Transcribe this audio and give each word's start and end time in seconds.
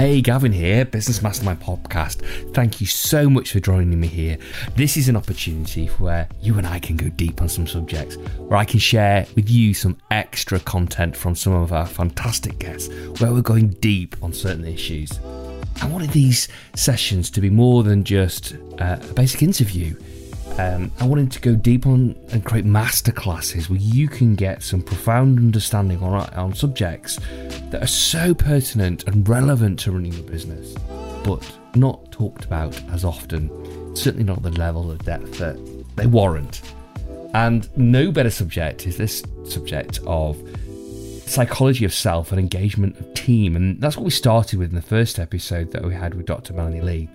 Hey, 0.00 0.22
Gavin 0.22 0.50
here, 0.50 0.86
Business 0.86 1.20
Mastermind 1.20 1.60
Podcast. 1.60 2.24
Thank 2.54 2.80
you 2.80 2.86
so 2.86 3.28
much 3.28 3.52
for 3.52 3.60
joining 3.60 4.00
me 4.00 4.06
here. 4.06 4.38
This 4.74 4.96
is 4.96 5.10
an 5.10 5.16
opportunity 5.16 5.88
where 5.98 6.26
you 6.40 6.56
and 6.56 6.66
I 6.66 6.78
can 6.78 6.96
go 6.96 7.10
deep 7.10 7.42
on 7.42 7.50
some 7.50 7.66
subjects, 7.66 8.16
where 8.38 8.58
I 8.58 8.64
can 8.64 8.80
share 8.80 9.26
with 9.36 9.50
you 9.50 9.74
some 9.74 9.98
extra 10.10 10.58
content 10.58 11.14
from 11.14 11.34
some 11.34 11.52
of 11.52 11.74
our 11.74 11.84
fantastic 11.84 12.58
guests, 12.58 12.88
where 13.20 13.30
we're 13.30 13.42
going 13.42 13.72
deep 13.82 14.16
on 14.22 14.32
certain 14.32 14.64
issues. 14.64 15.20
I 15.82 15.86
wanted 15.88 16.12
these 16.12 16.48
sessions 16.74 17.30
to 17.32 17.42
be 17.42 17.50
more 17.50 17.82
than 17.82 18.02
just 18.02 18.54
uh, 18.78 18.96
a 19.02 19.12
basic 19.12 19.42
interview. 19.42 19.94
Um, 20.58 20.90
I 21.00 21.06
wanted 21.06 21.32
to 21.32 21.40
go 21.40 21.54
deep 21.54 21.86
on 21.86 22.14
and 22.32 22.44
create 22.44 22.66
masterclasses 22.66 23.70
where 23.70 23.78
you 23.78 24.08
can 24.08 24.34
get 24.34 24.62
some 24.62 24.82
profound 24.82 25.38
understanding 25.38 26.02
on, 26.02 26.28
on 26.34 26.54
subjects 26.54 27.18
that 27.70 27.82
are 27.82 27.86
so 27.86 28.34
pertinent 28.34 29.04
and 29.06 29.26
relevant 29.28 29.78
to 29.80 29.92
running 29.92 30.12
your 30.12 30.24
business, 30.24 30.74
but 31.24 31.50
not 31.74 32.12
talked 32.12 32.44
about 32.44 32.78
as 32.90 33.04
often. 33.04 33.48
Certainly 33.96 34.24
not 34.24 34.42
the 34.42 34.50
level 34.50 34.90
of 34.90 34.98
depth 35.04 35.38
that 35.38 35.56
they 35.96 36.06
warrant. 36.06 36.60
And 37.34 37.68
no 37.76 38.10
better 38.10 38.30
subject 38.30 38.86
is 38.86 38.96
this 38.96 39.22
subject 39.44 40.00
of 40.06 40.36
psychology 41.26 41.84
of 41.84 41.94
self 41.94 42.32
and 42.32 42.40
engagement 42.40 42.98
of 42.98 43.14
team. 43.14 43.54
And 43.56 43.80
that's 43.80 43.96
what 43.96 44.04
we 44.04 44.10
started 44.10 44.58
with 44.58 44.70
in 44.70 44.74
the 44.74 44.82
first 44.82 45.18
episode 45.18 45.70
that 45.72 45.84
we 45.84 45.94
had 45.94 46.14
with 46.14 46.26
Dr. 46.26 46.52
Melanie 46.52 46.80
Lee. 46.80 47.08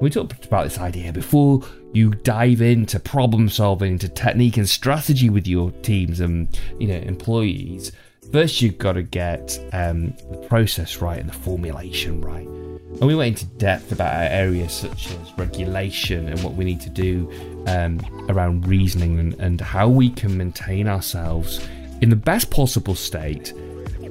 We 0.00 0.10
talked 0.10 0.44
about 0.44 0.64
this 0.64 0.78
idea 0.78 1.12
before 1.12 1.62
you 1.92 2.10
dive 2.10 2.60
into 2.60 2.98
problem 2.98 3.48
solving, 3.48 3.92
into 3.92 4.08
technique 4.08 4.56
and 4.56 4.68
strategy 4.68 5.30
with 5.30 5.46
your 5.46 5.70
teams 5.82 6.20
and 6.20 6.48
you 6.78 6.88
know 6.88 6.96
employees. 6.96 7.92
First, 8.32 8.60
you've 8.60 8.78
got 8.78 8.94
to 8.94 9.02
get 9.02 9.58
um, 9.72 10.10
the 10.30 10.44
process 10.48 11.00
right 11.00 11.18
and 11.18 11.28
the 11.28 11.34
formulation 11.34 12.20
right. 12.20 12.46
And 12.46 13.02
we 13.02 13.14
went 13.14 13.42
into 13.42 13.56
depth 13.56 13.92
about 13.92 14.30
areas 14.30 14.72
such 14.72 15.10
as 15.10 15.38
regulation 15.38 16.28
and 16.28 16.42
what 16.42 16.54
we 16.54 16.64
need 16.64 16.80
to 16.82 16.90
do 16.90 17.30
um, 17.66 18.00
around 18.28 18.66
reasoning 18.66 19.18
and, 19.18 19.34
and 19.34 19.60
how 19.60 19.88
we 19.88 20.10
can 20.10 20.36
maintain 20.36 20.86
ourselves 20.86 21.66
in 22.00 22.10
the 22.10 22.16
best 22.16 22.50
possible 22.50 22.94
state 22.94 23.52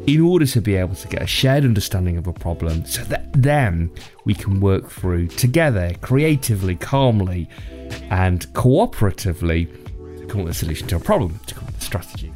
in 0.07 0.19
order 0.19 0.45
to 0.45 0.61
be 0.61 0.75
able 0.75 0.95
to 0.95 1.07
get 1.07 1.21
a 1.21 1.27
shared 1.27 1.63
understanding 1.63 2.17
of 2.17 2.27
a 2.27 2.33
problem 2.33 2.85
so 2.85 3.03
that 3.05 3.31
then 3.33 3.89
we 4.25 4.33
can 4.33 4.59
work 4.59 4.89
through 4.89 5.27
together 5.27 5.93
creatively, 6.01 6.75
calmly, 6.75 7.47
and 8.09 8.47
cooperatively 8.53 9.69
to 10.19 10.25
come 10.27 10.41
up 10.41 10.47
with 10.47 10.55
a 10.55 10.59
solution 10.59 10.87
to 10.87 10.97
a 10.97 10.99
problem, 10.99 11.39
to 11.47 11.55
come 11.55 11.63
up 11.63 11.71
with 11.71 11.81
a 11.81 11.85
strategy. 11.85 12.33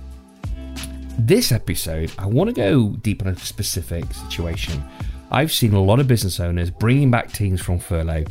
This 1.19 1.51
episode, 1.51 2.11
I 2.17 2.27
want 2.27 2.49
to 2.49 2.53
go 2.53 2.89
deep 3.01 3.21
on 3.21 3.29
a 3.29 3.35
specific 3.35 4.05
situation. 4.13 4.83
I've 5.29 5.51
seen 5.51 5.73
a 5.73 5.81
lot 5.81 5.99
of 5.99 6.07
business 6.07 6.39
owners 6.39 6.69
bringing 6.69 7.11
back 7.11 7.33
teams 7.33 7.61
from 7.61 7.79
furlough, 7.79 8.23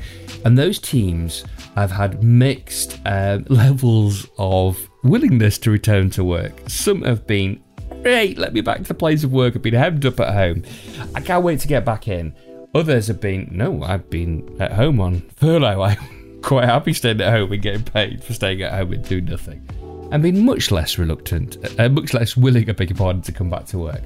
and 0.45 0.57
those 0.57 0.79
teams 0.79 1.45
have 1.75 1.91
had 1.91 2.23
mixed 2.23 2.99
uh, 3.05 3.41
levels 3.49 4.27
of 4.39 4.89
willingness 5.05 5.59
to 5.59 5.71
return 5.71 6.09
to 6.11 6.25
work. 6.25 6.53
Some 6.69 7.03
have 7.03 7.27
been 7.27 7.63
great, 8.03 8.39
let 8.39 8.53
me 8.53 8.61
back 8.61 8.79
to 8.79 8.85
the 8.85 8.95
place 8.95 9.25
of 9.25 9.33
work. 9.33 9.57
I've 9.57 9.63
been 9.63 9.75
hemmed 9.75 10.05
up 10.07 10.21
at 10.21 10.33
home. 10.33 10.63
I 11.15 11.21
can't 11.21 11.45
wait 11.45 11.61
to 11.61 11.69
get 11.69 11.85
back 11.85 12.09
in. 12.09 12.35
Others 12.75 13.09
have 13.09 13.21
been, 13.21 13.49
no, 13.51 13.83
I've 13.83 14.11
been 14.11 14.57
at 14.61 14.73
home 14.73 15.01
on 15.01 15.21
furlough. 15.37 15.83
I'm 15.83 16.43
quite 16.43 16.65
happy 16.65 16.93
staying 16.93 17.21
at 17.21 17.33
home 17.33 17.53
and 17.53 17.63
getting 17.63 17.85
paid 17.85 18.23
for 18.23 18.33
staying 18.33 18.63
at 18.63 18.73
home 18.73 18.93
and 18.93 19.05
doing 19.09 19.25
nothing. 19.27 19.69
And 20.13 20.23
been 20.23 20.45
much 20.45 20.71
less 20.71 20.99
reluctant, 20.99 21.57
uh, 21.81 21.89
much 21.89 22.15
less 22.15 22.37
willing, 22.37 22.69
I 22.71 22.73
beg 22.73 22.91
your 22.91 22.97
pardon, 22.97 23.23
to 23.23 23.33
come 23.33 23.51
back 23.51 23.67
to 23.67 23.79
work. 23.79 24.03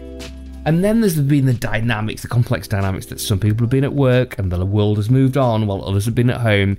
And 0.67 0.85
then 0.85 1.01
there's 1.01 1.19
been 1.19 1.47
the 1.47 1.55
dynamics, 1.55 2.23
the 2.23 2.29
complex 2.29 2.69
dynamics 2.69 3.07
that 3.07 3.21
some 3.21 3.41
people 3.41 3.65
have 3.65 3.71
been 3.71 3.85
at 3.85 3.95
work 3.95 4.39
and 4.39 4.53
the 4.53 4.65
world 4.65 4.99
has 4.99 5.09
moved 5.09 5.37
on 5.37 5.67
while 5.67 5.85
others 5.85 6.05
have 6.05 6.15
been 6.15 6.31
at 6.31 6.41
home 6.41 6.77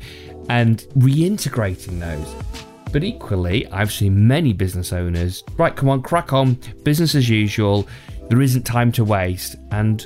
and 0.49 0.79
reintegrating 0.97 1.99
those. 1.99 2.70
But 2.91 3.03
equally, 3.03 3.67
I've 3.67 3.91
seen 3.91 4.27
many 4.27 4.53
business 4.53 4.91
owners, 4.91 5.43
right, 5.57 5.75
come 5.75 5.89
on, 5.89 6.01
crack 6.01 6.33
on, 6.33 6.55
business 6.83 7.15
as 7.15 7.29
usual, 7.29 7.87
there 8.29 8.41
isn't 8.41 8.63
time 8.63 8.91
to 8.93 9.03
waste. 9.03 9.55
And 9.71 10.01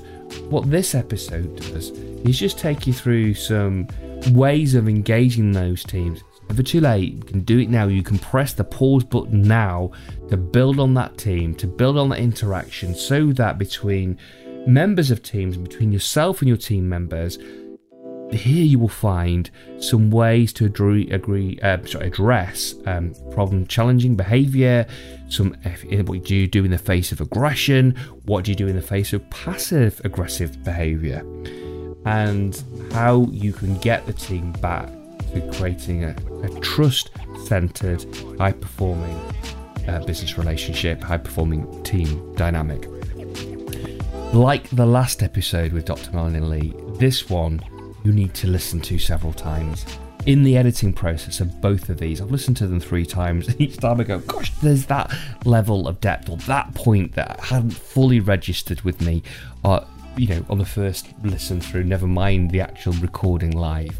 what 0.49 0.69
this 0.69 0.95
episode 0.95 1.55
does 1.57 1.89
is 1.89 2.39
just 2.39 2.59
take 2.59 2.85
you 2.87 2.93
through 2.93 3.33
some 3.33 3.87
ways 4.31 4.75
of 4.75 4.87
engaging 4.87 5.51
those 5.51 5.83
teams. 5.83 6.21
It's 6.31 6.49
never 6.49 6.63
too 6.63 6.81
late, 6.81 7.13
you 7.13 7.23
can 7.23 7.41
do 7.41 7.59
it 7.59 7.69
now. 7.69 7.87
You 7.87 8.03
can 8.03 8.19
press 8.19 8.53
the 8.53 8.63
pause 8.63 9.03
button 9.03 9.41
now 9.41 9.91
to 10.29 10.37
build 10.37 10.79
on 10.79 10.93
that 10.95 11.17
team, 11.17 11.55
to 11.55 11.67
build 11.67 11.97
on 11.97 12.09
that 12.09 12.19
interaction 12.19 12.93
so 12.95 13.31
that 13.33 13.57
between 13.57 14.17
members 14.67 15.11
of 15.11 15.21
teams, 15.21 15.57
between 15.57 15.91
yourself 15.91 16.41
and 16.41 16.47
your 16.47 16.57
team 16.57 16.87
members, 16.87 17.37
here 18.31 18.65
you 18.65 18.79
will 18.79 18.87
find 18.87 19.49
some 19.79 20.09
ways 20.09 20.51
to 20.53 20.65
agree, 20.65 21.09
agree 21.11 21.59
uh, 21.61 21.83
sorry, 21.85 22.07
address 22.07 22.75
um, 22.85 23.13
problem 23.31 23.67
challenging 23.67 24.15
behavior. 24.15 24.85
Some 25.29 25.55
what 26.05 26.23
do 26.23 26.35
you 26.35 26.47
do 26.47 26.65
in 26.65 26.71
the 26.71 26.77
face 26.77 27.11
of 27.11 27.21
aggression? 27.21 27.95
What 28.25 28.45
do 28.45 28.51
you 28.51 28.55
do 28.55 28.67
in 28.67 28.75
the 28.75 28.81
face 28.81 29.13
of 29.13 29.27
passive 29.29 30.01
aggressive 30.03 30.63
behavior? 30.63 31.23
And 32.05 32.61
how 32.91 33.27
you 33.31 33.51
can 33.51 33.77
get 33.77 34.05
the 34.05 34.13
team 34.13 34.51
back 34.53 34.89
to 35.33 35.51
creating 35.53 36.03
a, 36.03 36.15
a 36.43 36.59
trust 36.61 37.09
centered, 37.45 38.05
high 38.37 38.51
performing 38.51 39.19
uh, 39.87 40.03
business 40.05 40.37
relationship, 40.37 41.01
high 41.01 41.17
performing 41.17 41.83
team 41.83 42.35
dynamic. 42.35 42.87
Like 44.33 44.69
the 44.69 44.85
last 44.85 45.23
episode 45.23 45.71
with 45.71 45.85
Dr. 45.85 46.11
Melanie 46.11 46.39
Lee, 46.39 46.73
this 46.97 47.29
one 47.29 47.61
you 48.05 48.13
need 48.13 48.35
to 48.35 48.47
listen 48.47 48.79
to 48.79 48.99
several 48.99 49.33
times. 49.33 49.83
In 50.27 50.43
the 50.43 50.57
editing 50.57 50.93
process 50.93 51.39
of 51.39 51.59
both 51.59 51.89
of 51.89 51.99
these, 51.99 52.21
I've 52.21 52.31
listened 52.31 52.57
to 52.57 52.67
them 52.67 52.79
three 52.79 53.05
times, 53.05 53.53
each 53.59 53.77
time 53.77 53.99
I 53.99 54.03
go, 54.03 54.19
gosh, 54.19 54.51
there's 54.59 54.85
that 54.85 55.11
level 55.43 55.87
of 55.87 55.99
depth 56.01 56.29
or 56.29 56.37
that 56.37 56.73
point 56.75 57.13
that 57.13 57.39
I 57.41 57.45
hadn't 57.45 57.71
fully 57.71 58.19
registered 58.19 58.81
with 58.81 59.01
me, 59.01 59.23
uh, 59.63 59.83
you 60.17 60.27
know, 60.27 60.45
on 60.49 60.59
the 60.59 60.65
first 60.65 61.07
listen 61.23 61.59
through, 61.59 61.83
never 61.83 62.07
mind 62.07 62.51
the 62.51 62.61
actual 62.61 62.93
recording 62.93 63.51
live. 63.51 63.99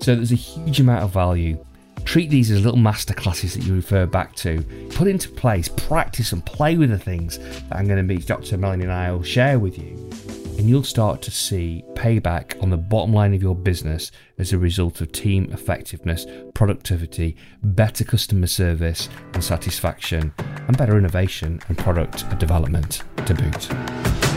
So 0.00 0.14
there's 0.14 0.32
a 0.32 0.36
huge 0.36 0.80
amount 0.80 1.04
of 1.04 1.12
value. 1.12 1.62
Treat 2.04 2.30
these 2.30 2.50
as 2.50 2.64
little 2.64 2.80
masterclasses 2.80 3.54
that 3.54 3.64
you 3.64 3.74
refer 3.74 4.06
back 4.06 4.34
to. 4.36 4.62
Put 4.94 5.08
into 5.08 5.28
place, 5.28 5.68
practice, 5.68 6.32
and 6.32 6.44
play 6.44 6.76
with 6.76 6.90
the 6.90 6.98
things 6.98 7.38
that 7.38 7.76
I'm 7.76 7.86
going 7.86 8.04
to 8.06 8.14
be, 8.14 8.20
Dr. 8.20 8.56
Melanie 8.56 8.84
and 8.84 8.92
I 8.92 9.12
will 9.12 9.22
share 9.22 9.58
with 9.58 9.78
you 9.78 10.10
and 10.58 10.68
you'll 10.68 10.84
start 10.84 11.22
to 11.22 11.30
see 11.30 11.84
payback 11.94 12.60
on 12.62 12.70
the 12.70 12.76
bottom 12.76 13.12
line 13.12 13.34
of 13.34 13.42
your 13.42 13.54
business 13.54 14.10
as 14.38 14.52
a 14.52 14.58
result 14.58 15.00
of 15.00 15.12
team 15.12 15.50
effectiveness, 15.52 16.26
productivity, 16.54 17.36
better 17.62 18.04
customer 18.04 18.46
service 18.46 19.08
and 19.34 19.42
satisfaction, 19.42 20.32
and 20.38 20.78
better 20.78 20.98
innovation 20.98 21.60
and 21.68 21.78
product 21.78 22.38
development 22.38 23.02
to 23.26 23.34
boot. 23.34 24.31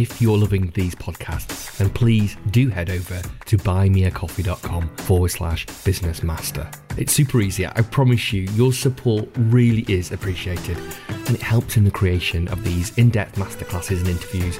If 0.00 0.22
you're 0.22 0.38
loving 0.38 0.70
these 0.70 0.94
podcasts, 0.94 1.76
then 1.76 1.90
please 1.90 2.34
do 2.52 2.70
head 2.70 2.88
over 2.88 3.20
to 3.44 3.58
buymeacoffee.com 3.58 4.96
forward 4.96 5.28
slash 5.28 5.66
business 5.84 6.22
master. 6.22 6.70
It's 6.96 7.12
super 7.12 7.42
easy. 7.42 7.66
I 7.66 7.82
promise 7.82 8.32
you, 8.32 8.44
your 8.54 8.72
support 8.72 9.28
really 9.36 9.84
is 9.92 10.10
appreciated 10.10 10.78
and 11.08 11.34
it 11.34 11.42
helps 11.42 11.76
in 11.76 11.84
the 11.84 11.90
creation 11.90 12.48
of 12.48 12.64
these 12.64 12.96
in 12.96 13.10
depth 13.10 13.36
masterclasses 13.36 13.98
and 13.98 14.08
interviews 14.08 14.58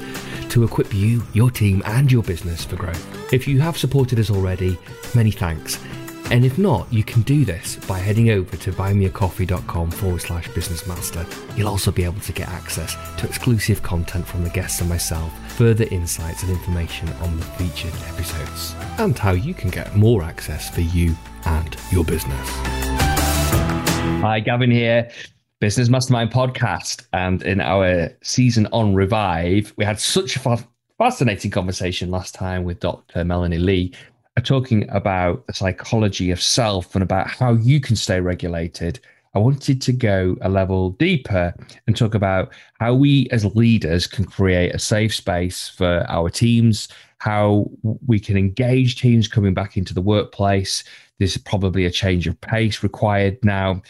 to 0.51 0.63
equip 0.63 0.93
you, 0.93 1.23
your 1.33 1.51
team, 1.51 1.83
and 1.87 2.13
your 2.13 2.23
business 2.23 2.63
for 2.63 2.77
growth. 2.77 3.33
If 3.33 3.49
you 3.49 3.63
have 3.63 3.79
supported 3.79 4.21
us 4.21 4.29
already, 4.29 4.77
many 5.15 5.31
thanks. 5.31 5.79
And 6.31 6.45
if 6.45 6.59
not, 6.59 6.93
you 6.93 7.03
can 7.03 7.23
do 7.23 7.45
this 7.45 7.75
by 7.89 7.99
heading 7.99 8.31
over 8.31 8.57
to 8.57 8.71
buymeacoffee.com 8.71 9.91
forward 9.91 10.21
slash 10.21 10.49
businessmaster. 10.51 11.27
You'll 11.59 11.67
also 11.67 11.91
be 11.91 12.05
able 12.05 12.21
to 12.21 12.33
get 12.33 12.49
access 12.49 12.97
to 13.19 13.27
exclusive 13.27 13.83
content 13.83 14.25
from 14.25 14.45
the 14.45 14.51
guests 14.51 14.81
and 14.81 14.89
myself, 14.89 15.33
further 15.55 15.87
insights 15.91 16.45
and 16.45 16.53
information 16.53 17.09
on 17.15 17.37
the 17.37 17.45
featured 17.45 17.93
episodes, 18.13 18.77
and 18.99 19.19
how 19.19 19.33
you 19.33 19.55
can 19.55 19.71
get 19.71 19.97
more 19.97 20.23
access 20.23 20.71
for 20.71 20.83
you 20.83 21.17
and 21.47 21.77
your 21.91 22.05
business. 22.05 22.49
Hi, 24.23 24.39
Gavin 24.39 24.71
here. 24.71 25.11
Business 25.59 25.89
Mastermind 25.89 26.31
podcast. 26.31 27.07
And 27.13 27.43
in 27.43 27.61
our 27.61 28.09
season 28.23 28.69
on 28.73 28.95
Revive, 28.95 29.75
we 29.77 29.85
had 29.85 29.99
such 29.99 30.37
a 30.37 30.59
fascinating 30.97 31.51
conversation 31.51 32.13
last 32.13 32.37
time 32.37 32.63
with 32.63 32.79
Dr. 32.79 33.25
Melanie 33.25 33.59
Lee 33.59 33.93
talking 34.41 34.89
about 34.91 35.47
the 35.47 35.53
psychology 35.53 36.31
of 36.31 36.41
self 36.41 36.95
and 36.95 37.03
about 37.03 37.29
how 37.29 37.53
you 37.55 37.81
can 37.81 37.97
stay 37.97 38.21
regulated, 38.21 39.01
I 39.35 39.39
wanted 39.39 39.81
to 39.83 39.93
go 39.93 40.37
a 40.41 40.49
level 40.49 40.91
deeper 40.91 41.55
and 41.87 41.97
talk 41.97 42.15
about 42.15 42.53
how 42.81 42.95
we 42.95 43.29
as 43.31 43.45
leaders 43.55 44.07
can 44.07 44.25
create 44.25 44.75
a 44.75 44.79
safe 44.79 45.15
space 45.15 45.69
for 45.69 46.05
our 46.09 46.31
teams, 46.31 46.89
how 47.19 47.71
we 48.07 48.19
can 48.19 48.37
engage 48.37 49.01
teams 49.01 49.29
coming 49.29 49.55
back 49.55 49.77
into 49.77 49.95
the 49.95 50.01
workplace. 50.01 50.83
There's 51.19 51.37
probably 51.37 51.85
a 51.85 51.91
change 51.91 52.27
of 52.27 52.41
pace 52.41 52.83
required 52.83 53.39
now. 53.45 53.83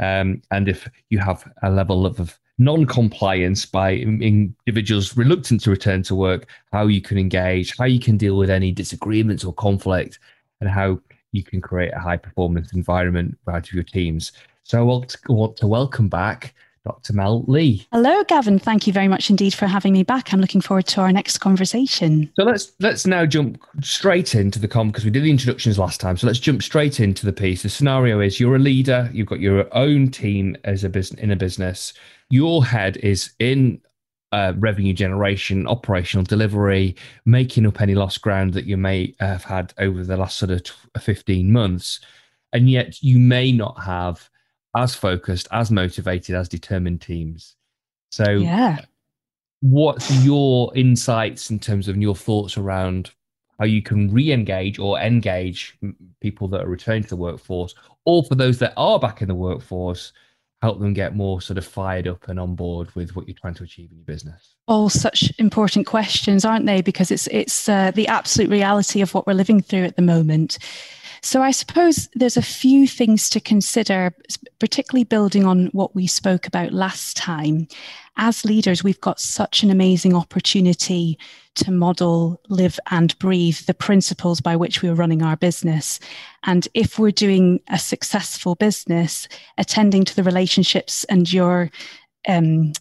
Um, 0.00 0.42
and 0.50 0.68
if 0.68 0.88
you 1.10 1.18
have 1.18 1.44
a 1.62 1.70
level 1.70 2.06
of 2.06 2.38
non-compliance 2.58 3.64
by 3.64 3.94
individuals 3.94 5.16
reluctant 5.16 5.62
to 5.62 5.70
return 5.70 6.02
to 6.02 6.14
work, 6.14 6.46
how 6.72 6.86
you 6.86 7.00
can 7.00 7.18
engage, 7.18 7.76
how 7.76 7.84
you 7.84 8.00
can 8.00 8.16
deal 8.16 8.36
with 8.36 8.50
any 8.50 8.72
disagreements 8.72 9.44
or 9.44 9.52
conflict, 9.54 10.18
and 10.60 10.68
how 10.68 11.00
you 11.32 11.42
can 11.42 11.60
create 11.60 11.92
a 11.94 12.00
high 12.00 12.16
performance 12.16 12.72
environment 12.72 13.38
out 13.48 13.68
of 13.68 13.72
your 13.72 13.84
teams. 13.84 14.32
So 14.64 14.78
I 14.78 14.82
want 14.82 15.10
to, 15.10 15.32
want 15.32 15.56
to 15.58 15.66
welcome 15.66 16.08
back 16.08 16.54
Dr. 16.84 17.12
Mel 17.12 17.44
Lee. 17.46 17.86
Hello, 17.92 18.24
Gavin. 18.24 18.58
Thank 18.58 18.86
you 18.86 18.92
very 18.94 19.08
much 19.08 19.28
indeed 19.28 19.52
for 19.52 19.66
having 19.66 19.92
me 19.92 20.02
back. 20.02 20.32
I'm 20.32 20.40
looking 20.40 20.62
forward 20.62 20.86
to 20.86 21.02
our 21.02 21.12
next 21.12 21.38
conversation. 21.38 22.30
So 22.34 22.44
let's 22.44 22.72
let's 22.80 23.06
now 23.06 23.26
jump 23.26 23.62
straight 23.82 24.34
into 24.34 24.58
the 24.58 24.68
com 24.68 24.88
because 24.88 25.04
we 25.04 25.10
did 25.10 25.22
the 25.22 25.30
introductions 25.30 25.78
last 25.78 26.00
time. 26.00 26.16
So 26.16 26.26
let's 26.26 26.38
jump 26.38 26.62
straight 26.62 26.98
into 26.98 27.26
the 27.26 27.32
piece. 27.32 27.62
The 27.62 27.68
scenario 27.68 28.20
is 28.20 28.40
you're 28.40 28.56
a 28.56 28.60
leader, 28.60 29.10
you've 29.12 29.26
got 29.26 29.40
your 29.40 29.72
own 29.76 30.10
team 30.10 30.56
as 30.64 30.82
a 30.82 30.88
business 30.88 31.20
in 31.20 31.30
a 31.30 31.36
business. 31.36 31.92
Your 32.30 32.64
head 32.64 32.96
is 32.98 33.32
in 33.38 33.80
uh, 34.32 34.52
revenue 34.56 34.92
generation, 34.92 35.66
operational 35.66 36.24
delivery, 36.24 36.96
making 37.24 37.66
up 37.66 37.80
any 37.80 37.94
lost 37.94 38.20
ground 38.20 38.52
that 38.54 38.66
you 38.66 38.76
may 38.76 39.14
have 39.20 39.44
had 39.44 39.72
over 39.78 40.04
the 40.04 40.16
last 40.16 40.36
sort 40.36 40.50
of 40.50 41.02
15 41.02 41.50
months. 41.50 42.00
And 42.52 42.68
yet 42.68 43.02
you 43.02 43.18
may 43.18 43.52
not 43.52 43.82
have 43.82 44.28
as 44.76 44.94
focused, 44.94 45.48
as 45.50 45.70
motivated, 45.70 46.34
as 46.34 46.48
determined 46.48 47.00
teams. 47.00 47.56
So, 48.10 48.30
yeah. 48.30 48.80
what's 49.60 50.24
your 50.24 50.74
insights 50.76 51.50
in 51.50 51.58
terms 51.58 51.88
of 51.88 51.96
your 51.96 52.14
thoughts 52.14 52.56
around 52.56 53.10
how 53.58 53.66
you 53.66 53.82
can 53.82 54.12
re-engage 54.12 54.78
or 54.78 54.98
engage 55.00 55.76
people 56.20 56.48
that 56.48 56.62
are 56.62 56.68
returning 56.68 57.02
to 57.02 57.08
the 57.08 57.16
workforce, 57.16 57.74
or 58.04 58.22
for 58.22 58.34
those 58.34 58.58
that 58.58 58.72
are 58.76 58.98
back 58.98 59.20
in 59.20 59.28
the 59.28 59.34
workforce, 59.34 60.12
help 60.62 60.80
them 60.80 60.92
get 60.92 61.16
more 61.16 61.40
sort 61.40 61.58
of 61.58 61.66
fired 61.66 62.06
up 62.08 62.28
and 62.28 62.38
on 62.40 62.54
board 62.54 62.94
with 62.94 63.14
what 63.16 63.28
you're 63.28 63.36
trying 63.40 63.54
to 63.54 63.64
achieve 63.64 63.90
in 63.90 63.98
your 63.98 64.04
business? 64.04 64.57
All 64.68 64.88
such 64.88 65.32
important 65.38 65.86
questions, 65.86 66.44
aren't 66.44 66.66
they? 66.66 66.82
Because 66.82 67.10
it's 67.10 67.26
it's 67.28 67.68
uh, 67.68 67.90
the 67.90 68.06
absolute 68.06 68.50
reality 68.50 69.00
of 69.00 69.14
what 69.14 69.26
we're 69.26 69.32
living 69.32 69.62
through 69.62 69.84
at 69.84 69.96
the 69.96 70.02
moment. 70.02 70.58
So 71.22 71.42
I 71.42 71.50
suppose 71.50 72.08
there's 72.14 72.36
a 72.36 72.42
few 72.42 72.86
things 72.86 73.28
to 73.30 73.40
consider, 73.40 74.14
particularly 74.58 75.04
building 75.04 75.44
on 75.44 75.66
what 75.72 75.94
we 75.94 76.06
spoke 76.06 76.46
about 76.46 76.72
last 76.72 77.16
time. 77.16 77.66
As 78.18 78.44
leaders, 78.44 78.84
we've 78.84 79.00
got 79.00 79.20
such 79.20 79.62
an 79.62 79.70
amazing 79.70 80.14
opportunity 80.14 81.18
to 81.56 81.72
model, 81.72 82.40
live, 82.48 82.78
and 82.90 83.18
breathe 83.18 83.58
the 83.66 83.74
principles 83.74 84.40
by 84.40 84.54
which 84.54 84.80
we 84.82 84.88
are 84.88 84.94
running 84.94 85.22
our 85.22 85.36
business. 85.36 85.98
And 86.44 86.68
if 86.74 86.98
we're 86.98 87.10
doing 87.10 87.60
a 87.68 87.78
successful 87.78 88.54
business, 88.54 89.28
attending 89.56 90.04
to 90.04 90.14
the 90.14 90.22
relationships 90.22 91.04
and 91.04 91.32
your 91.32 91.70
um, 92.28 92.72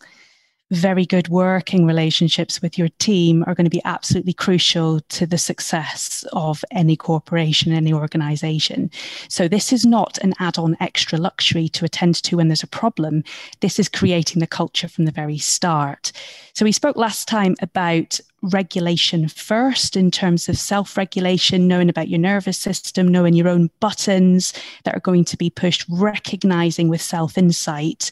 very 0.72 1.06
good 1.06 1.30
working 1.30 1.86
relationships 1.86 2.62
with 2.62 2.78
your 2.78 2.90
team 3.00 3.44
are 3.48 3.56
going 3.56 3.66
to 3.66 3.70
be 3.70 3.82
absolutely 3.86 4.34
crucial 4.34 5.00
to 5.02 5.26
the 5.26 5.38
success 5.38 6.26
of 6.34 6.64
any 6.72 6.98
corporation, 6.98 7.72
any 7.72 7.94
organization. 7.94 8.92
So, 9.30 9.48
this 9.48 9.72
is 9.72 9.86
not 9.86 10.18
an 10.20 10.34
add 10.40 10.58
on 10.58 10.76
extra 10.82 11.18
luxury 11.18 11.70
to 11.70 11.86
attend 11.86 12.16
to 12.24 12.38
when 12.38 12.50
there's 12.50 12.64
a 12.64 12.68
problem. 12.68 13.24
This 13.62 13.80
is 13.80 13.88
creating 13.88 14.40
the 14.42 14.48
culture 14.48 14.90
from 14.90 15.06
the 15.06 15.12
very 15.12 15.38
start. 15.38 16.12
So, 16.54 16.66
we 16.66 16.74
spoke 16.74 16.98
last 16.98 17.28
time 17.28 17.56
about 17.62 18.20
regulation 18.42 19.28
first 19.28 19.96
in 19.96 20.12
terms 20.12 20.50
of 20.50 20.58
self 20.58 20.98
regulation, 20.98 21.68
knowing 21.70 21.90
about 21.90 22.10
your 22.10 22.20
nervous 22.20 22.58
system, 22.58 23.08
knowing 23.08 23.34
your 23.34 23.48
own 23.48 23.70
buttons 23.80 24.54
that 24.84 24.96
are 24.96 25.02
going 25.02 25.24
to 25.26 25.38
be 25.38 25.50
pushed, 25.50 25.86
recognizing 25.90 26.90
with 26.90 27.02
self 27.02 27.38
insight 27.38 28.12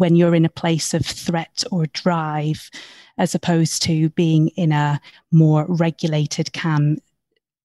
when 0.00 0.16
you're 0.16 0.34
in 0.34 0.46
a 0.46 0.50
place 0.50 0.94
of 0.94 1.04
threat 1.04 1.62
or 1.70 1.84
drive, 1.86 2.70
as 3.18 3.34
opposed 3.34 3.82
to 3.82 4.08
being 4.10 4.48
in 4.56 4.72
a 4.72 4.98
more 5.30 5.66
regulated, 5.68 6.54
calm 6.54 6.96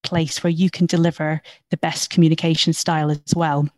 place 0.03 0.43
where 0.43 0.51
you 0.51 0.69
can 0.69 0.85
deliver 0.85 1.41
the 1.71 1.77
best 1.77 2.09
communication 2.09 2.73
style 2.73 3.09
as 3.09 3.33
well. 3.33 3.69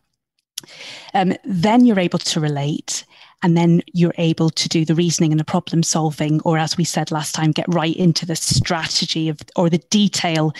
Um, 1.14 1.34
then 1.44 1.86
you're 1.86 2.00
able 2.00 2.18
to 2.18 2.40
relate 2.40 3.04
and 3.44 3.56
then 3.56 3.80
you're 3.92 4.14
able 4.18 4.50
to 4.50 4.68
do 4.68 4.84
the 4.84 4.96
reasoning 4.96 5.30
and 5.30 5.38
the 5.38 5.44
problem 5.44 5.84
solving 5.84 6.40
or 6.40 6.58
as 6.58 6.76
we 6.76 6.82
said 6.82 7.12
last 7.12 7.36
time 7.36 7.52
get 7.52 7.72
right 7.72 7.94
into 7.94 8.26
the 8.26 8.34
strategy 8.34 9.28
of 9.28 9.38
or 9.54 9.70
the 9.70 9.78
detail 9.90 10.52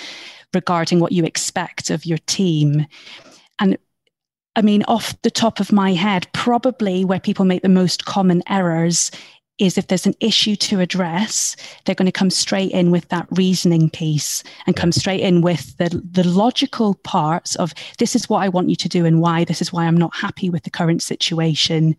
regarding 0.54 1.00
what 1.00 1.10
you 1.10 1.24
expect 1.24 1.90
of 1.90 2.06
your 2.06 2.18
team 2.26 2.86
and 3.58 3.76
I 4.58 4.60
mean, 4.60 4.82
off 4.88 5.14
the 5.22 5.30
top 5.30 5.60
of 5.60 5.70
my 5.70 5.92
head, 5.92 6.26
probably 6.32 7.04
where 7.04 7.20
people 7.20 7.44
make 7.44 7.62
the 7.62 7.68
most 7.68 8.06
common 8.06 8.42
errors 8.48 9.12
is 9.58 9.78
if 9.78 9.86
there's 9.86 10.04
an 10.04 10.16
issue 10.18 10.56
to 10.56 10.80
address, 10.80 11.54
they're 11.84 11.94
going 11.94 12.06
to 12.06 12.12
come 12.12 12.28
straight 12.28 12.72
in 12.72 12.90
with 12.90 13.08
that 13.10 13.28
reasoning 13.30 13.88
piece 13.88 14.42
and 14.66 14.74
come 14.74 14.90
straight 14.90 15.20
in 15.20 15.42
with 15.42 15.76
the, 15.76 16.02
the 16.10 16.26
logical 16.26 16.96
parts 17.04 17.54
of 17.54 17.72
this 17.98 18.16
is 18.16 18.28
what 18.28 18.42
I 18.42 18.48
want 18.48 18.68
you 18.68 18.74
to 18.74 18.88
do 18.88 19.06
and 19.06 19.20
why, 19.20 19.44
this 19.44 19.62
is 19.62 19.72
why 19.72 19.86
I'm 19.86 19.96
not 19.96 20.16
happy 20.16 20.50
with 20.50 20.64
the 20.64 20.70
current 20.70 21.04
situation. 21.04 21.96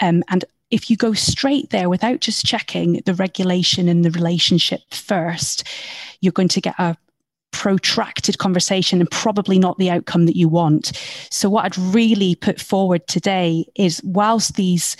Um, 0.00 0.22
and 0.28 0.44
if 0.70 0.90
you 0.90 0.98
go 0.98 1.14
straight 1.14 1.70
there 1.70 1.88
without 1.88 2.20
just 2.20 2.44
checking 2.44 3.00
the 3.06 3.14
regulation 3.14 3.88
and 3.88 4.04
the 4.04 4.10
relationship 4.10 4.82
first, 4.90 5.66
you're 6.20 6.30
going 6.30 6.48
to 6.48 6.60
get 6.60 6.74
a 6.78 6.94
protracted 7.52 8.38
conversation 8.38 9.00
and 9.00 9.10
probably 9.10 9.58
not 9.58 9.78
the 9.78 9.90
outcome 9.90 10.26
that 10.26 10.36
you 10.36 10.48
want. 10.48 10.92
So, 11.30 11.48
what 11.48 11.64
I'd 11.64 11.78
really 11.78 12.34
put 12.34 12.60
forward 12.60 13.06
today 13.06 13.66
is 13.74 14.00
whilst 14.04 14.56
these 14.56 14.96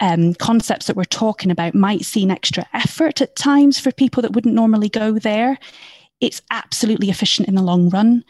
um, 0.00 0.34
concepts 0.34 0.86
that 0.86 0.96
we're 0.96 1.04
talking 1.04 1.50
about 1.50 1.74
might 1.74 2.04
seem 2.04 2.30
extra 2.30 2.66
effort 2.74 3.20
at 3.20 3.36
times 3.36 3.78
for 3.78 3.92
people 3.92 4.22
that 4.22 4.32
wouldn't 4.32 4.54
normally 4.54 4.88
go 4.88 5.18
there, 5.18 5.58
it's 6.20 6.42
absolutely 6.50 7.10
efficient 7.10 7.48
in 7.48 7.54
the 7.54 7.62
long 7.62 7.88
run. 7.90 8.24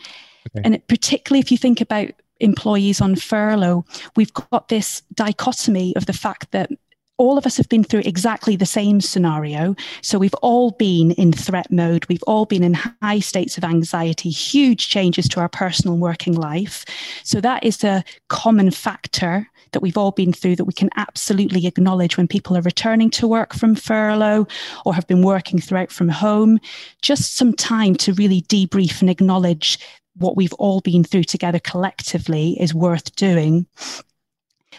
Okay. 0.49 0.63
And 0.65 0.75
it, 0.75 0.89
particularly 0.89 1.41
if 1.41 1.51
you 1.51 1.59
think 1.59 1.81
about 1.81 2.11
employees 2.41 3.01
on 3.01 3.17
furlough, 3.17 3.85
we've 4.15 4.33
got 4.33 4.69
this 4.69 5.03
dichotomy 5.15 5.95
of 5.97 6.07
the 6.07 6.13
fact 6.13 6.51
that 6.53 6.71
all 7.19 7.39
of 7.39 7.47
us 7.47 7.57
have 7.57 7.69
been 7.69 7.85
through 7.85 8.03
exactly 8.05 8.57
the 8.57 8.67
same 8.67 9.01
scenario. 9.01 9.75
So 10.03 10.19
we've 10.19 10.35
all 10.43 10.73
been 10.73 11.13
in 11.13 11.33
threat 11.33 11.71
mode. 11.71 12.07
We've 12.09 12.23
all 12.25 12.45
been 12.45 12.63
in 12.63 12.75
high 12.75 13.21
states 13.21 13.57
of 13.57 13.65
anxiety, 13.65 14.31
huge 14.31 14.89
changes 14.89 15.29
to 15.31 15.41
our 15.41 15.49
personal 15.49 15.97
working 15.97 16.35
life. 16.35 16.85
So 17.23 17.41
that 17.41 17.65
is 17.65 17.83
a 17.85 18.05
common 18.29 18.71
factor 18.71 19.49
that 19.73 19.81
we've 19.81 19.97
all 19.97 20.13
been 20.13 20.33
through 20.33 20.57
that 20.57 20.65
we 20.65 20.73
can 20.73 20.91
absolutely 20.97 21.67
acknowledge 21.67 22.17
when 22.17 22.29
people 22.29 22.57
are 22.57 22.63
returning 22.63 23.11
to 23.11 23.29
work 23.29 23.55
from 23.55 23.75
furlough 23.75 24.47
or 24.85 24.95
have 24.95 25.07
been 25.07 25.23
working 25.23 25.61
throughout 25.61 25.91
from 25.91 26.09
home. 26.09 26.59
Just 27.03 27.37
some 27.37 27.53
time 27.53 27.95
to 27.97 28.13
really 28.15 28.43
debrief 28.43 29.01
and 29.01 29.11
acknowledge 29.11 29.79
what 30.15 30.37
we've 30.37 30.55
all 30.55 30.81
been 30.81 31.05
through 31.05 31.25
together 31.25 31.59
collectively 31.59 32.61
is 32.61 32.73
worth 32.73 33.15
doing. 33.17 33.67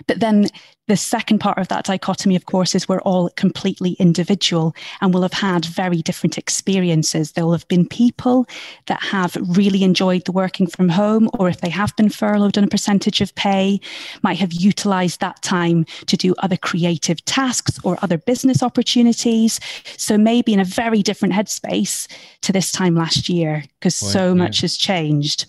But 0.06 0.20
then 0.20 0.48
the 0.88 0.96
second 0.96 1.40
part 1.40 1.58
of 1.58 1.68
that 1.68 1.86
dichotomy, 1.86 2.36
of 2.36 2.46
course, 2.46 2.74
is 2.74 2.88
we're 2.88 3.02
all 3.02 3.30
completely 3.32 3.94
individual 3.94 4.74
and 5.02 5.14
will 5.14 5.22
have 5.24 5.34
had 5.34 5.66
very 5.66 6.02
different 6.02 6.38
experiences. 6.38 7.34
There 7.34 7.46
will 7.46 7.52
have 7.52 7.68
been 7.68 7.88
people 7.88 8.48
that 8.86 9.04
have 9.04 9.36
really 9.58 9.84
enjoyed 9.84 10.24
the 10.24 10.32
working 10.32 10.66
from 10.66 10.88
home, 10.88 11.30
or 11.34 11.50
if 11.50 11.60
they 11.60 11.70
have 11.70 11.94
been 11.98 12.10
furloughed 12.10 12.58
on 12.58 12.64
a 12.64 12.68
percentage 12.68 13.20
of 13.20 13.36
pay, 13.36 13.82
might 14.22 14.38
have 14.38 14.54
utilized 14.54 15.20
that 15.20 15.42
time 15.42 15.86
to 16.06 16.16
do 16.16 16.34
other 16.38 16.58
creative 16.58 17.24
tasks 17.26 17.80
or 17.84 17.98
other 18.02 18.18
business 18.18 18.64
opportunities. 18.64 19.60
So 19.98 20.18
maybe 20.18 20.54
in 20.54 20.60
a 20.62 20.66
very 20.66 21.02
different 21.02 21.34
headspace 21.34 22.08
to 22.44 22.54
this 22.54 22.72
time 22.72 22.96
last 22.96 23.28
year, 23.28 23.66
because 23.80 23.96
so 23.96 24.30
yeah. 24.30 24.34
much 24.36 24.62
has 24.62 24.78
changed. 24.78 25.46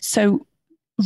So 0.00 0.46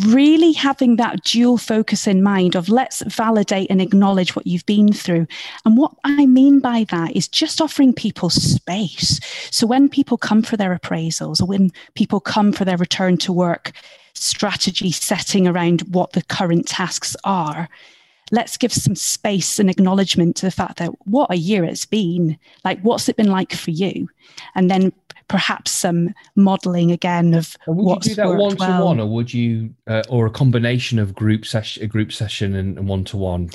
really 0.03 0.53
having 0.53 0.97
that 0.97 1.23
dual 1.25 1.59
focus 1.59 2.07
in 2.07 2.23
mind 2.23 2.55
of 2.55 2.69
let's 2.69 3.03
validate 3.03 3.71
and 3.71 3.81
acknowledge 3.81 4.35
what 4.35 4.47
you've 4.47 4.67
been 4.67 4.93
through. 4.93 5.27
And 5.65 5.77
what 5.77 5.93
I 6.05 6.27
mean 6.27 6.61
by 6.61 6.85
that 6.91 7.15
is 7.15 7.29
just 7.29 7.61
offering 7.61 7.93
people 7.93 8.31
space. 8.31 9.21
So 9.51 9.67
when 9.67 9.89
people 9.89 10.19
come 10.19 10.43
for 10.43 10.57
their 10.57 10.77
appraisals 10.77 11.41
or 11.41 11.47
when 11.47 11.71
people 11.95 12.21
come 12.21 12.53
for 12.53 12.65
their 12.65 12.77
return 12.77 13.17
to 13.19 13.33
work 13.33 13.73
strategy 14.15 14.91
setting 14.91 15.47
around 15.47 15.83
what 15.83 16.13
the 16.13 16.23
current 16.23 16.67
tasks 16.67 17.17
are, 17.25 17.69
let's 18.31 18.57
give 18.57 18.73
some 18.73 18.97
space 18.97 19.59
and 19.59 19.69
acknowledgement 19.69 20.37
to 20.37 20.47
the 20.47 20.51
fact 20.51 20.79
that 20.79 20.91
what 21.07 21.31
a 21.31 21.37
year 21.37 21.65
it's 21.65 21.85
been. 21.85 22.39
Like, 22.65 22.81
what's 22.81 23.09
it 23.09 23.17
been 23.17 23.31
like 23.31 23.53
for 23.53 23.71
you? 23.71 24.09
And 24.55 24.71
then 24.71 24.93
perhaps 25.28 25.71
some 25.71 26.14
modelling 26.37 26.90
again 26.90 27.35
of 27.35 27.57
would 27.66 27.85
what's 27.85 28.09
you 28.09 28.14
do 28.14 28.23
that 28.23 28.37
one 28.37 28.57
to 28.57 28.83
one, 28.83 29.00
or 29.00 29.07
would 29.07 29.33
you, 29.33 29.75
uh, 29.87 30.02
or 30.09 30.26
a 30.26 30.31
combination 30.31 30.99
of 30.99 31.14
group 31.14 31.47
session, 31.47 31.83
a 31.83 31.87
group 31.87 32.12
session, 32.12 32.54
and 32.54 32.88
one 32.88 33.04
to 33.04 33.16
one? 33.16 33.50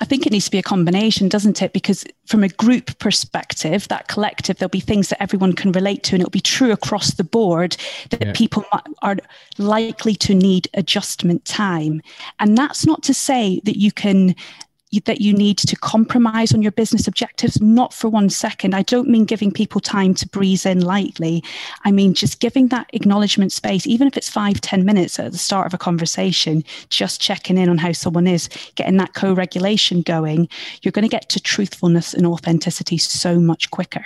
I 0.00 0.04
think 0.04 0.26
it 0.26 0.32
needs 0.32 0.46
to 0.46 0.50
be 0.50 0.58
a 0.58 0.62
combination, 0.62 1.28
doesn't 1.28 1.62
it? 1.62 1.72
Because 1.72 2.04
from 2.26 2.44
a 2.44 2.48
group 2.48 2.98
perspective, 2.98 3.88
that 3.88 4.08
collective, 4.08 4.58
there'll 4.58 4.70
be 4.70 4.80
things 4.80 5.08
that 5.08 5.22
everyone 5.22 5.52
can 5.52 5.72
relate 5.72 6.02
to, 6.04 6.14
and 6.14 6.22
it'll 6.22 6.30
be 6.30 6.40
true 6.40 6.72
across 6.72 7.14
the 7.14 7.24
board 7.24 7.76
that 8.10 8.24
yeah. 8.24 8.32
people 8.34 8.64
are 9.02 9.16
likely 9.58 10.14
to 10.14 10.34
need 10.34 10.68
adjustment 10.74 11.44
time. 11.44 12.02
And 12.38 12.56
that's 12.56 12.86
not 12.86 13.02
to 13.04 13.14
say 13.14 13.60
that 13.64 13.78
you 13.78 13.92
can 13.92 14.34
that 15.04 15.20
you 15.20 15.32
need 15.32 15.56
to 15.56 15.76
compromise 15.76 16.52
on 16.52 16.62
your 16.62 16.72
business 16.72 17.06
objectives 17.06 17.60
not 17.60 17.94
for 17.94 18.08
one 18.08 18.28
second. 18.28 18.74
I 18.74 18.82
don't 18.82 19.08
mean 19.08 19.24
giving 19.24 19.52
people 19.52 19.80
time 19.80 20.14
to 20.14 20.28
breeze 20.28 20.66
in 20.66 20.80
lightly. 20.80 21.44
I 21.84 21.92
mean 21.92 22.12
just 22.12 22.40
giving 22.40 22.68
that 22.68 22.90
acknowledgement 22.92 23.52
space 23.52 23.86
even 23.86 24.08
if 24.08 24.16
it's 24.16 24.28
five 24.28 24.60
ten 24.60 24.84
minutes 24.84 25.18
at 25.18 25.30
the 25.30 25.38
start 25.38 25.66
of 25.66 25.74
a 25.74 25.78
conversation 25.78 26.64
just 26.88 27.20
checking 27.20 27.56
in 27.56 27.68
on 27.68 27.78
how 27.78 27.92
someone 27.92 28.26
is 28.26 28.48
getting 28.74 28.96
that 28.96 29.14
co-regulation 29.14 30.02
going 30.02 30.48
you're 30.82 30.92
going 30.92 31.04
to 31.04 31.08
get 31.08 31.28
to 31.28 31.40
truthfulness 31.40 32.12
and 32.12 32.26
authenticity 32.26 32.98
so 32.98 33.38
much 33.38 33.70
quicker. 33.70 34.04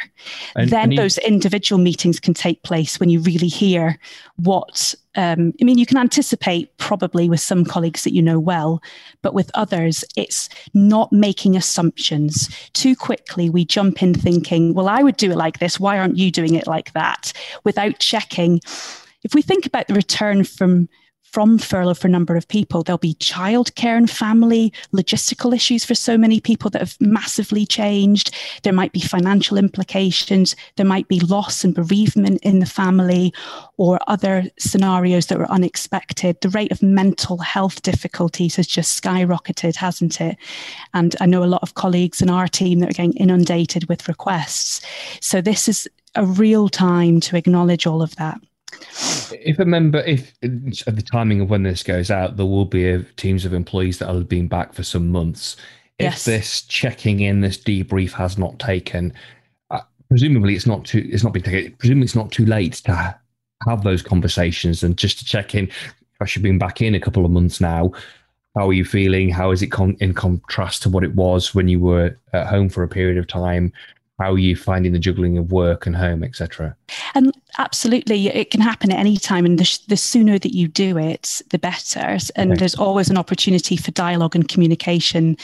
And, 0.55 0.71
then 0.71 0.91
and 0.91 0.99
those 0.99 1.19
individual 1.19 1.81
meetings 1.81 2.21
can 2.21 2.35
take 2.35 2.63
place 2.63 3.01
when 3.01 3.09
you 3.09 3.21
really 3.21 3.49
hear 3.49 3.99
what 4.37 4.95
um, 5.17 5.53
I 5.61 5.65
mean, 5.65 5.79
you 5.79 5.87
can 5.87 5.97
anticipate 5.97 6.77
probably 6.79 7.29
with 7.29 7.41
some 7.41 7.65
colleagues 7.65 8.05
that 8.05 8.13
you 8.13 8.23
know 8.23 8.41
well, 8.41 8.83
but 9.23 9.35
with 9.35 9.51
others, 9.55 10.05
it's 10.17 10.49
not 10.75 11.13
making 11.13 11.57
assumptions. 11.57 12.49
Too 12.73 12.97
quickly, 12.97 13.49
we 13.49 13.65
jump 13.65 14.03
in 14.03 14.15
thinking, 14.15 14.75
well, 14.75 14.89
I 14.89 15.03
would 15.03 15.17
do 15.17 15.31
it 15.31 15.37
like 15.37 15.59
this. 15.59 15.79
Why 15.79 15.99
aren't 15.99 16.19
you 16.19 16.31
doing 16.31 16.55
it 16.55 16.67
like 16.67 16.93
that? 16.93 17.33
Without 17.65 17.99
checking. 17.99 18.61
If 19.23 19.35
we 19.35 19.43
think 19.43 19.67
about 19.67 19.89
the 19.89 19.95
return 19.95 20.45
from 20.45 20.89
from 21.35 21.59
furlough 21.59 21.95
for 21.95 22.07
a 22.07 22.11
number 22.13 22.37
of 22.37 22.47
people. 22.47 22.85
There'll 22.85 22.97
be 22.97 23.17
childcare 23.17 23.97
and 23.97 24.09
family, 24.09 24.73
logistical 24.93 25.53
issues 25.53 25.85
for 25.85 25.97
so 25.97 26.17
many 26.17 26.39
people 26.39 26.71
that 26.71 26.79
have 26.79 26.97
massively 27.01 27.67
changed. 27.67 28.33
There 28.63 28.73
might 28.73 28.93
be 28.93 29.01
financial 29.01 29.59
implications. 29.59 30.55
There 30.77 30.87
might 30.87 31.09
be 31.09 31.19
loss 31.19 31.65
and 31.65 31.75
bereavement 31.75 32.41
in 32.45 32.61
the 32.61 32.67
family 32.67 33.35
or 33.79 33.99
other 34.07 34.45
scenarios 34.61 35.27
that 35.27 35.39
were 35.39 35.51
unexpected. 35.51 36.41
The 36.41 36.51
rate 36.51 36.71
of 36.71 36.85
mental 36.85 37.39
health 37.39 37.83
difficulties 37.83 38.55
has 38.55 38.69
just 38.69 39.03
skyrocketed, 39.03 39.75
hasn't 39.75 40.21
it? 40.21 40.37
And 40.95 41.17
I 41.21 41.27
know 41.27 41.43
a 41.43 41.47
lot 41.47 41.65
of 41.65 41.75
colleagues 41.75 42.23
in 42.23 42.31
our 42.31 42.47
team 42.47 42.79
that 42.79 42.91
are 42.91 42.93
getting 42.93 43.17
inundated 43.17 43.89
with 43.89 44.07
requests. 44.07 44.83
So 45.21 45.41
this 45.41 45.67
is 45.67 45.89
a 46.15 46.25
real 46.25 46.69
time 46.69 47.19
to 47.23 47.37
acknowledge 47.37 47.89
all 47.89 48.03
of 48.03 48.15
that. 48.15 48.41
If 49.33 49.59
a 49.59 49.65
member, 49.65 49.99
if 50.01 50.33
at 50.43 50.97
the 50.97 51.03
timing 51.03 51.41
of 51.41 51.51
when 51.51 51.63
this 51.63 51.83
goes 51.83 52.11
out, 52.11 52.37
there 52.37 52.47
will 52.47 52.65
be 52.65 52.89
a, 52.89 53.03
teams 53.17 53.45
of 53.45 53.53
employees 53.53 53.99
that 53.99 54.09
have 54.09 54.29
been 54.29 54.49
back 54.49 54.73
for 54.73 54.83
some 54.83 55.11
months. 55.11 55.57
If 55.99 56.05
yes. 56.05 56.25
this 56.25 56.63
checking 56.63 57.21
in, 57.21 57.41
this 57.41 57.59
debrief 57.59 58.13
has 58.13 58.37
not 58.37 58.59
taken, 58.59 59.13
uh, 59.71 59.81
presumably 60.09 60.55
it's 60.55 60.67
not 60.67 60.85
too, 60.85 61.09
it's 61.11 61.23
not 61.23 61.33
been 61.33 61.43
taken. 61.43 61.73
Presumably 61.77 62.05
it's 62.05 62.15
not 62.15 62.33
too 62.33 62.47
late 62.47 62.75
to 62.85 63.17
have 63.67 63.85
those 63.85 64.03
conversations 64.03 64.83
and 64.83 64.97
just 64.97 65.19
to 65.19 65.25
check 65.25 65.55
in. 65.55 65.71
Gosh, 66.19 66.37
you've 66.37 66.43
been 66.43 66.59
back 66.59 66.81
in 66.81 66.95
a 66.95 67.01
couple 67.01 67.25
of 67.25 67.31
months 67.31 67.61
now. 67.61 67.93
How 68.57 68.69
are 68.69 68.73
you 68.73 68.85
feeling? 68.85 69.31
How 69.31 69.51
is 69.51 69.63
it 69.63 69.69
con- 69.69 69.97
in 70.01 70.15
contrast 70.15 70.83
to 70.83 70.89
what 70.89 71.05
it 71.05 71.15
was 71.15 71.55
when 71.55 71.69
you 71.69 71.81
were 71.81 72.17
at 72.33 72.47
home 72.47 72.69
for 72.69 72.83
a 72.83 72.89
period 72.89 73.19
of 73.19 73.27
time? 73.27 73.73
how 74.21 74.33
are 74.33 74.39
you 74.39 74.55
finding 74.57 74.93
the 74.93 74.99
juggling 74.99 75.39
of 75.39 75.53
work 75.53 75.87
and 75.87 75.97
home 75.97 76.23
etc 76.23 76.77
and 77.15 77.33
absolutely. 77.59 78.29
It 78.29 78.51
can 78.51 78.61
happen 78.61 78.93
at 78.93 78.99
any 78.99 79.17
time 79.17 79.45
and 79.45 79.59
the, 79.59 79.79
the 79.89 79.97
sooner 79.97 80.39
that 80.39 80.55
you 80.55 80.69
do 80.69 80.99
it 80.99 81.41
the 81.51 81.59
better. 81.59 82.19
And 82.37 82.53
okay. 82.53 82.59
there's 82.59 82.75
always 82.75 83.11
an 83.11 83.19
opportunity 83.19 83.77
for 83.77 83.91
dialogue 83.91 84.35
and 84.35 84.49
communication 84.49 85.37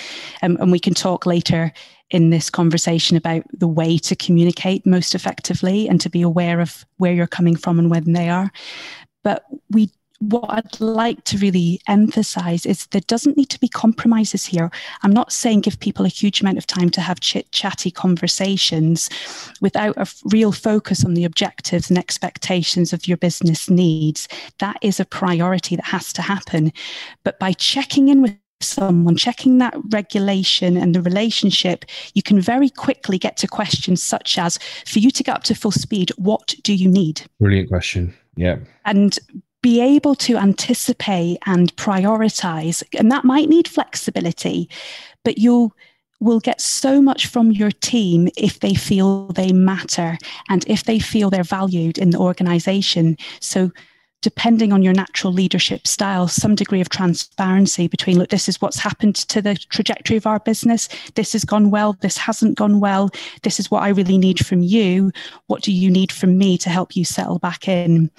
um, 0.43 0.57
and 0.61 0.73
we 0.73 0.81
can 0.81 0.95
talk 0.95 1.27
later 1.27 1.73
in 2.11 2.31
this 2.31 2.51
conversation 2.51 3.17
about 3.17 3.45
the 3.53 3.69
way 3.69 3.97
to 3.99 4.17
communicate 4.17 4.85
most 4.85 5.15
effectively 5.15 5.89
and 5.89 6.01
to 6.01 6.11
be 6.11 6.23
aware 6.23 6.61
of 6.61 6.85
where 6.97 7.13
you're 7.13 7.27
coming 7.27 7.57
from 7.57 7.79
and 7.79 7.91
when 7.91 8.13
they 8.13 8.29
are. 8.29 8.51
But 9.23 9.45
we 9.71 9.91
what 10.21 10.51
I'd 10.51 10.81
like 10.81 11.25
to 11.25 11.39
really 11.39 11.81
emphasize 11.89 12.67
is 12.67 12.87
there 12.87 13.01
doesn't 13.07 13.39
need 13.39 13.49
to 13.51 13.61
be 13.61 13.69
compromises 13.69 14.45
here. 14.45 14.71
I'm 15.03 15.13
not 15.13 15.33
saying 15.33 15.63
give 15.63 15.81
people 15.81 16.05
a 16.05 16.11
huge 16.11 16.43
amount 16.43 16.59
of 16.59 16.67
time 16.67 16.91
to 16.91 17.01
have 17.01 17.21
chit 17.21 17.51
chatty 17.53 17.91
conversations 17.91 19.09
without 19.63 19.97
a 19.97 20.07
real 20.27 20.53
focus 20.53 21.05
on 21.05 21.15
the 21.15 21.25
objectives 21.25 21.89
and 21.89 21.99
expectations 21.99 22.93
of 22.93 23.09
your 23.09 23.17
business 23.17 23.71
needs. 23.71 24.29
That 24.59 24.77
is 24.83 25.01
a 25.01 25.07
priority 25.07 25.77
that 25.77 25.87
has 25.87 26.13
to 26.13 26.23
happen. 26.23 26.73
But 27.25 27.39
by 27.39 27.53
checking 27.55 28.09
in 28.09 28.21
with 28.21 28.37
someone, 28.61 29.17
checking 29.17 29.57
that 29.57 29.75
regulation 29.89 30.77
and 30.77 30.95
the 30.95 31.01
relationship, 31.01 31.87
you 32.13 32.23
can 32.23 32.39
very 32.43 32.69
quickly 32.69 33.17
get 33.17 33.39
to 33.39 33.49
questions 33.49 34.03
such 34.03 34.37
as 34.37 34.59
for 34.87 34.99
you 34.99 35.11
to 35.11 35.23
get 35.23 35.35
up 35.35 35.45
to 35.45 35.55
full 35.55 35.71
speed, 35.71 36.11
what 36.19 36.55
do 36.63 36.75
you 36.75 36.91
need? 36.91 37.23
Brilliant 37.39 37.71
question. 37.71 38.15
Yeah. 38.37 38.59
And 38.85 39.19
be 39.63 39.81
able 39.81 40.15
to 40.15 40.37
anticipate 40.37 41.39
and 41.47 41.75
prioritize. 41.77 42.83
And 42.99 43.11
that 43.13 43.25
might 43.25 43.49
need 43.49 43.69
flexibility, 43.69 44.69
but 45.25 45.39
you'll 45.39 45.75
will 46.23 46.41
get 46.41 46.61
so 46.61 47.01
much 47.01 47.27
from 47.27 47.51
your 47.51 47.71
team 47.71 48.29
if 48.37 48.61
they 48.61 48.75
feel 48.75 49.29
they 49.29 49.53
matter 49.53 50.19
and 50.51 50.65
if 50.69 50.85
they 50.85 50.99
feel 50.99 51.31
they're 51.31 51.43
valued 51.43 51.97
in 51.97 52.11
the 52.11 52.19
organization. 52.19 53.17
So 53.41 53.71
depending 54.23 54.73
on 54.73 54.83
your 54.83 54.93
natural 54.93 55.33
leadership 55.33 55.87
style, 55.87 56.29
some 56.29 56.55
degree 56.55 56.81
of 56.81 56.89
transparency 56.89 57.89
between, 57.89 58.19
look, 58.19 58.29
this 58.29 58.49
is 58.49 58.61
what's 58.61 58.79
happened 58.79 59.17
to 59.17 59.41
the 59.41 59.55
trajectory 59.55 60.17
of 60.17 60.27
our 60.27 60.41
business. 60.41 60.89
This 61.15 61.33
has 61.33 61.45
gone 61.45 61.71
well. 61.71 61.95
This 62.01 62.17
hasn't 62.17 62.59
gone 62.59 62.81
well. 62.81 63.11
This 63.43 63.59
is 63.59 63.71
what 63.71 63.83
I 63.83 63.89
really 63.89 64.19
need 64.19 64.45
from 64.45 64.63
you. 64.63 65.11
What 65.47 65.63
do 65.63 65.73
you 65.73 65.91
need 65.91 66.13
from 66.13 66.37
me 66.37 66.59
to 66.59 66.69
help 66.69 66.97
you 66.97 67.05
settle 67.05 67.39
back 67.39 67.67
in? 67.67 68.11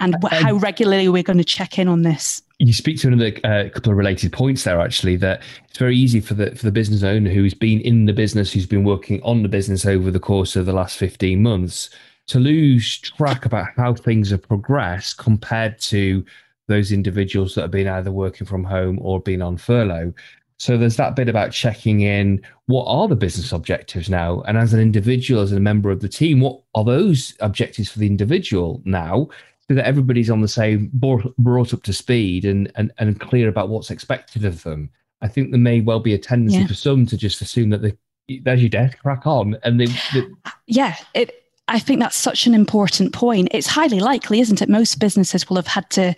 And 0.00 0.16
how 0.30 0.54
regularly 0.54 1.08
we're 1.08 1.22
going 1.22 1.38
to 1.38 1.44
check 1.44 1.78
in 1.78 1.88
on 1.88 2.02
this. 2.02 2.42
You 2.58 2.72
speak 2.72 3.00
to 3.00 3.08
another 3.08 3.32
uh, 3.44 3.68
couple 3.68 3.92
of 3.92 3.98
related 3.98 4.32
points 4.32 4.64
there, 4.64 4.80
actually, 4.80 5.16
that 5.16 5.42
it's 5.68 5.78
very 5.78 5.96
easy 5.96 6.20
for 6.20 6.34
the 6.34 6.54
for 6.54 6.64
the 6.64 6.72
business 6.72 7.02
owner 7.02 7.28
who's 7.28 7.52
been 7.52 7.80
in 7.80 8.06
the 8.06 8.12
business, 8.12 8.52
who's 8.52 8.64
been 8.64 8.84
working 8.84 9.20
on 9.22 9.42
the 9.42 9.48
business 9.48 9.84
over 9.84 10.10
the 10.10 10.20
course 10.20 10.54
of 10.54 10.64
the 10.64 10.72
last 10.72 10.96
15 10.96 11.42
months 11.42 11.90
to 12.26 12.38
lose 12.38 12.98
track 12.98 13.44
about 13.44 13.68
how 13.76 13.94
things 13.94 14.30
have 14.30 14.42
progressed 14.42 15.18
compared 15.18 15.78
to 15.78 16.24
those 16.68 16.92
individuals 16.92 17.54
that 17.54 17.62
have 17.62 17.70
been 17.70 17.88
either 17.88 18.10
working 18.10 18.46
from 18.46 18.64
home 18.64 18.98
or 19.02 19.20
been 19.20 19.42
on 19.42 19.56
furlough. 19.56 20.12
So 20.58 20.78
there's 20.78 20.96
that 20.96 21.16
bit 21.16 21.28
about 21.28 21.52
checking 21.52 22.00
in. 22.00 22.40
What 22.66 22.86
are 22.86 23.08
the 23.08 23.16
business 23.16 23.52
objectives 23.52 24.08
now? 24.08 24.40
And 24.42 24.56
as 24.56 24.72
an 24.72 24.80
individual, 24.80 25.42
as 25.42 25.52
a 25.52 25.60
member 25.60 25.90
of 25.90 26.00
the 26.00 26.08
team, 26.08 26.40
what 26.40 26.62
are 26.74 26.84
those 26.84 27.34
objectives 27.40 27.90
for 27.90 27.98
the 27.98 28.06
individual 28.06 28.80
now? 28.84 29.28
So 29.68 29.74
that 29.74 29.86
everybody's 29.86 30.30
on 30.30 30.42
the 30.42 30.48
same 30.48 30.90
brought 30.92 31.74
up 31.74 31.82
to 31.82 31.92
speed 31.92 32.44
and, 32.44 32.70
and, 32.76 32.92
and 32.98 33.18
clear 33.18 33.48
about 33.48 33.68
what's 33.68 33.90
expected 33.90 34.44
of 34.44 34.62
them. 34.62 34.90
I 35.22 35.28
think 35.28 35.50
there 35.50 35.60
may 35.60 35.80
well 35.80 36.00
be 36.00 36.14
a 36.14 36.18
tendency 36.18 36.58
yeah. 36.58 36.66
for 36.66 36.74
some 36.74 37.06
to 37.06 37.16
just 37.16 37.40
assume 37.40 37.70
that 37.70 37.80
they, 37.80 37.96
there's 38.42 38.60
your 38.60 38.68
desk, 38.68 38.98
crack 38.98 39.26
on, 39.26 39.56
and 39.64 39.80
they, 39.80 39.86
they 40.12 40.26
yeah, 40.66 40.96
it 41.14 41.43
I 41.66 41.78
think 41.78 42.00
that's 42.00 42.16
such 42.16 42.46
an 42.46 42.54
important 42.54 43.12
point. 43.14 43.48
It's 43.52 43.66
highly 43.66 43.98
likely, 43.98 44.40
isn't 44.40 44.60
it? 44.60 44.68
Most 44.68 44.96
businesses 44.96 45.48
will 45.48 45.56
have 45.56 45.66
had 45.66 45.88
to 45.90 46.14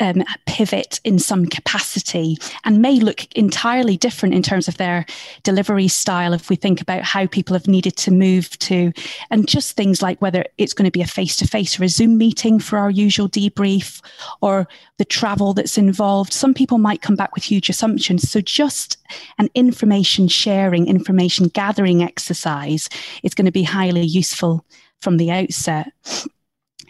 um, 0.00 0.22
pivot 0.46 1.00
in 1.04 1.18
some 1.18 1.46
capacity 1.46 2.36
and 2.64 2.80
may 2.80 3.00
look 3.00 3.26
entirely 3.36 3.96
different 3.96 4.34
in 4.34 4.42
terms 4.42 4.68
of 4.68 4.76
their 4.76 5.04
delivery 5.42 5.88
style 5.88 6.32
if 6.32 6.48
we 6.48 6.56
think 6.56 6.80
about 6.80 7.02
how 7.02 7.26
people 7.26 7.54
have 7.54 7.66
needed 7.66 7.96
to 7.96 8.10
move 8.10 8.58
to. 8.60 8.92
And 9.30 9.48
just 9.48 9.76
things 9.76 10.02
like 10.02 10.20
whether 10.20 10.44
it's 10.58 10.72
going 10.72 10.84
to 10.84 10.90
be 10.90 11.02
a 11.02 11.06
face-to-face 11.06 11.78
or 11.78 11.84
a 11.84 11.88
zoom 11.88 12.16
meeting 12.18 12.58
for 12.58 12.78
our 12.78 12.90
usual 12.90 13.28
debrief 13.28 14.02
or 14.40 14.68
the 14.98 15.04
travel 15.04 15.54
that's 15.54 15.78
involved. 15.78 16.32
Some 16.32 16.54
people 16.54 16.78
might 16.78 17.02
come 17.02 17.16
back 17.16 17.34
with 17.34 17.44
huge 17.44 17.68
assumptions. 17.68 18.30
So 18.30 18.40
just 18.40 18.96
an 19.38 19.48
information 19.54 20.28
sharing 20.28 20.86
information 20.86 21.48
gathering 21.48 22.02
exercise 22.02 22.88
is 23.22 23.34
going 23.34 23.46
to 23.46 23.52
be 23.52 23.62
highly 23.62 24.02
useful 24.02 24.64
from 25.00 25.16
the 25.16 25.30
outset. 25.30 25.92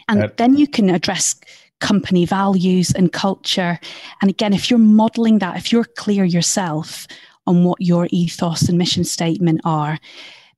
And 0.07 0.31
then 0.37 0.57
you 0.57 0.67
can 0.67 0.89
address 0.89 1.35
company 1.79 2.25
values 2.25 2.91
and 2.91 3.11
culture. 3.11 3.79
And 4.21 4.29
again, 4.29 4.53
if 4.53 4.69
you're 4.69 4.79
modeling 4.79 5.39
that, 5.39 5.57
if 5.57 5.71
you're 5.71 5.85
clear 5.85 6.23
yourself 6.23 7.07
on 7.47 7.63
what 7.63 7.81
your 7.81 8.07
ethos 8.11 8.69
and 8.69 8.77
mission 8.77 9.03
statement 9.03 9.61
are, 9.63 9.97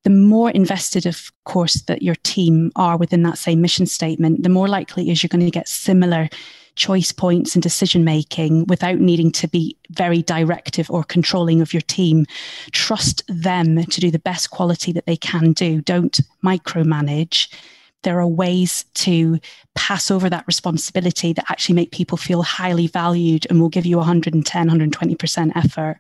the 0.03 0.09
more 0.09 0.49
invested, 0.51 1.05
of 1.05 1.31
course, 1.43 1.81
that 1.83 2.01
your 2.01 2.15
team 2.23 2.71
are 2.75 2.97
within 2.97 3.23
that 3.23 3.37
same 3.37 3.61
mission 3.61 3.85
statement, 3.85 4.43
the 4.43 4.49
more 4.49 4.67
likely 4.67 5.11
is 5.11 5.21
you're 5.21 5.27
going 5.27 5.45
to 5.45 5.51
get 5.51 5.67
similar 5.67 6.27
choice 6.75 7.11
points 7.11 7.53
and 7.53 7.61
decision 7.61 8.03
making 8.03 8.65
without 8.65 8.97
needing 8.97 9.31
to 9.31 9.47
be 9.47 9.77
very 9.89 10.21
directive 10.23 10.89
or 10.89 11.03
controlling 11.03 11.61
of 11.61 11.73
your 11.73 11.81
team. 11.81 12.25
Trust 12.71 13.23
them 13.27 13.83
to 13.83 13.99
do 13.99 14.09
the 14.09 14.19
best 14.19 14.51
quality 14.51 14.91
that 14.91 15.05
they 15.05 15.17
can 15.17 15.53
do. 15.53 15.81
Don't 15.81 16.19
micromanage 16.43 17.53
there 18.03 18.20
are 18.20 18.27
ways 18.27 18.86
to 18.96 19.39
pass 19.75 20.10
over 20.10 20.29
that 20.29 20.46
responsibility 20.48 21.34
that 21.34 21.46
actually 21.50 21.75
make 21.75 21.91
people 21.91 22.17
feel 22.17 22.41
highly 22.41 22.88
valued 22.88 23.46
and 23.50 23.60
will 23.60 23.70
give 23.70 23.86
you 23.86 23.98
110, 23.98 24.70
120% 24.70 25.51
effort, 25.55 25.98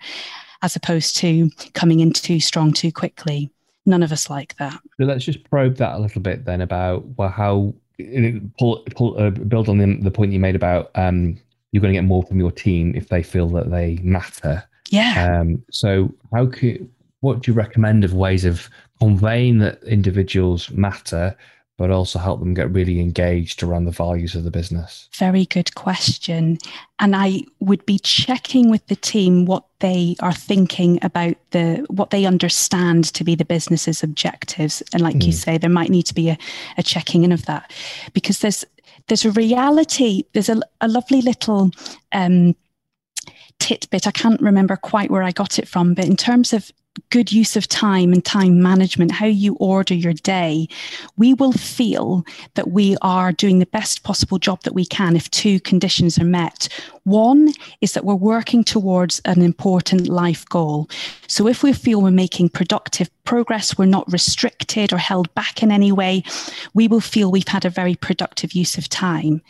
as 0.61 0.75
opposed 0.75 1.15
to 1.17 1.49
coming 1.73 1.99
in 1.99 2.11
too 2.13 2.39
strong 2.39 2.73
too 2.73 2.91
quickly. 2.91 3.51
None 3.85 4.03
of 4.03 4.11
us 4.11 4.29
like 4.29 4.55
that. 4.57 4.79
So 4.99 5.05
let's 5.05 5.25
just 5.25 5.49
probe 5.49 5.77
that 5.77 5.95
a 5.95 5.99
little 5.99 6.21
bit 6.21 6.45
then 6.45 6.61
about 6.61 7.03
well, 7.17 7.29
how 7.29 7.73
pull, 8.57 8.83
pull, 8.95 9.19
uh, 9.19 9.31
build 9.31 9.69
on 9.69 9.77
the, 9.77 9.97
the 10.01 10.11
point 10.11 10.31
you 10.31 10.39
made 10.39 10.55
about 10.55 10.91
um, 10.95 11.37
you're 11.71 11.81
going 11.81 11.93
to 11.93 11.97
get 11.97 12.05
more 12.05 12.23
from 12.23 12.39
your 12.39 12.51
team 12.51 12.93
if 12.95 13.09
they 13.09 13.23
feel 13.23 13.47
that 13.49 13.71
they 13.71 13.97
matter. 14.03 14.63
Yeah. 14.89 15.39
Um, 15.39 15.63
so 15.71 16.13
how 16.33 16.47
could 16.47 16.89
what 17.21 17.41
do 17.41 17.51
you 17.51 17.55
recommend 17.55 18.03
of 18.03 18.13
ways 18.13 18.45
of 18.45 18.69
conveying 18.99 19.59
that 19.59 19.81
individuals 19.83 20.69
matter, 20.71 21.35
but 21.81 21.89
also 21.89 22.19
help 22.19 22.39
them 22.39 22.53
get 22.53 22.71
really 22.71 22.99
engaged 22.99 23.63
around 23.63 23.85
the 23.85 23.91
values 23.91 24.35
of 24.35 24.43
the 24.43 24.51
business? 24.51 25.09
Very 25.15 25.45
good 25.45 25.73
question. 25.73 26.59
And 26.99 27.15
I 27.15 27.41
would 27.59 27.83
be 27.87 27.97
checking 27.97 28.69
with 28.69 28.85
the 28.85 28.95
team 28.95 29.45
what 29.47 29.65
they 29.79 30.15
are 30.19 30.31
thinking 30.31 30.99
about 31.01 31.37
the 31.49 31.83
what 31.89 32.11
they 32.11 32.25
understand 32.25 33.05
to 33.15 33.23
be 33.23 33.33
the 33.33 33.45
business's 33.45 34.03
objectives. 34.03 34.83
And 34.93 35.01
like 35.01 35.15
mm. 35.15 35.25
you 35.25 35.31
say, 35.31 35.57
there 35.57 35.71
might 35.71 35.89
need 35.89 36.05
to 36.05 36.13
be 36.13 36.29
a, 36.29 36.37
a 36.77 36.83
checking 36.83 37.23
in 37.23 37.31
of 37.31 37.47
that. 37.47 37.71
Because 38.13 38.39
there's 38.39 38.63
there's 39.07 39.25
a 39.25 39.31
reality, 39.31 40.25
there's 40.33 40.49
a, 40.49 40.61
a 40.81 40.87
lovely 40.87 41.23
little 41.23 41.71
um, 42.11 42.55
tidbit. 43.57 44.05
I 44.05 44.11
can't 44.11 44.39
remember 44.39 44.75
quite 44.75 45.09
where 45.09 45.23
I 45.23 45.31
got 45.31 45.57
it 45.57 45.67
from, 45.67 45.95
but 45.95 46.05
in 46.05 46.15
terms 46.15 46.53
of 46.53 46.71
good 47.09 47.31
use 47.31 47.55
of 47.55 47.67
time 47.67 48.11
and 48.13 48.23
time 48.23 48.61
management, 48.61 49.11
how 49.11 49.25
you 49.25 49.55
order 49.55 49.93
your 49.93 50.13
day, 50.13 50.67
we 51.17 51.33
will 51.33 51.53
feel 51.53 52.25
that 52.55 52.71
we 52.71 52.97
are 53.01 53.31
doing 53.31 53.59
the 53.59 53.65
best 53.67 54.03
possible 54.03 54.37
job 54.37 54.61
that 54.63 54.73
we 54.73 54.85
can 54.85 55.15
if 55.15 55.29
two 55.31 55.59
conditions 55.61 56.19
are 56.19 56.25
met. 56.25 56.67
One 57.03 57.51
is 57.81 57.93
that 57.93 58.05
we're 58.05 58.15
working 58.15 58.63
towards 58.63 59.21
an 59.25 59.41
important 59.41 60.07
life 60.07 60.45
goal. 60.45 60.87
So 61.27 61.47
if 61.47 61.63
we 61.63 61.73
feel 61.73 62.01
we're 62.01 62.11
making 62.11 62.49
productive 62.49 63.09
progress, 63.23 63.77
we're 63.77 63.85
not 63.85 64.11
restricted 64.11 64.93
or 64.93 64.97
held 64.97 65.33
back 65.33 65.63
in 65.63 65.71
any 65.71 65.91
way, 65.91 66.23
we 66.73 66.87
will 66.87 67.01
feel 67.01 67.31
we've 67.31 67.47
had 67.47 67.65
a 67.65 67.69
very 67.69 67.95
productive 67.95 68.53
use 68.53 68.77
of 68.77 68.87
time. 68.89 69.41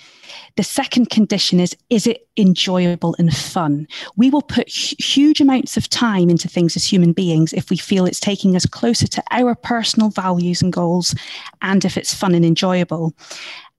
The 0.56 0.64
second 0.64 1.10
condition 1.10 1.60
is 1.60 1.76
is 1.90 2.08
it 2.08 2.28
enjoyable 2.38 3.16
and 3.20 3.36
fun? 3.36 3.88
We 4.16 4.30
will 4.30 4.42
put 4.42 4.70
huge 4.70 5.42
amounts 5.42 5.76
of 5.76 5.90
time 5.90 6.30
into 6.30 6.48
things 6.48 6.76
as 6.78 6.86
human 6.86 7.12
beings 7.12 7.54
if 7.54 7.70
we 7.70 7.78
feel 7.78 8.06
it's 8.06 8.20
taking 8.20 8.56
us 8.56 8.66
closer 8.66 9.08
to 9.08 9.24
our 9.32 9.56
personal 9.56 10.10
values 10.10 10.62
and 10.62 10.72
goals 10.72 11.14
and 11.62 11.84
if 11.84 11.98
it's 11.98 12.14
fun 12.14 12.34
and 12.34 12.46
enjoyable. 12.46 13.14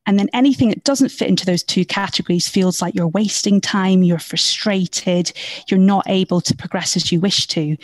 And 0.06 0.18
then 0.18 0.28
anything 0.32 0.70
that 0.70 0.84
doesn't 0.84 1.10
fit 1.10 1.28
into 1.28 1.46
those 1.46 1.62
two 1.62 1.84
categories 1.84 2.48
feels 2.48 2.82
like 2.82 2.94
you're 2.94 3.08
wasting 3.08 3.60
time, 3.60 4.02
you're 4.02 4.18
frustrated, 4.18 5.32
you're 5.68 5.78
not 5.78 6.04
able 6.08 6.40
to 6.40 6.56
progress 6.56 6.96
as 6.96 7.12
you 7.12 7.20
wish 7.20 7.46
to. 7.48 7.76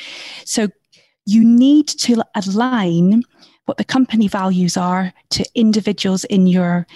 So 0.44 0.68
you 1.26 1.44
need 1.44 1.86
to 1.88 2.22
align 2.34 3.22
what 3.66 3.76
the 3.76 3.84
company 3.84 4.28
values 4.28 4.76
are 4.76 5.12
to 5.30 5.44
individuals 5.54 6.24
in 6.24 6.46
your 6.46 6.86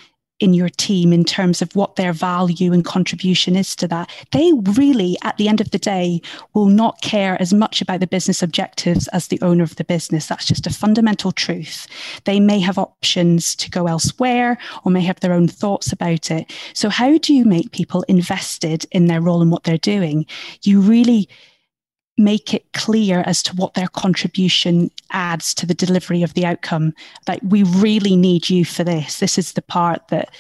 in 0.41 0.55
your 0.55 0.69
team 0.69 1.13
in 1.13 1.25
terms 1.25 1.63
of 1.63 1.75
what 1.77 1.97
their 1.97 2.13
value 2.13 2.73
and 2.73 2.85
contribution 2.85 3.55
is 3.55 3.77
to 3.77 3.87
that. 3.87 4.11
They 4.33 4.53
really, 4.77 5.17
at 5.23 5.37
the 5.37 5.49
end 5.49 5.61
of 5.61 5.71
the 5.71 5.79
day, 5.79 6.21
will 6.53 6.67
not 6.67 7.01
care 7.01 7.41
as 7.41 7.55
much 7.55 7.81
about 7.81 8.01
the 8.01 8.07
business 8.07 8.43
objectives 8.43 9.07
as 9.09 9.29
the 9.29 9.41
owner 9.41 9.63
of 9.63 9.77
the 9.77 9.85
business. 9.85 10.27
That's 10.27 10.47
just 10.47 10.67
a 10.67 10.71
fundamental 10.71 11.31
truth. 11.31 11.87
They 12.25 12.41
may 12.41 12.59
have 12.61 12.79
options 12.79 13.55
to 13.57 13.71
go 13.71 13.87
elsewhere 13.87 14.59
or 14.85 14.91
may 14.91 15.03
have 15.03 15.21
their 15.21 15.33
own 15.33 15.47
thoughts 15.47 15.93
about 15.93 16.31
it. 16.31 16.53
So, 16.75 16.89
how 16.89 17.19
do 17.19 17.35
you 17.35 17.45
make 17.45 17.71
people 17.71 18.03
invested 18.09 18.85
in 18.91 19.07
their 19.07 19.21
role 19.21 19.43
and 19.43 19.51
what 19.51 19.65
they're 19.65 19.79
doing? 19.79 20.27
You 20.63 20.81
really 20.81 21.29
make 22.19 22.53
it 22.53 22.73
clear 22.73 23.23
as 23.27 23.43
to 23.43 23.57
what 23.57 23.75
their 23.75 23.89
contribution 23.89 24.91
adds 25.11 25.55
to 25.55 25.67
the 25.67 25.75
delivery 25.75 26.23
of 26.23 26.35
the 26.35 26.45
outcome. 26.45 26.93
Like 27.27 27.41
we 27.43 27.63
really 27.63 28.17
need 28.17 28.51
you 28.51 28.65
for 28.65 28.85
this. 28.85 29.19
This 29.19 29.39
is 29.39 29.53
the 29.53 29.63
part 29.63 30.09
that 30.09 30.31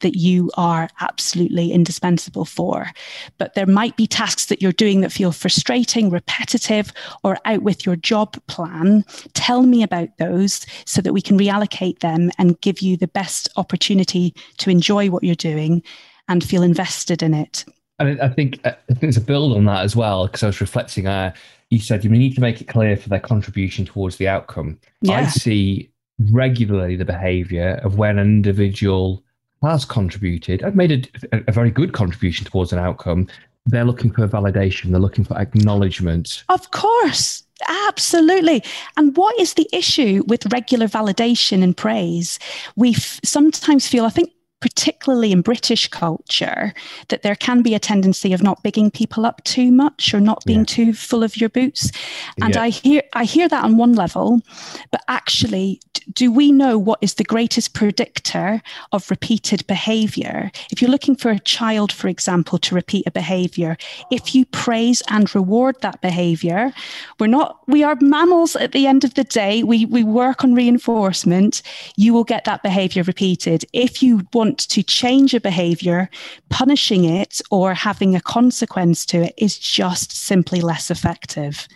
that 0.00 0.16
you 0.16 0.50
are 0.58 0.90
absolutely 1.00 1.72
indispensable 1.72 2.44
for. 2.44 2.90
But 3.38 3.54
there 3.54 3.66
might 3.66 3.96
be 3.96 4.06
tasks 4.06 4.46
that 4.46 4.60
you're 4.60 4.72
doing 4.72 5.00
that 5.00 5.12
feel 5.12 5.32
frustrating 5.32 6.10
repetitive 6.10 6.92
or 7.24 7.38
out 7.46 7.62
with 7.62 7.86
your 7.86 7.96
job 7.96 8.36
plan. 8.46 9.04
Tell 9.32 9.62
me 9.62 9.82
about 9.82 10.10
those 10.18 10.66
so 10.84 11.00
that 11.00 11.14
we 11.14 11.22
can 11.22 11.38
reallocate 11.38 12.00
them 12.00 12.30
and 12.38 12.60
give 12.60 12.80
you 12.80 12.98
the 12.98 13.08
best 13.08 13.48
opportunity 13.56 14.34
to 14.58 14.70
enjoy 14.70 15.08
what 15.08 15.24
you're 15.24 15.34
doing 15.34 15.82
and 16.28 16.44
feel 16.44 16.62
invested 16.62 17.22
in 17.22 17.32
it 17.32 17.64
and 17.98 18.20
I 18.20 18.28
think 18.28 18.60
I 18.64 18.76
think 18.88 19.04
it's 19.04 19.16
a 19.16 19.22
build 19.22 19.56
on 19.56 19.64
that 19.66 19.84
as 19.84 19.96
well 19.96 20.26
because 20.26 20.42
I 20.42 20.46
was 20.46 20.60
reflecting. 20.60 21.06
Uh, 21.06 21.32
you 21.70 21.80
said 21.80 22.04
you 22.04 22.10
need 22.10 22.34
to 22.34 22.40
make 22.40 22.60
it 22.60 22.68
clear 22.68 22.96
for 22.96 23.08
their 23.08 23.20
contribution 23.20 23.84
towards 23.84 24.16
the 24.16 24.28
outcome. 24.28 24.78
Yeah. 25.00 25.20
I 25.20 25.24
see 25.26 25.90
regularly 26.30 26.96
the 26.96 27.04
behaviour 27.04 27.80
of 27.82 27.98
when 27.98 28.18
an 28.18 28.26
individual 28.26 29.22
has 29.62 29.84
contributed, 29.84 30.62
I've 30.62 30.76
made 30.76 31.10
a, 31.32 31.44
a 31.48 31.52
very 31.52 31.70
good 31.70 31.92
contribution 31.92 32.46
towards 32.46 32.72
an 32.72 32.78
outcome. 32.78 33.26
They're 33.66 33.84
looking 33.84 34.12
for 34.12 34.28
validation. 34.28 34.90
They're 34.90 35.00
looking 35.00 35.24
for 35.24 35.36
acknowledgement. 35.38 36.44
Of 36.48 36.70
course. 36.70 37.42
Absolutely. 37.88 38.62
And 38.96 39.16
what 39.16 39.38
is 39.40 39.54
the 39.54 39.68
issue 39.72 40.22
with 40.26 40.52
regular 40.52 40.86
validation 40.86 41.62
and 41.62 41.76
praise? 41.76 42.38
We 42.76 42.92
sometimes 42.92 43.88
feel, 43.88 44.04
I 44.04 44.10
think 44.10 44.30
particularly 44.60 45.32
in 45.32 45.42
British 45.42 45.88
culture, 45.88 46.72
that 47.08 47.22
there 47.22 47.36
can 47.36 47.62
be 47.62 47.74
a 47.74 47.78
tendency 47.78 48.32
of 48.32 48.42
not 48.42 48.62
bigging 48.62 48.90
people 48.90 49.26
up 49.26 49.44
too 49.44 49.70
much 49.70 50.14
or 50.14 50.20
not 50.20 50.42
being 50.46 50.60
yeah. 50.60 50.66
too 50.66 50.92
full 50.92 51.22
of 51.22 51.36
your 51.36 51.50
boots. 51.50 51.90
And 52.40 52.54
yeah. 52.54 52.62
I 52.62 52.68
hear 52.70 53.02
I 53.12 53.24
hear 53.24 53.48
that 53.48 53.64
on 53.64 53.76
one 53.76 53.92
level, 53.92 54.40
but 54.90 55.02
actually, 55.08 55.80
do 56.12 56.32
we 56.32 56.52
know 56.52 56.78
what 56.78 56.98
is 57.02 57.14
the 57.14 57.24
greatest 57.24 57.74
predictor 57.74 58.62
of 58.92 59.10
repeated 59.10 59.66
behavior? 59.66 60.50
If 60.70 60.80
you're 60.80 60.90
looking 60.90 61.16
for 61.16 61.30
a 61.30 61.38
child, 61.40 61.92
for 61.92 62.08
example, 62.08 62.58
to 62.58 62.74
repeat 62.74 63.06
a 63.06 63.10
behavior, 63.10 63.76
if 64.10 64.34
you 64.34 64.46
praise 64.46 65.02
and 65.10 65.32
reward 65.34 65.76
that 65.82 66.00
behavior, 66.00 66.72
we're 67.18 67.26
not 67.26 67.58
we 67.66 67.82
are 67.82 67.96
mammals 68.00 68.56
at 68.56 68.72
the 68.72 68.86
end 68.86 69.04
of 69.04 69.14
the 69.14 69.24
day. 69.24 69.62
We 69.62 69.84
we 69.84 70.02
work 70.02 70.44
on 70.44 70.54
reinforcement. 70.54 71.62
You 71.96 72.14
will 72.14 72.24
get 72.24 72.44
that 72.44 72.62
behavior 72.62 73.02
repeated. 73.02 73.64
If 73.72 74.02
you 74.02 74.22
want 74.32 74.55
want 74.56 74.68
to 74.70 74.82
change 74.82 75.34
a 75.34 75.40
behavior, 75.40 76.08
punishing 76.48 77.04
it 77.04 77.42
or 77.50 77.74
having 77.74 78.16
a 78.16 78.22
consequence 78.22 79.04
to 79.04 79.18
it 79.24 79.34
is 79.36 79.58
just 79.58 80.10
simply 80.12 80.62
less 80.62 80.90
effective. 80.90 81.68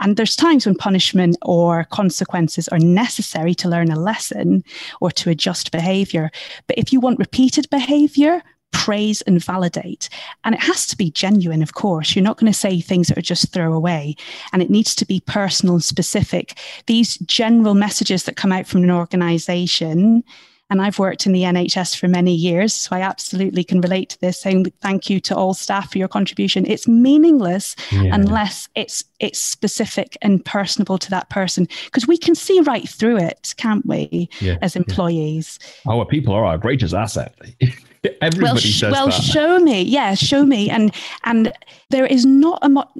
And 0.00 0.18
there's 0.18 0.36
times 0.36 0.66
when 0.66 0.74
punishment 0.74 1.38
or 1.40 1.84
consequences 1.84 2.68
are 2.68 2.78
necessary 2.78 3.54
to 3.54 3.70
learn 3.70 3.90
a 3.90 3.98
lesson 3.98 4.62
or 5.00 5.10
to 5.12 5.30
adjust 5.30 5.72
behavior. 5.72 6.30
But 6.66 6.76
if 6.76 6.92
you 6.92 7.00
want 7.00 7.18
repeated 7.18 7.70
behavior, 7.70 8.42
praise 8.72 9.22
and 9.22 9.42
validate. 9.42 10.10
And 10.44 10.54
it 10.54 10.62
has 10.62 10.86
to 10.88 10.98
be 10.98 11.10
genuine, 11.10 11.62
of 11.62 11.72
course. 11.72 12.14
You're 12.14 12.22
not 12.22 12.36
going 12.36 12.52
to 12.52 12.58
say 12.58 12.82
things 12.82 13.08
that 13.08 13.16
are 13.16 13.32
just 13.32 13.50
throw 13.50 13.72
away. 13.72 14.14
And 14.52 14.60
it 14.60 14.68
needs 14.68 14.94
to 14.96 15.06
be 15.06 15.20
personal 15.20 15.76
and 15.76 15.84
specific. 15.84 16.58
These 16.84 17.16
general 17.18 17.74
messages 17.74 18.24
that 18.24 18.36
come 18.36 18.52
out 18.52 18.66
from 18.66 18.82
an 18.82 18.90
organization 18.90 20.22
and 20.70 20.80
I've 20.80 20.98
worked 20.98 21.26
in 21.26 21.32
the 21.32 21.42
NHS 21.42 21.98
for 21.98 22.08
many 22.08 22.34
years, 22.34 22.72
so 22.72 22.96
I 22.96 23.00
absolutely 23.00 23.64
can 23.64 23.80
relate 23.80 24.08
to 24.10 24.20
this. 24.20 24.40
Saying 24.40 24.72
thank 24.80 25.10
you 25.10 25.20
to 25.20 25.36
all 25.36 25.54
staff 25.54 25.92
for 25.92 25.98
your 25.98 26.08
contribution. 26.08 26.64
It's 26.66 26.88
meaningless 26.88 27.76
yeah. 27.90 28.14
unless 28.14 28.68
it's 28.74 29.04
it's 29.18 29.38
specific 29.38 30.16
and 30.22 30.44
personable 30.44 30.98
to 30.98 31.10
that 31.10 31.28
person, 31.30 31.68
because 31.86 32.06
we 32.06 32.16
can 32.16 32.34
see 32.34 32.60
right 32.60 32.88
through 32.88 33.18
it, 33.18 33.54
can't 33.56 33.84
we, 33.86 34.28
yeah. 34.40 34.56
as 34.62 34.76
employees? 34.76 35.58
Oh, 35.86 35.98
our 35.98 36.06
people 36.06 36.34
are 36.34 36.44
our 36.44 36.58
greatest 36.58 36.94
asset. 36.94 37.34
Everybody 38.22 38.42
well, 38.42 38.56
sh- 38.56 38.82
well, 38.82 39.06
that. 39.06 39.22
show 39.22 39.58
me, 39.58 39.82
yeah, 39.82 40.14
show 40.14 40.46
me, 40.46 40.70
and 40.70 40.90
and 41.24 41.52
there 41.90 42.06
is 42.06 42.24
not 42.24 42.58
a 42.62 42.70
mo- 42.70 42.90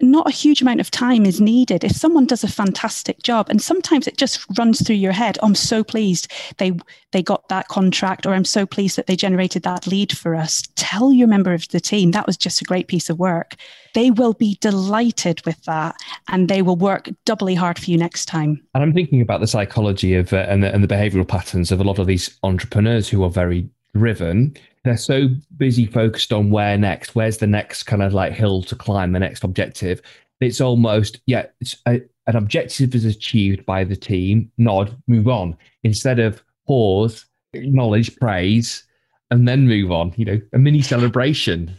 not 0.00 0.28
a 0.28 0.32
huge 0.32 0.62
amount 0.62 0.80
of 0.80 0.92
time 0.92 1.26
is 1.26 1.40
needed. 1.40 1.82
If 1.82 1.92
someone 1.92 2.24
does 2.26 2.44
a 2.44 2.48
fantastic 2.48 3.22
job, 3.24 3.48
and 3.50 3.60
sometimes 3.60 4.06
it 4.06 4.16
just 4.16 4.46
runs 4.56 4.86
through 4.86 4.96
your 4.96 5.12
head, 5.12 5.38
I'm 5.42 5.56
so 5.56 5.82
pleased 5.82 6.32
they 6.58 6.72
they 7.10 7.20
got 7.20 7.48
that 7.48 7.66
contract, 7.66 8.26
or 8.26 8.34
I'm 8.34 8.44
so 8.44 8.64
pleased 8.64 8.96
that 8.96 9.08
they 9.08 9.16
generated 9.16 9.64
that 9.64 9.88
lead 9.88 10.16
for 10.16 10.36
us. 10.36 10.62
Tell 10.76 11.12
your 11.12 11.26
member 11.26 11.52
of 11.52 11.66
the 11.68 11.80
team 11.80 12.12
that 12.12 12.26
was 12.26 12.36
just 12.36 12.62
a 12.62 12.64
great 12.64 12.86
piece 12.86 13.10
of 13.10 13.18
work. 13.18 13.56
They 13.94 14.12
will 14.12 14.34
be 14.34 14.56
delighted 14.60 15.44
with 15.44 15.60
that, 15.64 15.96
and 16.28 16.48
they 16.48 16.62
will 16.62 16.76
work 16.76 17.10
doubly 17.24 17.56
hard 17.56 17.76
for 17.80 17.90
you 17.90 17.98
next 17.98 18.26
time. 18.26 18.62
And 18.72 18.84
I'm 18.84 18.92
thinking 18.92 19.20
about 19.20 19.40
the 19.40 19.48
psychology 19.48 20.14
of 20.14 20.32
uh, 20.32 20.46
and 20.48 20.62
the, 20.62 20.72
and 20.72 20.84
the 20.84 20.94
behavioural 20.94 21.26
patterns 21.26 21.72
of 21.72 21.80
a 21.80 21.84
lot 21.84 21.98
of 21.98 22.06
these 22.06 22.38
entrepreneurs 22.44 23.08
who 23.08 23.24
are 23.24 23.30
very 23.30 23.68
driven 23.94 24.54
they're 24.84 24.96
so 24.98 25.28
busy 25.56 25.86
focused 25.86 26.32
on 26.32 26.50
where 26.50 26.76
next 26.76 27.14
where's 27.14 27.38
the 27.38 27.46
next 27.46 27.84
kind 27.84 28.02
of 28.02 28.12
like 28.12 28.32
hill 28.32 28.62
to 28.62 28.76
climb 28.76 29.12
the 29.12 29.18
next 29.18 29.42
objective. 29.42 30.00
It's 30.40 30.60
almost 30.60 31.20
yeah 31.26 31.46
it's 31.60 31.76
a, 31.86 32.02
an 32.26 32.36
objective 32.36 32.94
is 32.94 33.04
achieved 33.04 33.64
by 33.66 33.84
the 33.84 33.96
team 33.96 34.52
nod 34.58 34.96
move 35.06 35.26
on. 35.26 35.56
Instead 35.82 36.20
of 36.20 36.42
pause 36.66 37.24
acknowledge 37.54 38.14
praise 38.16 38.84
and 39.34 39.48
then 39.48 39.66
move 39.66 39.90
on 39.90 40.12
you 40.16 40.24
know 40.24 40.40
a 40.52 40.58
mini 40.58 40.80
celebration 40.80 41.76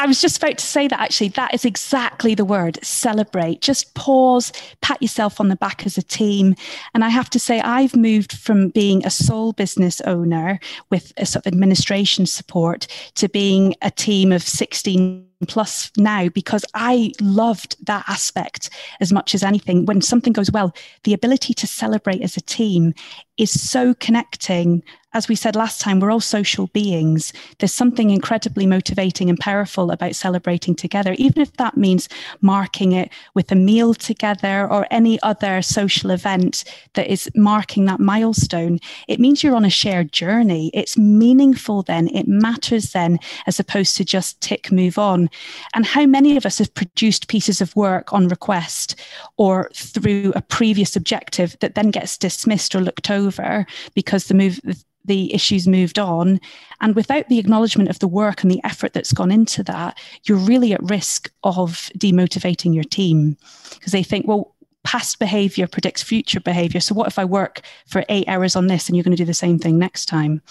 I 0.00 0.06
was 0.06 0.20
just 0.20 0.38
about 0.38 0.56
to 0.56 0.64
say 0.64 0.88
that 0.88 0.98
actually, 0.98 1.28
that 1.28 1.52
is 1.52 1.64
exactly 1.66 2.34
the 2.34 2.44
word 2.44 2.78
celebrate. 2.82 3.60
Just 3.60 3.94
pause, 3.94 4.52
pat 4.80 5.00
yourself 5.02 5.40
on 5.40 5.48
the 5.48 5.56
back 5.56 5.84
as 5.84 5.98
a 5.98 6.02
team. 6.02 6.54
And 6.94 7.04
I 7.04 7.08
have 7.10 7.28
to 7.30 7.38
say, 7.38 7.60
I've 7.60 7.94
moved 7.94 8.32
from 8.32 8.70
being 8.70 9.04
a 9.04 9.10
sole 9.10 9.52
business 9.52 10.00
owner 10.02 10.58
with 10.90 11.12
a 11.16 11.26
sort 11.26 11.44
of 11.44 11.52
administration 11.52 12.24
support 12.24 12.86
to 13.16 13.28
being 13.28 13.74
a 13.82 13.90
team 13.90 14.32
of 14.32 14.42
16 14.42 15.26
plus 15.48 15.90
now 15.96 16.28
because 16.28 16.64
I 16.74 17.12
loved 17.20 17.76
that 17.86 18.04
aspect 18.08 18.70
as 19.00 19.12
much 19.12 19.34
as 19.34 19.42
anything. 19.42 19.86
When 19.86 20.00
something 20.02 20.32
goes 20.32 20.50
well, 20.50 20.74
the 21.04 21.14
ability 21.14 21.54
to 21.54 21.66
celebrate 21.66 22.22
as 22.22 22.36
a 22.36 22.42
team 22.42 22.94
is 23.38 23.50
so 23.50 23.94
connecting 23.94 24.82
as 25.12 25.28
we 25.28 25.34
said 25.34 25.56
last 25.56 25.80
time, 25.80 25.98
we're 25.98 26.10
all 26.10 26.20
social 26.20 26.68
beings. 26.68 27.32
There's 27.58 27.74
something 27.74 28.10
incredibly 28.10 28.64
motivating 28.64 29.28
and 29.28 29.38
powerful 29.38 29.90
about 29.90 30.14
celebrating 30.14 30.76
together, 30.76 31.14
even 31.18 31.42
if 31.42 31.52
that 31.54 31.76
means 31.76 32.08
marking 32.40 32.92
it 32.92 33.10
with 33.34 33.50
a 33.50 33.56
meal 33.56 33.94
together 33.94 34.70
or 34.70 34.86
any 34.90 35.20
other 35.22 35.62
social 35.62 36.10
event 36.10 36.62
that 36.94 37.08
is 37.08 37.28
marking 37.34 37.86
that 37.86 37.98
milestone. 37.98 38.78
It 39.08 39.18
means 39.18 39.42
you're 39.42 39.56
on 39.56 39.64
a 39.64 39.70
shared 39.70 40.12
journey. 40.12 40.70
It's 40.72 40.96
meaningful 40.96 41.82
then, 41.82 42.08
it 42.14 42.28
matters 42.28 42.92
then, 42.92 43.18
as 43.48 43.58
opposed 43.58 43.96
to 43.96 44.04
just 44.04 44.40
tick, 44.40 44.70
move 44.70 44.96
on. 44.96 45.28
And 45.74 45.86
how 45.86 46.06
many 46.06 46.36
of 46.36 46.46
us 46.46 46.58
have 46.58 46.72
produced 46.74 47.26
pieces 47.26 47.60
of 47.60 47.74
work 47.74 48.12
on 48.12 48.28
request 48.28 48.94
or 49.38 49.70
through 49.74 50.32
a 50.36 50.42
previous 50.42 50.94
objective 50.94 51.56
that 51.60 51.74
then 51.74 51.90
gets 51.90 52.16
dismissed 52.16 52.76
or 52.76 52.80
looked 52.80 53.10
over 53.10 53.66
because 53.94 54.26
the 54.26 54.34
move 54.34 54.60
the 55.04 55.32
issues 55.34 55.66
moved 55.66 55.98
on. 55.98 56.40
And 56.80 56.94
without 56.94 57.28
the 57.28 57.38
acknowledgement 57.38 57.90
of 57.90 57.98
the 57.98 58.08
work 58.08 58.42
and 58.42 58.50
the 58.50 58.60
effort 58.64 58.92
that's 58.92 59.12
gone 59.12 59.30
into 59.30 59.62
that, 59.64 59.98
you're 60.24 60.38
really 60.38 60.72
at 60.72 60.82
risk 60.82 61.30
of 61.44 61.90
demotivating 61.98 62.74
your 62.74 62.84
team 62.84 63.36
because 63.74 63.92
they 63.92 64.02
think, 64.02 64.26
well, 64.26 64.54
past 64.82 65.18
behavior 65.18 65.66
predicts 65.66 66.02
future 66.02 66.40
behavior. 66.40 66.80
So, 66.80 66.94
what 66.94 67.06
if 67.06 67.18
I 67.18 67.24
work 67.24 67.62
for 67.86 68.04
eight 68.08 68.28
hours 68.28 68.56
on 68.56 68.66
this 68.66 68.88
and 68.88 68.96
you're 68.96 69.04
going 69.04 69.16
to 69.16 69.22
do 69.22 69.26
the 69.26 69.34
same 69.34 69.58
thing 69.58 69.78
next 69.78 70.06
time? 70.06 70.42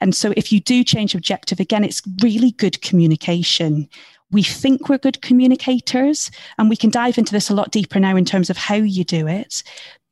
And 0.00 0.14
so, 0.14 0.32
if 0.36 0.52
you 0.52 0.60
do 0.60 0.82
change 0.82 1.14
objective, 1.14 1.60
again, 1.60 1.84
it's 1.84 2.02
really 2.22 2.52
good 2.52 2.80
communication. 2.82 3.88
We 4.30 4.42
think 4.42 4.88
we're 4.88 4.98
good 4.98 5.22
communicators, 5.22 6.30
and 6.56 6.70
we 6.70 6.76
can 6.76 6.90
dive 6.90 7.18
into 7.18 7.32
this 7.32 7.50
a 7.50 7.54
lot 7.54 7.72
deeper 7.72 7.98
now 7.98 8.16
in 8.16 8.24
terms 8.24 8.48
of 8.48 8.56
how 8.56 8.76
you 8.76 9.04
do 9.04 9.26
it. 9.26 9.62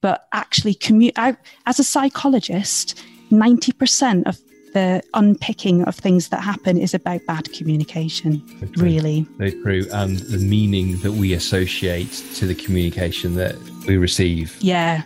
But 0.00 0.28
actually, 0.32 0.74
commu- 0.74 1.12
I, 1.16 1.36
as 1.66 1.78
a 1.78 1.84
psychologist, 1.84 3.00
90% 3.30 4.26
of 4.26 4.38
the 4.74 5.02
unpicking 5.14 5.82
of 5.84 5.94
things 5.94 6.28
that 6.28 6.40
happen 6.40 6.78
is 6.78 6.94
about 6.94 7.24
bad 7.26 7.52
communication, 7.52 8.42
really. 8.76 9.26
Very 9.38 9.52
true. 9.62 9.86
And 9.92 10.18
the 10.18 10.38
meaning 10.38 10.98
that 10.98 11.12
we 11.12 11.32
associate 11.32 12.12
to 12.34 12.46
the 12.46 12.54
communication 12.54 13.34
that 13.36 13.56
we 13.86 13.96
receive. 13.96 14.56
Yeah. 14.60 15.02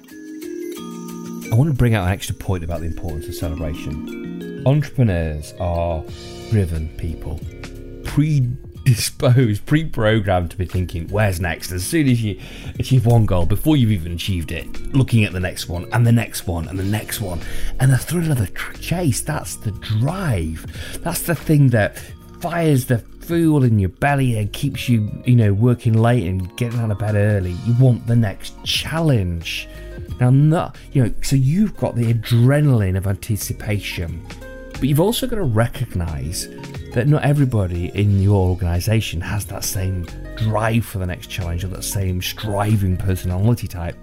I 1.52 1.54
want 1.54 1.70
to 1.70 1.76
bring 1.76 1.94
out 1.94 2.06
an 2.06 2.12
extra 2.12 2.34
point 2.34 2.64
about 2.64 2.80
the 2.80 2.86
importance 2.86 3.28
of 3.28 3.34
celebration. 3.34 4.62
Entrepreneurs 4.66 5.54
are 5.60 6.02
driven 6.50 6.88
people, 6.96 7.40
pre 8.04 8.48
disposed, 8.84 9.66
pre-programmed 9.66 10.50
to 10.50 10.56
be 10.56 10.66
thinking, 10.66 11.08
"Where's 11.08 11.40
next?" 11.40 11.72
As 11.72 11.84
soon 11.84 12.08
as 12.08 12.22
you 12.22 12.38
achieve 12.78 13.06
one 13.06 13.26
goal, 13.26 13.46
before 13.46 13.76
you've 13.76 13.92
even 13.92 14.12
achieved 14.12 14.52
it, 14.52 14.94
looking 14.94 15.24
at 15.24 15.32
the 15.32 15.40
next 15.40 15.68
one 15.68 15.86
and 15.92 16.06
the 16.06 16.12
next 16.12 16.46
one 16.46 16.68
and 16.68 16.78
the 16.78 16.84
next 16.84 17.20
one, 17.20 17.40
and 17.80 17.92
the 17.92 17.98
thrill 17.98 18.30
of 18.30 18.38
the 18.38 18.50
chase. 18.80 19.20
That's 19.20 19.56
the 19.56 19.72
drive. 19.72 20.66
That's 21.02 21.22
the 21.22 21.34
thing 21.34 21.68
that 21.70 21.98
fires 22.40 22.86
the 22.86 22.98
fuel 23.20 23.62
in 23.62 23.78
your 23.78 23.88
belly 23.88 24.36
and 24.36 24.52
keeps 24.52 24.88
you, 24.88 25.08
you 25.24 25.36
know, 25.36 25.52
working 25.52 25.92
late 25.92 26.26
and 26.26 26.54
getting 26.56 26.80
out 26.80 26.90
of 26.90 26.98
bed 26.98 27.14
early. 27.14 27.52
You 27.64 27.74
want 27.78 28.06
the 28.06 28.16
next 28.16 28.54
challenge. 28.64 29.68
Now, 30.20 30.30
not 30.30 30.76
you 30.92 31.04
know, 31.04 31.12
so 31.22 31.36
you've 31.36 31.76
got 31.76 31.94
the 31.94 32.12
adrenaline 32.12 32.96
of 32.96 33.06
anticipation, 33.06 34.20
but 34.72 34.84
you've 34.84 35.00
also 35.00 35.26
got 35.26 35.36
to 35.36 35.42
recognise 35.42 36.48
that 36.94 37.08
not 37.08 37.22
everybody 37.22 37.88
in 37.98 38.20
your 38.20 38.48
organization 38.48 39.20
has 39.20 39.46
that 39.46 39.64
same 39.64 40.04
drive 40.36 40.84
for 40.84 40.98
the 40.98 41.06
next 41.06 41.28
challenge 41.28 41.64
or 41.64 41.68
that 41.68 41.84
same 41.84 42.20
striving 42.20 42.96
personality 42.96 43.66
type. 43.66 43.96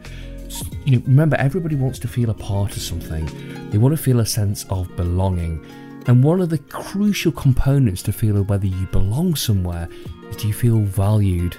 You 0.85 0.97
know, 0.97 1.03
remember, 1.05 1.35
everybody 1.35 1.75
wants 1.75 1.99
to 1.99 2.07
feel 2.07 2.31
a 2.31 2.33
part 2.33 2.75
of 2.75 2.81
something. 2.81 3.29
They 3.69 3.77
want 3.77 3.95
to 3.95 4.01
feel 4.01 4.19
a 4.19 4.25
sense 4.25 4.65
of 4.71 4.93
belonging. 4.95 5.63
And 6.07 6.23
one 6.23 6.41
of 6.41 6.49
the 6.49 6.57
crucial 6.57 7.31
components 7.31 8.01
to 8.03 8.11
feel 8.11 8.41
whether 8.41 8.65
you 8.65 8.87
belong 8.87 9.35
somewhere 9.35 9.87
is 10.29 10.37
do 10.37 10.47
you 10.47 10.53
feel 10.53 10.79
valued? 10.79 11.55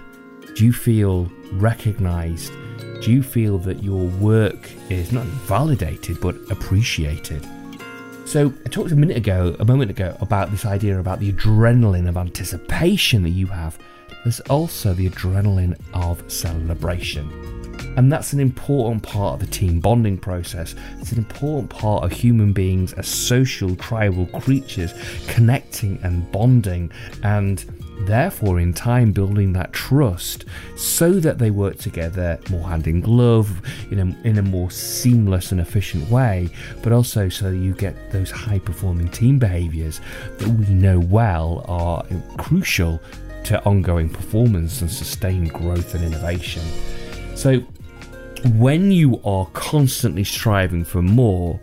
Do 0.56 0.64
you 0.64 0.72
feel 0.72 1.30
recognized? 1.52 2.52
Do 3.02 3.12
you 3.12 3.22
feel 3.22 3.58
that 3.58 3.84
your 3.84 4.06
work 4.18 4.68
is 4.90 5.12
not 5.12 5.26
validated 5.26 6.20
but 6.20 6.34
appreciated? 6.50 7.46
So, 8.30 8.54
I 8.64 8.68
talked 8.68 8.92
a 8.92 8.96
minute 8.96 9.16
ago, 9.16 9.56
a 9.58 9.64
moment 9.64 9.90
ago, 9.90 10.16
about 10.20 10.52
this 10.52 10.64
idea 10.64 11.00
about 11.00 11.18
the 11.18 11.32
adrenaline 11.32 12.08
of 12.08 12.16
anticipation 12.16 13.24
that 13.24 13.30
you 13.30 13.48
have. 13.48 13.76
There's 14.22 14.38
also 14.42 14.94
the 14.94 15.10
adrenaline 15.10 15.76
of 15.94 16.22
celebration. 16.30 17.28
And 17.96 18.12
that's 18.12 18.32
an 18.32 18.38
important 18.38 19.02
part 19.02 19.34
of 19.34 19.40
the 19.40 19.52
team 19.52 19.80
bonding 19.80 20.16
process. 20.16 20.76
It's 21.00 21.10
an 21.10 21.18
important 21.18 21.70
part 21.70 22.04
of 22.04 22.12
human 22.12 22.52
beings 22.52 22.92
as 22.92 23.08
social 23.08 23.74
tribal 23.74 24.26
creatures 24.26 24.94
connecting 25.26 25.98
and 26.04 26.30
bonding 26.30 26.92
and 27.24 27.64
therefore 28.06 28.58
in 28.60 28.72
time 28.72 29.12
building 29.12 29.52
that 29.52 29.72
trust 29.72 30.44
so 30.76 31.12
that 31.12 31.38
they 31.38 31.50
work 31.50 31.76
together 31.78 32.38
more 32.50 32.68
hand 32.68 32.86
in 32.86 33.00
glove 33.00 33.60
in 33.90 33.98
a, 33.98 34.26
in 34.26 34.38
a 34.38 34.42
more 34.42 34.70
seamless 34.70 35.52
and 35.52 35.60
efficient 35.60 36.08
way 36.10 36.48
but 36.82 36.92
also 36.92 37.28
so 37.28 37.50
you 37.50 37.74
get 37.74 38.10
those 38.10 38.30
high 38.30 38.58
performing 38.58 39.08
team 39.08 39.38
behaviors 39.38 40.00
that 40.38 40.48
we 40.48 40.66
know 40.72 40.98
well 40.98 41.64
are 41.68 42.04
crucial 42.38 43.00
to 43.44 43.64
ongoing 43.64 44.08
performance 44.08 44.80
and 44.80 44.90
sustained 44.90 45.52
growth 45.52 45.94
and 45.94 46.04
innovation. 46.04 46.62
So 47.34 47.60
when 48.54 48.90
you 48.90 49.20
are 49.24 49.46
constantly 49.52 50.24
striving 50.24 50.84
for 50.84 51.02
more 51.02 51.60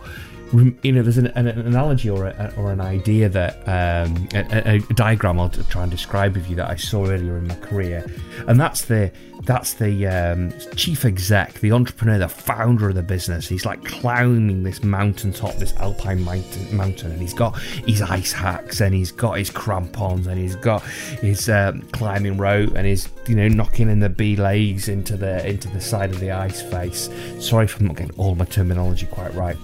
you 0.54 0.92
know, 0.94 1.02
there's 1.02 1.18
an, 1.18 1.28
an 1.28 1.48
analogy 1.48 2.10
or, 2.10 2.28
a, 2.28 2.54
or 2.58 2.72
an 2.72 2.80
idea 2.80 3.28
that 3.28 3.56
um, 3.68 4.28
a, 4.34 4.76
a, 4.76 4.94
diagram 4.94 5.40
I'll 5.40 5.50
try 5.50 5.84
and 5.84 5.92
describe 5.92 6.36
with 6.36 6.50
you 6.50 6.56
that 6.56 6.70
I 6.70 6.76
saw 6.76 7.06
earlier 7.06 7.38
in 7.38 7.48
my 7.48 7.56
career, 7.56 8.06
and 8.48 8.60
that's 8.60 8.86
the 8.86 9.12
that's 9.44 9.74
the 9.74 10.08
um, 10.08 10.54
chief 10.76 11.06
exec, 11.06 11.54
the 11.56 11.72
entrepreneur, 11.72 12.18
the 12.18 12.30
founder 12.30 12.90
of 12.90 12.96
the 12.96 13.04
business. 13.04 13.48
He's 13.48 13.66
like 13.66 13.84
climbing 13.84 14.64
this 14.64 14.84
mountaintop, 14.84 15.56
this 15.56 15.76
alpine 15.78 16.24
mountain, 16.24 16.76
mountain, 16.76 17.12
and 17.12 17.22
he's 17.22 17.34
got 17.34 17.60
his 17.60 18.02
ice 18.02 18.34
axe, 18.34 18.80
and 18.80 18.96
he's 18.96 19.12
got 19.12 19.38
his 19.38 19.50
crampons, 19.50 20.28
and 20.28 20.40
he's 20.40 20.56
got 20.56 20.82
his 20.84 21.50
um, 21.50 21.82
climbing 21.92 22.38
rope, 22.38 22.74
and 22.76 22.88
he's 22.88 23.10
you 23.28 23.36
know 23.36 23.50
knocking 23.50 23.90
in 23.90 24.00
the 24.00 24.10
belays 24.10 24.88
into 24.88 25.18
the 25.18 25.46
into 25.46 25.68
the 25.70 25.82
side 25.82 26.12
of 26.12 26.22
the 26.22 26.32
ice 26.32 26.62
face. 26.62 27.10
Sorry 27.40 27.66
if 27.66 27.78
I'm 27.80 27.88
not 27.88 27.98
getting 27.98 28.16
all 28.16 28.36
my 28.36 28.46
terminology 28.46 29.08
quite 29.08 29.34
right 29.34 29.58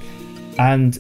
and 0.57 0.99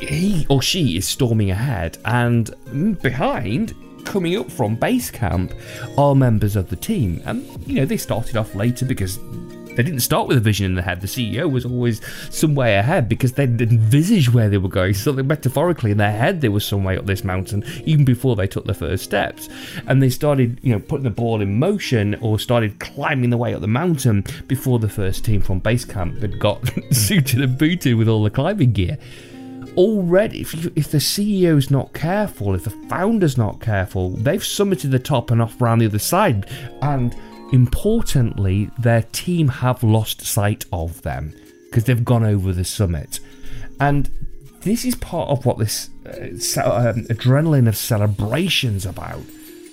he 0.00 0.46
or 0.48 0.62
she 0.62 0.96
is 0.96 1.06
storming 1.06 1.50
ahead, 1.50 1.98
and 2.04 2.46
mm, 2.66 3.00
behind, 3.02 3.74
coming 4.04 4.36
up 4.36 4.50
from 4.50 4.76
base 4.76 5.10
camp, 5.10 5.52
are 5.98 6.14
members 6.14 6.56
of 6.56 6.68
the 6.68 6.76
team. 6.76 7.22
And 7.24 7.46
you 7.66 7.76
know, 7.76 7.84
they 7.84 7.96
started 7.96 8.36
off 8.36 8.54
later 8.54 8.84
because 8.84 9.18
they 9.76 9.82
didn't 9.82 10.00
start 10.00 10.28
with 10.28 10.36
a 10.36 10.40
vision 10.40 10.66
in 10.66 10.74
their 10.74 10.84
head. 10.84 11.00
The 11.00 11.06
CEO 11.06 11.50
was 11.50 11.64
always 11.64 12.00
some 12.30 12.54
way 12.54 12.76
ahead 12.76 13.08
because 13.08 13.32
they'd 13.32 13.60
envisaged 13.60 14.30
where 14.30 14.48
they 14.48 14.58
were 14.58 14.68
going. 14.68 14.94
So 14.94 15.12
metaphorically, 15.12 15.90
in 15.90 15.98
their 15.98 16.12
head, 16.12 16.40
they 16.40 16.48
were 16.48 16.60
some 16.60 16.84
way 16.84 16.96
up 16.96 17.06
this 17.06 17.24
mountain 17.24 17.64
even 17.84 18.04
before 18.04 18.36
they 18.36 18.46
took 18.46 18.64
the 18.64 18.74
first 18.74 19.04
steps. 19.04 19.48
And 19.86 20.02
they 20.02 20.10
started, 20.10 20.58
you 20.62 20.72
know, 20.72 20.80
putting 20.80 21.04
the 21.04 21.10
ball 21.10 21.40
in 21.40 21.58
motion 21.58 22.16
or 22.16 22.38
started 22.38 22.78
climbing 22.80 23.30
the 23.30 23.36
way 23.36 23.54
up 23.54 23.60
the 23.60 23.68
mountain 23.68 24.24
before 24.46 24.78
the 24.78 24.88
first 24.88 25.24
team 25.24 25.40
from 25.40 25.60
base 25.60 25.84
camp 25.84 26.20
had 26.20 26.38
got 26.38 26.60
suited 26.92 27.40
and 27.40 27.58
booted 27.58 27.96
with 27.96 28.08
all 28.08 28.22
the 28.22 28.30
climbing 28.30 28.72
gear 28.72 28.98
already, 29.76 30.40
if, 30.40 30.54
you, 30.54 30.72
if 30.76 30.90
the 30.90 30.98
CEO's 30.98 31.70
not 31.70 31.92
careful, 31.92 32.54
if 32.54 32.64
the 32.64 32.70
founder's 32.88 33.38
not 33.38 33.60
careful, 33.60 34.10
they've 34.10 34.42
summited 34.42 34.90
the 34.90 34.98
top 34.98 35.30
and 35.30 35.40
off 35.40 35.60
around 35.60 35.78
the 35.78 35.86
other 35.86 35.98
side. 35.98 36.46
And 36.82 37.14
Importantly, 37.52 38.70
their 38.78 39.02
team 39.02 39.48
have 39.48 39.82
lost 39.82 40.22
sight 40.22 40.64
of 40.72 41.02
them 41.02 41.34
because 41.64 41.84
they've 41.84 42.04
gone 42.04 42.24
over 42.24 42.52
the 42.52 42.64
summit. 42.64 43.20
And 43.78 44.10
this 44.60 44.84
is 44.84 44.94
part 44.96 45.30
of 45.30 45.46
what 45.46 45.58
this 45.58 45.90
uh, 46.06 46.10
um, 46.10 47.04
adrenaline 47.06 47.68
of 47.68 47.76
celebration's 47.76 48.84
about 48.86 49.22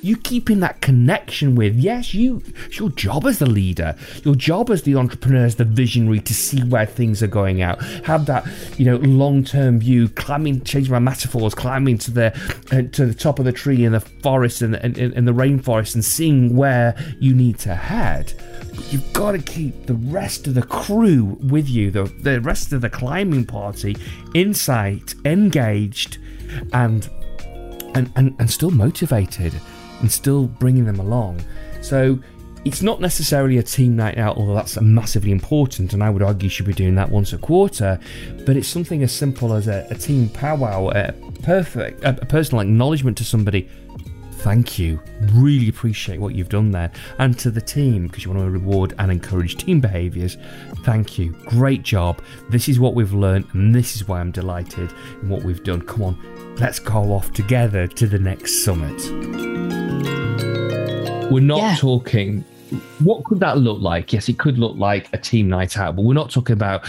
you 0.02 0.18
keeping 0.18 0.60
that 0.60 0.82
connection 0.82 1.56
with 1.56 1.76
yes 1.76 2.14
you 2.14 2.42
it's 2.66 2.80
your 2.80 2.90
job 2.90 3.26
as 3.26 3.40
the 3.40 3.46
leader. 3.46 3.96
Your 4.24 4.36
job 4.36 4.70
as 4.70 4.84
the 4.84 4.96
entrepreneur 4.96 5.46
as 5.46 5.56
the 5.56 5.66
visionary 5.66 6.20
to 6.22 6.34
see 6.34 6.62
where 6.64 6.86
things 6.86 7.24
are 7.24 7.28
going 7.28 7.62
out. 7.62 7.82
Have 8.06 8.26
that 8.28 8.48
you 8.78 8.86
know 8.86 8.98
long-term 8.98 9.80
view 9.80 10.10
climbing 10.10 10.64
changing 10.64 10.92
my 10.92 11.00
metaphors 11.00 11.56
climbing 11.56 11.98
to 12.00 12.12
the 12.12 12.28
uh, 12.72 12.90
to 12.92 13.06
the 13.06 13.14
top 13.14 13.40
of 13.40 13.46
the 13.46 13.52
tree 13.52 13.86
in 13.86 13.92
the 13.92 14.00
forest 14.00 14.62
and, 14.62 14.76
and, 14.76 14.98
and 14.98 15.28
the 15.28 15.34
rainforest 15.34 15.96
and 15.96 16.04
seeing 16.04 16.56
where 16.56 16.96
you 17.20 17.34
need 17.34 17.60
to 17.60 17.76
head. 17.76 18.34
But 18.76 18.94
you've 18.94 19.14
got 19.14 19.32
to 19.32 19.40
keep 19.40 19.86
the 19.86 19.96
rest 19.96 20.48
of 20.48 20.54
the 20.54 20.64
crew 20.64 21.38
with 21.42 21.68
you 21.68 21.92
the, 21.92 22.04
the 22.04 22.42
rest 22.42 22.74
of 22.74 22.82
the 22.82 22.90
climbing 22.90 23.46
party 23.46 23.96
in 24.34 24.54
sight 24.54 25.16
engaged 25.26 26.18
and 26.74 27.10
and, 27.96 28.12
and, 28.16 28.36
and 28.40 28.52
still 28.52 28.70
motivated 28.70 29.54
and 30.02 30.12
still 30.12 30.48
bringing 30.48 30.86
them 30.86 31.00
along. 31.00 31.42
So 31.82 32.20
it's 32.66 32.82
not 32.82 33.00
necessarily 33.00 33.58
a 33.58 33.64
team 33.64 33.96
night 33.96 34.18
out, 34.18 34.36
although 34.38 34.54
that's 34.54 34.80
massively 34.82 35.32
important, 35.32 35.94
and 35.94 36.04
I 36.04 36.10
would 36.10 36.22
argue 36.22 36.46
you 36.46 36.50
should 36.50 36.66
be 36.66 36.74
doing 36.74 36.96
that 36.96 37.10
once 37.10 37.32
a 37.32 37.38
quarter. 37.38 38.00
But 38.46 38.58
it's 38.58 38.68
something 38.68 39.04
as 39.04 39.12
simple 39.12 39.54
as 39.54 39.68
a, 39.68 39.88
a 39.90 39.96
team 39.96 40.30
powwow, 40.30 40.90
a 40.90 41.14
perfect, 41.44 42.04
a, 42.04 42.10
a 42.22 42.26
personal 42.26 42.62
acknowledgement 42.62 43.18
to 43.18 43.24
somebody. 43.24 43.70
Thank 44.38 44.78
you. 44.80 45.00
Really 45.34 45.70
appreciate 45.70 46.20
what 46.20 46.36
you've 46.36 46.50
done 46.50 46.72
there. 46.72 46.92
And 47.20 47.38
to 47.40 47.52
the 47.52 47.62
team, 47.62 48.08
because 48.08 48.24
you 48.24 48.32
want 48.32 48.46
to 48.46 48.50
reward 48.50 48.94
and 49.00 49.12
encourage 49.12 49.58
team 49.58 49.82
behaviours, 49.82 50.38
thank 50.84 51.18
you. 51.18 51.32
Great 51.46 51.84
job. 51.84 52.22
This 52.50 52.70
is 52.70 52.80
what 52.80 52.94
we've 52.94 53.14
learned, 53.14 53.48
and 53.54 53.74
this 53.74 53.96
is 53.96 54.08
why 54.08 54.20
I'm 54.20 54.32
delighted 54.32 54.94
in 55.22 55.30
what 55.30 55.44
we've 55.44 55.64
done. 55.64 55.82
Come 55.82 56.04
on, 56.04 56.56
let's 56.60 56.80
go 56.80 57.12
off 57.14 57.34
together 57.34 57.88
to 57.88 58.08
the 58.08 58.20
next 58.20 58.64
summit. 58.64 59.02
We're 61.32 61.42
not 61.42 61.58
yeah. 61.58 61.76
talking 61.76 62.46
what 63.00 63.24
could 63.24 63.40
that 63.40 63.58
look 63.58 63.82
like? 63.82 64.14
Yes, 64.14 64.30
it 64.30 64.40
could 64.40 64.58
look 64.58 64.76
like 64.76 65.10
a 65.14 65.18
team 65.18 65.50
night 65.50 65.78
out, 65.78 65.96
but 65.96 66.04
we're 66.04 66.14
not 66.14 66.30
talking 66.30 66.54
about 66.54 66.86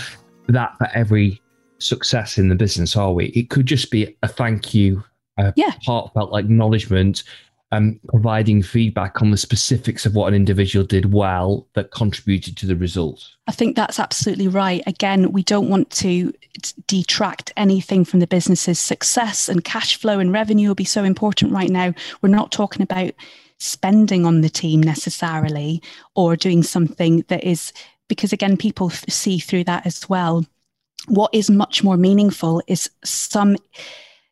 that 0.48 0.76
for 0.78 0.88
every 0.94 1.40
success 1.78 2.38
in 2.38 2.48
the 2.48 2.54
business, 2.54 2.96
are 2.96 3.12
we? 3.12 3.26
It 3.26 3.50
could 3.50 3.66
just 3.66 3.90
be 3.90 4.16
a 4.22 4.28
thank 4.28 4.74
you, 4.74 5.02
a 5.38 5.52
yeah. 5.56 5.72
heartfelt 5.84 6.36
acknowledgement, 6.36 7.22
um, 7.70 8.00
providing 8.08 8.62
feedback 8.62 9.20
on 9.20 9.30
the 9.30 9.36
specifics 9.36 10.06
of 10.06 10.14
what 10.14 10.28
an 10.28 10.34
individual 10.34 10.84
did 10.84 11.12
well 11.12 11.66
that 11.74 11.90
contributed 11.90 12.56
to 12.56 12.66
the 12.66 12.76
result. 12.76 13.28
I 13.46 13.52
think 13.52 13.76
that's 13.76 14.00
absolutely 14.00 14.48
right. 14.48 14.82
Again, 14.86 15.32
we 15.32 15.42
don't 15.42 15.68
want 15.68 15.90
to 15.90 16.32
detract 16.86 17.52
anything 17.56 18.04
from 18.04 18.20
the 18.20 18.26
business's 18.26 18.78
success 18.78 19.48
and 19.48 19.64
cash 19.64 19.96
flow 19.96 20.18
and 20.18 20.32
revenue 20.32 20.68
will 20.68 20.74
be 20.74 20.84
so 20.84 21.04
important 21.04 21.52
right 21.52 21.70
now. 21.70 21.94
We're 22.22 22.30
not 22.30 22.52
talking 22.52 22.82
about 22.82 23.12
spending 23.58 24.24
on 24.24 24.40
the 24.40 24.48
team 24.48 24.80
necessarily 24.80 25.82
or 26.14 26.36
doing 26.36 26.62
something 26.62 27.24
that 27.28 27.44
is 27.44 27.72
because 28.06 28.32
again 28.32 28.56
people 28.56 28.88
see 28.88 29.40
through 29.40 29.64
that 29.64 29.84
as 29.84 30.08
well 30.08 30.46
what 31.08 31.34
is 31.34 31.50
much 31.50 31.82
more 31.82 31.96
meaningful 31.96 32.62
is 32.68 32.88
some 33.04 33.56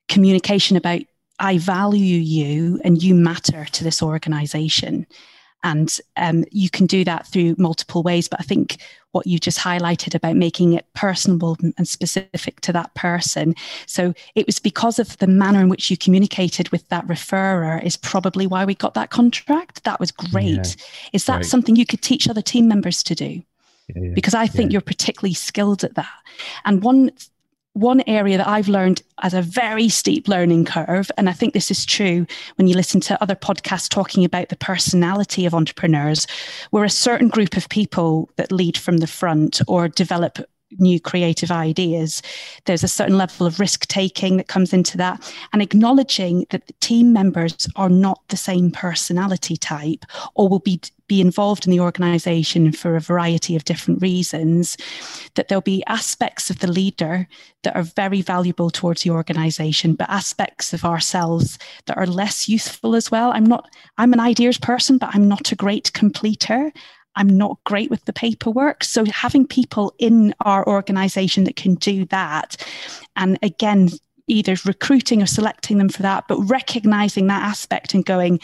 communication 0.08 0.76
about 0.76 1.00
i 1.38 1.58
value 1.58 2.18
you 2.18 2.80
and 2.84 3.02
you 3.02 3.14
matter 3.14 3.64
to 3.66 3.84
this 3.84 4.02
organization 4.02 5.06
and 5.66 5.98
um, 6.16 6.44
you 6.52 6.70
can 6.70 6.86
do 6.86 7.02
that 7.02 7.26
through 7.26 7.56
multiple 7.58 8.04
ways. 8.04 8.28
But 8.28 8.38
I 8.38 8.44
think 8.44 8.76
what 9.10 9.26
you 9.26 9.40
just 9.40 9.58
highlighted 9.58 10.14
about 10.14 10.36
making 10.36 10.74
it 10.74 10.86
personable 10.94 11.56
and 11.76 11.88
specific 11.88 12.60
to 12.60 12.72
that 12.72 12.94
person. 12.94 13.54
So 13.86 14.14
it 14.36 14.46
was 14.46 14.60
because 14.60 15.00
of 15.00 15.18
the 15.18 15.26
manner 15.26 15.60
in 15.60 15.68
which 15.68 15.90
you 15.90 15.96
communicated 15.96 16.68
with 16.68 16.88
that 16.90 17.06
referrer, 17.08 17.82
is 17.82 17.96
probably 17.96 18.46
why 18.46 18.64
we 18.64 18.76
got 18.76 18.94
that 18.94 19.10
contract. 19.10 19.82
That 19.82 19.98
was 19.98 20.12
great. 20.12 20.54
Yeah, 20.54 20.84
is 21.12 21.24
that 21.24 21.36
right. 21.36 21.44
something 21.44 21.74
you 21.74 21.86
could 21.86 22.02
teach 22.02 22.28
other 22.28 22.42
team 22.42 22.68
members 22.68 23.02
to 23.02 23.16
do? 23.16 23.42
Yeah, 23.88 24.02
yeah, 24.02 24.10
because 24.14 24.34
I 24.34 24.46
think 24.46 24.70
you're 24.70 24.80
particularly 24.80 25.34
skilled 25.34 25.82
at 25.82 25.96
that. 25.96 26.14
And 26.64 26.84
one 26.84 27.10
one 27.76 28.02
area 28.06 28.38
that 28.38 28.48
I've 28.48 28.68
learned 28.68 29.02
as 29.22 29.34
a 29.34 29.42
very 29.42 29.90
steep 29.90 30.28
learning 30.28 30.64
curve, 30.64 31.10
and 31.18 31.28
I 31.28 31.32
think 31.32 31.52
this 31.52 31.70
is 31.70 31.84
true 31.84 32.26
when 32.56 32.66
you 32.66 32.74
listen 32.74 33.00
to 33.02 33.22
other 33.22 33.34
podcasts 33.34 33.88
talking 33.88 34.24
about 34.24 34.48
the 34.48 34.56
personality 34.56 35.44
of 35.44 35.54
entrepreneurs, 35.54 36.26
we're 36.72 36.84
a 36.84 36.90
certain 36.90 37.28
group 37.28 37.54
of 37.54 37.68
people 37.68 38.30
that 38.36 38.50
lead 38.50 38.78
from 38.78 38.98
the 38.98 39.06
front 39.06 39.60
or 39.68 39.88
develop 39.88 40.38
new 40.72 41.00
creative 41.00 41.50
ideas. 41.50 42.22
There's 42.64 42.84
a 42.84 42.88
certain 42.88 43.16
level 43.16 43.46
of 43.46 43.60
risk 43.60 43.86
taking 43.86 44.36
that 44.36 44.48
comes 44.48 44.72
into 44.72 44.96
that, 44.98 45.32
and 45.52 45.62
acknowledging 45.62 46.46
that 46.50 46.66
the 46.66 46.72
team 46.74 47.12
members 47.12 47.68
are 47.76 47.88
not 47.88 48.20
the 48.28 48.36
same 48.36 48.70
personality 48.70 49.56
type 49.56 50.04
or 50.34 50.48
will 50.48 50.60
be 50.60 50.80
be 51.08 51.20
involved 51.20 51.66
in 51.66 51.70
the 51.70 51.80
organization 51.80 52.72
for 52.72 52.96
a 52.96 53.00
variety 53.00 53.54
of 53.54 53.64
different 53.64 54.02
reasons, 54.02 54.76
that 55.34 55.48
there'll 55.48 55.62
be 55.62 55.84
aspects 55.86 56.50
of 56.50 56.58
the 56.58 56.70
leader 56.70 57.28
that 57.62 57.76
are 57.76 57.82
very 57.82 58.22
valuable 58.22 58.70
towards 58.70 59.02
the 59.02 59.10
organization, 59.10 59.94
but 59.94 60.10
aspects 60.10 60.72
of 60.72 60.84
ourselves 60.84 61.58
that 61.86 61.96
are 61.96 62.06
less 62.06 62.48
useful 62.48 62.96
as 62.96 63.10
well. 63.10 63.30
I'm 63.32 63.46
not, 63.46 63.68
I'm 63.98 64.12
an 64.12 64.20
ideas 64.20 64.58
person, 64.58 64.98
but 64.98 65.14
I'm 65.14 65.28
not 65.28 65.52
a 65.52 65.56
great 65.56 65.92
completer. 65.92 66.72
I'm 67.16 67.28
not 67.28 67.58
great 67.64 67.90
with 67.90 68.04
the 68.04 68.12
paperwork. 68.12 68.84
So 68.84 69.04
having 69.06 69.46
people 69.46 69.94
in 69.98 70.34
our 70.40 70.66
organization 70.66 71.44
that 71.44 71.56
can 71.56 71.74
do 71.74 72.04
that, 72.06 72.56
and 73.16 73.38
again, 73.42 73.90
either 74.28 74.56
recruiting 74.64 75.22
or 75.22 75.26
selecting 75.26 75.78
them 75.78 75.88
for 75.88 76.02
that, 76.02 76.26
but 76.28 76.38
recognizing 76.40 77.26
that 77.28 77.42
aspect 77.42 77.94
and 77.94 78.04
going, 78.04 78.40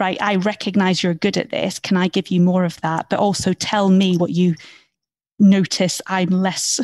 right, 0.00 0.20
I 0.20 0.36
recognize 0.36 1.02
you're 1.02 1.14
good 1.14 1.36
at 1.36 1.50
this. 1.50 1.78
Can 1.78 1.96
I 1.96 2.08
give 2.08 2.28
you 2.28 2.40
more 2.40 2.64
of 2.64 2.80
that? 2.80 3.10
But 3.10 3.18
also 3.18 3.52
tell 3.52 3.90
me 3.90 4.16
what 4.16 4.30
you 4.30 4.54
notice 5.38 6.00
I'm 6.06 6.30
less 6.30 6.80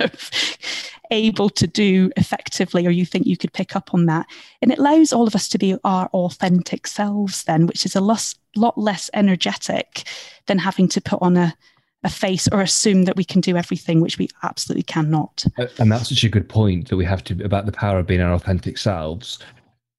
able 1.10 1.50
to 1.50 1.66
do 1.66 2.10
effectively, 2.16 2.86
or 2.86 2.90
you 2.90 3.06
think 3.06 3.26
you 3.26 3.36
could 3.36 3.52
pick 3.52 3.76
up 3.76 3.94
on 3.94 4.06
that. 4.06 4.26
And 4.62 4.72
it 4.72 4.78
allows 4.78 5.12
all 5.12 5.26
of 5.26 5.34
us 5.34 5.48
to 5.48 5.58
be 5.58 5.76
our 5.84 6.08
authentic 6.08 6.86
selves, 6.86 7.44
then, 7.44 7.66
which 7.66 7.86
is 7.86 7.94
a 7.94 8.00
lot, 8.00 8.34
lot 8.56 8.76
less 8.78 9.10
energetic 9.14 10.04
than 10.46 10.58
having 10.58 10.88
to 10.88 11.00
put 11.00 11.20
on 11.22 11.36
a, 11.36 11.54
a 12.02 12.10
face 12.10 12.48
or 12.52 12.60
assume 12.60 13.04
that 13.04 13.16
we 13.16 13.24
can 13.24 13.40
do 13.40 13.56
everything, 13.56 14.00
which 14.00 14.18
we 14.18 14.28
absolutely 14.42 14.82
cannot. 14.82 15.44
And 15.78 15.90
that's 15.90 16.08
such 16.08 16.24
a 16.24 16.28
good 16.28 16.48
point 16.48 16.88
that 16.88 16.96
we 16.96 17.04
have 17.04 17.24
to 17.24 17.44
about 17.44 17.66
the 17.66 17.72
power 17.72 17.98
of 17.98 18.06
being 18.06 18.20
our 18.20 18.32
authentic 18.32 18.78
selves. 18.78 19.38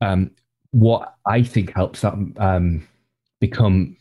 Um, 0.01 0.31
what 0.71 1.15
I 1.25 1.41
think 1.41 1.73
helps 1.73 2.01
that 2.01 2.13
um, 2.37 2.85
become 3.39 3.95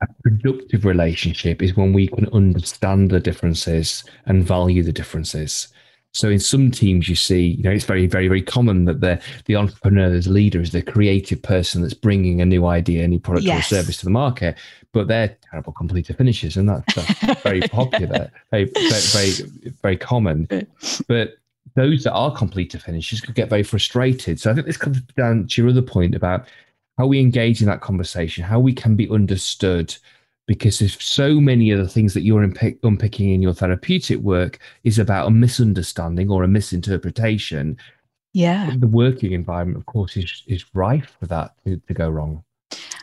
a 0.00 0.06
productive 0.22 0.84
relationship 0.84 1.62
is 1.62 1.76
when 1.76 1.92
we 1.92 2.08
can 2.08 2.28
understand 2.32 3.10
the 3.10 3.20
differences 3.20 4.04
and 4.26 4.44
value 4.44 4.82
the 4.82 4.92
differences. 4.92 5.68
So 6.12 6.28
in 6.28 6.40
some 6.40 6.70
teams, 6.70 7.08
you 7.08 7.14
see, 7.14 7.48
you 7.48 7.62
know, 7.62 7.70
it's 7.70 7.84
very, 7.84 8.06
very, 8.06 8.28
very 8.28 8.42
common 8.42 8.86
that 8.86 9.00
the 9.00 9.20
the 9.44 9.56
entrepreneur, 9.56 10.18
the 10.18 10.30
leader, 10.30 10.60
is 10.60 10.72
the 10.72 10.82
creative 10.82 11.42
person 11.42 11.82
that's 11.82 11.94
bringing 11.94 12.40
a 12.40 12.46
new 12.46 12.66
idea, 12.66 13.04
a 13.04 13.08
new 13.08 13.20
product 13.20 13.46
yes. 13.46 13.70
or 13.70 13.76
service 13.76 13.98
to 13.98 14.04
the 14.04 14.10
market. 14.10 14.56
But 14.92 15.06
they're 15.06 15.36
terrible 15.50 15.74
completer 15.74 16.14
finishers, 16.14 16.56
and 16.56 16.68
that's, 16.68 16.94
that's 16.94 17.42
very 17.42 17.60
popular, 17.68 18.30
very, 18.50 18.64
very, 18.64 19.50
very, 19.82 19.96
common. 19.98 20.48
But 21.08 21.34
those 21.74 22.04
that 22.04 22.12
are 22.12 22.34
completer 22.34 22.78
finishers 22.78 23.20
could 23.20 23.34
get 23.34 23.50
very 23.50 23.62
frustrated. 23.62 24.40
So 24.40 24.50
I 24.50 24.54
think 24.54 24.66
this 24.66 24.78
comes 24.78 25.00
down 25.16 25.46
to 25.46 25.62
your 25.62 25.70
other 25.70 25.82
point 25.82 26.14
about 26.14 26.48
how 26.98 27.06
we 27.06 27.20
engage 27.20 27.62
in 27.62 27.68
that 27.68 27.80
conversation, 27.80 28.44
how 28.44 28.58
we 28.58 28.72
can 28.72 28.96
be 28.96 29.08
understood 29.08 29.96
because 30.46 30.80
if 30.82 31.00
so 31.00 31.38
many 31.40 31.70
of 31.70 31.78
the 31.78 31.86
things 31.86 32.14
that 32.14 32.22
you're 32.22 32.42
unpick, 32.42 32.78
unpicking 32.82 33.30
in 33.30 33.42
your 33.42 33.52
therapeutic 33.52 34.18
work 34.18 34.58
is 34.82 34.98
about 34.98 35.28
a 35.28 35.30
misunderstanding 35.30 36.30
or 36.30 36.42
a 36.42 36.48
misinterpretation 36.48 37.76
yeah. 38.32 38.70
the 38.78 38.86
working 38.86 39.32
environment 39.32 39.78
of 39.78 39.86
course 39.86 40.16
is 40.16 40.42
is 40.46 40.64
rife 40.74 41.16
for 41.20 41.26
that 41.26 41.52
to, 41.64 41.80
to 41.86 41.94
go 41.94 42.10
wrong. 42.10 42.44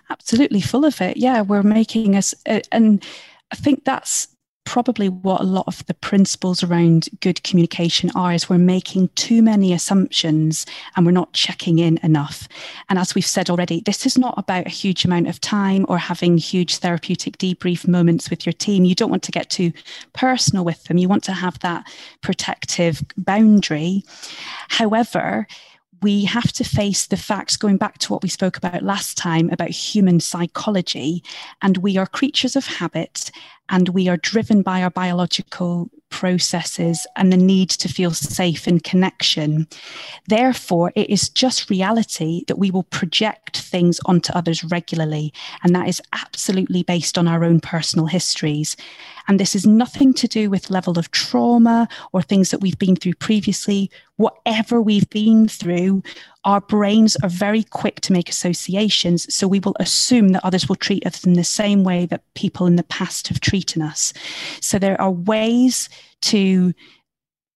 Absolutely 0.09 0.61
full 0.61 0.85
of 0.85 0.99
it. 1.01 1.17
Yeah 1.17 1.41
we're 1.41 1.63
making 1.63 2.15
us 2.15 2.35
uh, 2.45 2.59
and 2.71 3.03
i 3.51 3.55
think 3.55 3.85
that's 3.85 4.34
probably 4.65 5.07
what 5.07 5.41
a 5.41 5.45
lot 5.45 5.67
of 5.67 5.85
the 5.85 5.93
principles 5.93 6.63
around 6.63 7.07
good 7.21 7.41
communication 7.43 8.11
are 8.15 8.33
is 8.33 8.49
we're 8.49 8.57
making 8.57 9.09
too 9.15 9.41
many 9.41 9.71
assumptions 9.71 10.65
and 10.95 11.05
we're 11.05 11.11
not 11.11 11.31
checking 11.33 11.79
in 11.79 11.97
enough. 12.03 12.47
And 12.89 12.99
as 12.99 13.15
we've 13.15 13.25
said 13.25 13.49
already 13.49 13.81
this 13.81 14.05
is 14.05 14.17
not 14.17 14.33
about 14.37 14.65
a 14.65 14.69
huge 14.69 15.05
amount 15.05 15.27
of 15.27 15.39
time 15.39 15.85
or 15.87 15.97
having 15.97 16.37
huge 16.37 16.77
therapeutic 16.77 17.37
debrief 17.37 17.87
moments 17.87 18.29
with 18.29 18.45
your 18.45 18.53
team. 18.53 18.85
You 18.85 18.95
don't 18.95 19.11
want 19.11 19.23
to 19.23 19.31
get 19.31 19.49
too 19.49 19.71
personal 20.13 20.65
with 20.65 20.83
them. 20.85 20.97
You 20.97 21.07
want 21.07 21.23
to 21.25 21.33
have 21.33 21.59
that 21.59 21.87
protective 22.21 23.03
boundary. 23.17 24.03
However 24.69 25.47
we 26.01 26.25
have 26.25 26.51
to 26.53 26.63
face 26.63 27.07
the 27.07 27.17
facts 27.17 27.57
going 27.57 27.77
back 27.77 27.97
to 27.99 28.11
what 28.13 28.23
we 28.23 28.29
spoke 28.29 28.57
about 28.57 28.83
last 28.83 29.17
time 29.17 29.49
about 29.49 29.69
human 29.69 30.19
psychology 30.19 31.23
and 31.61 31.77
we 31.77 31.97
are 31.97 32.05
creatures 32.05 32.55
of 32.55 32.65
habit 32.65 33.31
and 33.69 33.89
we 33.89 34.07
are 34.07 34.17
driven 34.17 34.61
by 34.61 34.83
our 34.83 34.89
biological 34.89 35.89
processes 36.09 37.05
and 37.15 37.31
the 37.31 37.37
need 37.37 37.69
to 37.69 37.89
feel 37.89 38.11
safe 38.11 38.67
in 38.67 38.79
connection. 38.79 39.67
Therefore, 40.27 40.93
it 40.95 41.09
is 41.09 41.27
just 41.29 41.69
reality 41.69 42.43
that 42.47 42.57
we 42.57 42.71
will 42.71 42.83
project 42.83 43.57
things 43.57 43.99
onto 44.05 44.31
others 44.33 44.63
regularly, 44.63 45.33
and 45.63 45.75
that 45.75 45.89
is 45.89 46.01
absolutely 46.13 46.83
based 46.83 47.17
on 47.17 47.27
our 47.27 47.43
own 47.43 47.59
personal 47.59 48.05
histories. 48.05 48.77
And 49.27 49.39
this 49.39 49.55
is 49.55 49.65
nothing 49.65 50.13
to 50.15 50.27
do 50.27 50.49
with 50.49 50.69
level 50.69 50.99
of 50.99 51.11
trauma 51.11 51.87
or 52.11 52.21
things 52.21 52.51
that 52.51 52.61
we've 52.61 52.77
been 52.77 52.95
through 52.95 53.15
previously. 53.15 53.89
Whatever 54.17 54.81
we've 54.81 55.09
been 55.09 55.47
through, 55.47 56.03
our 56.43 56.61
brains 56.61 57.15
are 57.17 57.29
very 57.29 57.63
quick 57.63 58.01
to 58.01 58.13
make 58.13 58.29
associations. 58.29 59.33
So 59.33 59.47
we 59.47 59.59
will 59.59 59.75
assume 59.79 60.29
that 60.29 60.45
others 60.45 60.69
will 60.69 60.75
treat 60.75 61.05
us 61.05 61.23
in 61.23 61.33
the 61.33 61.43
same 61.43 61.83
way 61.83 62.05
that 62.05 62.23
people 62.35 62.67
in 62.67 62.75
the 62.75 62.83
past 62.83 63.27
have 63.29 63.39
treated 63.39 63.81
us. 63.81 64.13
So 64.61 64.77
there 64.77 64.99
are 65.01 65.11
ways 65.11 65.89
to 66.21 66.73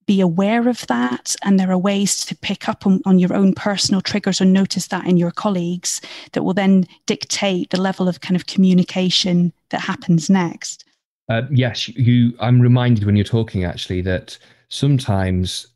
be 0.09 0.21
aware 0.21 0.67
of 0.67 0.87
that. 0.87 1.35
And 1.43 1.59
there 1.59 1.69
are 1.69 1.77
ways 1.77 2.25
to 2.25 2.35
pick 2.35 2.67
up 2.67 2.87
on, 2.87 2.99
on 3.05 3.19
your 3.19 3.31
own 3.31 3.53
personal 3.53 4.01
triggers 4.01 4.41
or 4.41 4.45
notice 4.45 4.87
that 4.87 5.05
in 5.05 5.17
your 5.17 5.29
colleagues 5.29 6.01
that 6.31 6.41
will 6.41 6.55
then 6.55 6.87
dictate 7.05 7.69
the 7.69 7.79
level 7.79 8.07
of 8.07 8.19
kind 8.19 8.35
of 8.35 8.47
communication 8.47 9.53
that 9.69 9.81
happens 9.81 10.27
next. 10.27 10.83
Uh, 11.29 11.43
yes, 11.51 11.87
you. 11.89 12.33
I'm 12.39 12.59
reminded 12.59 13.05
when 13.05 13.15
you're 13.15 13.23
talking 13.23 13.63
actually 13.63 14.01
that 14.01 14.37
sometimes 14.69 15.67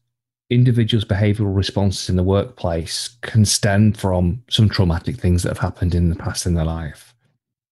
individuals' 0.50 1.06
behavioral 1.06 1.56
responses 1.56 2.10
in 2.10 2.16
the 2.16 2.24
workplace 2.24 3.16
can 3.22 3.46
stem 3.46 3.94
from 3.94 4.44
some 4.50 4.68
traumatic 4.68 5.18
things 5.18 5.44
that 5.44 5.50
have 5.50 5.60
happened 5.60 5.96
in 5.96 6.10
the 6.10 6.16
past 6.16 6.46
in 6.46 6.56
their 6.56 6.66
life. 6.66 7.14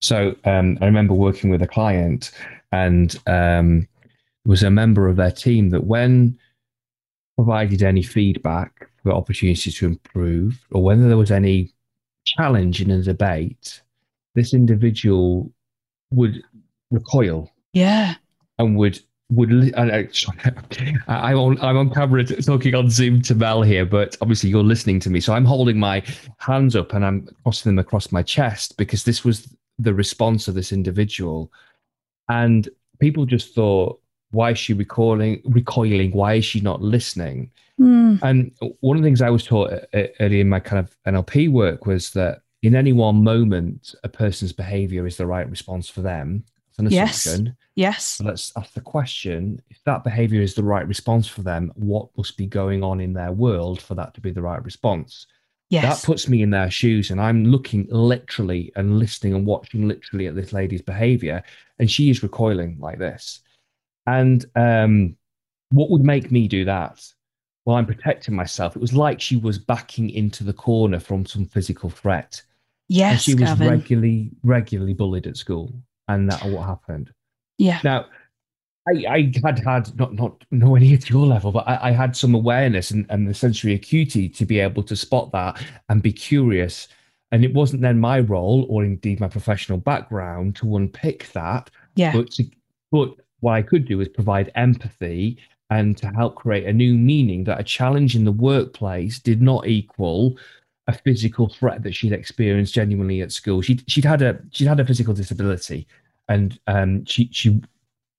So 0.02 0.36
um, 0.46 0.78
I 0.82 0.86
remember 0.86 1.14
working 1.14 1.50
with 1.50 1.62
a 1.62 1.68
client, 1.68 2.32
and 2.72 3.16
um, 3.28 3.88
was 4.46 4.64
a 4.64 4.72
member 4.72 5.08
of 5.08 5.16
their 5.16 5.32
team 5.32 5.70
that 5.72 5.86
when 5.86 6.38
provided 7.36 7.82
any 7.82 8.04
feedback 8.04 8.90
for 9.02 9.12
opportunities 9.12 9.76
to 9.76 9.86
improve, 9.88 10.60
or 10.72 10.84
whether 10.84 11.08
there 11.08 11.18
was 11.18 11.32
any 11.32 11.72
challenge 12.26 12.82
in 12.82 12.92
a 12.92 13.02
debate, 13.02 13.82
this 14.36 14.54
individual 14.54 15.52
would 16.12 16.44
recoil. 16.92 17.50
Yeah. 17.74 18.16
And 18.58 18.76
would 18.78 19.00
would 19.32 19.74
I, 19.78 20.08
I, 21.08 21.30
am 21.30 21.38
on 21.38 21.60
I'm 21.62 21.78
on 21.78 21.90
camera 21.90 22.24
talking 22.26 22.76
on 22.76 22.90
Zoom 22.90 23.22
to 23.24 23.36
Mel 23.36 23.62
here, 23.62 23.86
but 23.86 24.18
obviously 24.22 24.50
you're 24.50 24.64
listening 24.64 25.00
to 25.02 25.10
me, 25.10 25.22
so 25.22 25.34
I'm 25.34 25.46
holding 25.46 25.80
my 25.80 26.04
hands 26.38 26.76
up 26.76 26.94
and 26.94 27.06
I'm 27.06 27.28
crossing 27.44 27.72
them 27.72 27.80
across 27.80 28.12
my 28.12 28.24
chest 28.24 28.78
because 28.78 29.06
this 29.06 29.24
was 29.24 29.54
the 29.80 29.94
response 29.94 30.48
of 30.48 30.54
this 30.54 30.74
individual, 30.74 31.52
and 32.30 32.68
people 33.00 33.26
just 33.26 33.56
thought, 33.56 34.00
why 34.32 34.52
is 34.52 34.60
she 34.60 34.74
recoiling? 34.74 35.42
Recoiling? 35.46 36.12
Why 36.12 36.36
is 36.36 36.46
she 36.46 36.60
not 36.60 36.82
listening? 36.82 37.52
Mm. 37.80 38.20
And 38.22 38.52
one 38.82 38.98
of 38.98 39.04
the 39.04 39.08
things 39.08 39.22
I 39.22 39.30
was 39.30 39.46
taught 39.46 39.72
early 40.20 40.42
in 40.42 40.50
my 40.50 40.60
kind 40.60 40.80
of 40.80 40.96
NLP 41.08 41.50
work 41.50 41.86
was 41.86 42.12
that 42.12 42.42
in 42.62 42.76
any 42.76 42.94
one 42.94 43.24
moment, 43.24 43.96
a 44.04 44.10
person's 44.10 44.54
behavior 44.54 45.08
is 45.08 45.18
the 45.18 45.26
right 45.26 45.50
response 45.50 45.90
for 45.90 46.02
them. 46.02 46.44
It's 46.72 46.80
an 46.80 46.88
assumption. 46.88 47.46
Yes. 47.46 47.56
Yes. 47.76 48.06
So 48.06 48.24
let's 48.26 48.52
ask 48.58 48.74
the 48.74 48.82
question 48.82 49.62
if 49.70 49.84
that 49.86 50.04
behavior 50.04 50.42
is 50.42 50.56
the 50.56 50.64
right 50.64 50.88
response 50.88 51.28
for 51.28 51.42
them, 51.42 51.72
what 51.76 52.10
must 52.18 52.38
be 52.38 52.46
going 52.46 52.84
on 52.84 53.00
in 53.00 53.14
their 53.14 53.32
world 53.32 53.82
for 53.82 53.96
that 53.96 54.14
to 54.16 54.22
be 54.22 54.32
the 54.32 54.42
right 54.42 54.64
response? 54.64 55.28
Yes. 55.70 56.02
That 56.02 56.06
puts 56.06 56.28
me 56.28 56.42
in 56.42 56.50
their 56.50 56.70
shoes, 56.70 57.12
and 57.12 57.22
I'm 57.22 57.46
looking 57.46 57.88
literally 57.90 58.74
and 58.76 59.00
listening 59.00 59.34
and 59.34 59.46
watching 59.46 59.88
literally 59.88 60.28
at 60.28 60.36
this 60.36 60.52
lady's 60.52 60.82
behavior, 60.82 61.44
and 61.80 61.90
she 61.90 62.10
is 62.10 62.24
recoiling 62.24 62.78
like 62.78 63.00
this. 63.00 63.40
And 64.06 64.46
um, 64.58 65.16
what 65.70 65.90
would 65.90 66.04
make 66.04 66.30
me 66.30 66.50
do 66.50 66.66
that? 66.66 67.06
Well, 67.64 67.78
I'm 67.78 67.86
protecting 67.86 68.36
myself. 68.36 68.76
It 68.76 68.82
was 68.82 68.94
like 68.94 69.22
she 69.22 69.38
was 69.38 69.58
backing 69.60 70.10
into 70.10 70.44
the 70.44 70.52
corner 70.52 71.00
from 71.00 71.26
some 71.26 71.46
physical 71.46 71.90
threat. 71.90 72.42
Yes, 72.90 73.12
and 73.12 73.22
she 73.22 73.36
was 73.36 73.52
Gavin. 73.52 73.70
regularly, 73.70 74.32
regularly 74.44 74.94
bullied 74.94 75.28
at 75.28 75.38
school, 75.38 75.74
and 76.14 76.30
that 76.30 76.44
what 76.46 76.66
happened. 76.66 77.12
Yeah. 77.58 77.80
Now, 77.84 78.06
I, 78.88 79.06
I 79.08 79.32
had 79.44 79.60
had 79.60 79.98
not 79.98 80.14
not 80.14 80.44
nowhere 80.52 80.82
near 80.82 80.98
to 80.98 81.14
your 81.14 81.28
level, 81.28 81.52
but 81.52 81.68
I, 81.68 81.90
I 81.90 81.92
had 81.92 82.16
some 82.16 82.34
awareness 82.34 82.92
and, 82.92 83.06
and 83.10 83.28
the 83.28 83.34
sensory 83.34 83.74
acuity 83.74 84.28
to 84.30 84.46
be 84.46 84.60
able 84.60 84.84
to 84.84 84.96
spot 84.96 85.32
that 85.32 85.64
and 85.90 86.02
be 86.02 86.14
curious. 86.14 86.88
And 87.32 87.46
it 87.46 87.54
wasn't 87.54 87.82
then 87.82 88.00
my 88.00 88.20
role, 88.20 88.66
or 88.70 88.84
indeed 88.84 89.20
my 89.20 89.28
professional 89.28 89.78
background, 89.78 90.56
to 90.58 90.76
unpick 90.76 91.32
that. 91.32 91.70
Yeah. 91.96 92.12
But 92.14 92.32
to, 92.32 92.44
but 92.92 93.16
what 93.40 93.54
I 93.54 93.62
could 93.62 93.88
do 93.88 94.02
is 94.02 94.10
provide 94.10 94.52
empathy 94.56 95.38
and 95.70 95.98
to 95.98 96.08
help 96.08 96.36
create 96.36 96.66
a 96.66 96.74
new 96.74 96.98
meaning 96.98 97.46
that 97.46 97.60
a 97.60 97.64
challenge 97.64 98.16
in 98.16 98.26
the 98.26 98.32
workplace 98.32 99.20
did 99.20 99.42
not 99.42 99.68
equal 99.68 100.38
a 100.88 100.94
physical 100.94 101.48
threat 101.48 101.84
that 101.84 101.96
she'd 101.96 102.12
experienced 102.12 102.74
genuinely 102.74 103.22
at 103.22 103.32
school. 103.32 103.62
She'd 103.62 103.84
she'd 103.88 104.06
had 104.06 104.22
a 104.22 104.40
she'd 104.52 104.68
had 104.68 104.80
a 104.80 104.86
physical 104.86 105.14
disability, 105.14 105.88
and 106.32 106.60
um, 106.68 107.06
she 107.06 107.30
she 107.32 107.62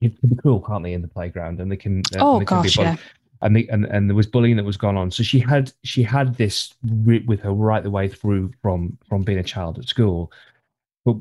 it 0.01 0.19
can 0.19 0.29
be 0.31 0.37
cruel, 0.37 0.61
can't 0.61 0.83
they, 0.83 0.93
in 0.93 1.03
the 1.03 1.09
playground? 1.09 1.61
And 1.61 1.71
they 1.71 1.77
can 1.77 2.03
uh, 2.17 2.21
oh 2.21 2.39
they 2.39 2.45
gosh, 2.45 2.77
can 2.77 2.85
yeah. 2.85 2.97
And, 3.41 3.57
they, 3.57 3.67
and 3.69 3.87
and 3.87 4.09
there 4.09 4.15
was 4.15 4.27
bullying 4.27 4.57
that 4.57 4.65
was 4.65 4.77
going 4.77 4.97
on. 4.97 5.11
So 5.11 5.23
she 5.23 5.41
had 5.41 5.73
she 5.83 6.03
had 6.03 6.37
this 6.37 6.75
with 6.83 7.41
her 7.41 7.53
right 7.53 7.83
the 7.83 7.91
way 7.91 8.09
through 8.09 8.53
from 8.63 8.97
from 9.09 9.23
being 9.23 9.39
a 9.39 9.45
child 9.45 9.79
at 9.79 9.89
school, 9.89 10.31
but 11.05 11.17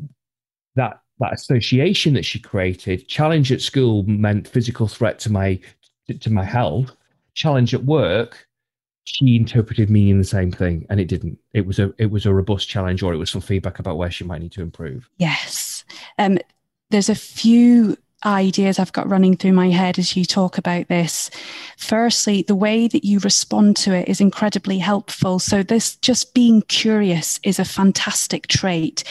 that 0.75 1.01
that 1.19 1.34
association 1.34 2.13
that 2.13 2.25
she 2.25 2.39
created, 2.39 3.08
challenge 3.08 3.51
at 3.51 3.62
school 3.62 4.04
meant 4.04 4.47
physical 4.47 4.88
threat 4.88 5.19
to 5.19 5.32
my 5.32 5.60
to, 6.08 6.17
to 6.17 6.30
my 6.30 6.43
health. 6.43 6.95
Challenge 7.34 7.73
at 7.73 7.86
work, 7.86 8.45
she 9.04 9.36
interpreted 9.36 9.89
meaning 9.89 10.17
the 10.17 10.23
same 10.23 10.51
thing, 10.51 10.86
and 10.89 10.99
it 10.99 11.08
didn't. 11.08 11.39
It 11.54 11.65
was 11.65 11.80
a 11.80 11.93
it 11.97 12.12
was 12.12 12.25
a 12.25 12.34
robust 12.34 12.69
challenge, 12.69 13.01
or 13.01 13.13
it 13.13 13.17
was 13.17 13.32
some 13.32 13.41
feedback 13.41 13.80
about 13.80 13.97
where 13.97 14.12
she 14.12 14.23
might 14.23 14.41
need 14.41 14.51
to 14.54 14.62
improve. 14.62 15.10
Yes, 15.17 15.86
um, 16.19 16.38
there's 16.91 17.10
a 17.10 17.15
few 17.15 17.97
ideas 18.23 18.77
I've 18.77 18.93
got 18.93 19.10
running 19.10 19.36
through 19.36 19.54
my 19.54 19.69
head 19.69 19.97
as 19.97 20.15
you 20.15 20.25
talk 20.25 20.58
about 20.58 20.88
this. 20.88 21.32
Firstly, 21.77 22.43
the 22.43 22.56
way 22.56 22.88
that 22.88 23.04
you 23.04 23.19
respond 23.19 23.75
to 23.77 23.95
it 23.95 24.08
is 24.08 24.21
incredibly 24.21 24.77
helpful. 24.77 25.39
So, 25.39 25.63
this 25.63 25.95
just 25.97 26.34
being 26.34 26.62
curious 26.63 27.39
is 27.43 27.58
a 27.60 27.65
fantastic 27.65 28.47
trait. 28.47 29.04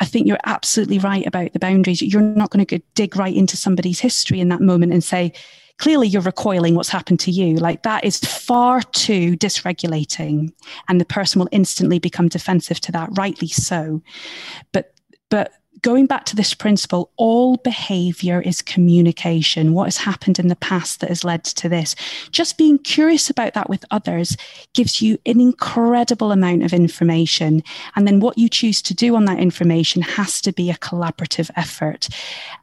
I 0.00 0.04
think 0.04 0.26
you're 0.26 0.38
absolutely 0.44 0.98
right 0.98 1.26
about 1.26 1.52
the 1.52 1.60
boundaries. 1.60 2.02
You're 2.02 2.22
not 2.22 2.50
going 2.50 2.66
to 2.66 2.78
dig 2.94 3.16
right 3.16 3.34
into 3.34 3.56
somebody's 3.56 4.00
history 4.00 4.40
in 4.40 4.48
that 4.48 4.60
moment 4.60 4.92
and 4.92 5.04
say, 5.04 5.32
clearly 5.78 6.08
you're 6.08 6.22
recoiling 6.22 6.74
what's 6.74 6.88
happened 6.88 7.20
to 7.20 7.30
you. 7.30 7.54
Like 7.54 7.84
that 7.84 8.04
is 8.04 8.18
far 8.18 8.82
too 8.82 9.36
dysregulating. 9.36 10.52
And 10.88 11.00
the 11.00 11.04
person 11.04 11.38
will 11.38 11.48
instantly 11.52 12.00
become 12.00 12.28
defensive 12.28 12.80
to 12.80 12.92
that, 12.92 13.10
rightly 13.12 13.48
so. 13.48 14.02
But 14.72 14.92
but 15.30 15.52
going 15.82 16.06
back 16.06 16.24
to 16.26 16.36
this 16.36 16.54
principle, 16.54 17.10
all 17.16 17.56
behavior 17.58 18.40
is 18.40 18.62
communication. 18.62 19.72
What 19.74 19.84
has 19.84 19.98
happened 19.98 20.38
in 20.38 20.48
the 20.48 20.56
past 20.56 21.00
that 21.00 21.08
has 21.08 21.24
led 21.24 21.44
to 21.44 21.68
this? 21.68 21.94
Just 22.30 22.58
being 22.58 22.78
curious 22.78 23.30
about 23.30 23.54
that 23.54 23.68
with 23.68 23.84
others 23.90 24.36
gives 24.74 25.02
you 25.02 25.18
an 25.26 25.40
incredible 25.40 26.32
amount 26.32 26.62
of 26.62 26.72
information. 26.72 27.62
And 27.96 28.06
then 28.06 28.20
what 28.20 28.38
you 28.38 28.48
choose 28.48 28.82
to 28.82 28.94
do 28.94 29.14
on 29.16 29.24
that 29.26 29.38
information 29.38 30.02
has 30.02 30.40
to 30.42 30.52
be 30.52 30.70
a 30.70 30.74
collaborative 30.74 31.50
effort. 31.56 32.08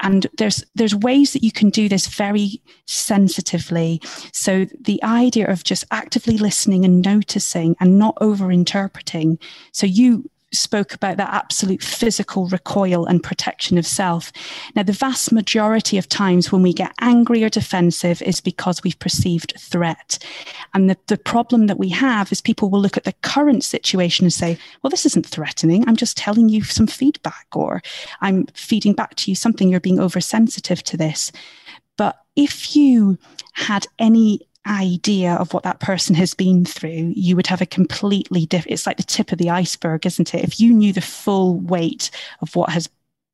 And 0.02 0.28
there's 0.38 0.64
there's 0.76 0.96
ways 0.96 1.34
that 1.34 1.44
you 1.44 1.52
can 1.52 1.70
do 1.70 1.88
this 1.88 2.08
very 2.08 2.62
sensitively. 2.86 4.02
So 4.32 4.66
the 4.80 5.02
idea 5.04 5.48
of 5.48 5.64
just 5.64 5.86
actively 5.92 6.38
listening 6.38 6.86
and 6.86 7.02
noticing 7.02 7.76
and 7.80 7.98
not 7.98 8.18
over 8.20 8.52
interpreting. 8.52 9.40
So 9.72 9.86
you 9.86 10.30
spoke 10.56 10.94
about 10.94 11.18
that 11.18 11.34
absolute 11.34 11.84
physical 11.84 12.48
recoil 12.48 13.06
and 13.06 13.22
protection 13.22 13.78
of 13.78 13.86
self. 13.86 14.32
Now, 14.76 14.84
the 14.84 14.92
vast 14.92 15.32
majority 15.32 15.98
of 15.98 16.10
times 16.10 16.52
when 16.52 16.62
we 16.62 16.74
get 16.74 16.94
angry 17.02 17.44
or 17.44 17.50
defensive 17.50 18.22
is 18.22 18.42
because 18.42 18.84
we've 18.84 19.00
perceived 19.00 19.54
threat. 19.58 20.18
And 20.74 20.90
the, 20.90 20.98
the 21.08 21.18
problem 21.18 21.68
that 21.68 21.80
we 21.80 21.90
have 21.90 22.32
is 22.32 22.42
people 22.42 22.70
will 22.70 22.82
look 22.82 22.98
at 22.98 23.04
the 23.04 23.14
current 23.22 23.64
situation 23.64 24.26
and 24.26 24.34
say, 24.34 24.58
well, 24.82 24.90
this 24.90 25.06
isn't 25.06 25.26
threatening. 25.26 25.88
I'm 25.88 25.96
just 25.96 26.18
telling 26.18 26.50
you 26.50 26.64
some 26.64 26.88
feedback, 26.88 27.48
or 27.54 27.82
I'm 28.22 28.48
feeding 28.54 28.94
back 28.94 29.16
to 29.16 29.32
you 29.32 29.36
something. 29.36 29.70
You're 29.70 29.80
being 29.80 30.00
oversensitive 30.00 30.84
to 30.84 30.98
this. 30.98 31.32
But 31.98 32.18
if 32.36 32.76
you 32.76 33.18
had 33.54 33.88
any 34.00 34.42
idea 34.68 35.34
of 35.34 35.54
what 35.54 35.64
that 35.64 35.80
person 35.80 36.16
has 36.16 36.34
been 36.34 36.66
through, 36.66 37.14
you 37.16 37.36
would 37.36 37.48
have 37.48 37.62
a 37.62 37.66
completely 37.66 38.46
different, 38.46 38.74
it's 38.74 38.88
like 38.88 38.98
the 38.98 39.04
tip 39.04 39.32
of 39.32 39.38
the 39.38 39.50
iceberg, 39.50 40.06
isn't 40.06 40.34
it? 40.34 40.44
If 40.44 40.60
you 40.60 40.74
knew 40.74 40.94
the 40.94 41.02
full 41.02 41.60
weight 41.60 42.12
of 42.42 42.56
what 42.56 42.70
has 42.70 42.90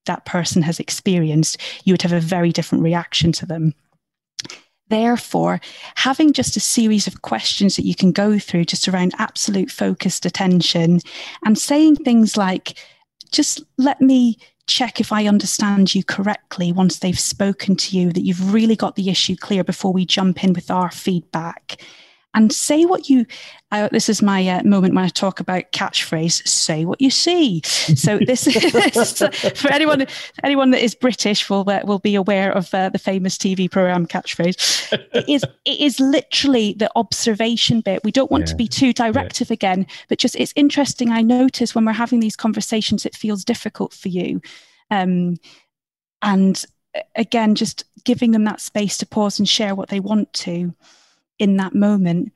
that 0.06 0.26
person 0.26 0.62
has 0.64 0.80
experienced, 0.80 1.58
you 1.84 1.94
would 1.94 2.02
have 2.02 2.14
a 2.14 2.20
very 2.20 2.52
different 2.52 2.84
reaction 2.84 3.32
to 3.34 3.46
them. 3.46 3.74
Therefore, 4.90 5.62
having 5.96 6.34
just 6.34 6.58
a 6.58 6.60
series 6.60 7.08
of 7.08 7.22
questions 7.22 7.78
that 7.78 7.86
you 7.86 7.96
can 7.96 8.12
go 8.12 8.38
through 8.38 8.66
just 8.66 8.90
around 8.90 9.14
absolute 9.20 9.72
focused 9.72 10.26
attention 10.26 11.00
and 11.46 11.58
saying 11.58 11.98
things 11.98 12.36
like, 12.36 12.78
just 13.32 13.64
let 13.78 14.02
me 14.02 14.38
check 14.68 15.00
if 15.00 15.12
I 15.12 15.28
understand 15.28 15.94
you 15.94 16.04
correctly 16.04 16.72
once 16.72 17.00
they've 17.00 17.20
spoken 17.20 17.76
to 17.78 17.98
you, 17.98 18.12
that 18.14 18.26
you've 18.26 18.54
really 18.54 18.76
got 18.76 18.96
the 18.96 19.10
issue 19.10 19.36
clear 19.36 19.64
before 19.64 19.94
we 19.94 20.06
jump 20.06 20.44
in 20.44 20.54
with 20.54 20.72
our 20.72 20.92
feedback. 20.92 21.82
And 22.34 22.54
say 22.54 22.86
what 22.86 23.10
you, 23.10 23.26
uh, 23.72 23.90
this 23.92 24.10
is 24.10 24.22
my 24.22 24.48
uh, 24.48 24.64
moment 24.64 24.94
when 24.96 25.06
I 25.06 25.10
talk 25.10 25.40
about 25.40 25.72
catchphrase, 25.72 26.48
say 26.48 26.86
what 26.86 27.02
you 27.02 27.10
see. 27.10 27.62
So 27.64 28.20
this 28.26 28.48
is, 28.48 29.20
for 29.60 29.72
anyone, 29.72 30.06
anyone 30.44 30.72
that 30.72 30.84
is 30.84 30.94
British 30.96 31.50
will, 31.50 31.70
uh, 31.70 31.82
will 31.84 32.00
be 32.00 32.16
aware 32.16 32.52
of 32.52 32.74
uh, 32.74 32.90
the 32.90 33.00
famous 33.00 33.38
TV 33.38 33.70
program 33.70 34.06
catchphrase. 34.06 34.92
It 35.14 35.30
is, 35.30 35.44
it 35.66 35.80
is 35.80 36.00
literally 36.00 36.74
the 36.74 36.92
observation 36.96 37.82
bit. 37.82 38.04
We 38.04 38.12
don't 38.12 38.32
want 38.32 38.44
yeah. 38.44 38.52
to 38.52 38.56
be 38.56 38.68
too 38.68 38.94
directive 38.94 39.50
yeah. 39.50 39.56
again, 39.56 39.88
but 40.10 40.18
just, 40.18 40.36
it's 40.36 40.54
interesting. 40.56 41.12
I 41.12 41.22
notice 41.22 41.74
when 41.74 41.86
we're 41.86 41.94
having 41.94 42.20
these 42.20 42.36
conversations, 42.36 43.06
it 43.06 43.16
feels 43.16 43.46
difficult 43.46 43.94
for 43.94 44.10
you. 44.10 44.42
Um, 44.90 45.38
and 46.22 46.64
again, 47.16 47.56
just 47.56 47.86
giving 48.04 48.32
them 48.32 48.44
that 48.46 48.62
space 48.62 48.98
to 48.98 49.06
pause 49.06 49.40
and 49.40 49.48
share 49.48 49.76
what 49.76 49.90
they 49.90 50.00
want 50.00 50.32
to 50.34 50.74
in 51.40 51.58
that 51.58 51.74
moment. 51.74 52.34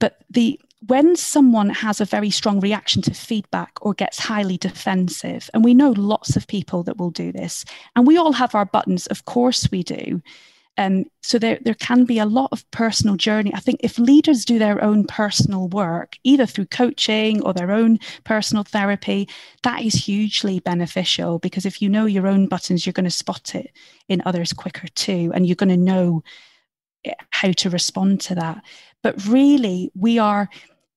But 0.00 0.18
the 0.30 0.60
when 0.86 1.16
someone 1.16 1.70
has 1.70 2.00
a 2.00 2.04
very 2.04 2.30
strong 2.30 2.60
reaction 2.60 3.00
to 3.02 3.14
feedback 3.14 3.72
or 3.80 3.94
gets 3.94 4.18
highly 4.18 4.58
defensive, 4.58 5.48
and 5.54 5.64
we 5.64 5.74
know 5.74 5.90
lots 5.90 6.36
of 6.36 6.46
people 6.46 6.82
that 6.82 6.98
will 6.98 7.10
do 7.10 7.32
this, 7.32 7.64
and 7.96 8.06
we 8.06 8.16
all 8.16 8.32
have 8.32 8.54
our 8.54 8.66
buttons, 8.66 9.06
of 9.08 9.24
course 9.24 9.70
we 9.70 9.82
do. 9.82 10.20
Um, 10.76 11.04
so 11.22 11.38
there, 11.38 11.58
there 11.62 11.74
can 11.74 12.04
be 12.04 12.18
a 12.18 12.26
lot 12.26 12.48
of 12.50 12.68
personal 12.72 13.14
journey. 13.16 13.54
I 13.54 13.60
think 13.60 13.80
if 13.84 13.96
leaders 13.96 14.44
do 14.44 14.58
their 14.58 14.82
own 14.82 15.04
personal 15.04 15.68
work, 15.68 16.16
either 16.24 16.46
through 16.46 16.66
coaching 16.66 17.40
or 17.42 17.52
their 17.54 17.70
own 17.70 18.00
personal 18.24 18.64
therapy, 18.64 19.28
that 19.62 19.82
is 19.82 19.94
hugely 19.94 20.58
beneficial 20.58 21.38
because 21.38 21.64
if 21.64 21.80
you 21.80 21.88
know 21.88 22.06
your 22.06 22.26
own 22.26 22.48
buttons, 22.48 22.84
you're 22.84 22.92
going 22.92 23.04
to 23.04 23.10
spot 23.10 23.54
it 23.54 23.70
in 24.08 24.20
others 24.26 24.52
quicker 24.52 24.88
too, 24.88 25.30
and 25.32 25.46
you're 25.46 25.54
going 25.54 25.68
to 25.68 25.76
know 25.76 26.24
eh, 27.04 27.14
how 27.30 27.52
to 27.52 27.70
respond 27.70 28.20
to 28.22 28.34
that. 28.34 28.60
But 29.02 29.24
really, 29.26 29.92
we 29.94 30.18
are 30.18 30.48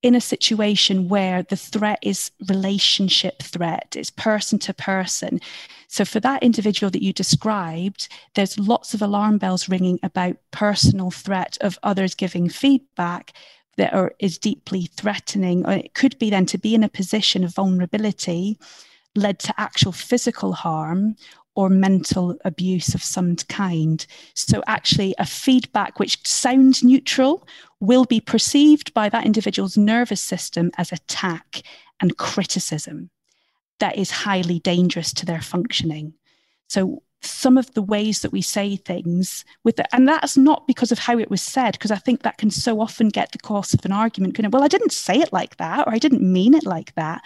in 0.08 0.16
a 0.16 0.22
situation 0.22 1.10
where 1.10 1.44
the 1.44 1.56
threat 1.56 2.00
is 2.02 2.32
relationship 2.48 3.44
threat, 3.44 3.96
it's 3.96 4.10
person 4.10 4.58
to 4.60 4.74
person. 4.74 5.40
So 5.88 6.06
for 6.06 6.20
that 6.22 6.44
individual 6.44 6.90
that 6.92 7.04
you 7.04 7.14
described, 7.14 8.08
there's 8.36 8.58
lots 8.58 8.94
of 8.94 9.02
alarm 9.02 9.38
bells 9.38 9.70
ringing 9.70 10.00
about 10.04 10.38
personal 10.52 11.12
threat 11.12 11.58
of 11.62 11.78
others 11.84 12.16
giving 12.16 12.50
feedback 12.50 13.34
that 13.78 13.94
are, 13.94 14.14
is 14.20 14.38
deeply 14.38 14.86
threatening. 14.96 15.66
Or 15.66 15.74
it 15.74 15.94
could 15.94 16.18
be 16.18 16.30
then 16.30 16.46
to 16.48 16.58
be 16.58 16.74
in 16.74 16.84
a 16.84 16.90
position 16.90 17.44
of 17.44 17.54
vulnerability 17.54 18.58
led 19.16 19.40
to 19.40 19.60
actual 19.60 19.92
physical 19.92 20.54
harm 20.54 21.16
or 21.58 21.70
mental 21.70 22.38
abuse 22.46 22.94
of 22.94 23.04
some 23.04 23.36
kind. 23.36 24.06
So, 24.36 24.62
actually, 24.68 25.16
a 25.18 25.26
feedback 25.26 26.00
which 26.00 26.26
sounds 26.26 26.84
neutral 26.84 27.48
will 27.80 28.06
be 28.06 28.22
perceived 28.22 28.94
by 28.94 29.10
that 29.10 29.26
individual's 29.26 29.76
nervous 29.76 30.22
system 30.22 30.70
as 30.78 30.92
attack 30.92 31.64
and 32.00 32.16
criticism 32.16 33.10
that 33.80 33.98
is 33.98 34.12
highly 34.12 34.60
dangerous 34.60 35.12
to 35.14 35.26
their 35.26 35.42
functioning. 35.42 36.14
So, 36.70 37.02
some 37.24 37.58
of 37.58 37.74
the 37.74 37.82
ways 37.82 38.22
that 38.22 38.32
we 38.32 38.44
say 38.44 38.76
things 38.76 39.44
with 39.64 39.80
it, 39.80 39.88
and 39.92 40.08
that's 40.08 40.38
not 40.38 40.68
because 40.68 40.92
of 40.92 41.00
how 41.00 41.18
it 41.18 41.32
was 41.32 41.42
said, 41.42 41.72
because 41.72 41.90
I 41.90 41.96
think 41.96 42.22
that 42.22 42.38
can 42.38 42.52
so 42.52 42.80
often 42.80 43.10
get 43.10 43.32
the 43.32 43.40
course 43.40 43.74
of 43.74 43.84
an 43.84 43.92
argument 43.92 44.36
going, 44.36 44.52
well, 44.52 44.64
I 44.64 44.68
didn't 44.68 44.92
say 44.92 45.16
it 45.16 45.34
like 45.34 45.58
that, 45.58 45.88
or 45.88 45.92
I 45.92 45.98
didn't 45.98 46.22
mean 46.22 46.54
it 46.54 46.68
like 46.68 46.94
that 46.94 47.24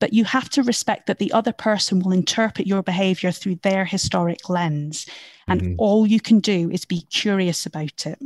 but 0.00 0.12
you 0.12 0.24
have 0.24 0.50
to 0.50 0.62
respect 0.62 1.06
that 1.06 1.18
the 1.18 1.32
other 1.32 1.52
person 1.52 2.00
will 2.00 2.12
interpret 2.12 2.66
your 2.66 2.82
behavior 2.82 3.32
through 3.32 3.56
their 3.56 3.84
historic 3.84 4.48
lens. 4.48 5.06
And 5.46 5.60
mm-hmm. 5.60 5.74
all 5.78 6.06
you 6.06 6.20
can 6.20 6.40
do 6.40 6.70
is 6.70 6.84
be 6.84 7.02
curious 7.02 7.66
about 7.66 8.06
it. 8.06 8.18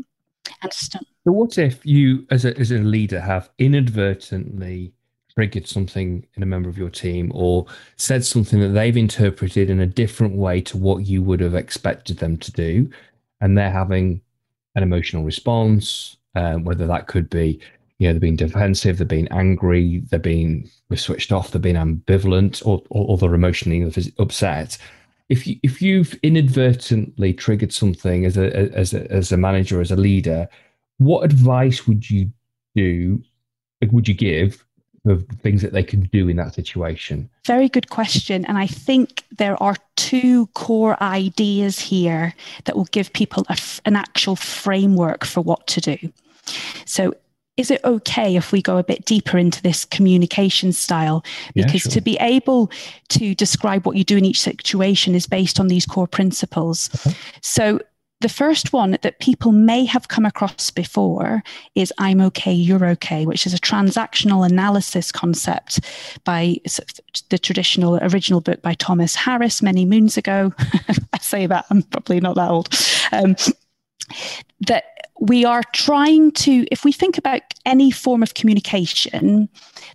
And 0.63 0.73
st- 0.73 1.07
so, 1.25 1.33
what 1.33 1.59
if 1.59 1.85
you, 1.85 2.27
as 2.31 2.45
a, 2.45 2.57
as 2.59 2.71
a 2.71 2.79
leader, 2.79 3.21
have 3.21 3.51
inadvertently 3.59 4.93
triggered 5.35 5.69
something 5.69 6.27
in 6.35 6.43
a 6.43 6.47
member 6.47 6.69
of 6.69 6.79
your 6.79 6.91
team 6.91 7.31
or 7.35 7.67
said 7.97 8.25
something 8.25 8.61
that 8.61 8.69
they've 8.69 8.97
interpreted 8.97 9.71
in 9.71 9.81
a 9.81 9.87
different 9.87 10.35
way 10.37 10.61
to 10.63 10.77
what 10.77 11.07
you 11.07 11.23
would 11.23 11.41
have 11.41 11.55
expected 11.55 12.19
them 12.19 12.37
to 12.39 12.53
do? 12.53 12.91
And 13.41 13.57
they're 13.57 13.71
having 13.71 14.21
an 14.75 14.83
emotional 14.83 15.23
response, 15.23 16.17
um, 16.35 16.65
whether 16.65 16.87
that 16.87 17.07
could 17.07 17.29
be 17.29 17.61
you 17.99 18.07
know, 18.07 18.13
they've 18.13 18.21
been 18.21 18.37
defensive, 18.37 18.99
they've 18.99 19.09
been 19.09 19.29
angry, 19.29 20.03
they're 20.11 20.19
being 20.19 20.71
switched 20.95 21.33
off, 21.33 21.51
they've 21.51 21.61
been 21.61 21.77
ambivalent, 21.77 22.65
or, 22.65 22.83
or, 22.91 23.09
or 23.09 23.19
they're 23.19 23.35
emotionally 23.35 23.93
upset. 24.19 24.79
If 25.29 25.47
you 25.47 25.57
if 25.63 25.83
you've 25.83 26.15
inadvertently 26.23 27.35
triggered 27.35 27.73
something 27.73 28.25
as 28.25 28.39
a 28.39 28.55
as 28.75 28.95
a 28.95 29.11
as 29.13 29.31
a 29.31 29.37
manager, 29.37 29.81
as 29.81 29.91
a 29.91 29.97
leader, 29.97 30.49
what 30.99 31.25
advice 31.25 31.87
would 31.87 32.09
you 32.09 32.31
do? 32.75 33.23
Would 33.93 34.09
you 34.09 34.15
give 34.15 34.65
of 35.07 35.25
things 35.43 35.63
that 35.63 35.73
they 35.73 35.83
can 35.83 36.03
do 36.13 36.29
in 36.29 36.37
that 36.37 36.55
situation? 36.55 37.29
Very 37.47 37.69
good 37.69 37.91
question. 37.91 38.45
And 38.47 38.59
I 38.59 38.67
think 38.67 39.25
there 39.37 39.61
are 39.63 39.77
two 39.97 40.47
core 40.49 41.01
ideas 41.03 41.79
here 41.79 42.35
that 42.65 42.77
will 42.77 42.87
give 42.87 43.13
people 43.13 43.45
an 43.85 43.97
actual 43.97 44.37
framework 44.37 45.25
for 45.25 45.41
what 45.41 45.67
to 45.69 45.81
do. 45.81 46.13
So, 46.85 47.15
is 47.59 47.71
it 47.71 47.85
okay 47.85 48.37
if 48.37 48.53
we 48.53 48.63
go 48.63 48.79
a 48.79 48.85
bit 48.85 49.05
deeper 49.05 49.37
into 49.37 49.61
this 49.61 49.85
communication 49.85 50.73
style? 50.73 51.25
Because 51.55 51.75
yeah, 51.75 51.79
sure. 51.81 51.93
to 51.93 52.01
be 52.01 52.17
able 52.21 52.71
to 53.11 53.35
describe 53.35 53.85
what 53.85 53.97
you 53.97 54.05
do 54.05 54.17
in 54.17 54.25
each 54.25 54.41
situation 54.41 55.15
is 55.15 55.27
based 55.27 55.59
on 55.59 55.67
these 55.67 55.85
core 55.85 56.07
principles. 56.07 56.89
Okay. 57.05 57.17
So 57.43 57.81
the 58.21 58.29
first 58.29 58.73
one 58.73 58.97
that 59.03 59.19
people 59.21 59.53
may 59.53 59.85
have 59.85 60.09
come 60.09 60.25
across 60.25 60.71
before 60.71 61.43
is 61.75 61.93
I'm 61.99 62.21
okay, 62.23 62.53
you're 62.53 62.87
okay, 62.87 63.27
which 63.27 63.47
is 63.47 63.55
a 63.55 63.59
transactional 63.59 64.49
analysis 64.49 65.13
concept 65.13 65.81
by 66.25 66.57
the 67.29 67.39
traditional 67.39 67.97
original 67.99 68.41
book 68.41 68.63
by 68.63 68.75
Thomas 68.75 69.15
Harris 69.15 69.63
many 69.63 69.85
moons 69.85 70.17
ago. 70.17 70.53
I 71.13 71.19
say 71.19 71.47
that, 71.47 71.67
I'm 71.71 71.83
probably 71.83 72.21
not 72.21 72.37
that 72.37 72.51
old. 72.51 72.69
Um, 73.13 73.37
that 74.67 74.98
we 75.21 75.45
are 75.45 75.63
trying 75.73 76.31
to, 76.33 76.67
if 76.71 76.85
we 76.85 76.93
think 76.93 77.19
about 77.19 77.43
any 77.67 77.91
form 77.91 78.23
of 78.23 78.35
communication, 78.35 79.49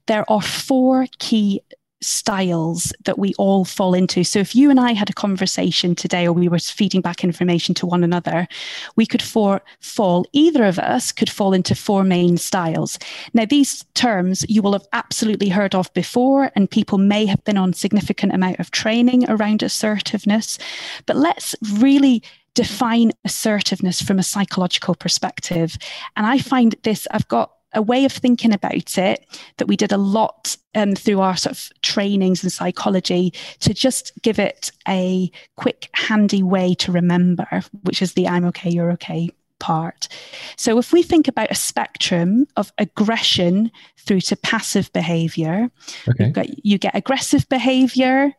there 0.08 0.30
are 0.30 0.42
four 0.42 1.08
key 1.20 1.62
styles 2.02 2.94
that 3.06 3.18
we 3.18 3.34
all 3.38 3.64
fall 3.64 3.94
into. 3.94 4.24
So 4.24 4.40
if 4.40 4.56
you 4.56 4.70
and 4.70 4.80
I 4.80 4.92
had 4.92 5.10
a 5.10 5.14
conversation 5.14 5.96
today 5.96 6.28
or 6.28 6.34
we 6.34 6.50
were 6.50 6.60
feeding 6.60 7.02
back 7.02 7.24
information 7.24 7.74
to 7.76 7.86
one 7.86 8.04
another, 8.04 8.48
we 8.96 9.06
could 9.06 9.22
for, 9.22 9.62
fall, 9.80 10.26
either 10.34 10.66
of 10.66 10.80
us 10.80 11.12
could 11.12 11.30
fall 11.30 11.54
into 11.54 11.76
four 11.76 12.04
main 12.04 12.38
styles. 12.38 13.00
Now, 13.34 13.46
these 13.46 13.86
terms 13.94 14.46
you 14.50 14.62
will 14.62 14.74
have 14.74 14.88
absolutely 14.92 15.50
heard 15.50 15.74
of 15.74 15.94
before, 15.94 16.52
and 16.56 16.70
people 16.70 16.98
may 16.98 17.26
have 17.26 17.44
been 17.46 17.58
on 17.58 17.74
significant 17.74 18.34
amount 18.34 18.60
of 18.60 18.72
training 18.72 19.30
around 19.30 19.64
assertiveness. 19.64 20.60
But 21.06 21.16
let's 21.16 21.56
really 21.76 22.22
define 22.54 23.12
assertiveness 23.26 24.02
from 24.02 24.20
a 24.20 24.24
psychological 24.24 24.96
perspective. 24.96 25.78
And 26.16 26.26
I 26.26 26.38
find 26.38 26.76
this, 26.84 27.08
I've 27.12 27.28
got 27.28 27.52
a 27.74 27.82
way 27.82 28.06
of 28.06 28.12
thinking 28.12 28.54
about 28.54 28.98
it 28.98 29.26
that 29.58 29.68
we 29.68 29.76
did 29.76 29.92
a 29.92 29.98
lot 29.98 30.56
um, 30.76 30.94
through 30.94 31.22
our 31.22 31.36
sort 31.36 31.58
of 31.58 31.82
trainings 31.82 32.44
in 32.44 32.50
psychology 32.50 33.34
to 33.60 33.74
just 33.74 34.12
give 34.22 34.40
it 34.40 34.72
a 34.88 35.32
quick, 35.56 35.90
handy 35.94 36.44
way 36.44 36.76
to 36.76 36.92
remember, 36.92 37.64
which 37.82 38.02
is 38.02 38.14
the 38.14 38.28
I'm 38.28 38.46
okay, 38.46 38.70
you're 38.70 38.92
okay 38.92 39.30
part. 39.60 40.10
So 40.58 40.78
if 40.78 40.92
we 40.92 41.04
think 41.04 41.28
about 41.28 41.50
a 41.50 41.56
spectrum 41.56 42.46
of 42.58 42.74
aggression 42.78 43.72
through 43.98 44.22
to 44.22 44.36
passive 44.36 44.92
behavior, 44.92 45.72
okay. 46.10 46.32
got, 46.32 46.66
you 46.66 46.78
get 46.78 46.96
aggressive 46.96 47.48
behavior, 47.48 48.34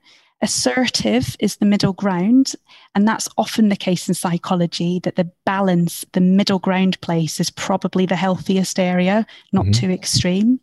Assertive 0.45 1.37
is 1.41 1.57
the 1.57 1.65
middle 1.65 1.95
ground. 1.95 2.53
And 2.95 3.09
that's 3.09 3.31
often 3.39 3.71
the 3.71 3.77
case 3.77 4.07
in 4.09 4.15
psychology 4.15 5.01
that 5.01 5.17
the 5.17 5.31
balance, 5.47 6.05
the 6.13 6.21
middle 6.21 6.59
ground 6.59 7.01
place, 7.01 7.41
is 7.41 7.51
probably 7.51 8.05
the 8.05 8.15
healthiest 8.15 8.79
area, 8.79 9.27
not 9.53 9.65
mm-hmm. 9.65 9.87
too 9.87 9.91
extreme. 9.91 10.61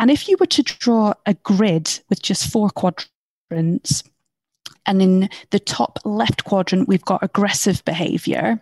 And 0.00 0.10
if 0.10 0.28
you 0.28 0.36
were 0.40 0.46
to 0.46 0.62
draw 0.64 1.14
a 1.24 1.34
grid 1.34 2.00
with 2.08 2.20
just 2.20 2.50
four 2.50 2.68
quadrants, 2.70 4.02
and 4.86 5.00
in 5.00 5.30
the 5.50 5.60
top 5.60 6.00
left 6.04 6.44
quadrant, 6.44 6.88
we've 6.88 7.04
got 7.04 7.22
aggressive 7.22 7.84
behavior 7.84 8.60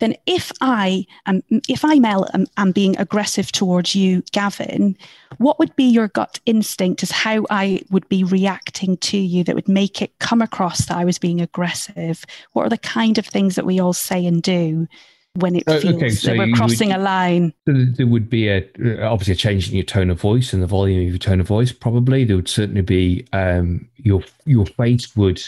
then 0.00 0.14
if 0.26 0.52
I 0.60 1.06
am, 1.26 1.42
if 1.68 1.84
I 1.84 1.98
Mel 1.98 2.28
am, 2.32 2.46
am 2.56 2.72
being 2.72 2.96
aggressive 2.98 3.50
towards 3.52 3.94
you, 3.94 4.22
Gavin, 4.32 4.96
what 5.38 5.58
would 5.58 5.74
be 5.76 5.84
your 5.84 6.08
gut 6.08 6.40
instinct 6.46 7.02
as 7.02 7.10
how 7.10 7.46
I 7.50 7.82
would 7.90 8.08
be 8.08 8.24
reacting 8.24 8.96
to 8.98 9.18
you 9.18 9.44
that 9.44 9.54
would 9.54 9.68
make 9.68 10.00
it 10.00 10.18
come 10.18 10.40
across 10.40 10.86
that 10.86 10.96
I 10.96 11.04
was 11.04 11.18
being 11.18 11.40
aggressive? 11.40 12.24
What 12.52 12.66
are 12.66 12.70
the 12.70 12.78
kind 12.78 13.18
of 13.18 13.26
things 13.26 13.56
that 13.56 13.66
we 13.66 13.80
all 13.80 13.92
say 13.92 14.24
and 14.26 14.42
do? 14.42 14.86
when 15.34 15.54
it 15.54 15.64
feels 15.66 15.84
okay, 15.84 16.08
so 16.08 16.30
that 16.30 16.38
we're 16.38 16.52
crossing 16.54 16.88
would, 16.88 16.96
a 16.96 17.00
line. 17.00 17.52
There 17.66 18.06
would 18.06 18.28
be 18.28 18.48
a 18.48 18.64
obviously 19.04 19.34
a 19.34 19.36
change 19.36 19.68
in 19.68 19.76
your 19.76 19.84
tone 19.84 20.10
of 20.10 20.20
voice 20.20 20.52
and 20.52 20.60
the 20.62 20.66
volume 20.66 21.02
of 21.02 21.08
your 21.10 21.18
tone 21.18 21.38
of 21.38 21.46
voice. 21.46 21.70
Probably 21.70 22.24
there 22.24 22.34
would 22.34 22.48
certainly 22.48 22.82
be 22.82 23.26
um, 23.32 23.88
your 23.96 24.22
your 24.46 24.66
face 24.66 25.14
would 25.14 25.40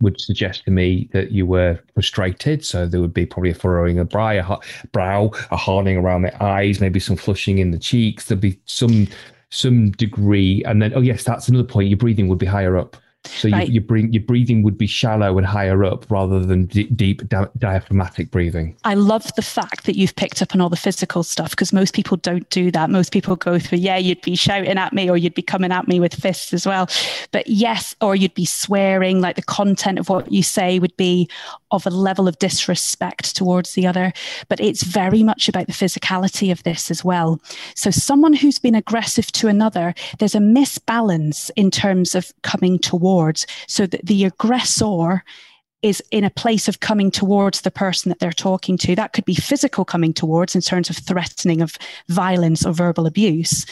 would 0.00 0.20
suggest 0.20 0.64
to 0.64 0.70
me 0.70 1.08
that 1.12 1.32
you 1.32 1.46
were 1.46 1.78
frustrated. 1.94 2.64
So 2.64 2.86
there 2.86 3.00
would 3.00 3.14
be 3.14 3.26
probably 3.26 3.50
a 3.50 3.54
furrowing 3.54 3.98
of 3.98 4.08
brow, 4.08 4.30
a, 4.30 4.86
brow, 4.92 5.30
a 5.50 5.56
hardening 5.56 5.96
around 5.96 6.22
the 6.22 6.42
eyes, 6.42 6.80
maybe 6.80 7.00
some 7.00 7.16
flushing 7.16 7.58
in 7.58 7.70
the 7.70 7.78
cheeks. 7.78 8.26
There'd 8.26 8.40
be 8.40 8.60
some 8.66 9.08
some 9.50 9.92
degree, 9.92 10.62
and 10.64 10.82
then 10.82 10.92
oh 10.94 11.00
yes, 11.00 11.24
that's 11.24 11.48
another 11.48 11.66
point. 11.66 11.88
Your 11.88 11.96
breathing 11.96 12.28
would 12.28 12.38
be 12.38 12.46
higher 12.46 12.76
up. 12.76 12.96
So 13.26 13.48
right. 13.48 13.68
you, 13.68 13.74
your, 13.74 13.82
breathing, 13.82 14.12
your 14.12 14.22
breathing 14.22 14.62
would 14.62 14.78
be 14.78 14.86
shallow 14.86 15.36
and 15.38 15.46
higher 15.46 15.84
up 15.84 16.10
rather 16.10 16.40
than 16.40 16.66
d- 16.66 16.84
deep 16.84 17.28
di- 17.28 17.48
diaphragmatic 17.58 18.30
breathing. 18.30 18.76
I 18.84 18.94
love 18.94 19.34
the 19.36 19.42
fact 19.42 19.84
that 19.86 19.96
you've 19.96 20.16
picked 20.16 20.42
up 20.42 20.54
on 20.54 20.60
all 20.60 20.68
the 20.68 20.76
physical 20.76 21.22
stuff 21.22 21.50
because 21.50 21.72
most 21.72 21.94
people 21.94 22.16
don't 22.16 22.48
do 22.50 22.70
that. 22.70 22.90
Most 22.90 23.12
people 23.12 23.36
go 23.36 23.58
through, 23.58 23.78
yeah, 23.78 23.96
you'd 23.96 24.20
be 24.22 24.36
shouting 24.36 24.78
at 24.78 24.92
me 24.92 25.10
or 25.10 25.16
you'd 25.16 25.34
be 25.34 25.42
coming 25.42 25.72
at 25.72 25.88
me 25.88 26.00
with 26.00 26.14
fists 26.14 26.52
as 26.52 26.66
well. 26.66 26.88
But 27.32 27.46
yes, 27.46 27.94
or 28.00 28.16
you'd 28.16 28.34
be 28.34 28.46
swearing, 28.46 29.20
like 29.20 29.36
the 29.36 29.42
content 29.42 29.98
of 29.98 30.08
what 30.08 30.30
you 30.30 30.42
say 30.42 30.78
would 30.78 30.96
be 30.96 31.28
of 31.70 31.86
a 31.86 31.90
level 31.90 32.28
of 32.28 32.38
disrespect 32.38 33.34
towards 33.36 33.74
the 33.74 33.86
other. 33.86 34.12
But 34.48 34.60
it's 34.60 34.82
very 34.82 35.22
much 35.22 35.48
about 35.48 35.66
the 35.66 35.72
physicality 35.72 36.52
of 36.52 36.62
this 36.62 36.90
as 36.90 37.04
well. 37.04 37.40
So 37.74 37.90
someone 37.90 38.32
who's 38.32 38.58
been 38.58 38.74
aggressive 38.74 39.30
to 39.32 39.48
another, 39.48 39.94
there's 40.18 40.34
a 40.34 40.40
misbalance 40.40 41.50
in 41.56 41.70
terms 41.70 42.14
of 42.14 42.32
coming 42.42 42.78
towards. 43.16 43.46
So 43.66 43.86
that 43.86 44.04
the 44.04 44.24
aggressor 44.24 45.24
is 45.82 46.02
in 46.10 46.24
a 46.24 46.30
place 46.30 46.68
of 46.68 46.80
coming 46.80 47.10
towards 47.10 47.60
the 47.60 47.70
person 47.70 48.08
that 48.08 48.18
they're 48.18 48.32
talking 48.32 48.78
to. 48.78 48.96
That 48.96 49.12
could 49.12 49.24
be 49.24 49.34
physical 49.34 49.84
coming 49.84 50.12
towards 50.12 50.54
in 50.54 50.60
terms 50.60 50.88
of 50.88 50.96
threatening 50.96 51.60
of 51.60 51.76
violence 52.08 52.64
or 52.64 52.72
verbal 52.72 53.06
abuse. 53.06 53.66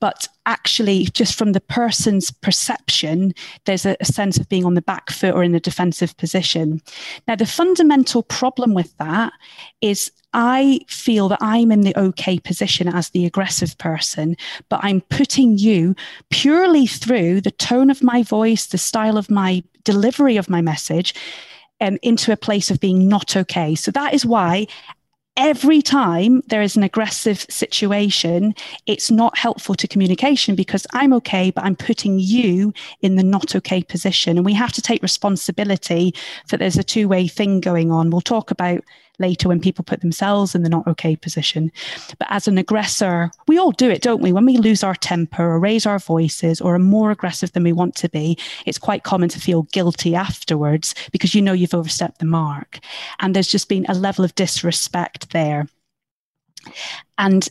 But 0.00 0.26
actually, 0.46 1.04
just 1.06 1.36
from 1.36 1.52
the 1.52 1.60
person's 1.60 2.30
perception, 2.30 3.34
there's 3.66 3.84
a, 3.84 3.96
a 4.00 4.04
sense 4.04 4.38
of 4.38 4.48
being 4.48 4.64
on 4.64 4.74
the 4.74 4.82
back 4.82 5.10
foot 5.10 5.34
or 5.34 5.42
in 5.42 5.54
a 5.54 5.60
defensive 5.60 6.16
position. 6.16 6.80
Now, 7.28 7.36
the 7.36 7.46
fundamental 7.46 8.22
problem 8.22 8.74
with 8.74 8.96
that 8.98 9.32
is 9.80 10.10
I 10.32 10.80
feel 10.88 11.28
that 11.28 11.38
I'm 11.40 11.70
in 11.70 11.82
the 11.82 11.98
okay 11.98 12.40
position 12.40 12.88
as 12.88 13.10
the 13.10 13.24
aggressive 13.24 13.78
person, 13.78 14.36
but 14.68 14.80
I'm 14.82 15.02
putting 15.02 15.58
you 15.58 15.94
purely 16.30 16.86
through 16.86 17.42
the 17.42 17.52
tone 17.52 17.88
of 17.88 18.02
my 18.02 18.24
voice, 18.24 18.66
the 18.66 18.78
style 18.78 19.16
of 19.16 19.30
my 19.30 19.62
delivery 19.84 20.36
of 20.36 20.50
my 20.50 20.60
message, 20.60 21.14
um, 21.80 21.98
into 22.02 22.32
a 22.32 22.36
place 22.36 22.70
of 22.70 22.80
being 22.80 23.08
not 23.08 23.36
okay. 23.36 23.74
So 23.74 23.90
that 23.92 24.14
is 24.14 24.24
why 24.24 24.66
every 25.36 25.82
time 25.82 26.42
there 26.46 26.62
is 26.62 26.76
an 26.76 26.82
aggressive 26.82 27.44
situation, 27.50 28.54
it's 28.86 29.10
not 29.10 29.36
helpful 29.36 29.74
to 29.74 29.88
communication 29.88 30.54
because 30.54 30.86
I'm 30.92 31.12
okay, 31.14 31.50
but 31.50 31.64
I'm 31.64 31.76
putting 31.76 32.20
you 32.20 32.72
in 33.00 33.16
the 33.16 33.24
not 33.24 33.56
okay 33.56 33.82
position. 33.82 34.36
And 34.36 34.46
we 34.46 34.54
have 34.54 34.72
to 34.72 34.82
take 34.82 35.02
responsibility 35.02 36.14
that 36.50 36.58
there's 36.58 36.78
a 36.78 36.84
two 36.84 37.08
way 37.08 37.26
thing 37.26 37.60
going 37.60 37.90
on. 37.90 38.10
We'll 38.10 38.20
talk 38.20 38.50
about 38.50 38.84
later 39.18 39.48
when 39.48 39.60
people 39.60 39.84
put 39.84 40.00
themselves 40.00 40.54
in 40.54 40.62
the 40.62 40.68
not 40.68 40.86
okay 40.86 41.16
position. 41.16 41.70
But 42.18 42.28
as 42.30 42.48
an 42.48 42.58
aggressor, 42.58 43.30
we 43.46 43.58
all 43.58 43.72
do 43.72 43.90
it, 43.90 44.02
don't 44.02 44.22
we? 44.22 44.32
When 44.32 44.46
we 44.46 44.56
lose 44.56 44.82
our 44.82 44.94
temper 44.94 45.42
or 45.42 45.58
raise 45.58 45.86
our 45.86 45.98
voices 45.98 46.60
or 46.60 46.74
are 46.74 46.80
more 46.80 47.10
aggressive 47.10 47.52
than 47.52 47.62
we 47.62 47.72
want 47.72 47.94
to 47.96 48.08
be, 48.08 48.38
it's 48.66 48.78
quite 48.78 49.04
common 49.04 49.28
to 49.30 49.40
feel 49.40 49.62
guilty 49.64 50.14
afterwards 50.14 50.94
because 51.12 51.34
you 51.34 51.42
know 51.42 51.52
you've 51.52 51.74
overstepped 51.74 52.18
the 52.18 52.26
mark. 52.26 52.80
And 53.20 53.34
there's 53.34 53.50
just 53.50 53.68
been 53.68 53.86
a 53.88 53.94
level 53.94 54.24
of 54.24 54.34
disrespect 54.34 55.30
there. 55.30 55.68
And 57.18 57.48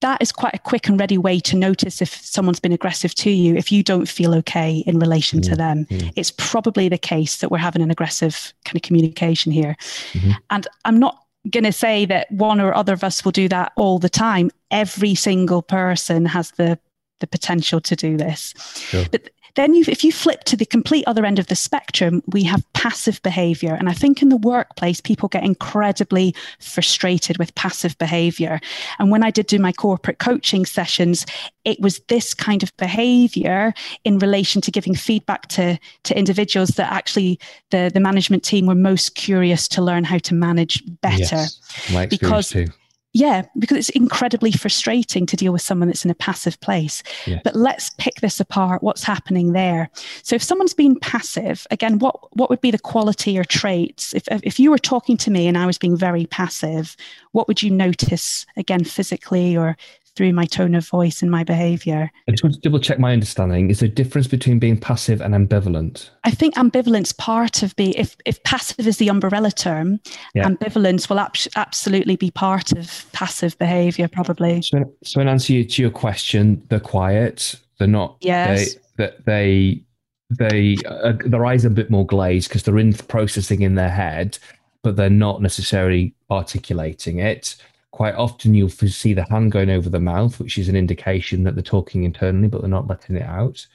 that 0.00 0.22
is 0.22 0.32
quite 0.32 0.54
a 0.54 0.58
quick 0.58 0.88
and 0.88 0.98
ready 0.98 1.18
way 1.18 1.40
to 1.40 1.56
notice 1.56 2.00
if 2.00 2.14
someone's 2.24 2.60
been 2.60 2.72
aggressive 2.72 3.14
to 3.14 3.30
you 3.30 3.56
if 3.56 3.72
you 3.72 3.82
don't 3.82 4.08
feel 4.08 4.34
okay 4.34 4.82
in 4.86 4.98
relation 4.98 5.40
mm-hmm. 5.40 5.50
to 5.50 5.56
them 5.56 5.84
mm-hmm. 5.86 6.08
it's 6.16 6.30
probably 6.30 6.88
the 6.88 6.98
case 6.98 7.38
that 7.38 7.50
we're 7.50 7.58
having 7.58 7.82
an 7.82 7.90
aggressive 7.90 8.52
kind 8.64 8.76
of 8.76 8.82
communication 8.82 9.52
here 9.52 9.76
mm-hmm. 10.12 10.32
and 10.50 10.66
i'm 10.84 10.98
not 10.98 11.24
going 11.50 11.64
to 11.64 11.72
say 11.72 12.04
that 12.04 12.30
one 12.30 12.60
or 12.60 12.74
other 12.74 12.92
of 12.92 13.04
us 13.04 13.24
will 13.24 13.32
do 13.32 13.48
that 13.48 13.72
all 13.76 13.98
the 13.98 14.08
time 14.08 14.50
every 14.70 15.14
single 15.14 15.62
person 15.62 16.24
has 16.24 16.50
the 16.52 16.78
the 17.20 17.26
potential 17.26 17.80
to 17.80 17.96
do 17.96 18.16
this 18.16 18.54
sure. 18.76 19.04
but 19.10 19.30
then, 19.58 19.74
you, 19.74 19.84
if 19.88 20.04
you 20.04 20.12
flip 20.12 20.44
to 20.44 20.56
the 20.56 20.64
complete 20.64 21.04
other 21.08 21.26
end 21.26 21.40
of 21.40 21.48
the 21.48 21.56
spectrum, 21.56 22.22
we 22.28 22.44
have 22.44 22.64
passive 22.74 23.20
behavior. 23.22 23.74
And 23.74 23.88
I 23.88 23.92
think 23.92 24.22
in 24.22 24.28
the 24.28 24.36
workplace, 24.36 25.00
people 25.00 25.28
get 25.28 25.42
incredibly 25.42 26.32
frustrated 26.60 27.38
with 27.38 27.52
passive 27.56 27.98
behavior. 27.98 28.60
And 29.00 29.10
when 29.10 29.24
I 29.24 29.32
did 29.32 29.48
do 29.48 29.58
my 29.58 29.72
corporate 29.72 30.20
coaching 30.20 30.64
sessions, 30.64 31.26
it 31.64 31.80
was 31.80 31.98
this 32.06 32.34
kind 32.34 32.62
of 32.62 32.74
behavior 32.76 33.74
in 34.04 34.20
relation 34.20 34.62
to 34.62 34.70
giving 34.70 34.94
feedback 34.94 35.48
to, 35.48 35.76
to 36.04 36.16
individuals 36.16 36.70
that 36.76 36.92
actually 36.92 37.40
the, 37.70 37.90
the 37.92 37.98
management 37.98 38.44
team 38.44 38.66
were 38.66 38.76
most 38.76 39.16
curious 39.16 39.66
to 39.68 39.82
learn 39.82 40.04
how 40.04 40.18
to 40.18 40.34
manage 40.34 40.84
better. 41.00 41.18
Yes, 41.18 41.60
my 41.92 42.04
experience 42.04 42.10
because, 42.10 42.48
too 42.50 42.72
yeah, 43.14 43.46
because 43.58 43.78
it's 43.78 43.88
incredibly 43.90 44.52
frustrating 44.52 45.24
to 45.26 45.36
deal 45.36 45.52
with 45.52 45.62
someone 45.62 45.88
that's 45.88 46.04
in 46.04 46.10
a 46.10 46.14
passive 46.14 46.60
place. 46.60 47.02
Yeah. 47.26 47.40
But 47.42 47.56
let's 47.56 47.90
pick 47.96 48.16
this 48.16 48.38
apart. 48.38 48.82
What's 48.82 49.02
happening 49.02 49.52
there? 49.52 49.88
So, 50.22 50.36
if 50.36 50.42
someone's 50.42 50.74
been 50.74 50.98
passive, 51.00 51.66
again, 51.70 51.98
what 52.00 52.16
what 52.36 52.50
would 52.50 52.60
be 52.60 52.70
the 52.70 52.78
quality 52.78 53.38
or 53.38 53.44
traits? 53.44 54.12
If 54.12 54.24
if 54.30 54.60
you 54.60 54.70
were 54.70 54.78
talking 54.78 55.16
to 55.18 55.30
me 55.30 55.46
and 55.46 55.56
I 55.56 55.64
was 55.64 55.78
being 55.78 55.96
very 55.96 56.26
passive, 56.26 56.96
what 57.32 57.48
would 57.48 57.62
you 57.62 57.70
notice 57.70 58.44
again 58.58 58.84
physically 58.84 59.56
or 59.56 59.76
through 60.18 60.32
my 60.32 60.44
tone 60.44 60.74
of 60.74 60.84
voice 60.88 61.22
and 61.22 61.30
my 61.30 61.44
behavior. 61.44 62.10
I 62.26 62.32
just 62.32 62.42
want 62.42 62.56
to 62.56 62.60
double 62.60 62.80
check 62.80 62.98
my 62.98 63.12
understanding. 63.12 63.70
Is 63.70 63.78
there 63.78 63.88
a 63.88 63.92
difference 63.92 64.26
between 64.26 64.58
being 64.58 64.76
passive 64.76 65.20
and 65.20 65.32
ambivalent? 65.32 66.10
I 66.24 66.32
think 66.32 66.56
ambivalence 66.56 67.16
part 67.16 67.62
of 67.62 67.76
being, 67.76 67.92
if, 67.92 68.16
if 68.26 68.42
passive 68.42 68.84
is 68.84 68.96
the 68.96 69.10
umbrella 69.10 69.52
term, 69.52 70.00
yeah. 70.34 70.42
ambivalence 70.48 71.08
will 71.08 71.20
ab- 71.20 71.36
absolutely 71.54 72.16
be 72.16 72.32
part 72.32 72.72
of 72.72 73.06
passive 73.12 73.56
behavior, 73.58 74.08
probably. 74.08 74.60
So, 74.60 74.92
so 75.04 75.20
in 75.20 75.28
answer 75.28 75.62
to 75.62 75.82
your 75.82 75.92
question, 75.92 76.66
they're 76.68 76.80
quiet, 76.80 77.54
they're 77.78 77.86
not, 77.86 78.16
yes. 78.20 78.74
they, 78.96 79.12
they, 79.24 79.84
they, 80.30 80.76
uh, 80.84 81.12
their 81.26 81.46
eyes 81.46 81.64
are 81.64 81.68
a 81.68 81.70
bit 81.70 81.90
more 81.90 82.04
glazed 82.04 82.48
because 82.48 82.64
they're 82.64 82.78
in 82.78 82.92
processing 82.92 83.62
in 83.62 83.76
their 83.76 83.88
head, 83.88 84.36
but 84.82 84.96
they're 84.96 85.10
not 85.10 85.42
necessarily 85.42 86.12
articulating 86.28 87.20
it 87.20 87.54
quite 87.98 88.14
often 88.14 88.54
you'll 88.54 88.68
see 88.68 89.12
the 89.12 89.24
hand 89.24 89.50
going 89.50 89.70
over 89.70 89.88
the 89.90 89.98
mouth, 89.98 90.38
which 90.38 90.56
is 90.56 90.68
an 90.68 90.76
indication 90.76 91.42
that 91.42 91.56
they're 91.56 91.64
talking 91.64 92.04
internally, 92.04 92.46
but 92.46 92.60
they're 92.60 92.70
not 92.70 92.86
letting 92.86 93.16
it 93.16 93.24
out. 93.24 93.66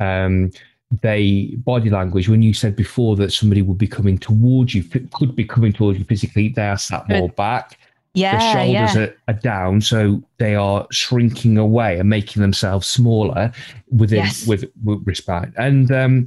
Um, 0.00 0.52
they 1.02 1.54
body 1.56 1.90
language 1.90 2.30
when 2.30 2.40
you 2.40 2.54
said 2.54 2.74
before 2.74 3.14
that 3.16 3.30
somebody 3.30 3.60
would 3.60 3.76
be 3.76 3.86
coming 3.86 4.16
towards 4.16 4.74
you 4.74 4.82
could 5.12 5.36
be 5.36 5.44
coming 5.44 5.70
towards 5.70 5.98
you 5.98 6.04
physically 6.06 6.48
they 6.48 6.66
are 6.66 6.78
sat 6.78 7.06
more 7.10 7.28
back 7.28 7.78
yeah 8.14 8.38
the 8.38 8.52
shoulders 8.54 8.96
yeah. 8.96 9.02
Are, 9.02 9.14
are, 9.28 9.40
down 9.40 9.82
so 9.82 10.22
they 10.38 10.54
are 10.54 10.86
shrinking 10.90 11.58
away 11.58 11.98
and 11.98 12.08
making 12.08 12.40
themselves 12.40 12.86
smaller 12.86 13.52
within 13.90 14.24
yes. 14.24 14.46
with, 14.46 14.64
with 14.82 15.06
respect 15.06 15.52
and 15.58 15.92
um, 15.92 16.26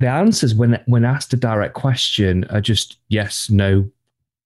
the 0.00 0.06
answers 0.08 0.54
when 0.54 0.82
when 0.86 1.04
asked 1.04 1.34
a 1.34 1.36
direct 1.36 1.74
question 1.74 2.46
are 2.48 2.62
just 2.62 2.96
yes 3.10 3.50
no 3.50 3.86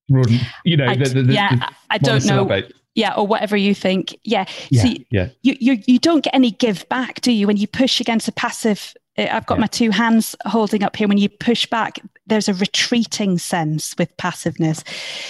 run, 0.09 0.41
you 0.65 0.77
know, 0.77 0.95
the, 0.95 1.23
the, 1.23 1.33
yeah, 1.33 1.57
the 1.57 1.69
I 1.91 1.99
don't 1.99 2.25
know. 2.25 2.63
Yeah, 2.95 3.15
or 3.15 3.29
whatever 3.29 3.57
you 3.57 3.77
think. 3.77 4.19
Yeah. 4.25 4.47
yeah 4.71 4.83
See, 4.83 5.07
yeah. 5.11 5.29
You, 5.43 5.57
you, 5.61 5.79
you 5.87 5.99
don't 6.01 6.25
get 6.25 6.35
any 6.35 6.51
give 6.51 6.89
back, 6.89 7.21
do 7.21 7.31
you? 7.31 7.47
When 7.47 7.57
you 7.57 7.69
push 7.69 8.01
against 8.01 8.27
a 8.27 8.33
passive, 8.33 8.93
eh, 9.17 9.29
I've 9.31 9.47
got 9.47 9.59
yeah. 9.59 9.61
my 9.61 9.67
two 9.69 9.91
hands 9.91 10.35
holding 10.47 10.83
up 10.83 10.97
here. 10.97 11.07
When 11.07 11.17
you 11.17 11.29
push 11.29 11.65
back, 11.67 12.01
there's 12.27 12.49
a 12.49 12.55
retreating 12.55 13.39
sense 13.39 13.95
with 13.99 14.17
passiveness. 14.17 14.83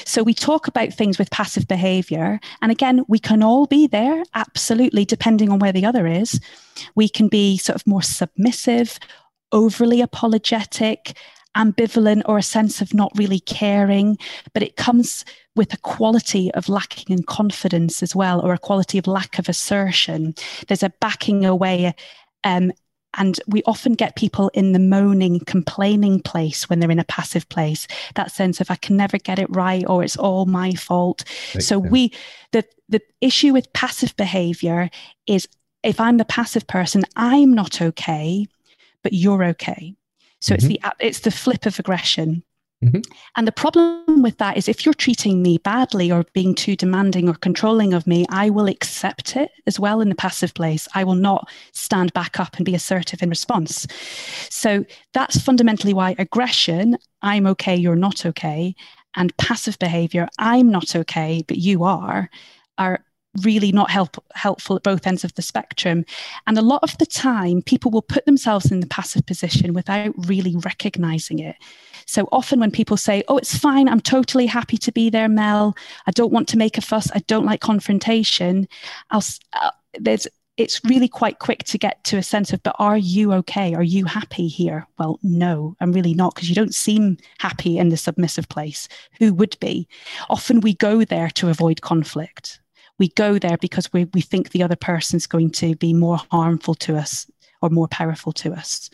So 0.07 0.23
we 0.23 0.33
talk 0.33 0.67
about 0.67 0.95
things 0.95 1.19
with 1.19 1.31
passive 1.31 1.69
behavior. 1.69 2.41
And 2.63 2.73
again, 2.73 3.05
we 3.07 3.19
can 3.19 3.43
all 3.43 3.67
be 3.67 3.87
there, 3.87 4.23
absolutely, 4.35 5.05
depending 5.05 5.51
on 5.51 5.59
where 5.59 5.73
the 5.73 5.85
other 5.85 6.07
is. 6.07 6.41
We 6.95 7.07
can 7.07 7.29
be 7.29 7.59
sort 7.59 7.77
of 7.77 7.87
more 7.87 8.03
submissive, 8.03 8.99
overly 9.53 10.01
apologetic, 10.01 11.19
ambivalent 11.59 12.23
or 12.27 12.39
a 12.39 12.43
sense 12.43 12.81
of 12.81 12.95
not 12.95 13.13
really 13.17 13.41
caring, 13.41 14.17
but 14.55 14.63
it 14.63 14.77
comes 14.77 15.25
with 15.57 15.75
a 15.75 15.79
quality 15.79 16.53
of 16.55 16.69
lacking 16.69 17.17
in 17.17 17.25
confidence 17.25 18.03
as 18.03 18.15
well, 18.15 18.41
or 18.41 18.55
a 18.55 18.59
quality 18.59 18.97
of 18.97 19.07
lack 19.07 19.39
of 19.39 19.49
assertion. 19.49 20.35
There's 20.69 20.85
a 20.85 20.93
backing 21.01 21.45
away. 21.45 21.95
Um, 22.45 22.73
and 23.15 23.41
we 23.49 23.63
often 23.65 23.95
get 23.95 24.17
people 24.17 24.51
in 24.55 24.73
the 24.73 24.79
moaning, 24.79 25.41
complaining 25.41 26.21
place 26.21 26.69
when 26.69 26.79
they're 26.79 26.91
in 26.91 26.99
a 26.99 27.05
passive 27.05 27.49
place. 27.49 27.87
That 28.15 28.31
sense 28.31 28.61
of 28.61 28.71
I 28.71 28.77
can 28.77 28.97
never 28.97 29.19
get 29.19 29.39
it 29.39 29.55
right 29.55 29.85
or 29.89 30.05
it's 30.05 30.17
all 30.17 30.47
my 30.47 30.73
fault. 30.73 31.25
Makes 31.55 31.67
so 31.67 31.81
sense. 31.81 31.91
we 31.91 32.13
the 32.53 32.65
the 32.89 33.01
issue 33.21 33.53
with 33.53 33.73
passive 33.73 34.15
behavior 34.17 34.91
is 35.27 35.49
if 35.83 36.01
I'm 36.01 36.19
the 36.19 36.25
passive 36.25 36.67
person, 36.67 37.05
I'm 37.17 37.55
not 37.55 37.81
okay, 37.81 38.47
but 39.03 39.13
you're 39.13 39.45
okay. 39.45 39.95
So 40.41 40.55
mm-hmm. 40.55 40.71
it's 40.71 40.83
the 40.83 41.07
it's 41.07 41.21
the 41.21 41.31
flip 41.31 41.67
of 41.67 41.79
aggression. 41.79 42.43
Mm-hmm. 42.85 43.01
And 43.37 43.47
the 43.47 43.53
problem 43.53 44.23
with 44.23 44.39
that 44.39 44.57
is 44.57 44.69
if 44.69 44.87
you're 44.87 44.95
treating 44.95 45.43
me 45.43 45.59
badly 45.59 46.13
or 46.13 46.25
being 46.33 46.55
too 46.55 46.77
demanding 46.77 47.29
or 47.29 47.35
controlling 47.35 47.93
of 47.93 48.07
me, 48.07 48.25
I 48.29 48.51
will 48.51 48.69
accept 48.69 49.35
it 49.35 49.51
as 49.67 49.81
well 49.81 50.01
in 50.01 50.09
the 50.09 50.15
passive 50.15 50.55
place. 50.55 50.87
I 50.95 51.03
will 51.03 51.17
not 51.17 51.49
stand 51.73 52.13
back 52.13 52.39
up 52.39 52.57
and 52.57 52.65
be 52.65 52.77
assertive 52.77 53.21
in 53.21 53.31
response. 53.31 53.89
So 54.49 54.85
that's 55.13 55.41
fundamentally 55.41 55.93
why 55.93 56.15
aggression, 56.19 56.97
I'm 57.21 57.49
okay, 57.49 57.75
you're 57.75 57.97
not 57.97 58.25
okay, 58.25 58.77
and 59.17 59.37
passive 59.39 59.79
behavior, 59.81 60.29
I'm 60.39 60.71
not 60.71 60.95
okay, 60.95 61.43
but 61.49 61.57
you 61.57 61.83
are, 61.83 62.31
are 62.79 63.05
really 63.45 63.73
not 63.73 63.91
help, 63.91 64.23
helpful 64.35 64.77
at 64.77 64.83
both 64.83 65.07
ends 65.07 65.25
of 65.25 65.35
the 65.35 65.43
spectrum. 65.43 66.05
And 66.47 66.59
a 66.59 66.63
lot 66.63 66.83
of 66.83 66.97
the 66.99 67.07
time, 67.07 67.63
people 67.63 67.91
will 67.91 68.03
put 68.03 68.27
themselves 68.27 68.71
in 68.71 68.81
the 68.81 68.87
passive 68.87 69.27
position 69.27 69.75
without 69.75 70.15
really 70.27 70.57
recognizing 70.57 71.39
it. 71.39 71.57
So 72.07 72.29
often, 72.33 72.61
when 72.61 72.71
people 72.71 72.97
say, 72.97 73.23
Oh, 73.29 73.37
it's 73.37 73.57
fine, 73.57 73.89
I'm 73.89 74.01
totally 74.01 74.47
happy 74.47 74.79
to 74.79 74.93
be 74.93 75.11
there, 75.11 75.29
Mel, 75.29 75.77
I 76.07 76.11
don't 76.11 76.33
want 76.33 76.49
to 76.49 76.59
make 76.59 76.79
a 76.79 76.83
fuss, 76.83 77.11
I 77.13 77.19
don't 77.27 77.45
like 77.45 77.61
confrontation, 77.61 78.67
I'll, 79.11 79.23
uh, 79.53 79.71
there's 79.99 80.27
it's 80.59 80.85
really 80.85 81.07
quite 81.07 81.39
quick 81.39 81.63
to 81.63 81.79
get 81.79 82.03
to 82.03 82.17
a 82.17 82.23
sense 82.23 82.53
of, 82.53 82.61
but 82.65 82.75
are 82.81 82.99
you 82.99 83.33
okay? 83.33 83.75
Are 83.75 83.83
you 83.83 84.05
happy 84.05 84.49
here? 84.49 84.89
Well, 84.99 85.21
no, 85.23 85.77
I'm 85.81 85.93
really 85.93 86.15
not, 86.15 86.35
because 86.35 86.49
you 86.49 86.55
don't 86.57 86.75
seem 86.75 87.17
happy 87.39 87.79
in 87.79 87.91
the 87.91 87.97
submissive 87.97 88.49
place. 88.49 88.89
Who 89.21 89.33
would 89.35 89.57
be? 89.61 89.87
Often 90.29 90.61
we 90.61 90.75
go 90.75 91.05
there 91.05 91.31
to 91.31 91.49
avoid 91.49 91.81
conflict. 91.81 92.61
We 92.99 93.09
go 93.11 93.39
there 93.39 93.57
because 93.57 93.93
we, 93.93 94.07
we 94.15 94.21
think 94.21 94.51
the 94.51 94.63
other 94.63 94.77
person's 94.77 95.27
going 95.27 95.51
to 95.53 95.77
be 95.77 95.93
more 95.93 96.21
harmful 96.31 96.75
to 96.77 96.97
us 96.97 97.31
or 97.63 97.71
more 97.71 97.89
powerful 97.89 98.33
to 98.33 98.53
us. 98.53 98.91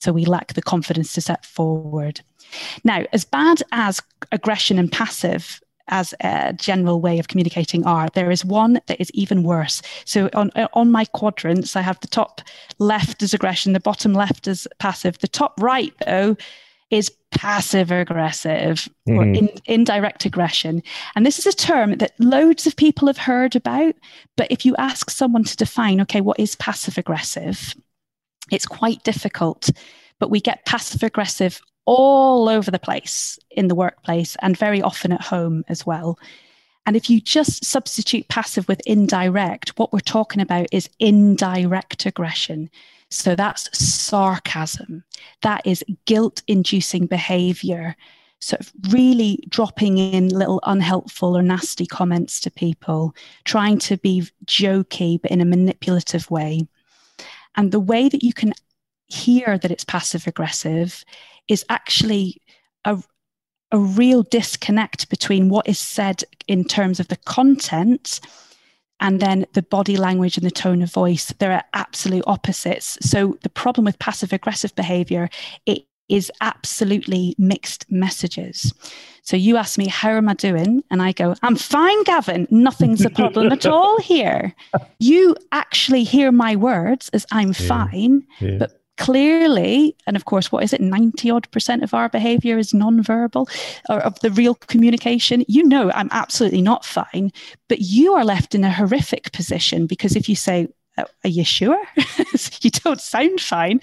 So 0.00 0.12
we 0.12 0.24
lack 0.24 0.54
the 0.54 0.62
confidence 0.62 1.12
to 1.14 1.20
step 1.20 1.44
forward. 1.44 2.20
Now, 2.84 3.04
as 3.12 3.24
bad 3.24 3.62
as 3.72 4.00
aggression 4.32 4.78
and 4.78 4.90
passive 4.90 5.60
as 5.88 6.14
a 6.20 6.52
general 6.52 7.00
way 7.00 7.18
of 7.18 7.28
communicating 7.28 7.86
are. 7.86 8.08
There 8.14 8.30
is 8.30 8.44
one 8.44 8.80
that 8.86 9.00
is 9.00 9.10
even 9.12 9.42
worse. 9.42 9.82
So 10.04 10.28
on 10.34 10.50
on 10.72 10.90
my 10.90 11.04
quadrants, 11.04 11.76
I 11.76 11.80
have 11.80 12.00
the 12.00 12.08
top 12.08 12.40
left 12.78 13.22
as 13.22 13.32
aggression, 13.32 13.72
the 13.72 13.80
bottom 13.80 14.12
left 14.12 14.48
as 14.48 14.66
passive. 14.78 15.18
The 15.18 15.28
top 15.28 15.54
right, 15.60 15.92
though, 16.04 16.36
is 16.90 17.10
passive 17.32 17.90
aggressive 17.90 18.88
mm-hmm. 19.08 19.18
or 19.18 19.24
in, 19.24 19.50
indirect 19.66 20.24
aggression. 20.24 20.82
And 21.14 21.26
this 21.26 21.38
is 21.38 21.46
a 21.46 21.56
term 21.56 21.96
that 21.96 22.18
loads 22.18 22.66
of 22.66 22.76
people 22.76 23.08
have 23.08 23.18
heard 23.18 23.56
about. 23.56 23.94
But 24.36 24.50
if 24.50 24.64
you 24.64 24.76
ask 24.76 25.10
someone 25.10 25.44
to 25.44 25.56
define, 25.56 26.00
okay, 26.02 26.20
what 26.20 26.38
is 26.38 26.56
passive 26.56 26.96
aggressive? 26.96 27.74
It's 28.50 28.66
quite 28.66 29.02
difficult. 29.02 29.70
But 30.18 30.30
we 30.30 30.40
get 30.40 30.64
passive 30.64 31.02
aggressive 31.02 31.60
all 31.84 32.48
over 32.48 32.70
the 32.70 32.78
place 32.78 33.38
in 33.50 33.68
the 33.68 33.74
workplace 33.74 34.36
and 34.40 34.56
very 34.56 34.82
often 34.82 35.12
at 35.12 35.20
home 35.20 35.64
as 35.68 35.86
well. 35.86 36.18
And 36.86 36.96
if 36.96 37.10
you 37.10 37.20
just 37.20 37.64
substitute 37.64 38.28
passive 38.28 38.68
with 38.68 38.80
indirect, 38.86 39.70
what 39.78 39.92
we're 39.92 40.00
talking 40.00 40.40
about 40.40 40.68
is 40.70 40.88
indirect 41.00 42.06
aggression. 42.06 42.70
So 43.10 43.36
that's 43.36 43.76
sarcasm, 43.76 45.04
that 45.42 45.66
is 45.66 45.84
guilt 46.06 46.42
inducing 46.46 47.06
behavior. 47.06 47.96
Sort 48.38 48.60
of 48.60 48.72
really 48.90 49.42
dropping 49.48 49.96
in 49.96 50.28
little 50.28 50.60
unhelpful 50.64 51.36
or 51.36 51.42
nasty 51.42 51.86
comments 51.86 52.38
to 52.40 52.50
people, 52.50 53.14
trying 53.44 53.78
to 53.78 53.96
be 53.96 54.28
jokey 54.44 55.20
but 55.20 55.30
in 55.30 55.40
a 55.40 55.46
manipulative 55.46 56.30
way. 56.30 56.68
And 57.56 57.72
the 57.72 57.80
way 57.80 58.08
that 58.08 58.22
you 58.22 58.34
can 58.34 58.52
hear 59.08 59.56
that 59.56 59.70
it's 59.70 59.84
passive 59.84 60.26
aggressive 60.26 61.04
is 61.48 61.64
actually 61.70 62.42
a, 62.84 63.02
a 63.72 63.78
real 63.78 64.22
disconnect 64.24 65.08
between 65.08 65.48
what 65.48 65.68
is 65.68 65.78
said 65.78 66.22
in 66.46 66.64
terms 66.64 67.00
of 67.00 67.08
the 67.08 67.16
content 67.16 68.20
and 69.00 69.20
then 69.20 69.46
the 69.52 69.62
body 69.62 69.96
language 69.96 70.36
and 70.36 70.46
the 70.46 70.50
tone 70.50 70.82
of 70.82 70.92
voice 70.92 71.32
they 71.38 71.46
are 71.46 71.62
absolute 71.74 72.24
opposites. 72.26 72.98
So 73.00 73.38
the 73.42 73.48
problem 73.48 73.84
with 73.84 73.98
passive 73.98 74.32
aggressive 74.32 74.74
behavior 74.74 75.28
it 75.66 75.84
is 76.08 76.30
absolutely 76.40 77.34
mixed 77.36 77.90
messages. 77.90 78.72
So 79.22 79.36
you 79.36 79.56
ask 79.56 79.76
me 79.76 79.88
how 79.88 80.10
am 80.10 80.28
i 80.28 80.34
doing? 80.34 80.82
And 80.90 81.02
i 81.02 81.12
go 81.12 81.34
i'm 81.42 81.56
fine 81.56 82.02
gavin. 82.04 82.46
Nothing's 82.50 83.04
a 83.04 83.10
problem 83.10 83.52
at 83.52 83.66
all 83.66 83.98
here. 84.00 84.54
You 84.98 85.36
actually 85.52 86.04
hear 86.04 86.32
my 86.32 86.56
words 86.56 87.08
as 87.10 87.26
i'm 87.30 87.48
yeah. 87.48 87.68
fine 87.68 88.26
yeah. 88.40 88.56
but 88.58 88.80
clearly, 88.96 89.96
and 90.06 90.16
of 90.16 90.24
course, 90.24 90.50
what 90.50 90.64
is 90.64 90.72
it, 90.72 90.80
90 90.80 91.30
odd 91.30 91.50
percent 91.50 91.82
of 91.82 91.94
our 91.94 92.08
behavior 92.08 92.58
is 92.58 92.72
nonverbal 92.72 93.48
or 93.88 94.00
of 94.00 94.18
the 94.20 94.30
real 94.30 94.54
communication. 94.54 95.44
You 95.48 95.64
know, 95.64 95.90
I'm 95.92 96.08
absolutely 96.12 96.62
not 96.62 96.84
fine, 96.84 97.32
but 97.68 97.80
you 97.80 98.14
are 98.14 98.24
left 98.24 98.54
in 98.54 98.64
a 98.64 98.72
horrific 98.72 99.32
position 99.32 99.86
because 99.86 100.16
if 100.16 100.28
you 100.28 100.36
say, 100.36 100.68
uh, 100.98 101.04
are 101.24 101.30
you 101.30 101.44
sure? 101.44 101.80
you 102.60 102.70
don't 102.70 103.00
sound 103.00 103.40
fine. 103.40 103.80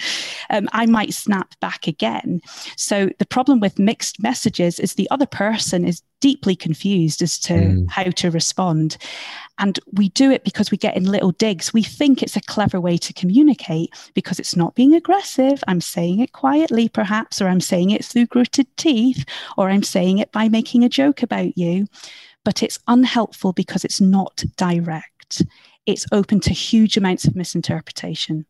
Um, 0.50 0.68
I 0.74 0.86
might 0.86 1.14
snap 1.14 1.54
back 1.60 1.88
again. 1.88 2.42
So 2.76 3.10
the 3.20 3.26
problem 3.26 3.60
with 3.60 3.78
mixed 3.78 4.22
messages 4.22 4.80
is 4.80 4.96
the 4.96 5.10
other 5.12 5.28
person 5.28 5.86
is 5.86 6.02
deeply 6.22 6.56
confused 6.56 7.22
as 7.22 7.38
to 7.38 7.54
mm. 7.54 7.90
how 7.90 8.04
to 8.04 8.32
respond. 8.32 8.98
And 9.60 9.80
we 9.92 10.10
do 10.10 10.32
it 10.32 10.44
because 10.44 10.72
we 10.72 10.78
get 10.78 10.98
in 10.98 11.06
little 11.06 11.32
digs. 11.32 11.74
We 11.74 11.84
think 11.84 12.22
it's 12.22 12.36
a 12.36 12.42
clever 12.42 12.82
way 12.82 12.98
to 12.98 13.14
communicate 13.14 13.94
because 14.14 14.40
it's 14.40 14.56
not 14.56 14.76
being 14.76 14.96
aggressive. 14.96 15.64
I'm 15.68 15.82
saying 15.82 16.20
it 16.20 16.32
quietly, 16.32 16.90
perhaps, 16.90 17.42
or 17.42 17.48
I'm 17.48 17.62
saying 17.62 17.92
it 17.92 18.04
through 18.04 18.26
gritted 18.28 18.68
teeth, 18.78 19.26
or 19.58 19.70
I'm 19.70 19.84
saying 19.84 20.18
it 20.18 20.32
by 20.32 20.50
making 20.50 20.84
a 20.84 20.90
joke 20.90 21.22
about 21.22 21.58
you. 21.58 21.88
But 22.44 22.64
it's 22.64 22.80
unhelpful 22.88 23.54
because 23.54 23.86
it's 23.86 24.02
not 24.02 24.44
direct 24.58 25.14
it's 25.86 26.06
open 26.12 26.40
to 26.42 26.54
huge 26.54 26.98
amounts 26.98 27.26
of 27.26 27.36
misinterpretation. 27.36 28.46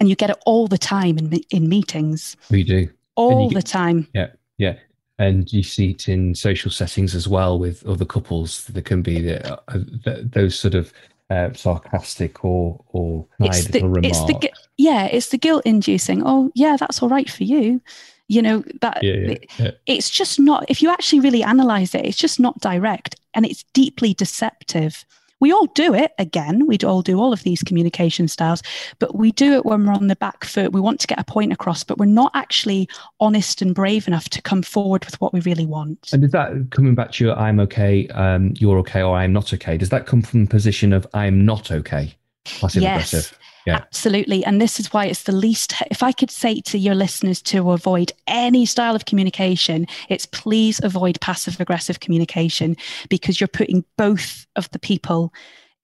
And 0.00 0.08
you 0.08 0.16
get 0.16 0.30
it 0.30 0.38
all 0.46 0.66
the 0.66 0.78
time 0.78 1.18
in, 1.18 1.32
in 1.50 1.68
meetings. 1.68 2.36
We 2.50 2.64
do. 2.64 2.88
All 3.14 3.50
get, 3.50 3.56
the 3.56 3.62
time. 3.62 4.08
Yeah. 4.14 4.28
Yeah. 4.58 4.78
And 5.22 5.52
you 5.52 5.62
see 5.62 5.90
it 5.90 6.08
in 6.08 6.34
social 6.34 6.70
settings 6.70 7.14
as 7.14 7.28
well 7.28 7.56
with 7.56 7.86
other 7.86 8.04
couples. 8.04 8.64
There 8.64 8.82
can 8.82 9.02
be 9.02 9.20
the, 9.20 9.52
uh, 9.52 9.56
the, 10.04 10.28
those 10.32 10.58
sort 10.58 10.74
of 10.74 10.92
uh, 11.30 11.52
sarcastic 11.52 12.44
or 12.44 12.82
or 12.88 13.24
it's 13.38 13.66
the, 13.66 13.78
it's 14.02 14.24
the, 14.24 14.50
yeah, 14.76 15.06
it's 15.06 15.28
the 15.28 15.38
guilt 15.38 15.62
inducing. 15.64 16.22
Oh, 16.26 16.50
yeah, 16.54 16.76
that's 16.76 17.02
all 17.02 17.08
right 17.08 17.30
for 17.30 17.44
you. 17.44 17.80
You 18.26 18.42
know 18.42 18.64
that 18.80 19.02
yeah, 19.02 19.14
yeah, 19.14 19.38
yeah. 19.58 19.70
it's 19.86 20.10
just 20.10 20.40
not. 20.40 20.64
If 20.68 20.82
you 20.82 20.90
actually 20.90 21.20
really 21.20 21.44
analyze 21.44 21.94
it, 21.94 22.04
it's 22.04 22.16
just 22.16 22.40
not 22.40 22.58
direct, 22.60 23.14
and 23.34 23.46
it's 23.46 23.64
deeply 23.74 24.14
deceptive. 24.14 25.04
We 25.42 25.50
all 25.50 25.66
do 25.66 25.92
it 25.92 26.12
again. 26.20 26.68
We 26.68 26.78
all 26.84 27.02
do 27.02 27.18
all 27.18 27.32
of 27.32 27.42
these 27.42 27.64
communication 27.64 28.28
styles, 28.28 28.62
but 29.00 29.16
we 29.16 29.32
do 29.32 29.54
it 29.54 29.66
when 29.66 29.84
we're 29.84 29.92
on 29.92 30.06
the 30.06 30.14
back 30.14 30.44
foot. 30.44 30.70
We 30.70 30.80
want 30.80 31.00
to 31.00 31.08
get 31.08 31.18
a 31.18 31.24
point 31.24 31.52
across, 31.52 31.82
but 31.82 31.98
we're 31.98 32.06
not 32.06 32.30
actually 32.34 32.88
honest 33.18 33.60
and 33.60 33.74
brave 33.74 34.06
enough 34.06 34.28
to 34.28 34.40
come 34.40 34.62
forward 34.62 35.04
with 35.04 35.20
what 35.20 35.32
we 35.32 35.40
really 35.40 35.66
want. 35.66 36.10
And 36.12 36.22
is 36.22 36.30
that 36.30 36.70
coming 36.70 36.94
back 36.94 37.10
to 37.14 37.24
your 37.24 37.36
I'm 37.36 37.58
okay, 37.58 38.06
um, 38.10 38.54
you're 38.56 38.78
okay, 38.78 39.02
or 39.02 39.16
I'm 39.16 39.32
not 39.32 39.52
okay? 39.52 39.76
Does 39.76 39.88
that 39.88 40.06
come 40.06 40.22
from 40.22 40.44
the 40.44 40.48
position 40.48 40.92
of 40.92 41.08
I'm 41.12 41.44
not 41.44 41.72
okay? 41.72 42.14
Passive 42.44 42.84
yes. 42.84 43.12
aggressive. 43.12 43.38
Yeah. 43.66 43.76
Absolutely. 43.76 44.44
And 44.44 44.60
this 44.60 44.80
is 44.80 44.92
why 44.92 45.06
it's 45.06 45.22
the 45.24 45.32
least, 45.32 45.74
if 45.90 46.02
I 46.02 46.12
could 46.12 46.30
say 46.30 46.60
to 46.62 46.78
your 46.78 46.94
listeners 46.94 47.40
to 47.42 47.70
avoid 47.70 48.12
any 48.26 48.66
style 48.66 48.96
of 48.96 49.04
communication, 49.04 49.86
it's 50.08 50.26
please 50.26 50.80
avoid 50.82 51.20
passive 51.20 51.60
aggressive 51.60 52.00
communication 52.00 52.76
because 53.08 53.40
you're 53.40 53.48
putting 53.48 53.84
both 53.96 54.46
of 54.56 54.70
the 54.70 54.78
people 54.78 55.32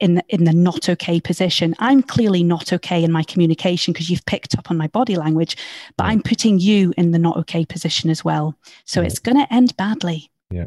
in 0.01 0.15
the, 0.15 0.25
in 0.29 0.45
the 0.45 0.53
not 0.53 0.89
okay 0.89 1.21
position. 1.21 1.75
I'm 1.79 2.03
clearly 2.03 2.43
not 2.43 2.73
okay 2.73 3.03
in 3.03 3.13
my 3.13 3.23
communication 3.23 3.93
because 3.93 4.11
you've 4.11 4.27
picked 4.27 4.57
up 4.57 4.71
on 4.71 4.77
my 4.77 4.87
body 4.89 5.17
language, 5.17 5.57
but 5.97 6.05
I'm 6.05 6.23
putting 6.23 6.61
you 6.61 6.93
in 6.97 7.11
the 7.11 7.19
not 7.19 7.37
okay 7.39 7.65
position 7.65 8.11
as 8.11 8.25
well. 8.25 8.55
So 8.85 9.03
it's 9.03 9.19
going 9.19 9.37
to 9.37 9.53
end 9.53 9.77
badly. 9.77 10.31
Yeah. 10.51 10.67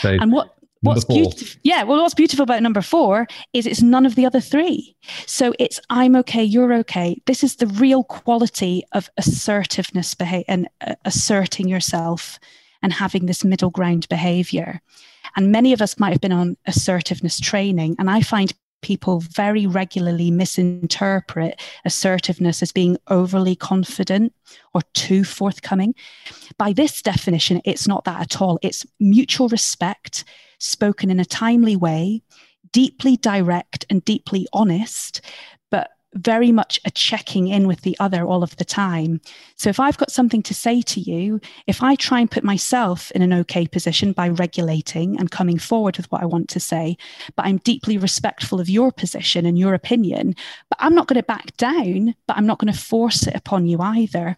So 0.00 0.10
and 0.20 0.32
what 0.32 0.54
What's 0.82 1.04
beautiful, 1.04 1.60
yeah. 1.62 1.84
Well, 1.84 2.02
what's 2.02 2.14
beautiful 2.14 2.42
about 2.42 2.62
number 2.62 2.82
four 2.82 3.28
is 3.52 3.66
it's 3.66 3.82
none 3.82 4.04
of 4.04 4.16
the 4.16 4.26
other 4.26 4.40
three. 4.40 4.96
So 5.26 5.54
it's 5.58 5.80
I'm 5.90 6.16
okay, 6.16 6.42
you're 6.42 6.74
okay. 6.74 7.20
This 7.26 7.44
is 7.44 7.56
the 7.56 7.68
real 7.68 8.02
quality 8.02 8.82
of 8.92 9.08
assertiveness 9.16 10.14
beha- 10.14 10.44
and 10.48 10.68
uh, 10.80 10.96
asserting 11.04 11.68
yourself 11.68 12.40
and 12.82 12.92
having 12.92 13.26
this 13.26 13.44
middle 13.44 13.70
ground 13.70 14.08
behavior. 14.08 14.80
And 15.36 15.52
many 15.52 15.72
of 15.72 15.80
us 15.80 16.00
might 16.00 16.10
have 16.10 16.20
been 16.20 16.32
on 16.32 16.56
assertiveness 16.66 17.38
training, 17.38 17.94
and 17.98 18.10
I 18.10 18.20
find 18.20 18.52
people 18.82 19.20
very 19.20 19.66
regularly 19.66 20.30
misinterpret 20.30 21.60
assertiveness 21.84 22.60
as 22.62 22.72
being 22.72 22.98
overly 23.06 23.54
confident 23.54 24.34
or 24.74 24.82
too 24.94 25.22
forthcoming. 25.22 25.94
By 26.58 26.72
this 26.72 27.00
definition, 27.00 27.62
it's 27.64 27.86
not 27.86 28.04
that 28.04 28.20
at 28.20 28.42
all. 28.42 28.58
It's 28.60 28.84
mutual 28.98 29.48
respect 29.48 30.24
spoken 30.62 31.10
in 31.10 31.20
a 31.20 31.24
timely 31.24 31.76
way, 31.76 32.22
deeply 32.72 33.16
direct 33.16 33.84
and 33.90 34.04
deeply 34.04 34.46
honest, 34.52 35.20
very 36.14 36.52
much 36.52 36.78
a 36.84 36.90
checking 36.90 37.48
in 37.48 37.66
with 37.66 37.82
the 37.82 37.96
other 37.98 38.24
all 38.24 38.42
of 38.42 38.56
the 38.56 38.64
time. 38.64 39.20
So 39.56 39.70
if 39.70 39.80
I've 39.80 39.98
got 39.98 40.10
something 40.10 40.42
to 40.42 40.54
say 40.54 40.82
to 40.82 41.00
you, 41.00 41.40
if 41.66 41.82
I 41.82 41.94
try 41.94 42.20
and 42.20 42.30
put 42.30 42.44
myself 42.44 43.10
in 43.12 43.22
an 43.22 43.32
okay 43.32 43.66
position 43.66 44.12
by 44.12 44.28
regulating 44.28 45.18
and 45.18 45.30
coming 45.30 45.58
forward 45.58 45.96
with 45.96 46.10
what 46.12 46.22
I 46.22 46.26
want 46.26 46.48
to 46.50 46.60
say, 46.60 46.96
but 47.36 47.46
I'm 47.46 47.58
deeply 47.58 47.96
respectful 47.96 48.60
of 48.60 48.68
your 48.68 48.92
position 48.92 49.46
and 49.46 49.58
your 49.58 49.74
opinion, 49.74 50.34
but 50.68 50.78
I'm 50.80 50.94
not 50.94 51.06
going 51.06 51.20
to 51.20 51.22
back 51.22 51.56
down, 51.56 52.14
but 52.26 52.36
I'm 52.36 52.46
not 52.46 52.58
going 52.58 52.72
to 52.72 52.78
force 52.78 53.26
it 53.26 53.34
upon 53.34 53.66
you 53.66 53.80
either. 53.80 54.36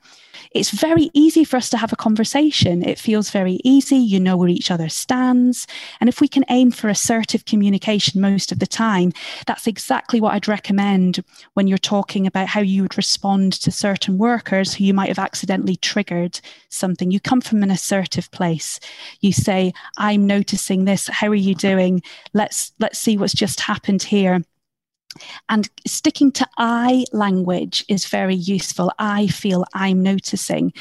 It's 0.53 0.71
very 0.71 1.11
easy 1.15 1.45
for 1.45 1.57
us 1.57 1.71
to 1.71 1.77
have 1.77 1.93
a 1.93 1.97
conversation. 1.97 2.83
It 2.83 2.99
feels 2.99 3.31
very 3.31 3.61
easy. 3.65 3.97
You 3.97 4.21
know 4.21 4.37
where 4.37 4.49
each 4.49 4.71
other 4.71 4.89
stands. 4.89 5.67
And 6.01 6.09
if 6.09 6.21
we 6.21 6.29
can 6.29 6.45
aim 6.49 6.71
for 6.71 6.89
assertive 6.89 7.45
communication 7.45 8.21
most 8.21 8.53
of 8.53 8.59
the 8.59 8.67
time, 8.67 9.13
that's 9.47 9.67
exactly 9.67 10.21
what 10.21 10.35
I'd 10.35 10.49
recommend 10.49 11.25
when 11.55 11.64
you're 11.69 11.79
talking 11.79 12.27
about 12.27 12.49
how 12.49 12.61
you 12.61 12.83
would 12.83 12.97
respond 12.97 13.53
to 13.55 13.71
certain 13.71 14.19
workers 14.19 14.75
who 14.75 14.85
you 14.85 14.95
might 14.95 15.09
have 15.09 15.19
accidentally 15.19 15.77
triggered 15.77 16.41
something. 16.69 17.11
You 17.11 17.21
come 17.21 17.41
from 17.41 17.63
an 17.63 17.71
assertive 17.71 18.31
place. 18.31 18.81
You 19.21 19.33
say, 19.33 19.73
I'm 19.99 20.27
noticing 20.27 20.85
this. 20.85 21.09
How 21.09 21.29
are 21.29 21.35
you 21.35 21.55
doing? 21.55 22.03
Let's 22.33 22.73
let's 22.79 22.99
see 22.99 23.17
what's 23.17 23.35
just 23.35 23.61
happened 23.61 24.03
here 24.03 24.43
and 25.49 25.69
sticking 25.87 26.33
to 26.33 26.47
I 26.59 27.05
language 27.13 27.85
is 27.89 28.07
very 28.07 28.35
useful. 28.35 28.93
I 28.99 29.27
feel 29.29 29.65
I'm 29.75 30.03
noticing 30.03 30.73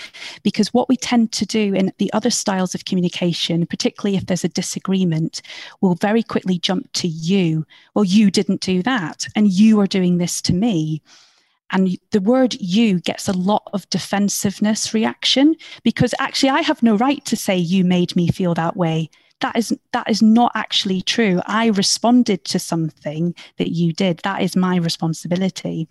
because 0.43 0.73
what 0.73 0.89
we 0.89 0.97
tend 0.97 1.31
to 1.33 1.45
do 1.45 1.73
in 1.73 1.91
the 1.97 2.11
other 2.13 2.29
styles 2.29 2.75
of 2.75 2.85
communication, 2.85 3.65
particularly 3.65 4.17
if 4.17 4.25
there's 4.25 4.43
a 4.43 4.49
disagreement, 4.49 5.41
will 5.81 5.95
very 5.95 6.23
quickly 6.23 6.57
jump 6.57 6.91
to 6.93 7.07
you. 7.07 7.65
Well, 7.93 8.05
you 8.05 8.31
didn't 8.31 8.61
do 8.61 8.83
that, 8.83 9.27
and 9.35 9.51
you 9.51 9.79
are 9.79 9.87
doing 9.87 10.17
this 10.17 10.41
to 10.43 10.53
me. 10.53 11.01
And 11.71 11.97
the 12.11 12.21
word 12.21 12.55
you 12.61 12.99
gets 12.99 13.27
a 13.27 13.37
lot 13.37 13.67
of 13.73 13.89
defensiveness 13.89 14.93
reaction 14.93 15.55
because 15.83 16.13
actually, 16.19 16.49
I 16.49 16.61
have 16.61 16.83
no 16.83 16.95
right 16.97 17.23
to 17.25 17.35
say 17.35 17.57
you 17.57 17.83
made 17.83 18.15
me 18.15 18.27
feel 18.27 18.53
that 18.53 18.77
way 18.77 19.09
that 19.41 19.57
is 19.57 19.77
that 19.91 20.09
is 20.09 20.21
not 20.21 20.51
actually 20.55 21.01
true. 21.01 21.41
I 21.45 21.67
responded 21.67 22.45
to 22.45 22.59
something 22.59 23.35
that 23.57 23.71
you 23.71 23.91
did. 23.91 24.19
That 24.19 24.41
is 24.41 24.55
my 24.55 24.77
responsibility. 24.77 25.87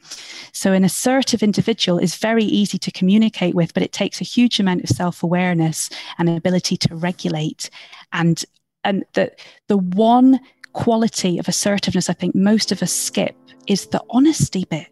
So 0.53 0.72
an 0.72 0.84
assertive 0.84 1.43
individual 1.43 1.99
is 1.99 2.16
very 2.16 2.45
easy 2.45 2.78
to 2.78 2.90
communicate 2.90 3.55
with 3.55 3.74
but 3.74 3.82
it 3.82 3.93
takes 3.93 4.20
a 4.20 4.24
huge 4.24 4.59
amount 4.59 4.82
of 4.84 4.88
self-awareness 4.88 5.90
and 6.18 6.28
ability 6.28 6.76
to 6.78 6.95
regulate. 6.97 7.68
And 8.12 8.43
and 8.84 9.05
the 9.12 9.30
the 9.68 9.78
one 9.78 10.40
quality 10.72 11.38
of 11.38 11.47
assertiveness 11.49 12.09
i 12.09 12.14
think 12.14 12.34
most 12.34 12.72
of 12.72 12.82
us 12.82 12.90
skip 12.90 13.36
is 13.66 13.86
the 13.86 14.03
honesty 14.11 14.64
bit. 14.68 14.88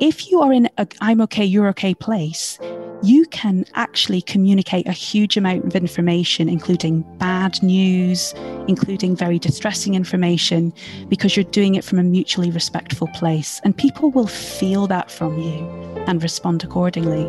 If 0.00 0.30
you 0.30 0.40
are 0.40 0.52
in 0.52 0.68
a 0.78 0.86
I'm 1.00 1.20
okay, 1.22 1.44
you're 1.44 1.68
okay 1.68 1.94
place, 1.94 2.58
you 3.02 3.26
can 3.26 3.64
actually 3.74 4.22
communicate 4.22 4.86
a 4.86 4.92
huge 4.92 5.36
amount 5.36 5.64
of 5.64 5.74
information, 5.74 6.48
including 6.48 7.02
bad 7.18 7.60
news, 7.62 8.32
including 8.68 9.16
very 9.16 9.38
distressing 9.38 9.94
information, 9.94 10.72
because 11.08 11.36
you're 11.36 11.44
doing 11.44 11.74
it 11.74 11.84
from 11.84 11.98
a 11.98 12.02
mutually 12.04 12.50
respectful 12.50 13.08
place. 13.08 13.60
And 13.64 13.76
people 13.76 14.10
will 14.12 14.28
feel 14.28 14.86
that 14.86 15.10
from 15.10 15.38
you 15.38 15.66
and 16.06 16.22
respond 16.22 16.62
accordingly. 16.62 17.24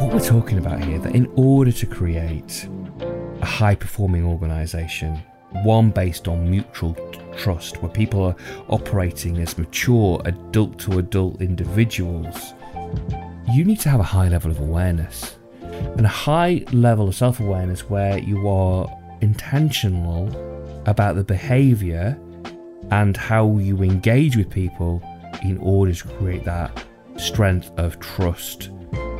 What 0.00 0.12
we're 0.12 0.20
talking 0.20 0.58
about 0.58 0.84
here, 0.84 0.98
that 0.98 1.14
in 1.14 1.32
order 1.34 1.72
to 1.72 1.86
create 1.86 2.68
a 3.40 3.46
high 3.46 3.74
performing 3.74 4.26
organization, 4.26 5.22
one 5.62 5.90
based 5.90 6.28
on 6.28 6.50
mutual 6.50 6.94
trust, 7.38 7.80
where 7.82 7.90
people 7.90 8.22
are 8.22 8.36
operating 8.68 9.38
as 9.38 9.56
mature 9.56 10.20
adult 10.26 10.78
to 10.80 10.98
adult 10.98 11.40
individuals, 11.40 12.52
you 13.52 13.64
need 13.64 13.80
to 13.80 13.88
have 13.88 14.00
a 14.00 14.04
high 14.04 14.28
level 14.28 14.50
of 14.50 14.58
awareness 14.60 15.36
and 15.62 16.06
a 16.06 16.08
high 16.08 16.64
level 16.72 17.08
of 17.08 17.14
self 17.14 17.40
awareness 17.40 17.88
where 17.88 18.18
you 18.18 18.48
are 18.48 18.88
intentional 19.20 20.28
about 20.86 21.16
the 21.16 21.24
behavior 21.24 22.18
and 22.90 23.16
how 23.16 23.56
you 23.58 23.82
engage 23.82 24.36
with 24.36 24.50
people 24.50 25.02
in 25.42 25.58
order 25.58 25.92
to 25.92 26.08
create 26.08 26.44
that 26.44 26.84
strength 27.16 27.70
of 27.78 27.98
trust 28.00 28.70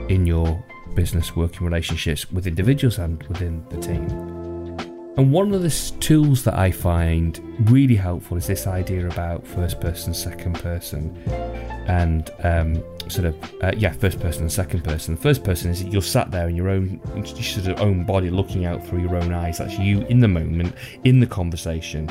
in 0.08 0.26
your 0.26 0.62
business 0.94 1.34
working 1.34 1.64
relationships 1.64 2.30
with 2.30 2.46
individuals 2.46 2.98
and 2.98 3.22
within 3.24 3.64
the 3.70 3.80
team. 3.80 4.08
And 5.16 5.32
one 5.32 5.52
of 5.54 5.62
the 5.62 5.70
tools 6.00 6.42
that 6.44 6.54
I 6.54 6.72
find 6.72 7.40
really 7.70 7.94
helpful 7.94 8.36
is 8.36 8.46
this 8.46 8.66
idea 8.66 9.06
about 9.06 9.46
first 9.46 9.80
person, 9.80 10.12
second 10.12 10.54
person, 10.54 11.16
and 11.86 12.30
um, 12.42 12.82
sort 13.08 13.26
of 13.26 13.54
uh, 13.62 13.72
yeah, 13.76 13.92
first 13.92 14.20
person 14.20 14.42
and 14.42 14.52
second 14.52 14.84
person. 14.84 15.16
First 15.16 15.44
person 15.44 15.70
is 15.70 15.82
you're 15.84 16.02
sat 16.02 16.30
there 16.30 16.48
in 16.48 16.56
your 16.56 16.68
own 16.68 17.00
sort 17.24 17.66
of 17.66 17.80
own 17.80 18.04
body, 18.04 18.30
looking 18.30 18.64
out 18.64 18.84
through 18.86 19.02
your 19.02 19.16
own 19.16 19.32
eyes. 19.32 19.58
That's 19.58 19.78
you 19.78 20.02
in 20.06 20.20
the 20.20 20.28
moment, 20.28 20.74
in 21.04 21.20
the 21.20 21.26
conversation. 21.26 22.10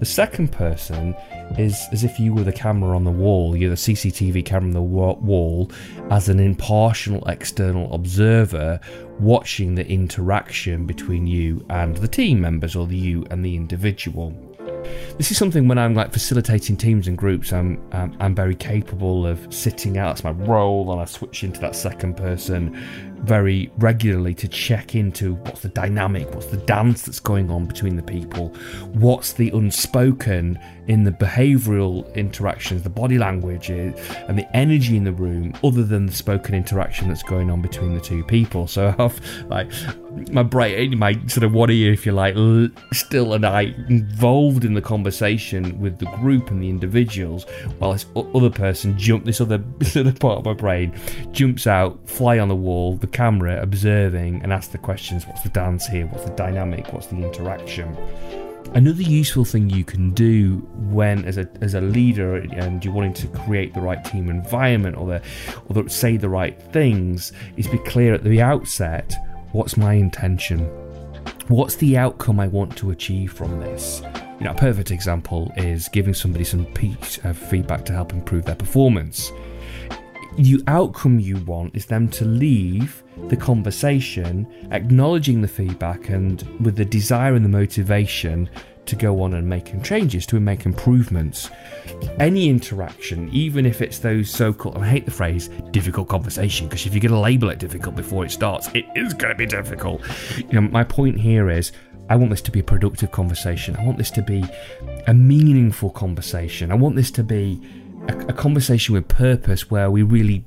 The 0.00 0.06
second 0.06 0.50
person 0.50 1.14
is 1.56 1.86
as 1.92 2.04
if 2.04 2.18
you 2.18 2.34
were 2.34 2.42
the 2.42 2.52
camera 2.52 2.96
on 2.96 3.04
the 3.04 3.10
wall, 3.10 3.56
you're 3.56 3.70
the 3.70 3.76
CCTV 3.76 4.44
camera 4.44 4.66
on 4.66 4.72
the 4.72 4.82
wall, 4.82 5.70
as 6.10 6.28
an 6.28 6.40
impartial 6.40 7.24
external 7.28 7.92
observer 7.94 8.80
watching 9.20 9.74
the 9.74 9.86
interaction 9.86 10.84
between 10.84 11.26
you 11.26 11.64
and 11.70 11.96
the 11.96 12.08
team 12.08 12.40
members 12.40 12.74
or 12.74 12.86
the 12.86 12.96
you 12.96 13.24
and 13.30 13.44
the 13.44 13.54
individual. 13.54 14.34
This 15.16 15.30
is 15.30 15.38
something 15.38 15.68
when 15.68 15.78
I'm 15.78 15.94
like 15.94 16.12
facilitating 16.12 16.76
teams 16.76 17.06
and 17.06 17.16
groups, 17.16 17.52
I'm 17.52 17.80
I'm, 17.92 18.16
I'm 18.20 18.34
very 18.34 18.54
capable 18.54 19.26
of 19.26 19.52
sitting 19.52 19.98
out. 19.98 20.08
That's 20.08 20.24
my 20.24 20.32
role, 20.32 20.90
and 20.92 21.00
I 21.00 21.04
switch 21.04 21.44
into 21.44 21.60
that 21.60 21.76
second 21.76 22.16
person 22.16 22.76
very 23.24 23.70
regularly 23.78 24.34
to 24.34 24.48
check 24.48 24.94
into 24.94 25.34
what's 25.34 25.60
the 25.60 25.68
dynamic, 25.68 26.32
what's 26.34 26.46
the 26.46 26.56
dance 26.58 27.02
that's 27.02 27.20
going 27.20 27.50
on 27.50 27.66
between 27.66 27.96
the 27.96 28.02
people, 28.02 28.48
what's 28.92 29.32
the 29.32 29.50
unspoken 29.50 30.58
in 30.86 31.04
the 31.04 31.10
behavioral 31.10 32.12
interactions, 32.14 32.82
the 32.82 32.90
body 32.90 33.18
language, 33.18 33.70
and 33.70 34.38
the 34.38 34.56
energy 34.56 34.96
in 34.96 35.04
the 35.04 35.12
room, 35.12 35.54
other 35.64 35.82
than 35.82 36.06
the 36.06 36.12
spoken 36.12 36.54
interaction 36.54 37.08
that's 37.08 37.22
going 37.22 37.50
on 37.50 37.62
between 37.62 37.94
the 37.94 38.00
two 38.00 38.22
people. 38.24 38.66
So 38.66 38.94
I've 38.98 39.20
like 39.46 39.70
my 40.30 40.42
brain, 40.42 40.96
my 40.98 41.14
sort 41.26 41.44
of 41.44 41.52
what 41.52 41.70
are 41.70 41.74
you, 41.74 41.92
if 41.92 42.06
you 42.06 42.12
like, 42.12 42.36
still 42.92 43.32
and 43.32 43.44
I 43.44 43.74
involved 43.88 44.64
in 44.64 44.74
the 44.74 44.82
conversation 44.82 45.80
with 45.80 45.98
the 45.98 46.06
group 46.06 46.50
and 46.50 46.62
the 46.62 46.68
individuals, 46.68 47.44
while 47.78 47.92
this 47.92 48.06
other 48.14 48.50
person 48.50 48.96
jump, 48.98 49.24
this 49.24 49.40
other 49.40 49.62
sort 49.82 50.06
of 50.06 50.18
part 50.18 50.38
of 50.38 50.44
my 50.44 50.54
brain 50.54 50.98
jumps 51.32 51.66
out, 51.66 51.98
fly 52.08 52.38
on 52.38 52.48
the 52.48 52.56
wall, 52.56 52.96
the 52.96 53.06
camera, 53.14 53.62
observing, 53.62 54.42
and 54.42 54.52
ask 54.52 54.72
the 54.72 54.78
questions: 54.78 55.26
What's 55.26 55.42
the 55.42 55.48
dance 55.48 55.86
here? 55.86 56.06
What's 56.06 56.24
the 56.24 56.36
dynamic? 56.36 56.92
What's 56.92 57.06
the 57.06 57.16
interaction? 57.16 57.96
Another 58.74 59.02
useful 59.02 59.44
thing 59.44 59.70
you 59.70 59.84
can 59.84 60.10
do 60.10 60.56
when, 60.90 61.24
as 61.24 61.38
a 61.38 61.48
as 61.62 61.74
a 61.74 61.80
leader, 61.80 62.36
and 62.36 62.84
you're 62.84 62.92
wanting 62.92 63.14
to 63.14 63.28
create 63.28 63.72
the 63.72 63.80
right 63.80 64.04
team 64.04 64.28
environment 64.28 64.96
or 64.96 65.06
the 65.06 65.22
or 65.68 65.82
the, 65.82 65.88
say 65.88 66.18
the 66.18 66.28
right 66.28 66.60
things, 66.72 67.32
is 67.56 67.68
be 67.68 67.78
clear 67.78 68.12
at 68.12 68.24
the 68.24 68.42
outset. 68.42 69.14
What's 69.52 69.76
my 69.76 69.94
intention? 69.94 70.60
What's 71.48 71.76
the 71.76 71.96
outcome 71.96 72.40
I 72.40 72.48
want 72.48 72.76
to 72.78 72.90
achieve 72.90 73.32
from 73.32 73.60
this? 73.60 74.02
You 74.40 74.46
know, 74.46 74.50
a 74.50 74.54
perfect 74.54 74.90
example 74.90 75.52
is 75.56 75.88
giving 75.88 76.14
somebody 76.14 76.44
some 76.44 76.66
piece 76.66 77.18
of 77.18 77.38
feedback 77.38 77.84
to 77.84 77.92
help 77.92 78.12
improve 78.12 78.44
their 78.46 78.56
performance. 78.56 79.30
The 80.36 80.62
outcome 80.66 81.20
you 81.20 81.36
want 81.38 81.76
is 81.76 81.86
them 81.86 82.08
to 82.08 82.24
leave 82.24 83.02
the 83.28 83.36
conversation, 83.36 84.46
acknowledging 84.72 85.40
the 85.40 85.48
feedback, 85.48 86.08
and 86.08 86.42
with 86.60 86.76
the 86.76 86.84
desire 86.84 87.34
and 87.34 87.44
the 87.44 87.48
motivation 87.48 88.50
to 88.86 88.96
go 88.96 89.22
on 89.22 89.34
and 89.34 89.48
make 89.48 89.82
changes, 89.82 90.26
to 90.26 90.40
make 90.40 90.66
improvements. 90.66 91.50
Any 92.18 92.48
interaction, 92.48 93.30
even 93.32 93.64
if 93.64 93.80
it's 93.80 93.98
those 94.00 94.28
so 94.28 94.52
called, 94.52 94.76
I 94.76 94.88
hate 94.88 95.04
the 95.04 95.10
phrase 95.10 95.48
difficult 95.70 96.08
conversation, 96.08 96.66
because 96.66 96.84
if 96.84 96.92
you're 96.92 97.00
going 97.00 97.12
to 97.12 97.18
label 97.18 97.48
it 97.50 97.58
difficult 97.58 97.94
before 97.94 98.24
it 98.24 98.30
starts, 98.30 98.68
it 98.74 98.84
is 98.94 99.14
going 99.14 99.32
to 99.32 99.38
be 99.38 99.46
difficult. 99.46 100.02
You 100.36 100.60
know, 100.60 100.68
my 100.68 100.84
point 100.84 101.18
here 101.18 101.48
is 101.48 101.72
I 102.10 102.16
want 102.16 102.30
this 102.30 102.42
to 102.42 102.50
be 102.50 102.60
a 102.60 102.64
productive 102.64 103.12
conversation. 103.12 103.76
I 103.76 103.84
want 103.84 103.96
this 103.96 104.10
to 104.10 104.22
be 104.22 104.44
a 105.06 105.14
meaningful 105.14 105.90
conversation. 105.90 106.70
I 106.70 106.74
want 106.74 106.96
this 106.96 107.10
to 107.12 107.22
be 107.22 107.62
a, 108.08 108.26
a 108.28 108.32
conversation 108.32 108.94
with 108.94 109.08
purpose 109.08 109.70
where 109.70 109.90
we 109.90 110.02
really 110.02 110.44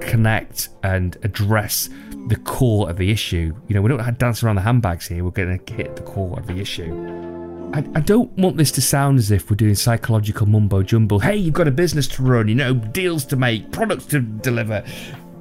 connect 0.00 0.70
and 0.82 1.16
address 1.22 1.88
the 2.28 2.36
core 2.36 2.88
of 2.88 2.96
the 2.96 3.10
issue. 3.10 3.54
You 3.68 3.74
know, 3.74 3.82
we 3.82 3.88
don't 3.88 4.18
dance 4.18 4.42
around 4.42 4.56
the 4.56 4.62
handbags 4.62 5.06
here. 5.06 5.24
We're 5.24 5.30
going 5.30 5.58
to 5.58 5.74
hit 5.74 5.96
the 5.96 6.02
core 6.02 6.38
of 6.38 6.46
the 6.46 6.58
issue. 6.58 6.92
I, 7.72 7.78
I, 7.94 8.00
don't 8.00 8.32
want 8.36 8.56
this 8.56 8.72
to 8.72 8.82
sound 8.82 9.18
as 9.18 9.30
if 9.30 9.48
we're 9.48 9.56
doing 9.56 9.76
psychological 9.76 10.46
mumbo 10.46 10.82
jumbo. 10.82 11.20
Hey, 11.20 11.36
you've 11.36 11.54
got 11.54 11.68
a 11.68 11.72
business 11.72 12.08
to 12.08 12.22
run, 12.22 12.48
you 12.48 12.56
know, 12.56 12.74
deals 12.74 13.24
to 13.26 13.36
make, 13.36 13.70
products 13.70 14.06
to 14.06 14.20
deliver, 14.20 14.84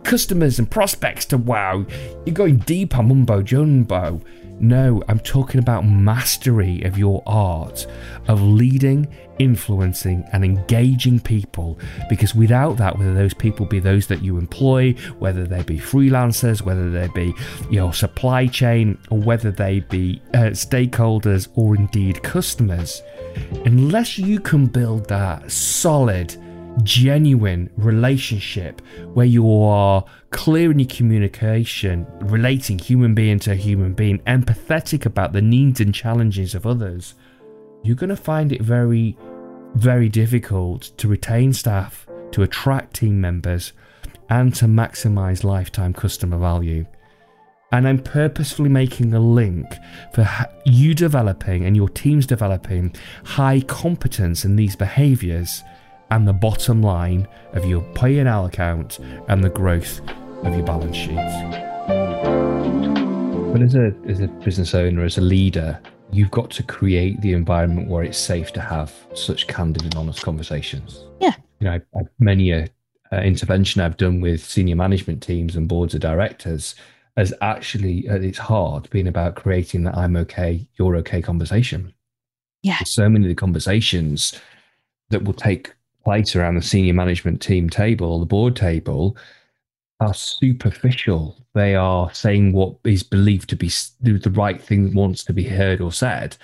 customers 0.03 0.59
and 0.59 0.69
prospects 0.69 1.25
to 1.25 1.37
wow. 1.37 1.85
You're 2.25 2.35
going 2.35 2.57
deep 2.57 2.97
on 2.97 3.07
mumbo 3.07 3.41
jumbo. 3.41 4.21
No, 4.59 5.01
I'm 5.07 5.19
talking 5.19 5.59
about 5.59 5.85
mastery 5.85 6.83
of 6.83 6.97
your 6.97 7.23
art 7.25 7.87
of 8.27 8.41
leading, 8.41 9.07
influencing, 9.39 10.25
and 10.33 10.43
engaging 10.43 11.21
people. 11.21 11.79
Because 12.09 12.35
without 12.35 12.75
that, 12.77 12.97
whether 12.97 13.13
those 13.13 13.33
people 13.33 13.65
be 13.65 13.79
those 13.79 14.07
that 14.07 14.21
you 14.21 14.37
employ, 14.37 14.93
whether 15.17 15.45
they 15.45 15.63
be 15.63 15.77
freelancers, 15.77 16.61
whether 16.61 16.89
they 16.89 17.07
be 17.15 17.33
your 17.71 17.93
supply 17.93 18.47
chain, 18.47 18.97
or 19.09 19.19
whether 19.19 19.49
they 19.49 19.79
be 19.79 20.21
uh, 20.33 20.51
stakeholders 20.51 21.47
or 21.55 21.75
indeed 21.75 22.21
customers, 22.21 23.01
unless 23.65 24.17
you 24.17 24.39
can 24.39 24.65
build 24.65 25.07
that 25.07 25.49
solid, 25.49 26.35
genuine 26.83 27.69
relationship 27.77 28.81
where 29.13 29.25
you 29.25 29.51
are 29.51 30.03
clear 30.31 30.71
in 30.71 30.79
your 30.79 30.87
communication, 30.87 32.05
relating 32.21 32.79
human 32.79 33.13
being 33.13 33.39
to 33.39 33.55
human 33.55 33.93
being, 33.93 34.19
empathetic 34.19 35.05
about 35.05 35.33
the 35.33 35.41
needs 35.41 35.79
and 35.79 35.93
challenges 35.93 36.55
of 36.55 36.65
others, 36.65 37.15
you're 37.83 37.95
going 37.95 38.09
to 38.09 38.15
find 38.15 38.51
it 38.51 38.61
very, 38.61 39.17
very 39.75 40.09
difficult 40.09 40.91
to 40.97 41.07
retain 41.07 41.53
staff, 41.53 42.07
to 42.31 42.43
attract 42.43 42.95
team 42.95 43.19
members, 43.19 43.73
and 44.29 44.53
to 44.55 44.65
maximize 44.65 45.43
lifetime 45.43 45.93
customer 45.93 46.37
value. 46.37 46.85
And 47.71 47.87
I'm 47.87 47.99
purposefully 47.99 48.69
making 48.69 49.13
a 49.13 49.19
link 49.19 49.65
for 50.13 50.27
you 50.65 50.95
developing 50.95 51.65
and 51.65 51.75
your 51.75 51.89
teams 51.89 52.25
developing 52.25 52.95
high 53.23 53.61
competence 53.61 54.43
in 54.43 54.55
these 54.55 54.75
behaviors 54.75 55.61
and 56.11 56.27
the 56.27 56.33
bottom 56.33 56.81
line 56.81 57.27
of 57.53 57.65
your 57.65 57.81
P&L 57.93 58.45
account 58.45 58.99
and 59.27 59.43
the 59.43 59.49
growth 59.49 60.01
of 60.43 60.53
your 60.55 60.65
balance 60.65 60.95
sheet. 60.95 61.15
But 63.51 63.61
as 63.61 63.75
a, 63.75 63.93
as 64.07 64.19
a 64.19 64.27
business 64.27 64.73
owner, 64.75 65.03
as 65.03 65.17
a 65.17 65.21
leader, 65.21 65.79
you've 66.11 66.31
got 66.31 66.49
to 66.51 66.63
create 66.63 67.19
the 67.21 67.33
environment 67.33 67.87
where 67.87 68.03
it's 68.03 68.17
safe 68.17 68.51
to 68.53 68.61
have 68.61 68.93
such 69.13 69.47
candid 69.47 69.83
and 69.83 69.95
honest 69.95 70.21
conversations. 70.21 71.03
Yeah. 71.19 71.33
You 71.59 71.65
know, 71.65 71.71
I, 71.73 71.99
I, 71.99 72.01
many 72.19 72.51
a 72.51 72.67
intervention 73.11 73.81
I've 73.81 73.97
done 73.97 74.21
with 74.21 74.43
senior 74.43 74.75
management 74.75 75.23
teams 75.23 75.55
and 75.55 75.67
boards 75.67 75.95
of 75.95 76.01
directors 76.01 76.75
has 77.17 77.33
actually, 77.41 78.07
at 78.07 78.23
its 78.23 78.37
heart, 78.37 78.89
been 78.91 79.07
about 79.07 79.35
creating 79.35 79.83
that 79.83 79.97
I'm 79.97 80.15
okay, 80.15 80.67
you're 80.75 80.95
okay 80.97 81.21
conversation. 81.21 81.93
Yeah. 82.61 82.79
So 82.85 83.09
many 83.09 83.25
of 83.25 83.29
the 83.29 83.35
conversations 83.35 84.39
that 85.09 85.23
will 85.23 85.33
take 85.33 85.73
place 86.09 86.35
around 86.35 86.55
the 86.55 86.61
senior 86.63 86.91
management 86.95 87.39
team 87.39 87.69
table, 87.69 88.19
the 88.19 88.25
board 88.25 88.55
table, 88.55 89.15
are 89.99 90.15
superficial. 90.15 91.37
They 91.53 91.75
are 91.75 92.11
saying 92.15 92.51
what 92.51 92.77
is 92.83 93.03
believed 93.03 93.47
to 93.49 93.55
be 93.55 93.69
the 94.01 94.31
right 94.33 94.59
thing 94.59 94.85
that 94.85 94.95
wants 94.95 95.23
to 95.25 95.33
be 95.33 95.43
heard 95.43 95.81
or 95.81 95.91
said, 95.91 96.35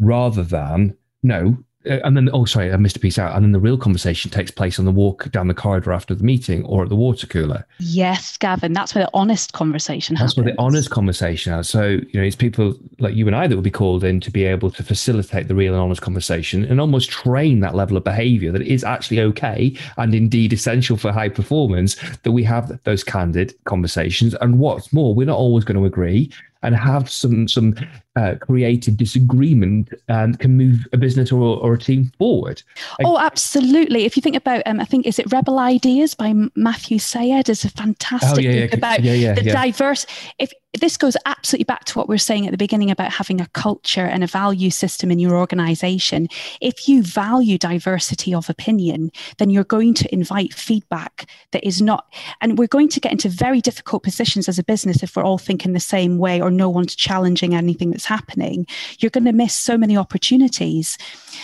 rather 0.00 0.42
than 0.42 0.96
no, 1.22 1.58
Uh, 1.88 1.98
and 2.04 2.16
then 2.16 2.28
oh 2.32 2.44
sorry 2.44 2.72
i 2.72 2.76
missed 2.76 2.96
a 2.96 3.00
piece 3.00 3.18
out. 3.18 3.34
And 3.34 3.44
then 3.44 3.52
the 3.52 3.60
real 3.60 3.78
conversation 3.78 4.30
takes 4.30 4.50
place 4.50 4.78
on 4.78 4.84
the 4.84 4.90
walk 4.90 5.30
down 5.30 5.48
the 5.48 5.54
corridor 5.54 5.92
after 5.92 6.14
the 6.14 6.24
meeting 6.24 6.64
or 6.64 6.82
at 6.82 6.88
the 6.88 6.96
water 6.96 7.26
cooler. 7.26 7.66
Yes 7.78 8.36
gavin 8.36 8.72
that's 8.72 8.94
where 8.94 9.04
the 9.04 9.10
honest 9.14 9.52
conversation 9.52 10.14
that's 10.14 10.32
happens. 10.32 10.44
where 10.44 10.54
the 10.54 10.60
honest 10.60 10.90
conversation 10.90 11.52
is 11.54 11.68
so 11.68 11.86
you 11.86 12.20
know 12.20 12.22
it's 12.22 12.36
people 12.36 12.74
like 12.98 13.14
you 13.14 13.26
and 13.26 13.36
i 13.36 13.46
that 13.46 13.56
will 13.56 13.62
be 13.62 13.70
called 13.70 14.04
in 14.04 14.20
to 14.20 14.30
be 14.30 14.44
able 14.44 14.70
to 14.70 14.82
facilitate 14.82 15.48
the 15.48 15.54
real 15.54 15.72
and 15.72 15.82
honest 15.82 16.02
conversation 16.02 16.64
and 16.64 16.80
almost 16.80 17.10
train 17.10 17.60
that 17.60 17.74
level 17.74 17.96
of 17.96 18.04
behavior 18.04 18.52
that 18.52 18.62
is 18.62 18.84
actually 18.84 19.20
okay 19.20 19.74
and 19.96 20.14
indeed 20.14 20.52
essential 20.52 20.96
for 20.96 21.12
high 21.12 21.28
performance 21.28 21.96
that 22.22 22.32
we 22.32 22.42
have 22.44 22.78
those 22.84 23.02
candid 23.04 23.54
conversations. 23.64 24.34
And 24.40 24.58
what's 24.58 24.92
more 24.92 25.14
we're 25.14 25.26
not 25.26 25.38
always 25.38 25.64
going 25.64 25.78
to 25.78 25.84
agree 25.84 26.30
and 26.62 26.76
have 26.76 27.10
some 27.10 27.48
some 27.48 27.74
uh, 28.16 28.34
creative 28.40 28.96
disagreement 28.96 29.88
and 30.08 30.38
can 30.38 30.56
move 30.56 30.86
a 30.92 30.96
business 30.96 31.32
or, 31.32 31.58
or 31.58 31.74
a 31.74 31.78
team 31.78 32.10
forward. 32.18 32.62
oh, 33.04 33.18
absolutely. 33.18 34.04
If 34.04 34.16
you 34.16 34.20
think 34.20 34.36
about, 34.36 34.62
um, 34.66 34.80
I 34.80 34.84
think 34.84 35.06
is 35.06 35.18
it 35.18 35.32
Rebel 35.32 35.58
Ideas 35.58 36.14
by 36.14 36.34
Matthew 36.56 36.98
Syed 36.98 37.48
is 37.48 37.64
a 37.64 37.70
fantastic 37.70 38.44
oh, 38.44 38.48
yeah, 38.48 38.64
yeah, 38.64 38.74
about 38.74 39.02
yeah, 39.02 39.34
the 39.34 39.42
diverse. 39.42 40.06
If 40.38 40.52
this 40.78 40.96
goes 40.96 41.16
absolutely 41.26 41.64
back 41.64 41.84
to 41.84 41.98
what 41.98 42.08
we 42.08 42.14
are 42.14 42.18
saying 42.18 42.46
at 42.46 42.52
the 42.52 42.56
beginning 42.58 42.90
about 42.90 43.12
having 43.12 43.40
a 43.40 43.48
culture 43.48 44.04
and 44.04 44.22
a 44.22 44.28
value 44.28 44.70
system 44.70 45.10
in 45.10 45.18
your 45.18 45.36
organization. 45.36 46.28
If 46.60 46.88
you 46.88 47.02
value 47.02 47.58
diversity 47.58 48.32
of 48.32 48.48
opinion, 48.48 49.10
then 49.38 49.50
you're 49.50 49.64
going 49.64 49.94
to 49.94 50.12
invite 50.14 50.54
feedback 50.54 51.28
that 51.50 51.66
is 51.66 51.82
not, 51.82 52.06
and 52.40 52.56
we're 52.56 52.68
going 52.68 52.88
to 52.90 53.00
get 53.00 53.12
into 53.12 53.28
very 53.28 53.60
difficult 53.60 54.04
positions 54.04 54.48
as 54.48 54.58
a 54.58 54.64
business 54.64 55.02
if 55.02 55.16
we're 55.16 55.24
all 55.24 55.38
thinking 55.38 55.72
the 55.72 55.80
same 55.80 56.18
way 56.18 56.40
or 56.40 56.50
no 56.50 56.68
one's 56.68 56.94
challenging 56.94 57.54
anything 57.54 57.90
that's 57.90 58.04
happening. 58.04 58.66
You're 59.00 59.10
going 59.10 59.24
to 59.24 59.32
miss 59.32 59.54
so 59.54 59.76
many 59.76 59.96
opportunities. 59.96 60.96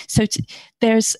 So 0.07 0.27
t- 0.27 0.47
there's 0.81 1.17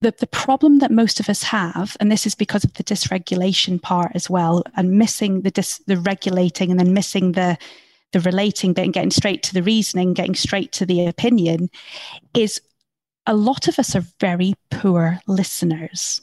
the, 0.00 0.14
the 0.18 0.26
problem 0.26 0.78
that 0.80 0.90
most 0.90 1.20
of 1.20 1.28
us 1.28 1.42
have, 1.44 1.96
and 2.00 2.12
this 2.12 2.26
is 2.26 2.34
because 2.34 2.64
of 2.64 2.74
the 2.74 2.84
dysregulation 2.84 3.80
part 3.80 4.12
as 4.14 4.28
well, 4.28 4.62
and 4.76 4.98
missing 4.98 5.42
the 5.42 5.50
dis, 5.50 5.78
the 5.86 5.96
regulating 5.96 6.70
and 6.70 6.78
then 6.78 6.92
missing 6.92 7.32
the 7.32 7.58
the 8.12 8.20
relating 8.20 8.72
bit 8.72 8.84
and 8.84 8.94
getting 8.94 9.10
straight 9.10 9.42
to 9.42 9.52
the 9.52 9.62
reasoning, 9.62 10.14
getting 10.14 10.34
straight 10.34 10.72
to 10.72 10.86
the 10.86 11.06
opinion, 11.06 11.68
is 12.34 12.60
a 13.26 13.34
lot 13.34 13.68
of 13.68 13.78
us 13.78 13.96
are 13.96 14.04
very 14.20 14.54
poor 14.70 15.20
listeners. 15.26 16.20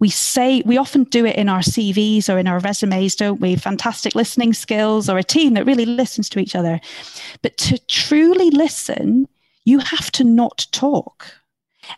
We 0.00 0.08
say 0.08 0.62
we 0.64 0.78
often 0.78 1.04
do 1.04 1.26
it 1.26 1.36
in 1.36 1.48
our 1.48 1.60
CVs 1.60 2.32
or 2.32 2.38
in 2.38 2.46
our 2.46 2.60
resumes, 2.60 3.16
don't 3.16 3.40
we? 3.40 3.56
Fantastic 3.56 4.14
listening 4.14 4.54
skills 4.54 5.08
or 5.08 5.18
a 5.18 5.24
team 5.24 5.54
that 5.54 5.66
really 5.66 5.86
listens 5.86 6.28
to 6.30 6.38
each 6.38 6.54
other. 6.54 6.80
But 7.42 7.56
to 7.58 7.78
truly 7.86 8.50
listen, 8.50 9.28
you 9.64 9.80
have 9.80 10.10
to 10.12 10.24
not 10.24 10.66
talk 10.72 11.37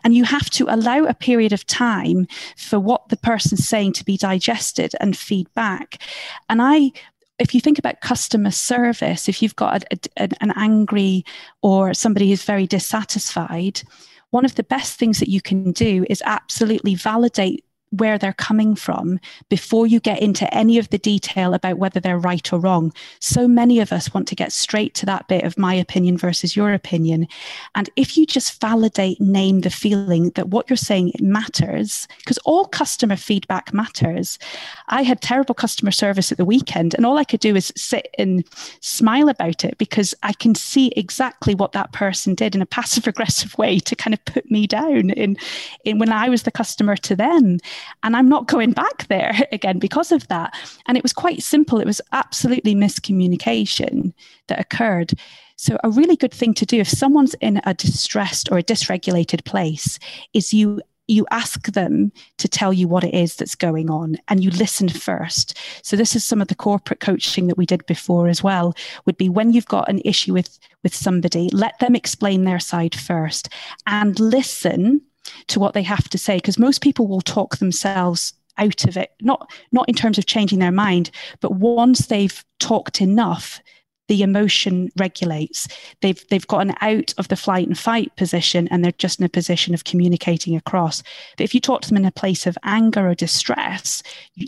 and 0.03 0.15
you 0.15 0.23
have 0.23 0.49
to 0.51 0.65
allow 0.69 1.03
a 1.05 1.13
period 1.13 1.53
of 1.53 1.65
time 1.67 2.27
for 2.57 2.79
what 2.79 3.09
the 3.09 3.17
person's 3.17 3.67
saying 3.67 3.93
to 3.93 4.05
be 4.05 4.17
digested 4.17 4.93
and 4.99 5.17
feedback. 5.17 6.01
And 6.49 6.61
I 6.61 6.91
if 7.39 7.55
you 7.55 7.61
think 7.61 7.79
about 7.79 8.01
customer 8.01 8.51
service, 8.51 9.27
if 9.27 9.41
you've 9.41 9.55
got 9.55 9.83
a, 9.91 9.99
a, 10.17 10.29
an 10.41 10.53
angry 10.55 11.25
or 11.63 11.91
somebody 11.91 12.29
who's 12.29 12.43
very 12.43 12.67
dissatisfied, 12.67 13.81
one 14.29 14.45
of 14.45 14.55
the 14.55 14.63
best 14.63 14.99
things 14.99 15.19
that 15.19 15.29
you 15.29 15.41
can 15.41 15.71
do 15.71 16.05
is 16.07 16.21
absolutely 16.25 16.93
validate 16.93 17.65
where 17.91 18.17
they're 18.17 18.33
coming 18.33 18.75
from 18.75 19.19
before 19.49 19.85
you 19.85 19.99
get 19.99 20.21
into 20.21 20.51
any 20.53 20.77
of 20.77 20.89
the 20.89 20.97
detail 20.97 21.53
about 21.53 21.77
whether 21.77 21.99
they're 21.99 22.17
right 22.17 22.51
or 22.51 22.59
wrong. 22.59 22.93
So 23.19 23.47
many 23.47 23.79
of 23.79 23.91
us 23.91 24.13
want 24.13 24.27
to 24.29 24.35
get 24.35 24.51
straight 24.51 24.93
to 24.95 25.05
that 25.07 25.27
bit 25.27 25.43
of 25.43 25.57
my 25.57 25.73
opinion 25.73 26.17
versus 26.17 26.55
your 26.55 26.73
opinion. 26.73 27.27
And 27.75 27.89
if 27.95 28.17
you 28.17 28.25
just 28.25 28.59
validate, 28.61 29.19
name 29.19 29.61
the 29.61 29.69
feeling 29.69 30.31
that 30.31 30.49
what 30.49 30.69
you're 30.69 30.77
saying 30.77 31.11
matters, 31.19 32.07
because 32.19 32.37
all 32.39 32.65
customer 32.65 33.15
feedback 33.15 33.73
matters. 33.73 34.39
I 34.87 35.03
had 35.03 35.21
terrible 35.21 35.55
customer 35.55 35.91
service 35.91 36.31
at 36.31 36.37
the 36.37 36.45
weekend, 36.45 36.93
and 36.93 37.05
all 37.05 37.17
I 37.17 37.23
could 37.23 37.39
do 37.39 37.55
is 37.55 37.73
sit 37.75 38.07
and 38.17 38.43
smile 38.79 39.29
about 39.29 39.63
it 39.65 39.77
because 39.77 40.15
I 40.23 40.33
can 40.33 40.55
see 40.55 40.93
exactly 40.95 41.55
what 41.55 41.73
that 41.73 41.91
person 41.91 42.35
did 42.35 42.55
in 42.55 42.61
a 42.61 42.65
passive 42.81 43.07
aggressive 43.07 43.57
way 43.57 43.79
to 43.79 43.95
kind 43.95 44.13
of 44.13 44.23
put 44.25 44.49
me 44.49 44.67
down 44.67 45.09
in, 45.11 45.37
in 45.83 45.99
when 45.99 46.11
I 46.11 46.29
was 46.29 46.43
the 46.43 46.51
customer 46.51 46.95
to 46.97 47.15
them. 47.15 47.57
And 48.03 48.15
I'm 48.15 48.29
not 48.29 48.47
going 48.47 48.71
back 48.71 49.07
there 49.07 49.33
again 49.51 49.79
because 49.79 50.11
of 50.11 50.27
that. 50.27 50.55
And 50.87 50.97
it 50.97 51.03
was 51.03 51.13
quite 51.13 51.43
simple. 51.43 51.79
It 51.79 51.87
was 51.87 52.01
absolutely 52.11 52.75
miscommunication 52.75 54.13
that 54.47 54.59
occurred. 54.59 55.13
So, 55.55 55.77
a 55.83 55.91
really 55.91 56.15
good 56.15 56.33
thing 56.33 56.55
to 56.55 56.65
do 56.65 56.79
if 56.79 56.89
someone's 56.89 57.35
in 57.35 57.61
a 57.65 57.75
distressed 57.75 58.51
or 58.51 58.57
a 58.57 58.63
dysregulated 58.63 59.45
place 59.45 59.99
is 60.33 60.53
you 60.53 60.81
you 61.07 61.25
ask 61.29 61.67
them 61.73 62.11
to 62.37 62.47
tell 62.47 62.71
you 62.71 62.87
what 62.87 63.03
it 63.03 63.13
is 63.13 63.35
that's 63.35 63.55
going 63.55 63.89
on 63.89 64.17
and 64.27 64.43
you 64.43 64.49
listen 64.51 64.87
first 64.87 65.57
so 65.83 65.95
this 65.95 66.15
is 66.15 66.23
some 66.23 66.41
of 66.41 66.47
the 66.47 66.55
corporate 66.55 66.99
coaching 66.99 67.47
that 67.47 67.57
we 67.57 67.65
did 67.65 67.85
before 67.85 68.27
as 68.27 68.41
well 68.41 68.73
would 69.05 69.17
be 69.17 69.29
when 69.29 69.51
you've 69.51 69.65
got 69.67 69.89
an 69.89 70.01
issue 70.05 70.33
with 70.33 70.57
with 70.83 70.95
somebody 70.95 71.49
let 71.51 71.77
them 71.79 71.95
explain 71.95 72.43
their 72.43 72.59
side 72.59 72.95
first 72.95 73.49
and 73.87 74.19
listen 74.19 75.01
to 75.47 75.59
what 75.59 75.73
they 75.73 75.83
have 75.83 76.09
to 76.09 76.17
say 76.17 76.37
because 76.37 76.59
most 76.59 76.81
people 76.81 77.07
will 77.07 77.21
talk 77.21 77.57
themselves 77.57 78.33
out 78.57 78.85
of 78.85 78.97
it. 78.97 79.11
Not 79.21 79.51
not 79.71 79.87
in 79.87 79.95
terms 79.95 80.17
of 80.17 80.25
changing 80.25 80.59
their 80.59 80.71
mind 80.71 81.11
but 81.39 81.55
once 81.55 82.07
they've 82.07 82.43
talked 82.59 83.01
enough 83.01 83.61
the 84.07 84.23
emotion 84.23 84.89
regulates. 84.97 85.69
They've 86.01 86.21
they've 86.29 86.47
gotten 86.47 86.75
out 86.81 87.13
of 87.17 87.29
the 87.29 87.37
flight 87.37 87.67
and 87.67 87.79
fight 87.79 88.13
position 88.17 88.67
and 88.67 88.83
they're 88.83 88.91
just 88.93 89.19
in 89.19 89.25
a 89.25 89.29
position 89.29 89.73
of 89.73 89.85
communicating 89.85 90.55
across. 90.55 91.01
But 91.37 91.45
if 91.45 91.55
you 91.55 91.61
talk 91.61 91.81
to 91.83 91.89
them 91.89 91.97
in 91.97 92.05
a 92.05 92.11
place 92.11 92.45
of 92.45 92.57
anger 92.63 93.09
or 93.09 93.15
distress 93.15 94.03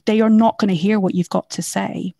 they 0.06 0.20
are 0.20 0.30
not 0.30 0.58
going 0.58 0.70
to 0.70 0.76
hear 0.76 1.00
what 1.00 1.16
you've 1.16 1.30
got 1.30 1.50
to 1.52 1.62
say. 1.62 2.14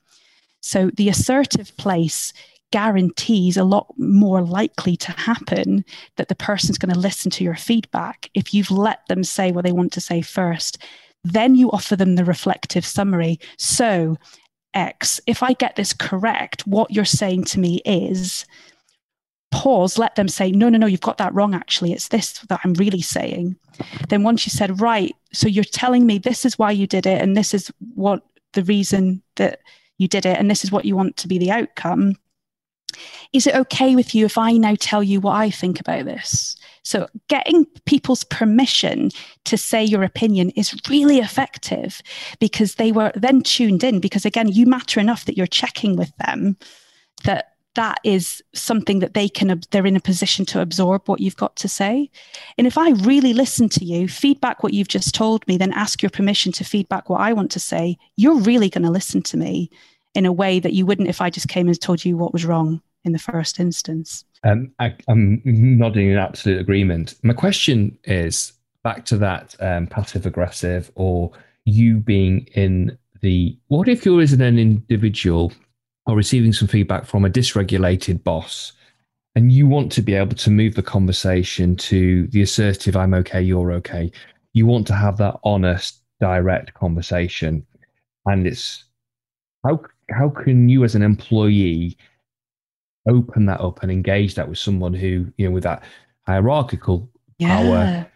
So 0.62 0.90
the 0.96 1.10
assertive 1.10 1.76
place 1.76 2.32
guarantees 2.74 3.56
a 3.56 3.64
lot 3.64 3.86
more 4.00 4.42
likely 4.42 4.98
to 4.98 5.12
happen 5.12 5.86
that 6.18 6.28
the 6.28 6.34
person's 6.34 6.80
going 6.80 6.92
to 6.92 7.00
listen 7.00 7.30
to 7.30 7.44
your 7.44 7.54
feedback 7.54 8.32
if 8.34 8.52
you've 8.52 8.72
let 8.72 9.06
them 9.08 9.24
say 9.24 9.52
what 9.52 9.64
they 9.64 9.72
want 9.72 9.94
to 9.94 10.02
say 10.02 10.24
first. 10.24 10.80
Then 11.24 11.54
you 11.54 11.70
offer 11.70 11.96
them 11.96 12.16
the 12.16 12.26
reflective 12.26 12.84
summary. 12.84 13.40
So, 13.60 14.18
X, 14.74 15.22
if 15.28 15.44
I 15.44 15.54
get 15.54 15.76
this 15.76 15.94
correct, 15.94 16.66
what 16.66 16.90
you're 16.90 17.06
saying 17.06 17.44
to 17.44 17.60
me 17.60 17.80
is 17.86 18.44
pause, 19.52 20.00
let 20.00 20.16
them 20.16 20.28
say, 20.28 20.52
no, 20.52 20.68
no, 20.68 20.80
no, 20.80 20.88
you've 20.88 21.00
got 21.00 21.20
that 21.20 21.34
wrong, 21.36 21.54
actually. 21.54 21.94
It's 21.94 22.08
this 22.08 22.40
that 22.50 22.62
I'm 22.64 22.74
really 22.74 23.04
saying. 23.04 23.56
Then 24.10 24.24
once 24.24 24.48
you 24.48 24.50
said, 24.50 24.82
right, 24.82 25.16
so 25.32 25.48
you're 25.48 25.64
telling 25.64 26.08
me 26.08 26.18
this 26.18 26.44
is 26.44 26.58
why 26.58 26.72
you 26.72 26.88
did 26.88 27.06
it, 27.06 27.22
and 27.22 27.38
this 27.38 27.54
is 27.54 27.72
what 27.94 28.24
the 28.54 28.64
reason 28.64 29.22
that 29.36 29.60
you 30.00 30.08
did 30.08 30.26
it, 30.26 30.40
and 30.40 30.50
this 30.50 30.64
is 30.64 30.72
what 30.72 30.86
you 30.86 30.96
want 30.96 31.18
to 31.18 31.28
be 31.28 31.38
the 31.38 31.52
outcome. 31.52 32.16
Is 33.34 33.48
it 33.48 33.56
okay 33.56 33.96
with 33.96 34.14
you 34.14 34.26
if 34.26 34.38
I 34.38 34.54
now 34.54 34.76
tell 34.80 35.04
you 35.04 35.20
what 35.20 35.36
I 35.36 35.50
think 35.50 35.80
about 35.80 36.06
this? 36.06 36.56
So, 36.84 37.08
getting 37.30 37.66
people's 37.86 38.26
permission 38.26 39.10
to 39.46 39.58
say 39.58 39.84
your 39.84 40.04
opinion 40.04 40.50
is 40.52 40.76
really 40.90 41.20
effective 41.20 42.02
because 42.40 42.76
they 42.76 42.92
were 42.92 43.12
then 43.16 43.42
tuned 43.42 43.84
in. 43.84 44.00
Because 44.00 44.26
again, 44.26 44.50
you 44.50 44.66
matter 44.66 45.00
enough 45.00 45.26
that 45.26 45.38
you're 45.38 45.48
checking 45.48 45.96
with 45.96 46.12
them 46.18 46.58
that 47.24 47.54
that 47.76 48.00
is 48.04 48.44
something 48.54 49.00
that 49.00 49.14
they 49.14 49.28
can 49.28 49.62
they're 49.72 49.86
in 49.86 49.96
a 49.96 50.02
position 50.02 50.46
to 50.46 50.62
absorb 50.62 51.08
what 51.08 51.20
you've 51.20 51.38
got 51.38 51.56
to 51.56 51.68
say 51.68 52.10
and 52.58 52.68
if 52.68 52.78
i 52.78 52.92
really 52.92 53.34
listen 53.34 53.68
to 53.68 53.84
you 53.84 54.08
feedback 54.08 54.62
what 54.62 54.74
you've 54.74 54.88
just 54.88 55.16
told 55.16 55.48
me 55.48 55.58
then 55.58 55.74
ask 55.74 56.02
your 56.02 56.10
permission 56.10 56.52
to 56.52 56.64
feedback 56.64 57.10
what 57.10 57.22
i 57.22 57.34
want 57.34 57.52
to 57.52 57.60
say 57.60 57.98
you're 58.16 58.40
really 58.40 58.70
going 58.70 58.84
to 58.84 58.92
listen 58.92 59.22
to 59.22 59.38
me 59.38 59.70
in 60.16 60.26
a 60.26 60.34
way 60.34 60.60
that 60.60 60.74
you 60.74 60.86
wouldn't 60.86 61.10
if 61.10 61.22
i 61.22 61.30
just 61.30 61.48
came 61.48 61.68
and 61.68 61.80
told 61.80 62.04
you 62.04 62.18
what 62.18 62.34
was 62.34 62.46
wrong 62.46 62.82
in 63.04 63.12
the 63.12 63.20
first 63.20 63.60
instance. 63.60 64.26
Um, 64.44 64.72
I, 64.80 64.96
am 65.08 65.42
nodding 65.46 66.10
in 66.10 66.18
absolute 66.18 66.60
agreement. 66.60 67.16
My 67.24 67.34
question 67.34 67.98
is 68.04 68.54
back 68.84 69.06
to 69.06 69.18
that 69.18 69.56
um, 69.60 69.88
passive 69.88 70.26
aggressive 70.26 70.92
or 70.96 71.32
you 71.66 72.00
being 72.00 72.48
in 72.54 72.98
the 73.22 73.58
what 73.68 73.88
if 73.88 74.06
you're 74.06 74.22
as 74.22 74.34
an 74.34 74.42
individual 74.42 75.54
or 76.06 76.16
receiving 76.16 76.52
some 76.52 76.68
feedback 76.68 77.06
from 77.06 77.24
a 77.24 77.30
dysregulated 77.30 78.22
boss 78.24 78.74
and 79.36 79.54
you 79.54 79.66
want 79.66 79.92
to 79.94 80.02
be 80.02 80.14
able 80.14 80.36
to 80.36 80.52
move 80.52 80.76
the 80.76 80.84
conversation 80.84 81.78
to 81.78 82.28
the 82.28 82.42
assertive 82.42 82.98
i'm 82.98 83.14
okay 83.14 83.42
you're 83.42 83.72
okay. 83.72 84.12
You 84.52 84.66
want 84.66 84.86
to 84.88 84.94
have 84.94 85.16
that 85.18 85.40
honest 85.46 86.02
direct 86.20 86.74
conversation. 86.74 87.66
And 88.26 88.46
it's 88.46 88.84
how 89.64 89.82
how 90.14 90.30
can 90.30 90.70
you 90.70 90.84
as 90.84 90.96
an 90.96 91.02
employee 91.02 91.98
open 93.08 93.46
that 93.48 93.60
up 93.60 93.82
and 93.84 93.92
engage 93.92 94.36
that 94.36 94.48
with 94.48 94.58
someone 94.58 94.94
who, 94.94 95.32
you 95.38 95.46
know, 95.48 95.52
with 95.52 95.64
that 95.64 95.84
hierarchical 96.26 97.10
yeah. 97.38 97.58
power 97.58 98.12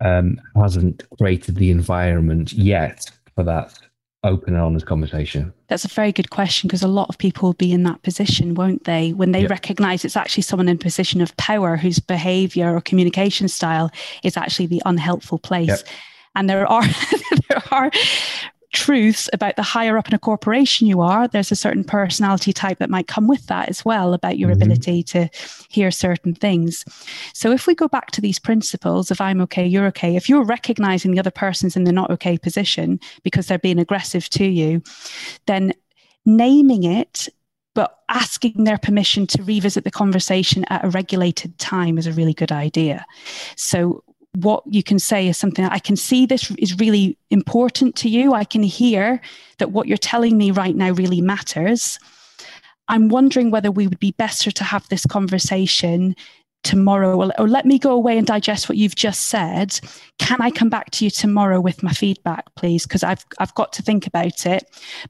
um, 0.00 0.40
hasn't 0.56 1.04
created 1.18 1.56
the 1.56 1.70
environment 1.70 2.52
yet 2.52 3.10
for 3.34 3.44
that 3.44 3.78
open 4.24 4.54
and 4.54 4.62
honest 4.62 4.86
conversation? 4.86 5.52
That's 5.68 5.84
a 5.84 5.88
very 5.88 6.12
good 6.12 6.30
question 6.30 6.68
because 6.68 6.82
a 6.82 6.88
lot 6.88 7.08
of 7.08 7.18
people 7.18 7.48
will 7.48 7.54
be 7.54 7.72
in 7.72 7.82
that 7.84 8.02
position, 8.02 8.54
won't 8.54 8.84
they? 8.84 9.12
When 9.12 9.32
they 9.32 9.42
yep. 9.42 9.50
recognize 9.50 10.04
it's 10.04 10.16
actually 10.16 10.42
someone 10.42 10.68
in 10.68 10.76
a 10.76 10.78
position 10.78 11.20
of 11.20 11.36
power 11.36 11.76
whose 11.76 11.98
behavior 11.98 12.74
or 12.74 12.80
communication 12.80 13.48
style 13.48 13.90
is 14.22 14.36
actually 14.36 14.66
the 14.66 14.82
unhelpful 14.84 15.38
place. 15.38 15.68
Yep. 15.68 15.80
And 16.34 16.48
there 16.48 16.66
are 16.66 16.84
there 17.48 17.62
are 17.70 17.90
truths 18.82 19.30
about 19.32 19.54
the 19.54 19.62
higher 19.62 19.96
up 19.96 20.08
in 20.08 20.14
a 20.14 20.18
corporation 20.18 20.88
you 20.88 21.00
are, 21.00 21.28
there's 21.28 21.52
a 21.52 21.56
certain 21.56 21.84
personality 21.84 22.52
type 22.52 22.78
that 22.78 22.90
might 22.90 23.06
come 23.06 23.28
with 23.28 23.46
that 23.46 23.68
as 23.68 23.84
well 23.84 24.12
about 24.12 24.38
your 24.38 24.50
mm-hmm. 24.50 24.62
ability 24.62 25.04
to 25.04 25.30
hear 25.68 25.92
certain 25.92 26.34
things. 26.34 26.84
So 27.32 27.52
if 27.52 27.68
we 27.68 27.76
go 27.76 27.86
back 27.86 28.10
to 28.10 28.20
these 28.20 28.40
principles 28.40 29.12
of 29.12 29.20
I'm 29.20 29.40
okay, 29.42 29.64
you're 29.64 29.86
okay, 29.86 30.16
if 30.16 30.28
you're 30.28 30.42
recognizing 30.42 31.12
the 31.12 31.20
other 31.20 31.30
person's 31.30 31.76
in 31.76 31.84
the 31.84 31.92
not 31.92 32.10
okay 32.10 32.36
position 32.36 32.98
because 33.22 33.46
they're 33.46 33.56
being 33.56 33.78
aggressive 33.78 34.28
to 34.30 34.44
you, 34.44 34.82
then 35.46 35.74
naming 36.26 36.82
it 36.82 37.28
but 37.74 38.00
asking 38.08 38.64
their 38.64 38.78
permission 38.78 39.26
to 39.26 39.42
revisit 39.44 39.84
the 39.84 39.90
conversation 39.90 40.64
at 40.70 40.84
a 40.84 40.90
regulated 40.90 41.56
time 41.58 41.96
is 41.96 42.06
a 42.06 42.12
really 42.12 42.34
good 42.34 42.52
idea. 42.52 43.06
So 43.56 44.02
what 44.34 44.62
you 44.66 44.82
can 44.82 44.98
say 44.98 45.28
is 45.28 45.36
something 45.36 45.64
I 45.64 45.78
can 45.78 45.96
see 45.96 46.24
this 46.24 46.50
is 46.52 46.78
really 46.78 47.18
important 47.30 47.96
to 47.96 48.08
you. 48.08 48.32
I 48.32 48.44
can 48.44 48.62
hear 48.62 49.20
that 49.58 49.72
what 49.72 49.86
you're 49.86 49.98
telling 49.98 50.38
me 50.38 50.50
right 50.50 50.74
now 50.74 50.90
really 50.92 51.20
matters. 51.20 51.98
I'm 52.88 53.08
wondering 53.08 53.50
whether 53.50 53.70
we 53.70 53.86
would 53.86 54.00
be 54.00 54.12
better 54.12 54.50
to 54.50 54.64
have 54.64 54.88
this 54.88 55.06
conversation 55.06 56.16
tomorrow 56.62 57.16
or, 57.16 57.40
or, 57.40 57.48
let 57.48 57.66
me 57.66 57.78
go 57.78 57.90
away 57.92 58.16
and 58.16 58.26
digest 58.26 58.68
what 58.68 58.78
you've 58.78 58.94
just 58.94 59.24
said. 59.24 59.78
Can 60.18 60.40
i 60.40 60.50
come 60.50 60.68
back 60.68 60.90
to 60.92 61.04
you 61.04 61.10
tomorrow 61.10 61.60
with 61.60 61.82
my 61.82 61.92
feedback 61.92 62.54
please? 62.54 62.84
Because 62.84 63.02
i've 63.02 63.24
i've 63.38 63.54
got 63.54 63.72
to 63.74 63.82
think 63.82 64.06
about 64.06 64.46
it 64.46 64.64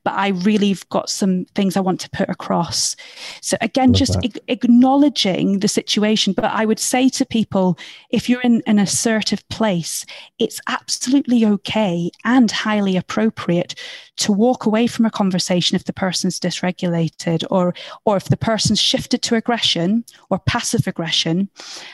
but 0.04 0.14
i 0.14 0.28
really 0.28 0.70
have 0.70 0.88
got 0.88 1.10
some 1.10 1.44
things 1.54 1.76
i 1.76 1.80
want 1.80 2.00
to 2.00 2.10
put 2.10 2.28
across. 2.28 2.96
So 3.40 3.56
again 3.60 3.92
just 3.92 4.16
ag- 4.24 4.40
acknowledging 4.48 5.60
the 5.60 5.68
situation 5.68 6.32
but 6.32 6.46
i 6.46 6.64
would 6.64 6.78
say 6.78 7.08
to 7.10 7.26
people 7.26 7.78
if 8.10 8.28
you're 8.28 8.40
in 8.40 8.62
an 8.66 8.78
assertive 8.78 9.46
place 9.48 10.06
it's 10.38 10.60
absolutely 10.68 11.44
okay 11.44 12.10
and 12.24 12.50
highly 12.50 12.96
appropriate 12.96 13.74
to 14.16 14.32
walk 14.32 14.66
away 14.66 14.86
from 14.86 15.04
a 15.04 15.10
conversation 15.10 15.76
if 15.76 15.84
the 15.84 15.92
person's 15.92 16.40
dysregulated 16.40 17.44
or 17.50 17.74
or 18.04 18.16
if 18.16 18.24
the 18.24 18.36
person's 18.36 18.80
shifted 18.80 19.22
to 19.22 19.34
aggression 19.34 20.04
or 20.30 20.38
passive 20.38 20.86
aggression 20.86 21.41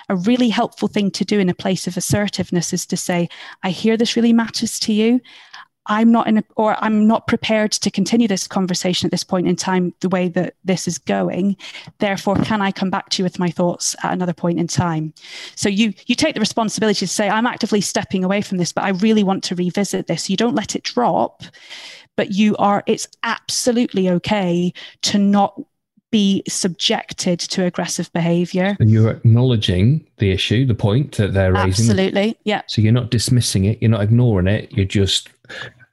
a 0.09 0.17
really 0.17 0.49
helpful 0.49 0.89
thing 0.89 1.11
to 1.11 1.25
do 1.25 1.39
in 1.39 1.49
a 1.49 1.55
place 1.55 1.87
of 1.87 1.97
assertiveness 1.97 2.73
is 2.73 2.87
to 2.87 2.97
say 2.97 3.29
i 3.63 3.71
hear 3.71 3.97
this 3.97 4.17
really 4.17 4.33
matters 4.33 4.79
to 4.79 4.93
you 4.93 5.21
I'm 5.89 6.13
not 6.13 6.27
in 6.27 6.39
a, 6.39 6.45
or 6.57 6.77
I'm 6.85 7.07
not 7.07 7.27
prepared 7.27 7.73
to 7.73 7.91
continue 7.91 8.29
this 8.29 8.47
conversation 8.47 9.07
at 9.07 9.11
this 9.11 9.25
point 9.25 9.49
in 9.49 9.57
time 9.57 9.95
the 10.01 10.09
way 10.09 10.29
that 10.29 10.55
this 10.65 10.87
is 10.87 10.99
going. 10.99 11.57
Therefore, 11.99 12.37
can 12.37 12.61
I 12.61 12.71
come 12.71 12.91
back 12.91 13.09
to 13.11 13.23
you 13.23 13.25
with 13.25 13.39
my 13.39 13.51
thoughts 13.51 13.97
at 14.03 14.13
another 14.13 14.35
point 14.35 14.61
in 14.61 14.67
time? 14.67 15.15
So 15.57 15.69
you 15.69 15.95
you 16.07 16.15
take 16.15 16.35
the 16.35 16.41
responsibility 16.41 17.07
to 17.07 17.09
say, 17.09 17.29
I'm 17.29 17.47
actively 17.47 17.81
stepping 17.81 18.23
away 18.23 18.43
from 18.43 18.59
this, 18.59 18.73
but 18.73 18.85
I 18.85 18.91
really 18.91 19.25
want 19.25 19.43
to 19.45 19.55
revisit 19.55 20.07
this. 20.07 20.29
You 20.29 20.37
don't 20.37 20.55
let 20.55 20.77
it 20.77 20.85
drop 20.85 21.43
but 22.17 22.33
you 22.33 22.57
are 22.57 22.83
it's 22.87 23.07
absolutely 23.23 24.11
okay 24.11 24.73
to 25.03 25.19
not 25.19 25.57
be 26.11 26.43
subjected 26.49 27.39
to 27.39 27.65
aggressive 27.65 28.13
behavior. 28.13 28.77
And 28.81 28.91
you're 28.91 29.11
acknowledging 29.11 30.07
the 30.19 30.31
issue, 30.31 30.65
the 30.67 30.75
point 30.75 31.17
that 31.17 31.35
they're 31.35 31.53
raising. 31.53 31.91
Absolutely. 31.91 32.39
Yeah. 32.45 32.63
So 32.67 32.81
you're 32.81 32.93
not 32.93 33.11
dismissing 33.11 33.67
it, 33.67 33.81
you're 33.81 33.91
not 33.91 34.03
ignoring 34.03 34.47
it, 34.47 34.73
you're 34.73 34.87
just 34.87 35.29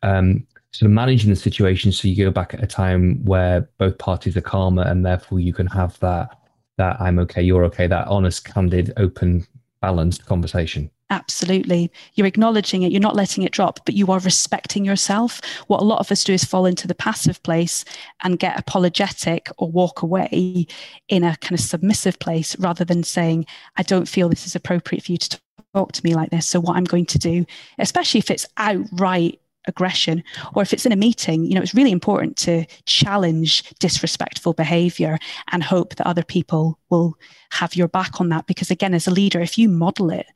um, 0.04 0.46
sort 0.72 0.88
of 0.88 0.94
managing 0.94 1.30
the 1.30 1.36
situation 1.36 1.92
so 1.92 2.08
you 2.08 2.26
go 2.26 2.32
back 2.32 2.54
at 2.54 2.64
a 2.64 2.68
time 2.68 3.24
where 3.26 3.70
both 3.78 3.98
parties 3.98 4.36
are 4.36 4.42
calmer 4.42 4.84
and 4.84 5.06
therefore 5.06 5.40
you 5.40 5.54
can 5.54 5.68
have 5.68 5.98
that 6.00 6.38
that 6.78 7.00
I'm 7.00 7.20
okay, 7.20 7.42
you're 7.42 7.64
okay, 7.66 7.88
that 7.88 8.08
honest, 8.08 8.44
candid, 8.44 8.92
open, 8.98 9.48
balanced 9.82 10.26
conversation. 10.26 10.92
Absolutely. 11.12 11.92
You're 12.16 12.26
acknowledging 12.26 12.82
it, 12.82 12.92
you're 12.92 13.00
not 13.00 13.16
letting 13.16 13.44
it 13.44 13.52
drop, 13.52 13.80
but 13.86 13.94
you 13.94 14.08
are 14.08 14.20
respecting 14.20 14.84
yourself. 14.84 15.40
What 15.68 15.82
a 15.82 15.86
lot 15.86 16.00
of 16.00 16.12
us 16.12 16.24
do 16.24 16.34
is 16.34 16.44
fall 16.44 16.66
into 16.66 16.88
the 16.88 16.96
passive 16.96 17.42
place 17.44 17.86
and 18.24 18.40
get 18.40 18.58
apologetic 18.58 19.50
or 19.58 19.70
walk 19.70 20.02
away 20.02 20.66
in 21.08 21.24
a 21.24 21.38
kind 21.38 21.54
of 21.54 21.60
submissive 21.60 22.18
place 22.18 22.58
rather 22.58 22.84
than 22.84 23.04
saying, 23.04 23.46
I 23.78 23.84
don't 23.84 24.08
feel 24.08 24.30
this 24.30 24.48
is 24.48 24.56
appropriate 24.56 25.04
for 25.04 25.12
you 25.12 25.20
to 25.20 25.40
talk 25.76 25.92
to 25.92 26.02
me 26.04 26.16
like 26.16 26.32
this. 26.32 26.48
So, 26.48 26.60
what 26.60 26.76
I'm 26.76 26.86
going 26.86 27.06
to 27.08 27.20
do, 27.20 27.46
especially 27.78 28.20
if 28.20 28.32
it's 28.32 28.48
outright 28.58 29.40
aggression 29.68 30.24
or 30.56 30.62
if 30.62 30.74
it's 30.74 30.86
in 30.86 30.92
a 30.92 30.96
meeting 30.96 31.44
you 31.44 31.56
know 31.56 31.62
it's 31.62 31.74
really 31.74 31.92
important 31.92 32.38
to 32.38 32.64
challenge 32.86 33.64
disrespectful 33.80 34.54
behavior 34.54 35.18
and 35.52 35.64
hope 35.64 35.96
that 35.96 36.06
other 36.06 36.24
people 36.24 36.78
will 36.92 37.18
have 37.50 37.76
your 37.76 37.88
back 37.88 38.22
on 38.22 38.30
that 38.30 38.46
because 38.46 38.70
again 38.70 38.94
as 38.94 39.08
a 39.08 39.12
leader 39.12 39.42
if 39.42 39.58
you 39.58 39.68
model 39.68 40.12
it 40.12 40.28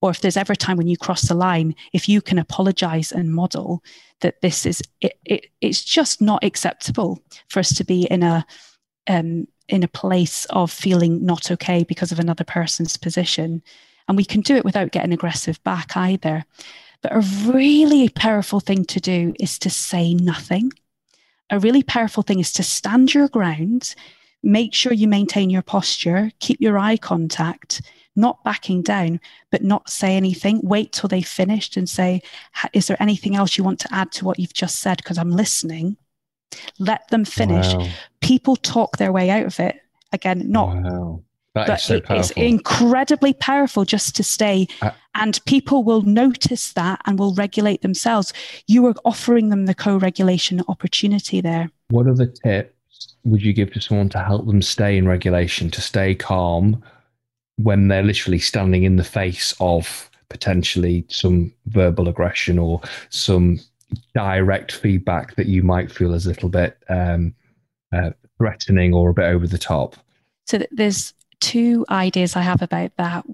or 0.00 0.10
if 0.10 0.20
there's 0.20 0.36
ever 0.36 0.52
a 0.52 0.56
time 0.56 0.76
when 0.76 0.86
you 0.86 0.96
cross 0.96 1.22
the 1.22 1.34
line 1.34 1.74
if 1.92 2.08
you 2.08 2.20
can 2.20 2.38
apologize 2.38 3.12
and 3.12 3.34
model 3.34 3.82
that 4.20 4.40
this 4.42 4.66
is 4.66 4.82
it, 5.00 5.18
it 5.24 5.46
it's 5.60 5.84
just 5.84 6.20
not 6.20 6.42
acceptable 6.44 7.22
for 7.48 7.60
us 7.60 7.74
to 7.74 7.84
be 7.84 8.02
in 8.04 8.22
a 8.22 8.46
um, 9.08 9.46
in 9.68 9.82
a 9.82 9.88
place 9.88 10.44
of 10.46 10.70
feeling 10.70 11.24
not 11.24 11.50
okay 11.50 11.84
because 11.84 12.12
of 12.12 12.18
another 12.18 12.44
person's 12.44 12.96
position. 12.96 13.62
And 14.08 14.16
we 14.16 14.24
can 14.24 14.40
do 14.40 14.56
it 14.56 14.64
without 14.64 14.92
getting 14.92 15.12
aggressive 15.12 15.62
back 15.64 15.96
either. 15.96 16.44
But 17.02 17.14
a 17.14 17.20
really 17.50 18.08
powerful 18.08 18.60
thing 18.60 18.84
to 18.86 19.00
do 19.00 19.34
is 19.38 19.58
to 19.60 19.70
say 19.70 20.14
nothing. 20.14 20.72
A 21.50 21.58
really 21.58 21.82
powerful 21.82 22.22
thing 22.22 22.40
is 22.40 22.52
to 22.54 22.62
stand 22.62 23.14
your 23.14 23.28
ground 23.28 23.94
make 24.42 24.72
sure 24.72 24.92
you 24.92 25.08
maintain 25.08 25.50
your 25.50 25.62
posture 25.62 26.30
keep 26.38 26.60
your 26.60 26.78
eye 26.78 26.96
contact 26.96 27.82
not 28.18 28.42
backing 28.44 28.82
down, 28.82 29.20
but 29.50 29.62
not 29.62 29.88
say 29.88 30.16
anything. 30.16 30.60
Wait 30.62 30.92
till 30.92 31.08
they've 31.08 31.26
finished 31.26 31.76
and 31.76 31.88
say, 31.88 32.20
Is 32.74 32.88
there 32.88 33.00
anything 33.00 33.36
else 33.36 33.56
you 33.56 33.64
want 33.64 33.80
to 33.80 33.94
add 33.94 34.12
to 34.12 34.24
what 34.24 34.38
you've 34.38 34.52
just 34.52 34.80
said? 34.80 34.98
Because 34.98 35.16
I'm 35.16 35.30
listening. 35.30 35.96
Let 36.78 37.08
them 37.08 37.24
finish. 37.24 37.72
Wow. 37.74 37.88
People 38.20 38.56
talk 38.56 38.96
their 38.96 39.12
way 39.12 39.30
out 39.30 39.46
of 39.46 39.60
it. 39.60 39.80
Again, 40.12 40.50
not. 40.50 40.82
Wow. 40.82 41.22
but 41.54 41.76
so 41.76 42.00
it's 42.10 42.30
incredibly 42.32 43.32
powerful 43.34 43.84
just 43.84 44.16
to 44.16 44.24
stay, 44.24 44.66
uh, 44.80 44.90
and 45.14 45.44
people 45.44 45.84
will 45.84 46.02
notice 46.02 46.72
that 46.72 47.00
and 47.04 47.18
will 47.18 47.34
regulate 47.34 47.82
themselves. 47.82 48.32
You 48.66 48.86
are 48.86 48.94
offering 49.04 49.50
them 49.50 49.66
the 49.66 49.74
co 49.74 49.96
regulation 49.96 50.62
opportunity 50.68 51.40
there. 51.40 51.70
What 51.90 52.06
are 52.06 52.14
the 52.14 52.26
tips 52.26 53.16
would 53.24 53.42
you 53.42 53.52
give 53.52 53.72
to 53.74 53.80
someone 53.80 54.08
to 54.10 54.18
help 54.18 54.46
them 54.46 54.62
stay 54.62 54.96
in 54.96 55.06
regulation, 55.06 55.70
to 55.70 55.80
stay 55.80 56.14
calm 56.14 56.82
when 57.58 57.88
they're 57.88 58.02
literally 58.02 58.38
standing 58.38 58.84
in 58.84 58.96
the 58.96 59.04
face 59.04 59.54
of 59.60 60.10
potentially 60.28 61.04
some 61.08 61.52
verbal 61.66 62.08
aggression 62.08 62.58
or 62.58 62.80
some 63.10 63.58
direct 64.14 64.72
feedback 64.72 65.34
that 65.36 65.46
you 65.46 65.62
might 65.62 65.90
feel 65.90 66.14
is 66.14 66.26
a 66.26 66.28
little 66.28 66.48
bit 66.48 66.76
um, 66.88 67.34
uh, 67.92 68.10
threatening 68.36 68.94
or 68.94 69.10
a 69.10 69.14
bit 69.14 69.24
over 69.24 69.46
the 69.46 69.58
top? 69.58 69.96
So 70.46 70.64
there's 70.70 71.14
two 71.40 71.84
ideas 71.90 72.36
I 72.36 72.42
have 72.42 72.62
about 72.62 72.96
that. 72.96 73.24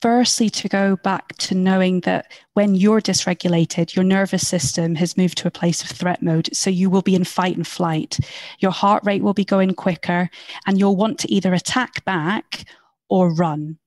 Firstly, 0.00 0.50
to 0.50 0.68
go 0.68 0.96
back 0.96 1.34
to 1.38 1.54
knowing 1.54 2.00
that 2.00 2.30
when 2.52 2.74
you're 2.74 3.00
dysregulated, 3.00 3.96
your 3.96 4.04
nervous 4.04 4.46
system 4.46 4.94
has 4.96 5.16
moved 5.16 5.38
to 5.38 5.48
a 5.48 5.50
place 5.50 5.82
of 5.82 5.88
threat 5.88 6.22
mode. 6.22 6.50
So 6.52 6.68
you 6.68 6.90
will 6.90 7.00
be 7.00 7.14
in 7.14 7.24
fight 7.24 7.56
and 7.56 7.66
flight. 7.66 8.18
Your 8.58 8.70
heart 8.70 9.02
rate 9.06 9.22
will 9.22 9.32
be 9.32 9.46
going 9.46 9.72
quicker, 9.72 10.28
and 10.66 10.78
you'll 10.78 10.96
want 10.96 11.18
to 11.20 11.32
either 11.32 11.54
attack 11.54 12.04
back 12.04 12.66
or 13.14 13.32
run 13.32 13.78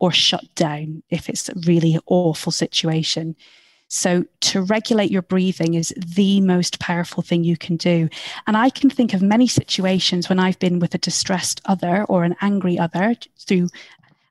or 0.00 0.10
shut 0.10 0.44
down 0.56 1.00
if 1.08 1.28
it's 1.28 1.48
a 1.48 1.54
really 1.66 2.00
awful 2.06 2.50
situation. 2.50 3.36
So, 3.86 4.24
to 4.40 4.62
regulate 4.62 5.12
your 5.12 5.22
breathing 5.22 5.74
is 5.74 5.94
the 5.96 6.40
most 6.40 6.80
powerful 6.80 7.22
thing 7.22 7.44
you 7.44 7.56
can 7.56 7.76
do. 7.76 8.08
And 8.48 8.56
I 8.56 8.70
can 8.70 8.90
think 8.90 9.14
of 9.14 9.22
many 9.22 9.46
situations 9.46 10.28
when 10.28 10.40
I've 10.40 10.58
been 10.58 10.80
with 10.80 10.96
a 10.96 10.98
distressed 10.98 11.60
other 11.66 12.02
or 12.08 12.24
an 12.24 12.34
angry 12.40 12.76
other 12.76 13.14
through, 13.38 13.68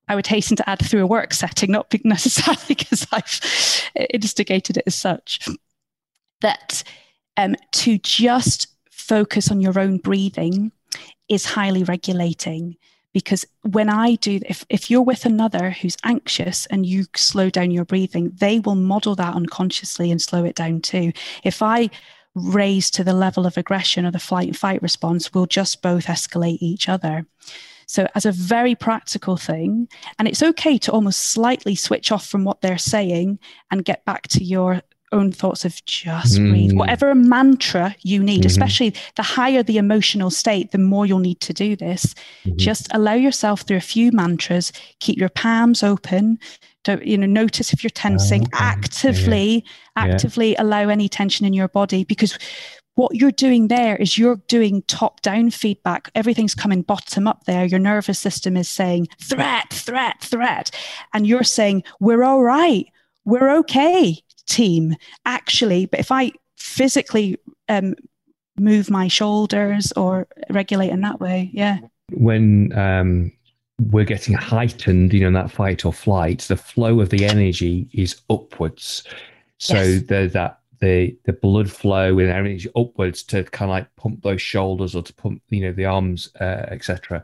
I 0.10 0.16
would 0.16 0.28
hasten 0.28 0.58
to 0.58 0.70
add, 0.70 0.86
through 0.86 1.04
a 1.04 1.08
work 1.08 1.34
setting, 1.34 1.72
not 1.72 1.94
necessarily 2.04 2.62
because 2.68 3.08
I've 3.14 3.40
instigated 4.14 4.76
it 4.76 4.84
as 4.86 4.96
such, 4.96 5.48
that 6.42 6.84
um, 7.38 7.56
to 7.72 7.98
just 8.00 8.68
focus 8.92 9.50
on 9.50 9.62
your 9.62 9.80
own 9.80 10.00
breathing 10.00 10.74
is 11.30 11.46
highly 11.46 11.86
regulating 11.86 12.76
because 13.16 13.46
when 13.62 13.88
i 13.90 14.16
do 14.16 14.42
if, 14.46 14.66
if 14.68 14.92
you're 14.92 15.02
with 15.02 15.26
another 15.26 15.72
who's 15.72 15.96
anxious 16.04 16.66
and 16.66 16.86
you 16.86 17.06
slow 17.16 17.50
down 17.50 17.72
your 17.72 17.86
breathing 17.86 18.30
they 18.40 18.60
will 18.60 18.76
model 18.76 19.16
that 19.16 19.34
unconsciously 19.34 20.12
and 20.12 20.22
slow 20.22 20.44
it 20.44 20.54
down 20.54 20.82
too. 20.82 21.14
If 21.44 21.62
i 21.62 21.90
raise 22.36 22.92
to 22.92 23.06
the 23.06 23.14
level 23.14 23.46
of 23.48 23.58
aggression 23.58 24.06
or 24.06 24.12
the 24.12 24.20
flight 24.20 24.48
and 24.48 24.58
fight 24.58 24.82
response 24.82 25.34
we'll 25.34 25.46
just 25.46 25.82
both 25.82 26.08
escalate 26.08 26.58
each 26.60 26.90
other. 26.90 27.26
So 27.88 28.06
as 28.16 28.26
a 28.26 28.34
very 28.34 28.76
practical 28.76 29.38
thing 29.38 29.88
and 30.20 30.28
it's 30.28 30.44
okay 30.44 30.78
to 30.80 30.92
almost 30.92 31.22
slightly 31.22 31.76
switch 31.76 32.12
off 32.12 32.28
from 32.28 32.44
what 32.44 32.60
they're 32.60 32.78
saying 32.78 33.40
and 33.72 33.86
get 33.86 34.04
back 34.04 34.28
to 34.30 34.44
your 34.44 34.82
own 35.12 35.32
thoughts 35.32 35.66
of 35.66 35.84
just 35.86 36.40
mm. 36.40 36.50
breathe, 36.50 36.74
whatever 36.74 37.14
mantra 37.16 37.96
you 38.02 38.22
need, 38.24 38.42
mm-hmm. 38.42 38.48
especially 38.48 38.94
the 39.16 39.24
higher 39.24 39.64
the 39.64 39.78
emotional 39.78 40.30
state, 40.30 40.72
the 40.72 40.78
more 40.78 41.06
you'll 41.06 41.20
need 41.20 41.40
to 41.42 41.54
do 41.54 41.76
this. 41.76 42.14
Mm-hmm. 42.44 42.58
Just 42.58 42.88
allow 42.94 43.14
yourself 43.14 43.62
through 43.62 43.78
a 43.78 43.82
few 43.82 44.12
mantras, 44.12 44.72
keep 45.00 45.18
your 45.18 45.30
palms 45.30 45.84
open. 45.84 46.40
Don't, 46.84 47.06
you 47.06 47.18
know, 47.18 47.26
notice 47.26 47.74
if 47.74 47.84
you're 47.84 47.90
tensing, 47.90 48.44
oh, 48.44 48.58
okay. 48.58 48.64
actively, 48.64 49.66
yeah. 49.98 50.04
actively 50.04 50.52
yeah. 50.52 50.62
allow 50.62 50.90
any 50.90 51.10
tension 51.10 51.46
in 51.46 51.54
your 51.54 51.68
body 51.68 52.04
because 52.04 52.38
what 52.94 53.16
you're 53.16 53.32
doing 53.32 53.68
there 53.68 53.98
is 53.98 54.18
you're 54.18 54.38
doing 54.48 54.84
top 54.84 55.22
down 55.22 55.50
feedback. 55.50 56.10
Everything's 56.16 56.56
coming 56.56 56.82
bottom 56.82 57.28
up 57.28 57.44
there. 57.46 57.66
Your 57.66 57.80
nervous 57.80 58.20
system 58.20 58.56
is 58.56 58.70
saying 58.70 59.08
threat, 59.22 59.72
threat, 59.72 60.22
threat. 60.22 60.72
And 61.14 61.28
you're 61.28 61.44
saying, 61.44 61.84
we're 62.00 62.24
all 62.24 62.42
right. 62.42 62.86
We're 63.26 63.50
okay 63.58 64.24
team 64.48 64.96
actually 65.26 65.86
but 65.86 66.00
if 66.00 66.12
i 66.12 66.32
physically 66.58 67.38
um, 67.70 67.96
move 68.58 68.90
my 68.90 69.08
shoulders 69.08 69.92
or 69.96 70.28
regulate 70.50 70.90
in 70.90 71.02
that 71.02 71.20
way 71.20 71.50
yeah. 71.54 71.80
When 72.12 72.78
um, 72.78 73.32
we're 73.80 74.06
getting 74.06 74.36
heightened 74.36 75.14
you 75.14 75.22
know 75.22 75.28
in 75.28 75.34
that 75.34 75.52
fight 75.52 75.86
or 75.86 75.94
flight 75.94 76.40
the 76.42 76.56
flow 76.56 77.02
of 77.02 77.10
the 77.10 77.26
energy 77.26 77.88
is 77.94 78.22
upwards. 78.30 79.04
So 79.58 79.82
yes. 79.82 80.04
there's 80.08 80.34
that 80.34 80.60
the 80.80 81.18
the 81.24 81.34
blood 81.34 81.72
flow 81.72 82.20
and 82.20 82.30
energy 82.30 82.70
upwards 82.76 83.24
to 83.24 83.44
kind 83.46 83.72
of 83.72 83.76
like 83.76 83.96
pump 83.96 84.22
those 84.22 84.42
shoulders 84.42 84.96
or 84.96 85.02
to 85.02 85.14
pump 85.14 85.42
you 85.50 85.62
know 85.62 85.72
the 85.72 85.86
arms 85.86 86.30
uh, 86.40 86.66
etc 86.68 87.24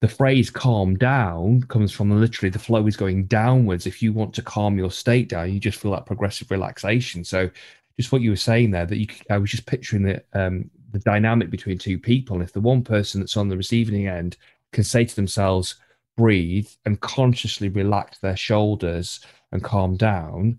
the 0.00 0.08
phrase 0.08 0.48
calm 0.48 0.96
down 0.96 1.62
comes 1.64 1.92
from 1.92 2.10
literally 2.10 2.50
the 2.50 2.58
flow 2.58 2.86
is 2.86 2.96
going 2.96 3.26
downwards. 3.26 3.86
If 3.86 4.02
you 4.02 4.12
want 4.12 4.34
to 4.34 4.42
calm 4.42 4.78
your 4.78 4.90
state 4.90 5.28
down, 5.28 5.52
you 5.52 5.60
just 5.60 5.78
feel 5.78 5.90
that 5.90 6.06
progressive 6.06 6.50
relaxation. 6.50 7.22
So, 7.22 7.50
just 7.98 8.12
what 8.12 8.22
you 8.22 8.30
were 8.30 8.36
saying 8.36 8.70
there, 8.70 8.86
that 8.86 8.96
you, 8.96 9.06
I 9.28 9.36
was 9.36 9.50
just 9.50 9.66
picturing 9.66 10.04
the 10.04 10.24
um, 10.32 10.70
the 10.92 11.00
dynamic 11.00 11.50
between 11.50 11.76
two 11.76 11.98
people. 11.98 12.34
And 12.34 12.42
if 12.42 12.52
the 12.52 12.60
one 12.60 12.82
person 12.82 13.20
that's 13.20 13.36
on 13.36 13.48
the 13.48 13.56
receiving 13.56 14.08
end 14.08 14.38
can 14.72 14.84
say 14.84 15.04
to 15.04 15.16
themselves, 15.16 15.76
breathe 16.16 16.68
and 16.86 17.00
consciously 17.00 17.68
relax 17.68 18.18
their 18.18 18.36
shoulders 18.36 19.20
and 19.52 19.62
calm 19.62 19.96
down, 19.96 20.58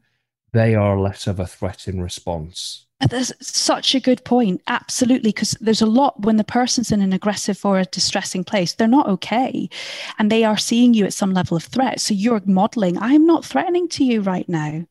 they 0.53 0.75
are 0.75 0.99
less 0.99 1.27
of 1.27 1.39
a 1.39 1.47
threat 1.47 1.87
in 1.87 2.01
response. 2.01 2.85
That's 3.09 3.33
such 3.39 3.95
a 3.95 3.99
good 3.99 4.23
point. 4.23 4.61
Absolutely. 4.67 5.31
Because 5.31 5.57
there's 5.59 5.81
a 5.81 5.87
lot 5.87 6.21
when 6.21 6.37
the 6.37 6.43
person's 6.43 6.91
in 6.91 7.01
an 7.01 7.13
aggressive 7.13 7.65
or 7.65 7.79
a 7.79 7.85
distressing 7.85 8.43
place, 8.43 8.73
they're 8.73 8.87
not 8.87 9.09
okay. 9.09 9.69
And 10.19 10.31
they 10.31 10.43
are 10.43 10.57
seeing 10.57 10.93
you 10.93 11.05
at 11.05 11.13
some 11.13 11.33
level 11.33 11.57
of 11.57 11.63
threat. 11.63 11.99
So 11.99 12.13
you're 12.13 12.41
modeling, 12.45 12.97
I'm 12.97 13.25
not 13.25 13.45
threatening 13.45 13.87
to 13.89 14.03
you 14.03 14.21
right 14.21 14.47
now. 14.47 14.85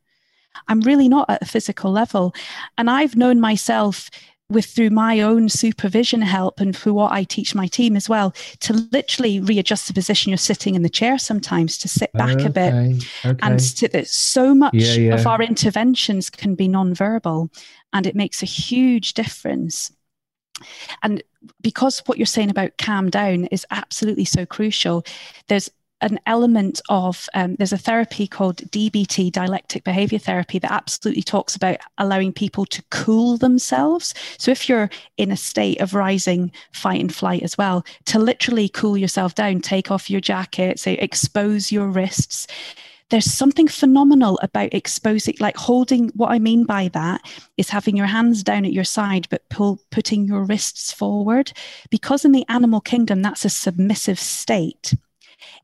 I'm 0.68 0.80
really 0.80 1.08
not 1.08 1.30
at 1.30 1.42
a 1.42 1.46
physical 1.46 1.92
level. 1.92 2.34
And 2.76 2.90
I've 2.90 3.16
known 3.16 3.40
myself 3.40 4.10
with 4.50 4.66
through 4.66 4.90
my 4.90 5.20
own 5.20 5.48
supervision 5.48 6.20
help 6.20 6.60
and 6.60 6.76
through 6.76 6.94
what 6.94 7.12
I 7.12 7.24
teach 7.24 7.54
my 7.54 7.66
team 7.66 7.96
as 7.96 8.08
well 8.08 8.34
to 8.60 8.72
literally 8.92 9.40
readjust 9.40 9.86
the 9.86 9.94
position 9.94 10.30
you're 10.30 10.36
sitting 10.36 10.74
in 10.74 10.82
the 10.82 10.88
chair 10.88 11.18
sometimes 11.18 11.78
to 11.78 11.88
sit 11.88 12.12
back 12.12 12.36
okay, 12.36 12.46
a 12.46 12.50
bit 12.50 13.04
okay. 13.24 13.38
and 13.42 13.60
to, 13.76 14.04
so 14.04 14.54
much 14.54 14.74
yeah, 14.74 14.94
yeah. 14.94 15.14
of 15.14 15.26
our 15.26 15.40
interventions 15.40 16.28
can 16.28 16.54
be 16.54 16.68
non-verbal 16.68 17.50
and 17.92 18.06
it 18.06 18.16
makes 18.16 18.42
a 18.42 18.46
huge 18.46 19.14
difference 19.14 19.92
and 21.02 21.22
because 21.62 22.00
what 22.00 22.18
you're 22.18 22.26
saying 22.26 22.50
about 22.50 22.76
calm 22.76 23.08
down 23.08 23.46
is 23.46 23.64
absolutely 23.70 24.24
so 24.24 24.44
crucial 24.44 25.04
there's 25.48 25.70
an 26.00 26.18
element 26.26 26.80
of 26.88 27.28
um, 27.34 27.56
there's 27.56 27.72
a 27.72 27.78
therapy 27.78 28.26
called 28.26 28.56
DBT, 28.70 29.30
dialectic 29.32 29.84
behavior 29.84 30.18
therapy, 30.18 30.58
that 30.58 30.72
absolutely 30.72 31.22
talks 31.22 31.54
about 31.56 31.78
allowing 31.98 32.32
people 32.32 32.64
to 32.66 32.82
cool 32.90 33.36
themselves. 33.36 34.14
So 34.38 34.50
if 34.50 34.68
you're 34.68 34.90
in 35.16 35.30
a 35.30 35.36
state 35.36 35.80
of 35.80 35.94
rising 35.94 36.52
fight 36.72 37.00
and 37.00 37.14
flight 37.14 37.42
as 37.42 37.58
well, 37.58 37.84
to 38.06 38.18
literally 38.18 38.68
cool 38.68 38.96
yourself 38.96 39.34
down, 39.34 39.60
take 39.60 39.90
off 39.90 40.10
your 40.10 40.20
jacket, 40.20 40.78
say 40.78 40.94
expose 40.94 41.70
your 41.70 41.88
wrists. 41.88 42.46
There's 43.10 43.30
something 43.30 43.66
phenomenal 43.66 44.38
about 44.40 44.72
exposing, 44.72 45.34
like 45.40 45.56
holding. 45.56 46.10
What 46.10 46.30
I 46.30 46.38
mean 46.38 46.64
by 46.64 46.88
that 46.88 47.20
is 47.56 47.68
having 47.68 47.96
your 47.96 48.06
hands 48.06 48.44
down 48.44 48.64
at 48.64 48.72
your 48.72 48.84
side, 48.84 49.26
but 49.30 49.48
pull, 49.48 49.80
putting 49.90 50.26
your 50.26 50.44
wrists 50.44 50.92
forward. 50.92 51.52
Because 51.90 52.24
in 52.24 52.30
the 52.30 52.46
animal 52.48 52.80
kingdom, 52.80 53.20
that's 53.20 53.44
a 53.44 53.50
submissive 53.50 54.18
state 54.18 54.94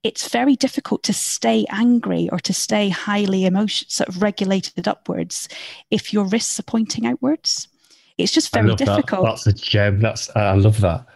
it's 0.02 0.28
very 0.28 0.56
difficult 0.56 1.02
to 1.04 1.12
stay 1.12 1.64
angry 1.70 2.28
or 2.30 2.38
to 2.40 2.52
stay 2.52 2.88
highly 2.88 3.44
emotion 3.44 3.88
sort 3.88 4.08
of 4.08 4.22
regulated 4.22 4.88
upwards 4.88 5.48
if 5.90 6.12
your 6.12 6.24
wrists 6.24 6.58
are 6.58 6.64
pointing 6.64 7.06
outwards. 7.06 7.68
It's 8.18 8.32
just 8.32 8.52
very 8.52 8.74
difficult. 8.76 9.24
That. 9.24 9.30
That's 9.30 9.46
a 9.46 9.52
gem. 9.52 10.00
That's 10.00 10.34
I 10.34 10.54
love 10.54 10.80
that. 10.80 11.06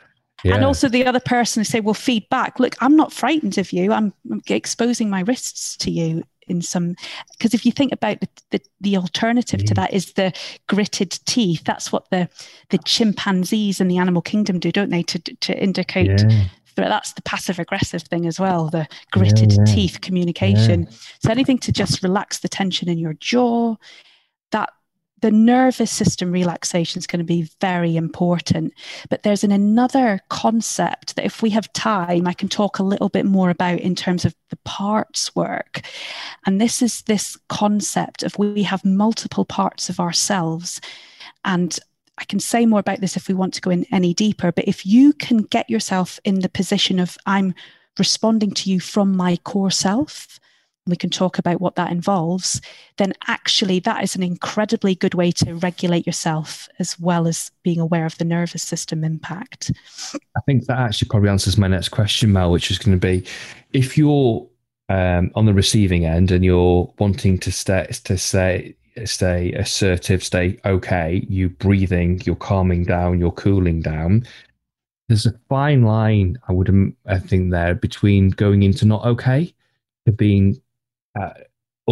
Yeah. 0.45 0.55
And 0.55 0.65
also 0.65 0.89
the 0.89 1.07
other 1.07 1.21
person 1.21 1.65
say, 1.65 1.81
well, 1.81 1.95
feedback. 1.95 2.59
Look, 2.59 2.75
I'm 2.81 2.97
not 2.97 3.13
frightened 3.13 3.59
of 3.59 3.73
you. 3.73 3.93
I'm, 3.93 4.13
exposing 4.49 5.11
my 5.11 5.21
wrists 5.21 5.77
to 5.79 5.91
you 5.91 6.25
in 6.51 6.61
some 6.61 6.97
because 7.33 7.55
if 7.55 7.65
you 7.65 7.73
think 7.73 7.93
about 7.93 8.21
the, 8.21 8.29
the, 8.51 8.61
the 8.81 8.97
alternative 8.97 9.61
mm. 9.61 9.67
to 9.67 9.75
that 9.75 9.93
is 9.93 10.15
the 10.15 10.33
gritted 10.67 11.13
teeth 11.25 11.63
that's 11.65 11.93
what 11.93 12.11
the 12.11 12.29
the 12.71 12.79
chimpanzees 12.79 13.81
in 13.81 13.87
the 13.87 13.99
animal 13.99 14.21
kingdom 14.21 14.59
do 14.59 14.73
don't 14.73 14.91
they 14.91 15.03
to 15.03 15.19
to 15.37 15.57
indicate 15.63 16.09
yeah 16.29 16.45
that's 16.77 17.13
the 17.13 17.23
passive 17.23 17.59
aggressive 17.59 18.03
thing 18.03 18.27
as 18.27 18.39
well 18.39 18.69
the 18.69 18.87
gritted 19.11 19.53
yeah, 19.53 19.59
yeah. 19.59 19.75
teeth 19.75 20.01
communication 20.01 20.83
yeah. 20.83 20.97
so 21.23 21.31
anything 21.31 21.59
to 21.59 21.73
just 21.73 22.03
relax 22.03 22.39
the 22.39 22.49
tension 22.49 22.89
in 22.89 22.99
your 22.99 23.15
jaw 23.15 23.75
that 24.53 24.71
the 25.23 25.31
nervous 25.31 25.91
system 25.91 26.33
relaxation 26.33 26.99
is 26.99 27.07
going 27.07 27.19
to 27.19 27.25
be 27.25 27.51
very 27.61 27.97
important 27.97 28.73
but 29.09 29.23
there's 29.23 29.45
an 29.45 29.53
another 29.53 30.21
concept 30.29 31.17
that 31.17 31.25
if 31.25 31.43
we 31.43 31.51
have 31.51 31.73
time 31.73 32.27
i 32.27 32.33
can 32.33 32.49
talk 32.49 32.79
a 32.79 32.85
little 32.85 33.09
bit 33.09 33.27
more 33.27 33.51
about 33.51 33.79
in 33.81 33.95
terms 33.95 34.25
of 34.25 34.35
the 34.49 34.59
parts 34.65 35.35
work 35.37 35.83
and 36.47 36.61
this 36.61 36.81
is 36.83 37.03
this 37.03 37.37
concept 37.49 38.23
of 38.23 38.39
we 38.39 38.63
have 38.63 38.85
multiple 38.85 39.45
parts 39.45 39.89
of 39.89 40.01
ourselves 40.01 40.81
and 41.45 41.79
I 42.21 42.25
can 42.25 42.39
say 42.39 42.67
more 42.67 42.81
about 42.81 43.01
this 43.01 43.17
if 43.17 43.29
we 43.29 43.35
want 43.35 43.55
to 43.55 43.61
go 43.63 43.71
in 43.71 43.87
any 43.91 44.13
deeper, 44.13 44.53
but 44.53 44.69
if 44.69 44.85
you 44.85 45.15
can 45.15 45.39
get 45.39 45.71
yourself 45.71 46.21
in 46.25 46.41
the 46.41 46.51
position 46.51 47.01
of 47.01 47.17
I'm 47.25 47.55
responding 47.99 48.53
to 48.53 48.71
you 48.71 48.79
from 48.79 49.17
my 49.17 49.37
core 49.39 49.71
self, 49.71 50.39
we 50.87 50.97
can 50.97 51.11
talk 51.11 51.39
about 51.39 51.61
what 51.61 51.77
that 51.77 51.91
involves, 51.91 52.61
then 52.99 53.13
actually 53.27 53.81
that 53.81 54.03
is 54.03 54.17
an 54.17 54.23
incredibly 54.23 54.95
good 54.95 55.15
way 55.15 55.31
to 55.31 55.55
regulate 55.55 56.07
yourself 56.07 56.69
as 56.79 56.99
well 56.99 57.27
as 57.27 57.51
being 57.63 57.81
aware 57.81 58.07
of 58.07 58.19
the 58.19 58.25
nervous 58.25 58.63
system 58.63 59.05
impact. 59.05 59.73
I 60.37 60.41
think 60.47 60.67
that 60.67 60.79
actually 60.79 61.09
probably 61.09 61.31
answers 61.31 61.57
my 61.57 61.69
next 61.69 61.89
question, 61.89 62.33
Mel, 62.33 62.51
which 62.51 62.71
is 62.71 62.79
going 62.79 62.99
to 62.99 63.07
be 63.07 63.27
if 63.73 63.97
you're 63.97 64.47
um, 64.89 65.31
on 65.35 65.47
the 65.47 65.55
receiving 65.55 66.05
end 66.05 66.33
and 66.33 66.45
you're 66.45 66.93
wanting 66.99 67.39
to 67.39 67.53
stay 67.53 67.87
to 68.05 68.19
say 68.19 68.75
stay 69.05 69.53
assertive, 69.53 70.23
stay 70.23 70.59
okay, 70.65 71.27
you 71.29 71.49
breathing, 71.49 72.21
you're 72.25 72.37
calming 72.37 72.85
down, 72.85 73.19
you're 73.19 73.33
cooling 73.33 73.81
down. 73.81 74.27
There's 75.09 75.27
a 75.27 75.39
fine 75.49 75.83
line, 75.83 76.39
I 76.49 76.53
would 76.53 76.95
I 77.07 77.19
think 77.19 77.51
there 77.51 77.75
between 77.75 78.31
going 78.31 78.63
into 78.63 78.87
not 78.87 79.05
okay 79.05 79.53
to 80.07 80.13
being 80.13 80.61
uh, 81.19 81.31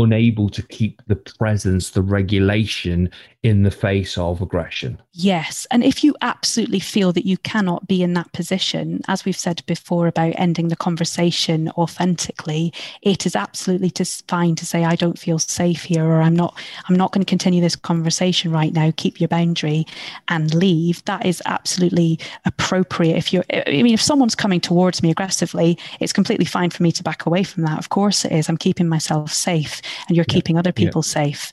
unable 0.03 0.49
to 0.51 0.63
keep 0.63 1.03
the 1.07 1.17
presence, 1.17 1.91
the 1.91 2.03
regulation 2.03 3.11
in 3.45 3.63
the 3.63 3.71
face 3.71 4.19
of 4.19 4.43
aggression. 4.43 5.01
Yes. 5.13 5.65
And 5.71 5.85
if 5.85 6.03
you 6.03 6.15
absolutely 6.23 6.81
feel 6.81 7.13
that 7.13 7.27
you 7.27 7.37
cannot 7.39 7.87
be 7.87 8.03
in 8.03 8.15
that 8.15 8.33
position, 8.33 9.01
as 9.07 9.25
we've 9.25 9.39
said 9.39 9.63
before 9.67 10.09
about 10.09 10.35
ending 10.37 10.69
the 10.69 10.77
conversation 10.77 11.71
authentically, 11.71 12.73
it 13.03 13.27
is 13.27 13.37
absolutely 13.37 13.93
fine 14.27 14.57
to 14.57 14.67
say, 14.67 14.85
I 14.85 14.97
don't 14.97 15.19
feel 15.19 15.39
safe 15.39 15.85
here, 15.85 16.05
or 16.05 16.21
I'm 16.21 16.35
not, 16.35 16.59
I'm 16.89 16.97
not 16.97 17.13
going 17.13 17.25
to 17.25 17.31
continue 17.31 17.61
this 17.61 17.77
conversation 17.77 18.51
right 18.51 18.73
now. 18.73 18.93
Keep 18.97 19.21
your 19.21 19.29
boundary 19.29 19.87
and 20.27 20.53
leave. 20.53 21.05
That 21.05 21.25
is 21.25 21.41
absolutely 21.47 22.19
appropriate. 22.45 23.17
If 23.17 23.33
you're, 23.33 23.45
I 23.53 23.83
mean, 23.83 23.95
if 23.95 24.03
someone's 24.03 24.35
coming 24.35 24.61
towards 24.61 25.01
me 25.01 25.11
aggressively, 25.11 25.79
it's 26.01 26.13
completely 26.13 26.45
fine 26.45 26.71
for 26.71 26.83
me 26.83 26.91
to 26.91 27.05
back 27.05 27.25
away 27.25 27.45
from 27.45 27.63
that. 27.65 27.79
Of 27.79 27.91
course 27.91 28.25
it 28.25 28.33
is. 28.33 28.49
I'm 28.49 28.57
keeping 28.57 28.89
myself 28.89 29.33
safe 29.33 29.81
and 30.07 30.17
you're 30.17 30.25
keeping 30.25 30.59
other 30.59 30.73
people 30.73 31.03
safe. 31.03 31.53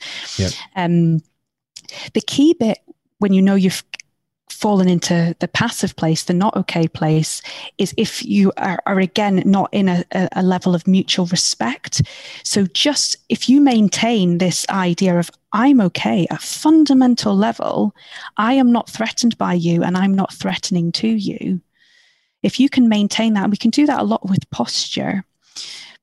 Um, 0.76 1.22
the 2.14 2.22
key 2.22 2.54
bit 2.54 2.80
when 3.20 3.34
you 3.34 3.42
know 3.42 3.56
you've 3.56 3.84
fallen 4.50 4.88
into 4.88 5.36
the 5.40 5.48
passive 5.48 5.96
place, 5.96 6.24
the 6.24 6.34
not 6.34 6.56
okay 6.56 6.88
place, 6.88 7.42
is 7.78 7.94
if 7.98 8.24
you 8.24 8.52
are, 8.58 8.82
are 8.86 9.00
again 9.00 9.44
not 9.46 9.70
in 9.72 9.90
a, 9.90 10.04
a, 10.12 10.44
level 10.44 10.74
of 10.74 10.88
mutual 10.88 11.26
respect. 11.28 12.02
So, 12.44 12.66
just 12.68 13.18
if 13.30 13.50
you 13.50 13.62
maintain 13.62 14.38
this 14.38 14.66
idea 14.70 15.20
of 15.20 15.30
I'm 15.52 15.82
okay, 15.82 16.26
a 16.30 16.38
fundamental 16.38 17.36
level, 17.36 17.96
I 18.38 18.54
am 18.54 18.72
not 18.72 18.90
threatened 18.90 19.38
by 19.38 19.54
you 19.54 19.84
and 19.84 19.98
I'm 19.98 20.14
not 20.14 20.34
threatening 20.34 20.92
to 20.94 21.08
you. 21.08 21.62
If 22.44 22.60
you 22.60 22.70
can 22.70 22.88
maintain 22.90 23.34
that, 23.34 23.50
we 23.50 23.58
can 23.58 23.72
do 23.72 23.86
that 23.88 24.00
a 24.00 24.04
lot 24.04 24.28
with 24.30 24.50
posture, 24.52 25.26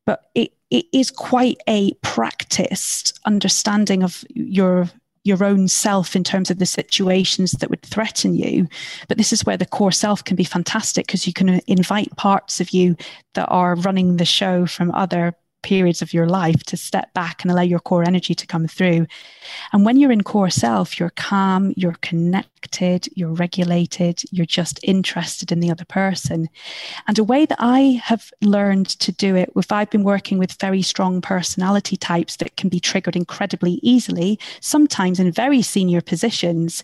but 0.04 0.30
it, 0.34 0.52
it 0.72 0.86
is 0.90 1.10
quite 1.10 1.60
a 1.68 1.92
practiced 2.00 3.20
understanding 3.26 4.02
of 4.02 4.24
your 4.30 4.88
your 5.24 5.44
own 5.44 5.68
self 5.68 6.16
in 6.16 6.24
terms 6.24 6.50
of 6.50 6.58
the 6.58 6.66
situations 6.66 7.52
that 7.52 7.70
would 7.70 7.82
threaten 7.82 8.34
you. 8.34 8.66
But 9.06 9.18
this 9.18 9.32
is 9.32 9.44
where 9.44 9.56
the 9.56 9.66
core 9.66 9.92
self 9.92 10.24
can 10.24 10.34
be 10.34 10.42
fantastic 10.42 11.06
because 11.06 11.28
you 11.28 11.32
can 11.32 11.60
invite 11.68 12.16
parts 12.16 12.60
of 12.60 12.70
you 12.70 12.96
that 13.34 13.46
are 13.46 13.76
running 13.76 14.16
the 14.16 14.24
show 14.24 14.66
from 14.66 14.90
other 14.92 15.34
periods 15.62 16.02
of 16.02 16.12
your 16.12 16.26
life 16.26 16.62
to 16.64 16.76
step 16.76 17.12
back 17.14 17.42
and 17.42 17.50
allow 17.50 17.62
your 17.62 17.78
core 17.78 18.04
energy 18.06 18.34
to 18.34 18.46
come 18.46 18.66
through. 18.66 19.06
And 19.72 19.84
when 19.84 19.96
you're 19.96 20.12
in 20.12 20.22
core 20.22 20.50
self, 20.50 20.98
you're 20.98 21.10
calm, 21.10 21.72
you're 21.76 21.96
connected, 22.02 23.08
you're 23.14 23.32
regulated, 23.32 24.22
you're 24.30 24.46
just 24.46 24.80
interested 24.82 25.52
in 25.52 25.60
the 25.60 25.70
other 25.70 25.84
person. 25.84 26.48
And 27.08 27.18
a 27.18 27.24
way 27.24 27.46
that 27.46 27.58
I 27.58 28.00
have 28.04 28.30
learned 28.40 28.88
to 29.00 29.12
do 29.12 29.36
it, 29.36 29.50
if 29.56 29.72
I've 29.72 29.90
been 29.90 30.04
working 30.04 30.38
with 30.38 30.60
very 30.60 30.82
strong 30.82 31.20
personality 31.20 31.96
types 31.96 32.36
that 32.36 32.56
can 32.56 32.68
be 32.68 32.80
triggered 32.80 33.16
incredibly 33.16 33.80
easily, 33.82 34.38
sometimes 34.60 35.18
in 35.18 35.32
very 35.32 35.62
senior 35.62 36.00
positions, 36.00 36.82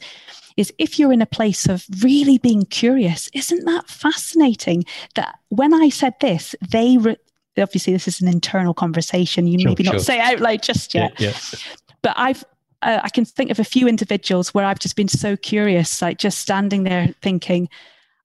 is 0.58 0.72
if 0.76 0.98
you're 0.98 1.12
in 1.12 1.22
a 1.22 1.26
place 1.26 1.68
of 1.68 1.86
really 2.02 2.36
being 2.36 2.64
curious, 2.64 3.30
isn't 3.32 3.64
that 3.64 3.88
fascinating 3.88 4.84
that 5.14 5.38
when 5.50 5.72
I 5.72 5.88
said 5.88 6.14
this, 6.20 6.54
they 6.68 6.98
re- 6.98 7.16
obviously 7.58 7.92
this 7.92 8.08
is 8.08 8.20
an 8.20 8.28
internal 8.28 8.74
conversation. 8.74 9.46
You 9.46 9.58
sure, 9.60 9.70
maybe 9.70 9.84
sure. 9.84 9.94
not 9.94 10.02
say 10.02 10.18
out 10.20 10.40
loud 10.40 10.62
just 10.62 10.94
yet. 10.94 11.18
Yeah, 11.18 11.28
yeah. 11.30 11.58
But 12.02 12.14
I've 12.16 12.44
uh, 12.82 13.00
I 13.02 13.08
can 13.08 13.24
think 13.24 13.50
of 13.50 13.58
a 13.58 13.64
few 13.64 13.88
individuals 13.88 14.54
where 14.54 14.64
I've 14.64 14.78
just 14.78 14.96
been 14.96 15.08
so 15.08 15.36
curious, 15.36 16.00
like 16.00 16.18
just 16.18 16.38
standing 16.38 16.84
there 16.84 17.08
thinking, 17.22 17.68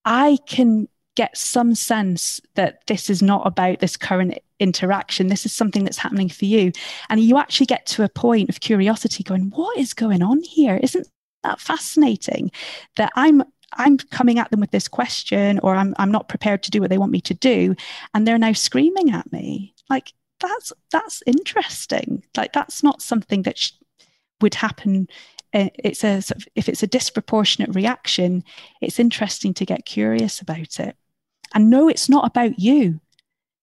I 0.05 0.37
can 0.47 0.87
get 1.15 1.37
some 1.37 1.75
sense 1.75 2.41
that 2.55 2.85
this 2.87 3.09
is 3.09 3.21
not 3.21 3.45
about 3.45 3.79
this 3.79 3.97
current 3.97 4.37
interaction. 4.59 5.27
This 5.27 5.45
is 5.45 5.53
something 5.53 5.83
that's 5.83 5.97
happening 5.97 6.29
for 6.29 6.45
you. 6.45 6.71
And 7.09 7.19
you 7.19 7.37
actually 7.37 7.67
get 7.67 7.85
to 7.87 8.03
a 8.03 8.09
point 8.09 8.49
of 8.49 8.59
curiosity 8.59 9.23
going, 9.23 9.51
what 9.51 9.77
is 9.77 9.93
going 9.93 10.23
on 10.23 10.41
here? 10.41 10.79
Isn't 10.81 11.07
that 11.43 11.59
fascinating? 11.59 12.51
That 12.95 13.11
I'm 13.15 13.43
I'm 13.77 13.97
coming 13.97 14.39
at 14.39 14.51
them 14.51 14.59
with 14.59 14.71
this 14.71 14.87
question 14.87 15.59
or 15.63 15.75
I'm, 15.75 15.93
I'm 15.97 16.11
not 16.11 16.29
prepared 16.29 16.63
to 16.63 16.71
do 16.71 16.81
what 16.81 16.89
they 16.89 16.97
want 16.97 17.11
me 17.11 17.21
to 17.21 17.33
do. 17.33 17.75
And 18.13 18.27
they're 18.27 18.37
now 18.37 18.53
screaming 18.53 19.11
at 19.11 19.31
me. 19.31 19.73
Like, 19.89 20.13
that's 20.39 20.73
that's 20.91 21.23
interesting. 21.25 22.23
Like 22.35 22.53
that's 22.53 22.83
not 22.83 23.01
something 23.01 23.43
that 23.43 23.57
sh- 23.57 23.71
would 24.41 24.55
happen. 24.55 25.07
Uh, 25.53 25.69
it's 25.83 26.03
a 26.03 26.21
if 26.55 26.67
it's 26.67 26.83
a 26.83 26.87
disproportionate 26.87 27.73
reaction. 27.73 28.43
It's 28.81 28.99
interesting 28.99 29.53
to 29.55 29.65
get 29.65 29.85
curious 29.85 30.41
about 30.41 30.79
it, 30.79 30.97
and 31.53 31.69
no, 31.69 31.87
it's 31.87 32.09
not 32.09 32.25
about 32.25 32.59
you. 32.59 32.99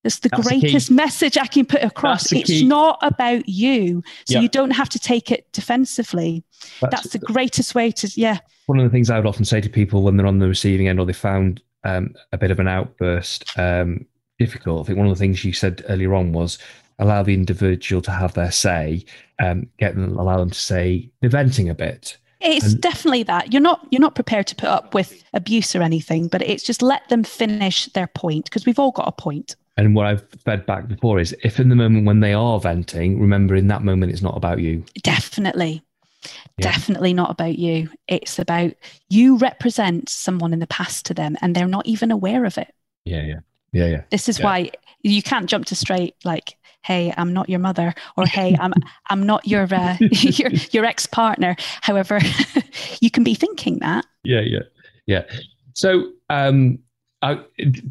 That's 0.02 0.20
the 0.20 0.30
That's 0.30 0.48
greatest 0.48 0.88
the 0.88 0.94
message 0.94 1.36
I 1.36 1.46
can 1.46 1.66
put 1.66 1.82
across. 1.82 2.32
It's 2.32 2.62
not 2.62 2.98
about 3.02 3.46
you. 3.48 4.02
So 4.24 4.34
yep. 4.34 4.42
you 4.42 4.48
don't 4.48 4.70
have 4.70 4.88
to 4.90 4.98
take 4.98 5.30
it 5.30 5.52
defensively. 5.52 6.42
That's, 6.80 6.94
That's 6.94 7.08
the 7.10 7.18
greatest 7.18 7.74
way 7.74 7.90
to, 7.90 8.10
yeah. 8.16 8.38
One 8.70 8.78
of 8.78 8.84
the 8.84 8.90
things 8.90 9.10
I 9.10 9.16
would 9.16 9.26
often 9.26 9.44
say 9.44 9.60
to 9.60 9.68
people 9.68 10.04
when 10.04 10.16
they're 10.16 10.28
on 10.28 10.38
the 10.38 10.46
receiving 10.46 10.86
end 10.86 11.00
or 11.00 11.04
they 11.04 11.12
found 11.12 11.60
um, 11.82 12.14
a 12.30 12.38
bit 12.38 12.52
of 12.52 12.60
an 12.60 12.68
outburst 12.68 13.58
um, 13.58 14.06
difficult, 14.38 14.82
I 14.82 14.86
think 14.86 14.96
one 14.96 15.08
of 15.08 15.12
the 15.12 15.18
things 15.18 15.44
you 15.44 15.52
said 15.52 15.84
earlier 15.88 16.14
on 16.14 16.32
was 16.32 16.56
allow 17.00 17.24
the 17.24 17.34
individual 17.34 18.00
to 18.02 18.12
have 18.12 18.34
their 18.34 18.52
say, 18.52 19.04
um, 19.40 19.66
get 19.78 19.96
them, 19.96 20.16
allow 20.16 20.36
them 20.36 20.50
to 20.50 20.58
say, 20.58 21.10
they're 21.20 21.30
venting 21.30 21.68
a 21.68 21.74
bit. 21.74 22.16
It's 22.40 22.74
and, 22.74 22.80
definitely 22.80 23.24
that. 23.24 23.52
You're 23.52 23.60
not 23.60 23.84
you're 23.90 24.00
not 24.00 24.14
prepared 24.14 24.46
to 24.46 24.54
put 24.54 24.68
up 24.68 24.94
with 24.94 25.20
abuse 25.34 25.74
or 25.74 25.82
anything, 25.82 26.28
but 26.28 26.40
it's 26.40 26.62
just 26.62 26.80
let 26.80 27.08
them 27.08 27.24
finish 27.24 27.86
their 27.86 28.06
point 28.06 28.44
because 28.44 28.66
we've 28.66 28.78
all 28.78 28.92
got 28.92 29.08
a 29.08 29.12
point. 29.12 29.56
And 29.78 29.96
what 29.96 30.06
I've 30.06 30.22
fed 30.44 30.64
back 30.64 30.86
before 30.86 31.18
is 31.18 31.34
if 31.42 31.58
in 31.58 31.70
the 31.70 31.74
moment 31.74 32.06
when 32.06 32.20
they 32.20 32.34
are 32.34 32.60
venting, 32.60 33.20
remember 33.20 33.56
in 33.56 33.66
that 33.66 33.82
moment 33.82 34.12
it's 34.12 34.22
not 34.22 34.36
about 34.36 34.60
you. 34.60 34.84
Definitely. 35.02 35.82
Yeah. 36.22 36.70
Definitely 36.72 37.14
not 37.14 37.30
about 37.30 37.58
you. 37.58 37.88
It's 38.08 38.38
about 38.38 38.72
you 39.08 39.38
represent 39.38 40.08
someone 40.08 40.52
in 40.52 40.58
the 40.58 40.66
past 40.66 41.06
to 41.06 41.14
them 41.14 41.36
and 41.40 41.54
they're 41.54 41.66
not 41.66 41.86
even 41.86 42.10
aware 42.10 42.44
of 42.44 42.58
it. 42.58 42.72
Yeah, 43.04 43.22
yeah. 43.22 43.40
Yeah, 43.72 43.86
yeah. 43.86 44.02
This 44.10 44.28
is 44.28 44.38
yeah. 44.38 44.44
why 44.44 44.70
you 45.02 45.22
can't 45.22 45.46
jump 45.46 45.66
to 45.66 45.76
straight 45.76 46.14
like 46.24 46.56
hey 46.82 47.12
i'm 47.16 47.32
not 47.32 47.48
your 47.48 47.58
mother 47.58 47.94
or 48.16 48.26
hey 48.26 48.56
i'm 48.58 48.72
i'm 49.10 49.24
not 49.24 49.46
your 49.46 49.66
uh, 49.72 49.96
your 50.10 50.50
your 50.70 50.84
ex-partner 50.84 51.56
however 51.82 52.18
you 53.00 53.10
can 53.10 53.22
be 53.22 53.34
thinking 53.34 53.78
that 53.80 54.04
yeah 54.24 54.40
yeah 54.40 54.60
yeah 55.06 55.22
so 55.74 56.10
um 56.28 56.78
I, 57.22 57.38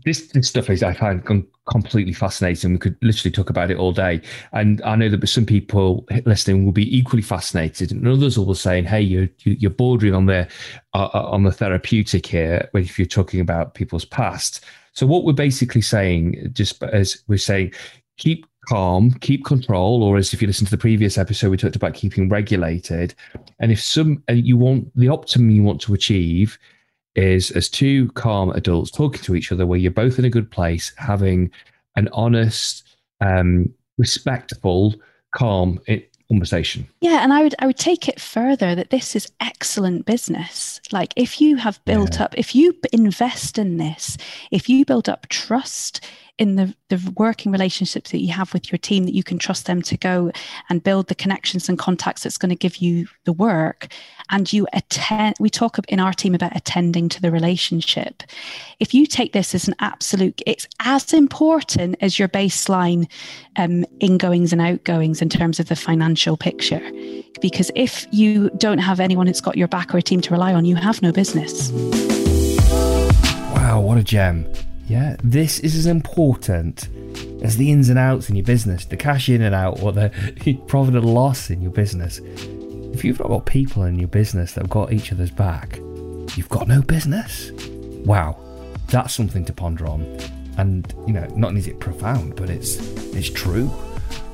this, 0.06 0.28
this 0.30 0.50
stuff 0.50 0.72
is 0.72 0.82
I 0.82 0.96
find 0.96 1.24
completely 1.70 2.14
fascinating. 2.14 2.74
We 2.74 2.80
could 2.80 2.98
literally 3.02 3.32
talk 3.32 3.50
about 3.50 3.72
it 3.72 3.78
all 3.78 3.92
day. 3.92 4.22
And 4.52 4.82
I 4.82 4.96
know 4.96 5.10
that 5.10 5.28
some 5.28 5.46
people 5.46 6.06
listening 6.26 6.66
will 6.66 6.72
be 6.72 6.98
equally 6.98 7.22
fascinated, 7.22 7.92
and 7.92 8.08
others 8.08 8.38
will 8.38 8.46
be 8.46 8.54
saying, 8.56 8.86
"Hey, 8.86 9.02
you're 9.02 9.30
you're 9.44 9.72
bordering 9.72 10.16
on 10.16 10.26
the 10.26 10.48
uh, 10.94 11.10
uh, 11.14 11.30
on 11.30 11.44
the 11.44 11.52
therapeutic 11.52 12.26
here 12.26 12.70
if 12.74 12.98
you're 12.98 13.06
talking 13.06 13.40
about 13.40 13.76
people's 13.76 14.06
past." 14.06 14.64
So 14.94 15.06
what 15.06 15.24
we're 15.24 15.34
basically 15.34 15.82
saying, 15.82 16.50
just 16.52 16.82
as 16.84 17.24
we're 17.28 17.38
saying, 17.38 17.74
keep 18.18 18.46
calm, 18.68 19.12
keep 19.22 19.46
control, 19.46 20.04
or 20.04 20.18
as 20.18 20.34
if 20.34 20.42
you 20.42 20.48
listen 20.48 20.66
to 20.66 20.72
the 20.72 20.78
previous 20.78 21.18
episode, 21.18 21.50
we 21.50 21.58
talked 21.58 21.76
about 21.76 21.94
keeping 21.94 22.30
regulated. 22.30 23.14
And 23.60 23.72
if 23.72 23.82
some 23.82 24.24
and 24.28 24.46
you 24.46 24.58
want 24.58 24.96
the 24.96 25.10
optimum 25.10 25.52
you 25.52 25.64
want 25.64 25.82
to 25.82 25.94
achieve 25.94 26.58
is 27.20 27.52
as 27.52 27.70
two 27.70 28.10
calm 28.12 28.50
adults 28.52 28.92
talking 28.92 29.22
to 29.22 29.36
each 29.36 29.52
other 29.52 29.66
where 29.66 29.78
you're 29.78 29.92
both 29.92 30.18
in 30.18 30.26
a 30.26 30.30
good 30.30 30.50
place, 30.50 30.94
having 30.98 31.52
an 31.96 32.08
honest, 32.14 32.84
um, 33.20 33.74
respectful, 33.98 34.96
calm 35.36 35.80
conversation. 36.30 36.88
Yeah, 37.02 37.24
and 37.24 37.34
I 37.34 37.44
would 37.44 37.56
I 37.60 37.66
would 37.66 37.78
take 37.78 38.08
it 38.08 38.22
further 38.22 38.76
that 38.76 38.90
this 38.90 39.16
is 39.16 39.32
excellent 39.42 40.06
business. 40.06 40.80
Like 40.92 41.14
if 41.16 41.42
you 41.42 41.58
have 41.58 41.84
built 41.86 42.16
yeah. 42.16 42.26
up, 42.26 42.36
if 42.38 42.56
you 42.56 42.76
invest 42.94 43.58
in 43.58 43.78
this, 43.78 44.18
if 44.52 44.70
you 44.70 44.86
build 44.86 45.10
up 45.10 45.28
trust, 45.28 46.02
in 46.40 46.56
the, 46.56 46.74
the 46.88 47.14
working 47.18 47.52
relationships 47.52 48.12
that 48.12 48.22
you 48.22 48.32
have 48.32 48.54
with 48.54 48.72
your 48.72 48.78
team 48.78 49.04
that 49.04 49.14
you 49.14 49.24
can 49.24 49.38
trust 49.38 49.66
them 49.66 49.82
to 49.82 49.98
go 49.98 50.32
and 50.70 50.82
build 50.82 51.08
the 51.08 51.16
connections 51.16 51.68
and 51.68 51.78
contacts 51.78 52.24
that's 52.24 52.38
going 52.38 52.50
to 52.50 52.56
give 52.56 52.78
you 52.78 53.08
the 53.26 53.34
work. 53.34 53.88
And 54.30 54.52
you 54.52 54.66
attend 54.72 55.36
we 55.40 55.50
talk 55.50 55.78
in 55.90 56.00
our 56.00 56.14
team 56.14 56.34
about 56.34 56.56
attending 56.56 57.10
to 57.10 57.22
the 57.22 57.30
relationship. 57.30 58.24
If 58.80 58.94
you 58.94 59.06
take 59.06 59.34
this 59.34 59.54
as 59.54 59.68
an 59.68 59.76
absolute 59.80 60.42
it's 60.48 60.66
as 60.80 61.12
important 61.12 61.98
as 62.00 62.18
your 62.18 62.30
baseline 62.30 63.10
um, 63.58 63.86
ingoings 64.00 64.54
and 64.54 64.62
outgoings 64.62 65.22
in 65.22 65.28
terms 65.28 65.60
of 65.60 65.68
the 65.68 65.76
financial 65.76 66.38
picture. 66.38 66.82
Because 67.42 67.70
if 67.76 68.08
you 68.12 68.50
don't 68.52 68.78
have 68.78 69.02
anyone 69.02 69.26
that's 69.26 69.42
got 69.42 69.58
your 69.58 69.68
back 69.68 69.94
or 69.94 69.98
a 69.98 70.02
team 70.02 70.22
to 70.22 70.32
rely 70.32 70.54
on 70.54 70.64
you 70.64 70.78
have 70.78 71.02
no 71.02 71.12
business. 71.12 71.72
Wow 73.52 73.82
what 73.82 73.98
a 73.98 74.04
gem 74.04 74.48
yeah, 74.90 75.16
this 75.24 75.60
is 75.60 75.76
as 75.76 75.86
important 75.86 76.90
as 77.44 77.58
the 77.58 77.72
ins 77.72 77.90
and 77.90 78.00
outs 78.00 78.28
in 78.28 78.36
your 78.36 78.46
business, 78.46 78.86
the 78.86 78.98
cash 78.98 79.30
in 79.30 79.44
and 79.44 79.54
out, 79.54 79.82
or 79.84 79.92
the 79.92 80.10
profit 80.68 80.96
and 80.96 81.06
loss 81.06 81.52
in 81.52 81.62
your 81.62 81.72
business. 81.72 82.20
If 82.92 83.06
you've 83.06 83.20
not 83.20 83.30
got 83.30 83.46
people 83.46 83.84
in 83.84 84.00
your 84.00 84.08
business 84.08 84.54
that 84.54 84.62
have 84.62 84.70
got 84.70 84.92
each 84.92 85.14
other's 85.14 85.30
back, 85.30 85.78
you've 86.36 86.50
got 86.50 86.68
no 86.68 86.82
business. 86.82 87.52
Wow, 88.04 88.36
that's 88.88 89.14
something 89.14 89.46
to 89.46 89.54
ponder 89.54 89.86
on. 89.86 90.02
And 90.58 90.92
you 91.06 91.14
know, 91.14 91.28
not 91.36 91.50
only 91.50 91.60
is 91.60 91.68
it 91.68 91.80
profound, 91.80 92.36
but 92.36 92.50
it's 92.50 92.78
it's 93.14 93.30
true. 93.30 93.72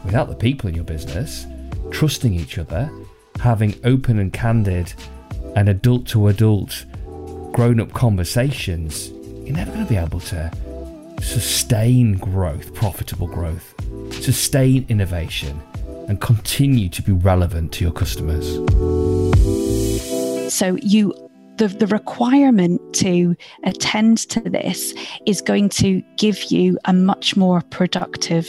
Without 0.06 0.30
the 0.30 0.36
people 0.36 0.70
in 0.70 0.76
your 0.76 0.86
business, 0.86 1.46
trusting 1.92 2.34
each 2.34 2.58
other, 2.58 2.90
having 3.42 3.76
open 3.84 4.20
and 4.20 4.32
candid 4.32 4.94
and 5.58 5.68
adult 5.68 6.08
to 6.08 6.28
adult 6.30 6.86
grown 7.52 7.82
up 7.82 7.92
conversations, 7.92 9.12
you're 9.46 9.56
never 9.56 9.72
going 9.72 9.86
to 9.86 9.90
be 9.90 9.98
able 9.98 10.20
to 10.20 10.52
sustain 11.22 12.18
growth, 12.18 12.74
profitable 12.74 13.28
growth, 13.28 13.74
sustain 14.12 14.86
innovation, 14.90 15.62
and 16.08 16.20
continue 16.20 16.90
to 16.90 17.02
be 17.02 17.12
relevant 17.12 17.72
to 17.74 17.84
your 17.84 17.94
customers. 17.94 18.46
So 20.54 20.78
you 20.82 21.14
the, 21.58 21.70
the 21.70 21.88
requirement 21.88 22.82
to 22.96 23.36
attend 23.64 24.18
to 24.30 24.42
this 24.42 24.94
is 25.26 25.42
going 25.42 25.70
to 25.70 26.02
give 26.18 26.44
you 26.52 26.78
a 26.84 26.92
much 26.92 27.38
more 27.38 27.62
productive 27.62 28.48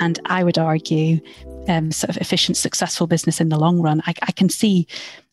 and 0.00 0.20
I 0.26 0.44
would 0.44 0.58
argue 0.58 1.20
um, 1.68 1.90
sort 1.90 2.10
of 2.10 2.18
efficient, 2.18 2.56
successful 2.56 3.06
business 3.06 3.40
in 3.40 3.48
the 3.48 3.58
long 3.58 3.80
run. 3.80 4.02
I, 4.06 4.14
I, 4.22 4.32
can 4.32 4.48
see, 4.48 4.86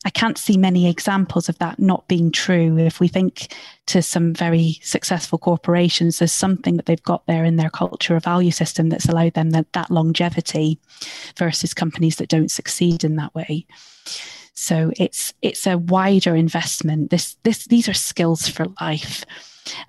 I 0.05 0.09
can't 0.09 0.37
see 0.37 0.57
many 0.57 0.89
examples 0.89 1.47
of 1.47 1.57
that 1.59 1.79
not 1.79 2.07
being 2.07 2.31
true. 2.31 2.77
If 2.77 2.99
we 2.99 3.07
think 3.07 3.53
to 3.87 4.01
some 4.01 4.33
very 4.33 4.79
successful 4.81 5.37
corporations, 5.37 6.19
there's 6.19 6.31
something 6.31 6.77
that 6.77 6.85
they've 6.85 7.01
got 7.03 7.25
there 7.25 7.45
in 7.45 7.55
their 7.55 7.69
culture 7.69 8.15
or 8.15 8.19
value 8.19 8.51
system 8.51 8.89
that's 8.89 9.07
allowed 9.07 9.33
them 9.33 9.51
that, 9.51 9.71
that 9.73 9.91
longevity 9.91 10.79
versus 11.37 11.73
companies 11.73 12.17
that 12.17 12.29
don't 12.29 12.51
succeed 12.51 13.03
in 13.03 13.15
that 13.15 13.33
way. 13.33 13.65
So 14.53 14.91
it's 14.97 15.33
it's 15.41 15.65
a 15.65 15.77
wider 15.77 16.35
investment. 16.35 17.09
This 17.09 17.37
this 17.43 17.65
these 17.65 17.89
are 17.89 17.93
skills 17.93 18.47
for 18.47 18.67
life. 18.79 19.25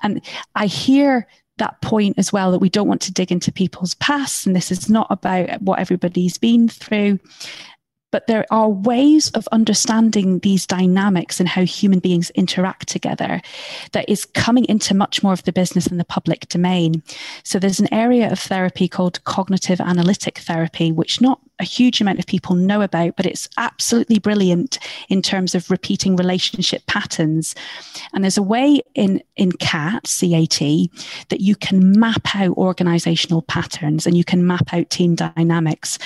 And 0.03 0.24
I 0.55 0.66
hear 0.66 1.27
that 1.59 1.81
point 1.82 2.19
as 2.19 2.32
well 2.32 2.51
that 2.51 2.59
we 2.61 2.69
don't 2.69 2.89
want 2.89 3.03
to 3.03 3.12
dig 3.12 3.31
into 3.31 3.53
people's 3.53 3.95
past 3.97 4.45
and 4.45 4.57
this 4.57 4.73
is 4.73 4.91
not 4.91 5.07
about 5.11 5.62
what 5.62 5.78
everybody's 5.78 6.36
been 6.36 6.69
through 6.69 7.20
but 8.15 8.28
there 8.28 8.47
are 8.53 8.70
ways 8.70 9.28
of 9.31 9.49
understanding 9.51 10.39
these 10.39 10.69
dynamics 10.69 11.41
and 11.41 11.49
how 11.49 11.65
human 11.65 11.99
beings 11.99 12.31
interact 12.36 12.86
together 12.86 13.41
that 13.91 14.09
is 14.09 14.24
coming 14.24 14.65
into 14.66 14.95
much 14.95 15.24
more 15.24 15.32
of 15.32 15.43
the 15.43 15.53
business 15.53 15.89
and 15.89 15.99
the 15.99 16.05
public 16.05 16.49
domain. 16.49 17.03
So 17.43 17.59
there's 17.59 17.81
an 17.81 17.93
area 17.93 18.31
of 18.31 18.39
therapy 18.39 18.86
called 18.86 19.24
cognitive 19.24 19.81
analytic 19.81 20.39
therapy, 20.39 20.93
which 20.93 21.20
not 21.20 21.41
a 21.60 21.64
huge 21.64 22.01
amount 22.01 22.18
of 22.18 22.26
people 22.26 22.56
know 22.56 22.82
about, 22.82 23.16
but 23.16 23.26
it's 23.26 23.48
absolutely 23.56 24.18
brilliant 24.18 24.78
in 25.09 25.22
terms 25.22 25.55
of 25.55 25.70
repeating 25.70 26.16
relationship 26.16 26.85
patterns. 26.86 27.55
And 28.12 28.24
there's 28.24 28.39
a 28.39 28.43
way 28.43 28.82
in, 28.94 29.22
in 29.36 29.52
CAT, 29.52 30.05
CAT, 30.05 30.59
that 31.28 31.40
you 31.40 31.55
can 31.55 31.98
map 31.98 32.35
out 32.35 32.56
organizational 32.56 33.43
patterns 33.43 34.06
and 34.06 34.16
you 34.16 34.24
can 34.24 34.47
map 34.47 34.74
out 34.74 34.90
team 34.90 35.14
dynamics. 35.14 35.98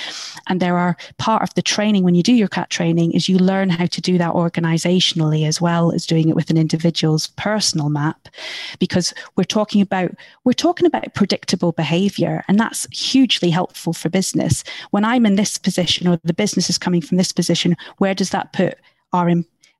And 0.48 0.60
there 0.60 0.76
are 0.76 0.96
part 1.16 1.42
of 1.42 1.54
the 1.54 1.62
training 1.62 2.04
when 2.04 2.14
you 2.14 2.22
do 2.22 2.34
your 2.34 2.48
CAT 2.48 2.68
training 2.68 3.12
is 3.12 3.28
you 3.28 3.38
learn 3.38 3.70
how 3.70 3.86
to 3.86 4.00
do 4.00 4.18
that 4.18 4.34
organizationally 4.34 5.46
as 5.46 5.60
well 5.60 5.92
as 5.92 6.06
doing 6.06 6.28
it 6.28 6.36
with 6.36 6.50
an 6.50 6.58
individual's 6.58 7.28
personal 7.28 7.88
map. 7.88 8.28
Because 8.78 9.14
we're 9.36 9.44
talking 9.44 9.80
about 9.80 10.10
we're 10.44 10.52
talking 10.52 10.86
about 10.86 11.14
predictable 11.14 11.72
behavior, 11.72 12.44
and 12.48 12.58
that's 12.58 12.86
hugely 12.90 13.50
helpful 13.50 13.92
for 13.92 14.08
business. 14.08 14.62
When 14.90 15.04
I'm 15.04 15.24
in 15.24 15.37
this 15.38 15.56
position 15.56 16.08
or 16.08 16.18
the 16.24 16.34
business 16.34 16.68
is 16.68 16.78
coming 16.78 17.00
from 17.00 17.16
this 17.16 17.32
position, 17.32 17.76
where 17.98 18.14
does 18.14 18.30
that 18.30 18.52
put 18.52 18.76
our 19.12 19.28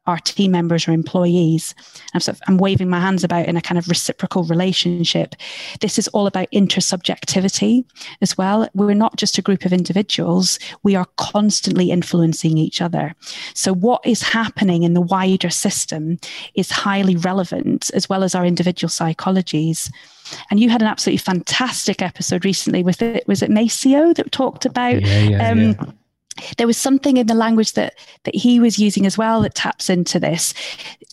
our 0.09 0.19
team 0.19 0.51
members 0.51 0.89
or 0.89 0.93
employees. 0.93 1.75
I'm, 2.15 2.21
sort 2.21 2.39
of, 2.39 2.43
I'm 2.49 2.57
waving 2.57 2.89
my 2.89 2.99
hands 2.99 3.23
about 3.23 3.47
in 3.47 3.57
a 3.59 3.61
kind 3.61 3.79
of 3.79 3.89
reciprocal 3.89 4.43
relationship. 4.45 5.35
This 5.81 5.99
is 5.99 6.09
all 6.09 6.27
about 6.27 6.51
intersubjectivity 6.51 7.85
as 8.23 8.37
well. 8.37 8.69
We're 8.75 8.95
not 8.95 9.17
just 9.17 9.37
a 9.37 9.43
group 9.43 9.67
of 9.67 9.73
individuals, 9.73 10.59
we 10.83 10.97
are 10.97 11.07
constantly 11.19 11.91
influencing 11.91 12.57
each 12.57 12.81
other. 12.81 13.15
So, 13.53 13.75
what 13.75 14.01
is 14.05 14.23
happening 14.23 14.83
in 14.83 14.95
the 14.95 15.01
wider 15.03 15.51
system 15.51 16.19
is 16.55 16.71
highly 16.71 17.17
relevant, 17.17 17.91
as 17.93 18.09
well 18.09 18.25
as 18.25 18.35
our 18.35 18.47
individual 18.47 18.89
psychologies. 18.89 19.93
And 20.51 20.59
you 20.59 20.71
had 20.71 20.83
an 20.83 20.89
absolutely 20.89 21.19
fantastic 21.19 22.03
episode 22.03 22.45
recently 22.45 22.83
with 22.83 23.03
it. 23.03 23.27
Was 23.29 23.43
it 23.43 23.51
Matthew 23.51 24.15
that 24.15 24.33
talked 24.33 24.65
about? 24.65 25.03
Yeah, 25.03 25.23
yeah, 25.23 25.51
um, 25.51 25.61
yeah 25.61 25.75
there 26.57 26.67
was 26.67 26.77
something 26.77 27.17
in 27.17 27.27
the 27.27 27.35
language 27.35 27.73
that 27.73 27.95
that 28.25 28.35
he 28.35 28.61
was 28.61 28.79
using 28.79 29.07
as 29.07 29.19
well 29.19 29.43
that 29.43 29.55
taps 29.55 29.91
into 29.91 30.19
this. 30.19 30.55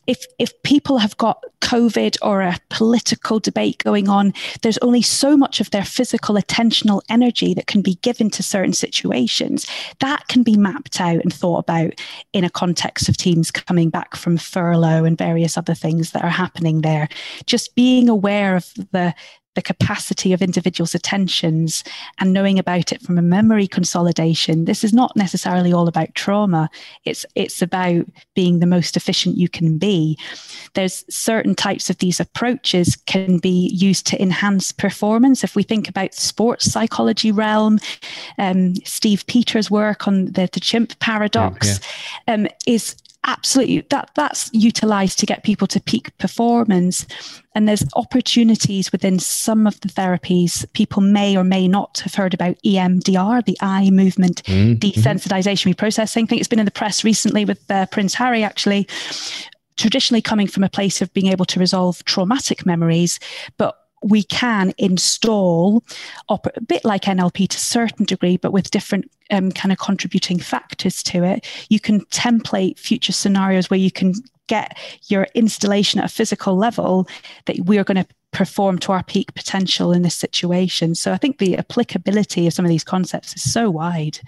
If 0.07 0.25
if 0.39 0.51
people 0.63 0.97
have 0.99 1.17
got 1.17 1.43
covid 1.61 2.15
or 2.21 2.41
a 2.41 2.57
political 2.69 3.39
debate 3.39 3.83
going 3.83 4.07
on 4.07 4.33
there's 4.61 4.77
only 4.79 5.01
so 5.01 5.35
much 5.35 5.59
of 5.59 5.71
their 5.71 5.83
physical 5.83 6.35
attentional 6.35 7.01
energy 7.09 7.55
that 7.55 7.65
can 7.65 7.81
be 7.81 7.95
given 7.95 8.29
to 8.31 8.43
certain 8.43 8.73
situations. 8.73 9.65
That 9.99 10.27
can 10.27 10.43
be 10.43 10.57
mapped 10.57 11.01
out 11.01 11.21
and 11.21 11.33
thought 11.33 11.59
about 11.59 11.93
in 12.33 12.43
a 12.43 12.49
context 12.49 13.09
of 13.09 13.17
teams 13.17 13.51
coming 13.51 13.89
back 13.89 14.15
from 14.15 14.37
furlough 14.37 15.05
and 15.05 15.17
various 15.17 15.57
other 15.57 15.73
things 15.73 16.11
that 16.11 16.23
are 16.23 16.29
happening 16.29 16.81
there. 16.81 17.09
Just 17.45 17.75
being 17.75 18.09
aware 18.09 18.55
of 18.55 18.71
the 18.91 19.13
the 19.55 19.61
capacity 19.61 20.33
of 20.33 20.41
individuals' 20.41 20.95
attentions 20.95 21.83
and 22.19 22.33
knowing 22.33 22.59
about 22.59 22.91
it 22.91 23.01
from 23.01 23.17
a 23.17 23.21
memory 23.21 23.67
consolidation. 23.67 24.65
This 24.65 24.83
is 24.83 24.93
not 24.93 25.15
necessarily 25.15 25.73
all 25.73 25.87
about 25.87 26.13
trauma. 26.13 26.69
It's 27.05 27.25
it's 27.35 27.61
about 27.61 28.05
being 28.35 28.59
the 28.59 28.65
most 28.65 28.95
efficient 28.95 29.37
you 29.37 29.49
can 29.49 29.77
be. 29.77 30.17
There's 30.73 31.03
certain 31.09 31.55
types 31.55 31.89
of 31.89 31.97
these 31.97 32.19
approaches 32.19 32.95
can 32.95 33.39
be 33.39 33.69
used 33.73 34.05
to 34.07 34.21
enhance 34.21 34.71
performance. 34.71 35.43
If 35.43 35.55
we 35.55 35.63
think 35.63 35.89
about 35.89 36.11
the 36.11 36.21
sports 36.21 36.71
psychology 36.71 37.31
realm, 37.31 37.79
um, 38.37 38.75
Steve 38.83 39.25
Peters' 39.27 39.71
work 39.71 40.07
on 40.07 40.25
the, 40.25 40.49
the 40.51 40.59
chimp 40.59 40.99
paradox 40.99 41.79
yeah. 42.27 42.33
um, 42.33 42.47
is 42.67 42.95
absolutely 43.25 43.81
that 43.89 44.11
that's 44.15 44.49
utilized 44.53 45.19
to 45.19 45.25
get 45.25 45.43
people 45.43 45.67
to 45.67 45.81
peak 45.81 46.15
performance. 46.17 47.05
And 47.53 47.67
there's 47.67 47.83
opportunities 47.95 48.91
within 48.91 49.19
some 49.19 49.65
of 49.65 49.79
the 49.81 49.87
therapies 49.87 50.71
people 50.73 51.01
may 51.01 51.37
or 51.37 51.43
may 51.43 51.67
not 51.67 51.99
have 51.99 52.15
heard 52.15 52.33
about 52.33 52.57
EMDR 52.65 53.45
the 53.45 53.57
eye 53.61 53.89
movement 53.89 54.43
mm-hmm. 54.43 54.73
desensitization 54.79 55.73
reprocessing 55.73 56.23
i 56.23 56.25
think 56.25 56.39
it's 56.39 56.47
been 56.47 56.59
in 56.59 56.65
the 56.65 56.71
press 56.71 57.03
recently 57.03 57.45
with 57.45 57.69
uh, 57.69 57.85
prince 57.87 58.13
harry 58.13 58.43
actually. 58.43 58.87
Traditionally 59.77 60.21
coming 60.21 60.47
from 60.47 60.63
a 60.63 60.69
place 60.69 61.01
of 61.01 61.13
being 61.13 61.27
able 61.27 61.43
to 61.45 61.59
resolve 61.59 62.03
traumatic 62.05 62.65
memories 62.65 63.19
but 63.57 63.77
we 64.05 64.21
can 64.23 64.71
install 64.77 65.83
a 66.29 66.39
bit 66.67 66.85
like 66.85 67.03
NLP 67.03 67.49
to 67.49 67.57
a 67.57 67.59
certain 67.59 68.05
degree, 68.05 68.37
but 68.37 68.53
with 68.53 68.69
different 68.69 69.11
um, 69.31 69.51
kind 69.51 69.71
of 69.71 69.79
contributing 69.79 70.37
factors 70.37 71.01
to 71.03 71.23
it. 71.23 71.45
You 71.69 71.79
can 71.79 72.01
template 72.05 72.77
future 72.77 73.11
scenarios 73.11 73.69
where 73.69 73.79
you 73.79 73.91
can 73.91 74.13
get 74.47 74.77
your 75.07 75.27
installation 75.33 75.99
at 75.99 76.05
a 76.05 76.13
physical 76.13 76.55
level 76.55 77.07
that 77.45 77.57
we're 77.61 77.83
going 77.83 78.03
to 78.03 78.07
perform 78.31 78.77
to 78.77 78.91
our 78.91 79.01
peak 79.01 79.33
potential 79.33 79.91
in 79.91 80.03
this 80.03 80.15
situation. 80.15 80.93
So 80.93 81.11
I 81.11 81.17
think 81.17 81.39
the 81.39 81.57
applicability 81.57 82.45
of 82.45 82.53
some 82.53 82.65
of 82.65 82.69
these 82.69 82.83
concepts 82.83 83.35
is 83.35 83.51
so 83.51 83.71
wide. 83.71 84.19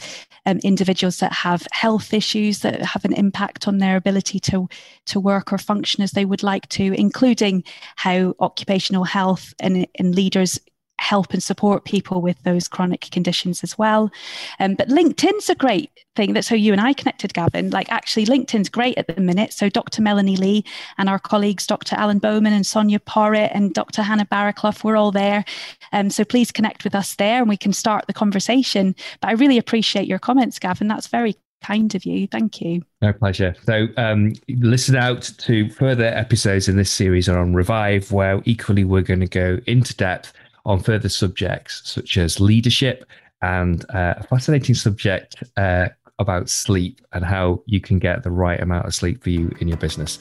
um, 0.48 0.58
individuals 0.64 1.20
that 1.20 1.34
have 1.34 1.68
health 1.72 2.12
issues 2.14 2.62
that 2.62 2.82
have 2.82 3.06
an 3.06 3.14
impact 3.14 3.68
on 3.68 3.78
their 3.78 3.96
ability 3.96 4.40
to 4.40 4.68
to 5.06 5.20
work 5.20 5.54
or 5.54 5.60
function 5.60 6.02
as 6.02 6.10
they 6.12 6.26
would 6.26 6.42
like 6.42 6.68
to, 6.70 6.94
including 6.94 7.64
how 7.98 8.34
occupational 8.40 9.04
health 9.04 9.54
and, 9.60 9.86
and 10.00 10.16
leaders 10.16 10.58
help 11.02 11.34
and 11.34 11.42
support 11.42 11.84
people 11.84 12.22
with 12.22 12.42
those 12.44 12.68
chronic 12.68 13.02
conditions 13.12 13.64
as 13.64 13.78
well. 13.78 14.12
Um, 14.60 14.76
but 14.76 14.88
LinkedIn's 14.88 15.50
a 15.50 15.56
great 15.56 15.90
thing. 16.16 16.34
That's 16.34 16.48
how 16.48 16.56
you 16.56 16.74
and 16.74 16.80
I 16.80 16.94
connected, 16.94 17.34
Gavin. 17.34 17.72
Like, 17.72 17.92
actually, 17.92 18.28
LinkedIn's 18.28 18.70
great 18.70 18.98
at 19.00 19.08
the 19.08 19.20
minute. 19.20 19.52
So, 19.52 19.68
Dr. 19.68 20.04
Melanie 20.04 20.38
Lee 20.38 20.64
and 21.00 21.10
our 21.10 21.18
colleagues, 21.18 21.66
Dr. 21.66 21.96
Alan 21.96 22.20
Bowman 22.20 22.54
and 22.54 22.66
Sonia 22.66 23.00
Porritt 23.00 23.50
and 23.54 23.74
Dr. 23.74 24.04
Hannah 24.04 24.28
Barraclough, 24.28 24.84
we're 24.84 24.96
all 24.96 25.12
there. 25.12 25.44
Um, 25.92 26.12
so, 26.12 26.24
please 26.24 26.52
connect 26.52 26.84
with 26.84 26.94
us 26.94 27.16
there 27.16 27.40
and 27.40 27.50
we 27.50 27.58
can 27.58 27.74
start 27.74 28.06
the 28.06 28.14
conversation. 28.14 28.96
But 29.22 29.30
I 29.30 29.34
really 29.34 29.58
appreciate 29.58 30.08
your 30.08 30.20
comments, 30.20 30.60
Gavin. 30.60 30.88
That's 30.88 31.08
very 31.08 31.36
kind 31.64 31.94
of 31.96 32.06
you. 32.06 32.28
Thank 32.28 32.62
you. 32.62 32.84
No 33.02 33.14
pleasure. 33.14 33.56
So, 33.66 33.88
um, 33.98 34.34
listen 34.50 34.96
out 34.96 35.32
to 35.40 35.70
further 35.72 36.06
episodes 36.06 36.68
in 36.68 36.78
this 36.78 36.92
series 36.92 37.28
are 37.28 37.40
on 37.40 37.56
Revive, 37.56 38.12
where 38.12 38.42
equally 38.46 38.84
we're 38.84 39.02
going 39.02 39.20
to 39.20 39.28
go 39.28 39.60
into 39.66 39.96
depth 39.96 40.34
on 40.66 40.80
further 40.80 41.10
subjects 41.10 41.82
such 41.86 42.18
as 42.18 42.40
leadership 42.40 43.06
and 43.42 43.86
uh, 43.94 44.16
a 44.18 44.24
fascinating 44.24 44.76
subject 44.76 45.44
uh, 45.58 45.90
about 46.20 46.50
sleep 46.50 47.02
and 47.14 47.26
how 47.26 47.62
you 47.66 47.82
can 47.82 48.00
get 48.00 48.24
the 48.24 48.32
right 48.32 48.62
amount 48.62 48.86
of 48.86 48.94
sleep 48.94 49.24
for 49.24 49.30
you 49.30 49.52
in 49.60 49.68
your 49.68 49.78
business. 49.78 50.20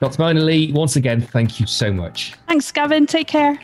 Dr. 0.00 0.22
Melanie 0.22 0.40
Lee, 0.40 0.72
once 0.72 0.96
again, 0.96 1.20
thank 1.20 1.60
you 1.60 1.66
so 1.66 1.92
much. 1.92 2.34
Thanks, 2.48 2.70
Gavin. 2.72 3.06
Take 3.06 3.28
care. 3.28 3.58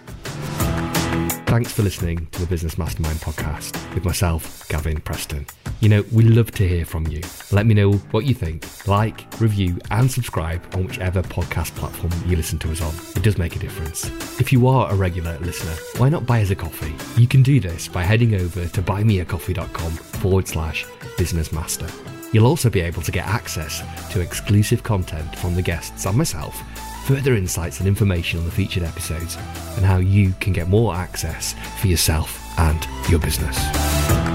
Thanks 1.57 1.73
for 1.73 1.85
listening 1.85 2.27
to 2.33 2.41
the 2.41 2.47
Business 2.47 2.77
Mastermind 2.77 3.19
podcast 3.21 3.95
with 3.95 4.05
myself, 4.05 4.69
Gavin 4.69 5.01
Preston. 5.01 5.47
You 5.81 5.89
know, 5.89 6.05
we 6.13 6.23
love 6.23 6.51
to 6.51 6.69
hear 6.69 6.85
from 6.85 7.07
you. 7.07 7.23
Let 7.51 7.65
me 7.65 7.73
know 7.73 7.93
what 8.11 8.27
you 8.27 8.35
think. 8.35 8.87
Like, 8.87 9.25
review, 9.41 9.79
and 9.91 10.11
subscribe 10.11 10.63
on 10.75 10.85
whichever 10.85 11.23
podcast 11.23 11.75
platform 11.75 12.13
you 12.27 12.37
listen 12.37 12.59
to 12.59 12.71
us 12.73 12.83
on. 12.83 12.93
It 13.17 13.23
does 13.23 13.39
make 13.39 13.57
a 13.57 13.59
difference. 13.59 14.05
If 14.39 14.53
you 14.53 14.69
are 14.69 14.93
a 14.93 14.95
regular 14.95 15.39
listener, 15.39 15.73
why 15.97 16.11
not 16.11 16.27
buy 16.27 16.43
us 16.43 16.51
a 16.51 16.55
coffee? 16.55 16.95
You 17.19 17.27
can 17.27 17.43
do 17.43 17.59
this 17.59 17.89
by 17.89 18.03
heading 18.03 18.35
over 18.35 18.67
to 18.67 18.83
buymeacoffee.com 18.83 19.93
forward 19.93 20.47
slash 20.47 20.85
businessmaster. 21.17 21.91
You'll 22.35 22.49
also 22.49 22.69
be 22.69 22.83
able 22.83 23.01
to 23.01 23.11
get 23.11 23.27
access 23.27 23.83
to 24.13 24.21
exclusive 24.21 24.83
content 24.83 25.35
from 25.39 25.55
the 25.55 25.63
guests 25.63 26.05
and 26.05 26.19
myself 26.19 26.63
further 27.07 27.35
insights 27.35 27.79
and 27.79 27.87
information 27.87 28.41
on 28.41 28.45
the 28.45 28.51
featured 28.51 28.83
episodes, 28.83 29.37
and 29.77 29.85
how 29.85 29.99
you 29.99 30.33
can 30.41 30.53
get 30.53 30.69
more 30.69 30.95
access 30.95 31.55
for 31.81 31.87
yourself 31.87 32.43
and 32.59 32.87
your 33.09 33.21
business. 33.21 34.26